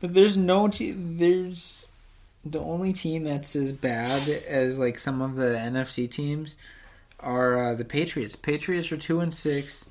but 0.00 0.14
there's 0.14 0.36
no 0.36 0.68
team. 0.68 1.18
There's 1.18 1.86
the 2.44 2.60
only 2.60 2.92
team 2.92 3.24
that's 3.24 3.56
as 3.56 3.72
bad 3.72 4.28
as 4.28 4.78
like 4.78 4.98
some 4.98 5.20
of 5.22 5.36
the 5.36 5.46
NFC 5.56 6.10
teams 6.10 6.56
are 7.20 7.70
uh, 7.70 7.74
the 7.74 7.84
Patriots. 7.84 8.36
Patriots 8.36 8.92
are 8.92 8.96
two 8.96 9.20
and 9.20 9.34
six. 9.34 9.84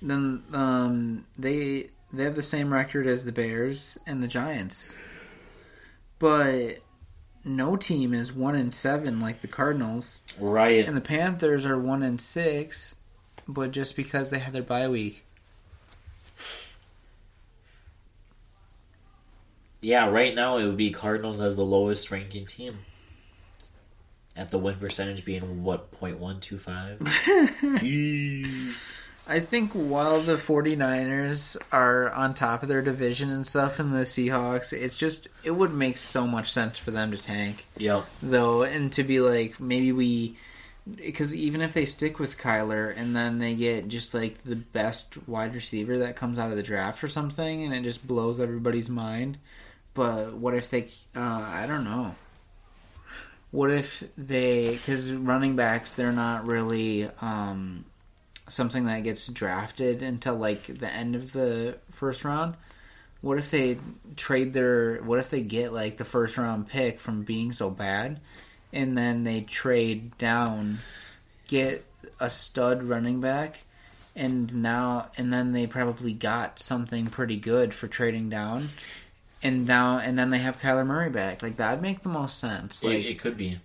Then 0.00 0.42
um, 0.52 1.24
they 1.38 1.90
they 2.12 2.24
have 2.24 2.36
the 2.36 2.42
same 2.42 2.72
record 2.72 3.06
as 3.06 3.24
the 3.24 3.32
Bears 3.32 3.98
and 4.06 4.22
the 4.22 4.28
Giants, 4.28 4.94
but 6.18 6.78
no 7.44 7.76
team 7.76 8.14
is 8.14 8.32
one 8.32 8.54
and 8.54 8.72
seven 8.72 9.20
like 9.20 9.40
the 9.40 9.48
Cardinals. 9.48 10.20
Right. 10.38 10.86
And 10.86 10.96
the 10.96 11.00
Panthers 11.00 11.64
are 11.66 11.78
one 11.78 12.02
and 12.02 12.20
six, 12.20 12.94
but 13.46 13.70
just 13.70 13.96
because 13.96 14.30
they 14.30 14.38
had 14.38 14.52
their 14.52 14.62
bye 14.62 14.88
week. 14.88 15.24
Yeah, 19.80 20.08
right 20.08 20.34
now 20.34 20.56
it 20.56 20.66
would 20.66 20.76
be 20.76 20.90
Cardinals 20.90 21.40
as 21.40 21.56
the 21.56 21.64
lowest 21.64 22.10
ranking 22.10 22.46
team. 22.46 22.78
At 24.36 24.50
the 24.50 24.58
win 24.58 24.76
percentage 24.76 25.24
being 25.24 25.62
what, 25.62 25.90
0.125? 25.92 26.98
Jeez. 27.78 28.88
I 29.28 29.40
think 29.40 29.72
while 29.72 30.20
the 30.20 30.36
49ers 30.36 31.58
are 31.70 32.10
on 32.12 32.32
top 32.32 32.62
of 32.62 32.68
their 32.68 32.80
division 32.80 33.30
and 33.30 33.46
stuff 33.46 33.78
and 33.78 33.92
the 33.92 33.98
Seahawks, 34.04 34.72
it's 34.72 34.96
just 34.96 35.28
it 35.44 35.50
would 35.50 35.74
make 35.74 35.98
so 35.98 36.26
much 36.26 36.50
sense 36.50 36.78
for 36.78 36.90
them 36.90 37.10
to 37.10 37.18
tank 37.18 37.66
Yeah. 37.76 38.02
though 38.22 38.62
and 38.62 38.90
to 38.92 39.02
be 39.04 39.20
like 39.20 39.60
maybe 39.60 39.92
we 39.92 40.36
because 40.96 41.34
even 41.34 41.60
if 41.60 41.74
they 41.74 41.84
stick 41.84 42.18
with 42.18 42.38
Kyler 42.38 42.96
and 42.96 43.14
then 43.14 43.38
they 43.38 43.54
get 43.54 43.88
just 43.88 44.14
like 44.14 44.42
the 44.44 44.56
best 44.56 45.18
wide 45.28 45.54
receiver 45.54 45.98
that 45.98 46.16
comes 46.16 46.38
out 46.38 46.50
of 46.50 46.56
the 46.56 46.62
draft 46.62 47.04
or 47.04 47.08
something 47.08 47.62
and 47.62 47.74
it 47.74 47.82
just 47.82 48.06
blows 48.06 48.40
everybody's 48.40 48.88
mind. 48.88 49.36
But 49.92 50.32
what 50.34 50.54
if 50.54 50.70
they 50.70 50.88
uh, 51.14 51.20
I 51.20 51.66
don't 51.68 51.84
know. 51.84 52.14
What 53.50 53.70
if 53.70 54.02
they 54.16 54.78
cuz 54.86 55.12
running 55.12 55.54
backs 55.56 55.94
they're 55.94 56.12
not 56.12 56.46
really 56.46 57.10
um 57.20 57.84
something 58.48 58.86
that 58.86 59.02
gets 59.02 59.26
drafted 59.28 60.02
until 60.02 60.36
like 60.36 60.78
the 60.78 60.92
end 60.92 61.14
of 61.14 61.32
the 61.32 61.78
first 61.90 62.24
round. 62.24 62.54
What 63.20 63.38
if 63.38 63.50
they 63.50 63.78
trade 64.16 64.52
their? 64.52 64.96
What 64.96 65.18
if 65.18 65.30
they 65.30 65.40
get 65.40 65.72
like 65.72 65.96
the 65.96 66.04
first 66.04 66.36
round 66.36 66.68
pick 66.68 67.00
from 67.00 67.22
being 67.22 67.52
so 67.52 67.70
bad, 67.70 68.20
and 68.72 68.96
then 68.96 69.24
they 69.24 69.40
trade 69.40 70.16
down, 70.18 70.78
get 71.48 71.84
a 72.20 72.30
stud 72.30 72.84
running 72.84 73.20
back, 73.20 73.64
and 74.14 74.62
now 74.62 75.10
and 75.16 75.32
then 75.32 75.52
they 75.52 75.66
probably 75.66 76.12
got 76.12 76.58
something 76.58 77.06
pretty 77.06 77.36
good 77.36 77.74
for 77.74 77.88
trading 77.88 78.28
down, 78.28 78.68
and 79.42 79.66
now 79.66 79.98
and 79.98 80.16
then 80.16 80.30
they 80.30 80.38
have 80.38 80.60
Kyler 80.60 80.86
Murray 80.86 81.10
back. 81.10 81.42
Like 81.42 81.56
that'd 81.56 81.82
make 81.82 82.02
the 82.02 82.08
most 82.08 82.38
sense. 82.38 82.82
It, 82.82 82.86
Like 82.86 83.04
it 83.04 83.18
could 83.18 83.36
be. 83.36 83.58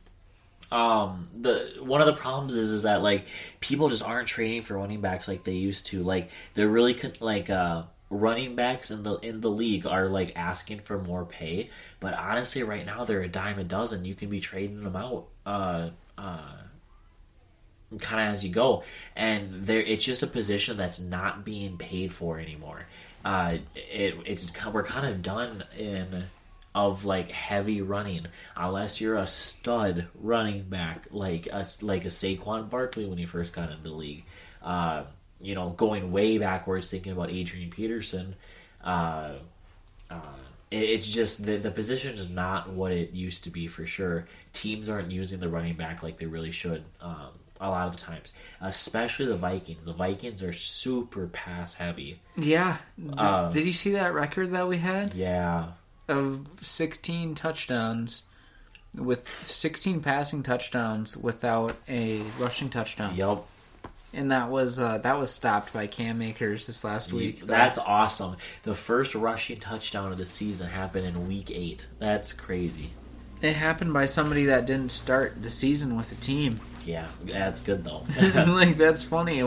Um, 0.73 1.29
the 1.39 1.71
one 1.81 2.01
of 2.01 2.07
the 2.07 2.13
problems 2.13 2.55
is 2.55 2.71
is 2.71 2.81
that 2.81 3.03
like 3.03 3.27
people 3.59 3.89
just 3.89 4.03
aren't 4.03 4.27
trading 4.27 4.63
for 4.63 4.75
running 4.75 5.01
backs 5.01 5.27
like 5.27 5.43
they 5.43 5.53
used 5.53 5.85
to. 5.87 6.01
Like 6.01 6.31
they're 6.55 6.67
really 6.67 6.95
con- 6.95 7.13
like 7.19 7.51
uh 7.51 7.83
running 8.09 8.55
backs 8.55 8.89
in 8.89 9.03
the 9.03 9.17
in 9.17 9.41
the 9.41 9.51
league 9.51 9.85
are 9.85 10.09
like 10.09 10.33
asking 10.35 10.79
for 10.79 10.97
more 10.97 11.25
pay, 11.25 11.69
but 11.99 12.15
honestly, 12.15 12.63
right 12.63 12.87
now 12.87 13.05
they're 13.05 13.21
a 13.21 13.27
dime 13.27 13.59
a 13.59 13.63
dozen. 13.63 14.03
You 14.03 14.15
can 14.15 14.29
be 14.29 14.39
trading 14.39 14.83
them 14.83 14.95
out. 14.95 15.27
Uh, 15.45 15.89
uh, 16.17 16.57
kind 17.99 18.27
of 18.27 18.33
as 18.33 18.43
you 18.43 18.51
go, 18.51 18.83
and 19.15 19.67
there 19.67 19.79
it's 19.79 20.03
just 20.03 20.23
a 20.23 20.27
position 20.27 20.75
that's 20.75 20.99
not 20.99 21.45
being 21.45 21.77
paid 21.77 22.11
for 22.11 22.39
anymore. 22.39 22.87
Uh, 23.23 23.57
it 23.75 24.15
it's 24.25 24.51
we're 24.71 24.81
kind 24.81 25.05
of 25.05 25.21
done 25.21 25.63
in 25.77 26.23
of 26.75 27.05
like 27.05 27.29
heavy 27.29 27.81
running 27.81 28.25
unless 28.57 28.99
you're 28.99 29.15
a 29.17 29.27
stud 29.27 30.07
running 30.15 30.63
back 30.63 31.07
like 31.11 31.47
us 31.53 31.83
like 31.83 32.03
a 32.05 32.07
Saquon 32.09 32.69
Barkley 32.69 33.05
when 33.05 33.17
he 33.17 33.25
first 33.25 33.53
got 33.53 33.69
into 33.71 33.83
the 33.83 33.89
league. 33.91 34.23
Uh, 34.61 35.03
you 35.41 35.55
know, 35.55 35.69
going 35.71 36.11
way 36.11 36.37
backwards, 36.37 36.89
thinking 36.89 37.11
about 37.11 37.29
Adrian 37.29 37.69
Peterson. 37.69 38.35
Uh, 38.83 39.33
uh, 40.09 40.15
it, 40.71 40.77
it's 40.83 41.11
just 41.11 41.45
the 41.45 41.57
the 41.57 41.71
position 41.71 42.15
is 42.15 42.29
not 42.29 42.69
what 42.71 42.91
it 42.91 43.11
used 43.11 43.43
to 43.43 43.49
be 43.49 43.67
for 43.67 43.85
sure. 43.85 44.25
Teams 44.53 44.89
aren't 44.89 45.11
using 45.11 45.39
the 45.39 45.49
running 45.49 45.75
back 45.75 46.01
like 46.01 46.17
they 46.17 46.25
really 46.25 46.51
should. 46.51 46.83
Um, 47.01 47.27
a 47.61 47.69
lot 47.69 47.87
of 47.87 47.95
the 47.95 48.01
times, 48.01 48.33
especially 48.61 49.25
the 49.27 49.35
Vikings. 49.37 49.85
The 49.85 49.93
Vikings 49.93 50.43
are 50.43 50.51
super 50.53 51.27
pass 51.27 51.73
heavy. 51.75 52.19
yeah, 52.35 52.77
Th- 52.99 53.17
Um, 53.17 53.53
did 53.53 53.65
you 53.65 53.71
see 53.73 53.91
that 53.91 54.13
record 54.13 54.51
that 54.51 54.67
we 54.67 54.77
had? 54.79 55.13
Yeah, 55.13 55.67
of 56.07 56.47
16 56.61 57.35
touchdowns 57.35 58.23
with 58.95 59.27
16 59.47 60.01
passing 60.01 60.43
touchdowns 60.43 61.17
without 61.17 61.75
a 61.87 62.21
rushing 62.39 62.69
touchdown. 62.69 63.15
Yep. 63.15 63.43
And 64.15 64.31
that 64.31 64.49
was 64.51 64.79
uh, 64.79 64.99
that 64.99 65.17
was 65.17 65.31
stopped 65.31 65.73
by 65.73 65.87
Cam 65.87 66.21
Akers 66.21 66.67
this 66.67 66.83
last 66.83 67.11
week. 67.11 67.39
That's 67.41 67.79
awesome. 67.79 68.35
The 68.61 68.75
first 68.75 69.15
rushing 69.15 69.57
touchdown 69.57 70.11
of 70.11 70.19
the 70.19 70.27
season 70.27 70.69
happened 70.69 71.07
in 71.07 71.27
week 71.27 71.49
eight. 71.49 71.87
That's 71.97 72.31
crazy. 72.31 72.91
it 73.41 73.53
happened 73.55 73.91
by 73.91 74.05
somebody 74.05 74.45
that 74.45 74.67
didn't 74.67 74.91
start 74.91 75.41
the 75.41 75.49
season 75.49 75.97
with 75.97 76.09
the 76.09 76.15
team. 76.17 76.59
Yeah, 76.85 77.07
that's 77.23 77.61
good 77.61 77.83
though. 77.83 78.05
like 78.47 78.77
that's 78.77 79.01
funny. 79.01 79.41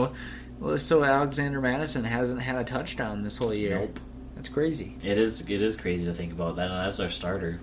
So 0.75 1.03
Alexander 1.03 1.61
Mattison 1.61 2.03
hasn't 2.03 2.41
had 2.41 2.57
a 2.57 2.63
touchdown 2.65 3.23
this 3.23 3.37
whole 3.37 3.53
year. 3.53 3.79
nope. 3.79 3.99
That's 4.37 4.49
crazy. 4.49 4.95
It 5.03 5.17
is. 5.17 5.41
It 5.41 5.61
is 5.63 5.75
crazy 5.75 6.05
to 6.05 6.13
think 6.13 6.31
about 6.31 6.57
that. 6.57 6.67
That's 6.67 6.99
our 6.99 7.09
starter. 7.09 7.59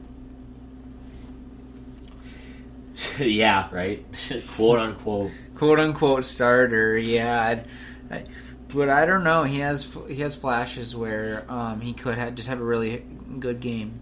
yeah, 3.19 3.69
right. 3.73 4.05
Quote 4.57 4.81
unquote. 4.81 5.31
quote 5.55 5.79
unquote 5.79 6.25
starter. 6.25 6.99
Yeah, 6.99 7.41
I'd, 7.41 7.69
I, 8.11 8.25
but 8.69 8.91
I 8.91 9.07
don't 9.07 9.23
know. 9.23 9.45
He 9.45 9.61
has 9.61 9.97
he 10.09 10.17
has 10.17 10.35
flashes 10.35 10.97
where 10.97 11.47
um, 11.49 11.81
he 11.81 11.93
could 11.93 12.17
have 12.17 12.35
just 12.35 12.49
have 12.49 12.61
a 12.61 12.65
really 12.65 13.05
good 13.39 13.61
game. 13.61 14.01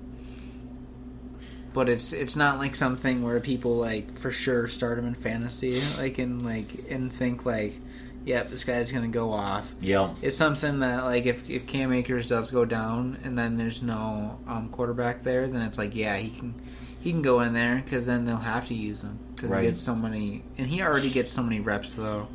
But 1.74 1.90
it's 1.90 2.14
it's 2.14 2.36
not 2.36 2.56
like 2.58 2.74
something 2.74 3.22
where 3.22 3.38
people 3.38 3.76
like 3.76 4.18
for 4.18 4.30
sure 4.30 4.66
start 4.66 4.98
him 4.98 5.06
in 5.06 5.14
fantasy, 5.14 5.82
like 5.98 6.16
and 6.16 6.42
like 6.42 6.86
and 6.88 7.12
think 7.12 7.44
like, 7.44 7.78
yep, 8.24 8.50
this 8.50 8.64
guy's 8.64 8.92
gonna 8.92 9.08
go 9.08 9.32
off. 9.32 9.74
Yep. 9.80 10.16
It's 10.22 10.36
something 10.36 10.80
that 10.80 11.04
like 11.04 11.26
if 11.26 11.48
if 11.48 11.66
Cam 11.66 11.92
Akers 11.92 12.28
does 12.28 12.50
go 12.50 12.64
down 12.64 13.18
and 13.24 13.36
then 13.36 13.56
there's 13.56 13.82
no 13.82 14.38
um, 14.46 14.68
quarterback 14.70 15.22
there, 15.22 15.46
then 15.48 15.62
it's 15.62 15.78
like 15.78 15.94
yeah 15.94 16.16
he 16.16 16.30
can 16.30 16.54
he 17.00 17.10
can 17.10 17.22
go 17.22 17.40
in 17.40 17.52
there 17.52 17.82
because 17.84 18.06
then 18.06 18.24
they'll 18.24 18.36
have 18.36 18.68
to 18.68 18.74
use 18.74 19.02
him 19.02 19.18
because 19.34 19.50
Right. 19.50 19.64
he 19.64 19.70
gets 19.70 19.80
so 19.82 19.94
many 19.94 20.44
and 20.58 20.66
he 20.68 20.82
already 20.82 21.10
gets 21.10 21.30
so 21.32 21.42
many 21.42 21.60
reps 21.60 21.92
though. 21.94 22.28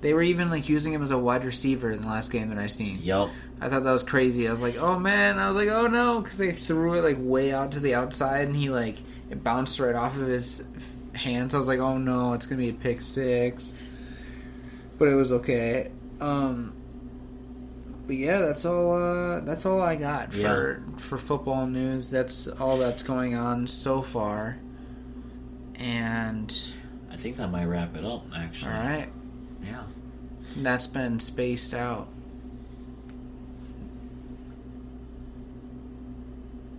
They 0.00 0.12
were 0.12 0.22
even 0.22 0.50
like 0.50 0.68
using 0.68 0.92
him 0.92 1.02
as 1.02 1.10
a 1.10 1.16
wide 1.18 1.44
receiver 1.44 1.90
in 1.90 2.02
the 2.02 2.08
last 2.08 2.30
game 2.30 2.50
that 2.50 2.58
I 2.58 2.66
seen. 2.66 2.98
Yep. 3.02 3.28
I 3.60 3.68
thought 3.70 3.84
that 3.84 3.92
was 3.92 4.02
crazy. 4.02 4.46
I 4.46 4.50
was 4.50 4.60
like, 4.60 4.76
oh 4.76 4.98
man. 4.98 5.38
I 5.38 5.48
was 5.48 5.56
like, 5.56 5.68
oh 5.68 5.86
no, 5.86 6.20
because 6.20 6.36
they 6.36 6.52
threw 6.52 6.94
it 6.94 7.02
like 7.04 7.16
way 7.18 7.52
out 7.54 7.72
to 7.72 7.80
the 7.80 7.94
outside 7.94 8.46
and 8.48 8.54
he 8.56 8.68
like 8.68 8.96
it 9.30 9.42
bounced 9.42 9.78
right 9.80 9.94
off 9.94 10.16
of 10.16 10.26
his 10.26 10.62
hands. 11.14 11.54
I 11.54 11.58
was 11.58 11.68
like, 11.68 11.78
oh 11.78 11.96
no, 11.96 12.34
it's 12.34 12.46
gonna 12.46 12.60
be 12.60 12.68
a 12.68 12.74
pick 12.74 13.00
six. 13.00 13.72
But 14.98 15.08
it 15.08 15.14
was 15.14 15.32
okay. 15.32 15.90
Um, 16.20 16.72
but 18.06 18.16
yeah, 18.16 18.38
that's 18.38 18.64
all. 18.64 18.92
Uh, 19.00 19.40
that's 19.40 19.66
all 19.66 19.80
I 19.80 19.96
got 19.96 20.32
Yeah. 20.32 20.48
for 20.48 20.82
for 20.98 21.18
football 21.18 21.66
news. 21.66 22.10
That's 22.10 22.46
all 22.46 22.78
that's 22.78 23.02
going 23.02 23.34
on 23.34 23.66
so 23.66 24.02
far. 24.02 24.58
And 25.76 26.56
I 27.10 27.16
think 27.16 27.36
that 27.38 27.50
might 27.50 27.64
wrap 27.66 27.96
it 27.96 28.04
up. 28.04 28.26
Actually, 28.34 28.72
all 28.72 28.78
right, 28.78 29.08
Yeah. 29.64 29.82
that's 30.58 30.86
been 30.86 31.18
spaced 31.18 31.74
out. 31.74 32.08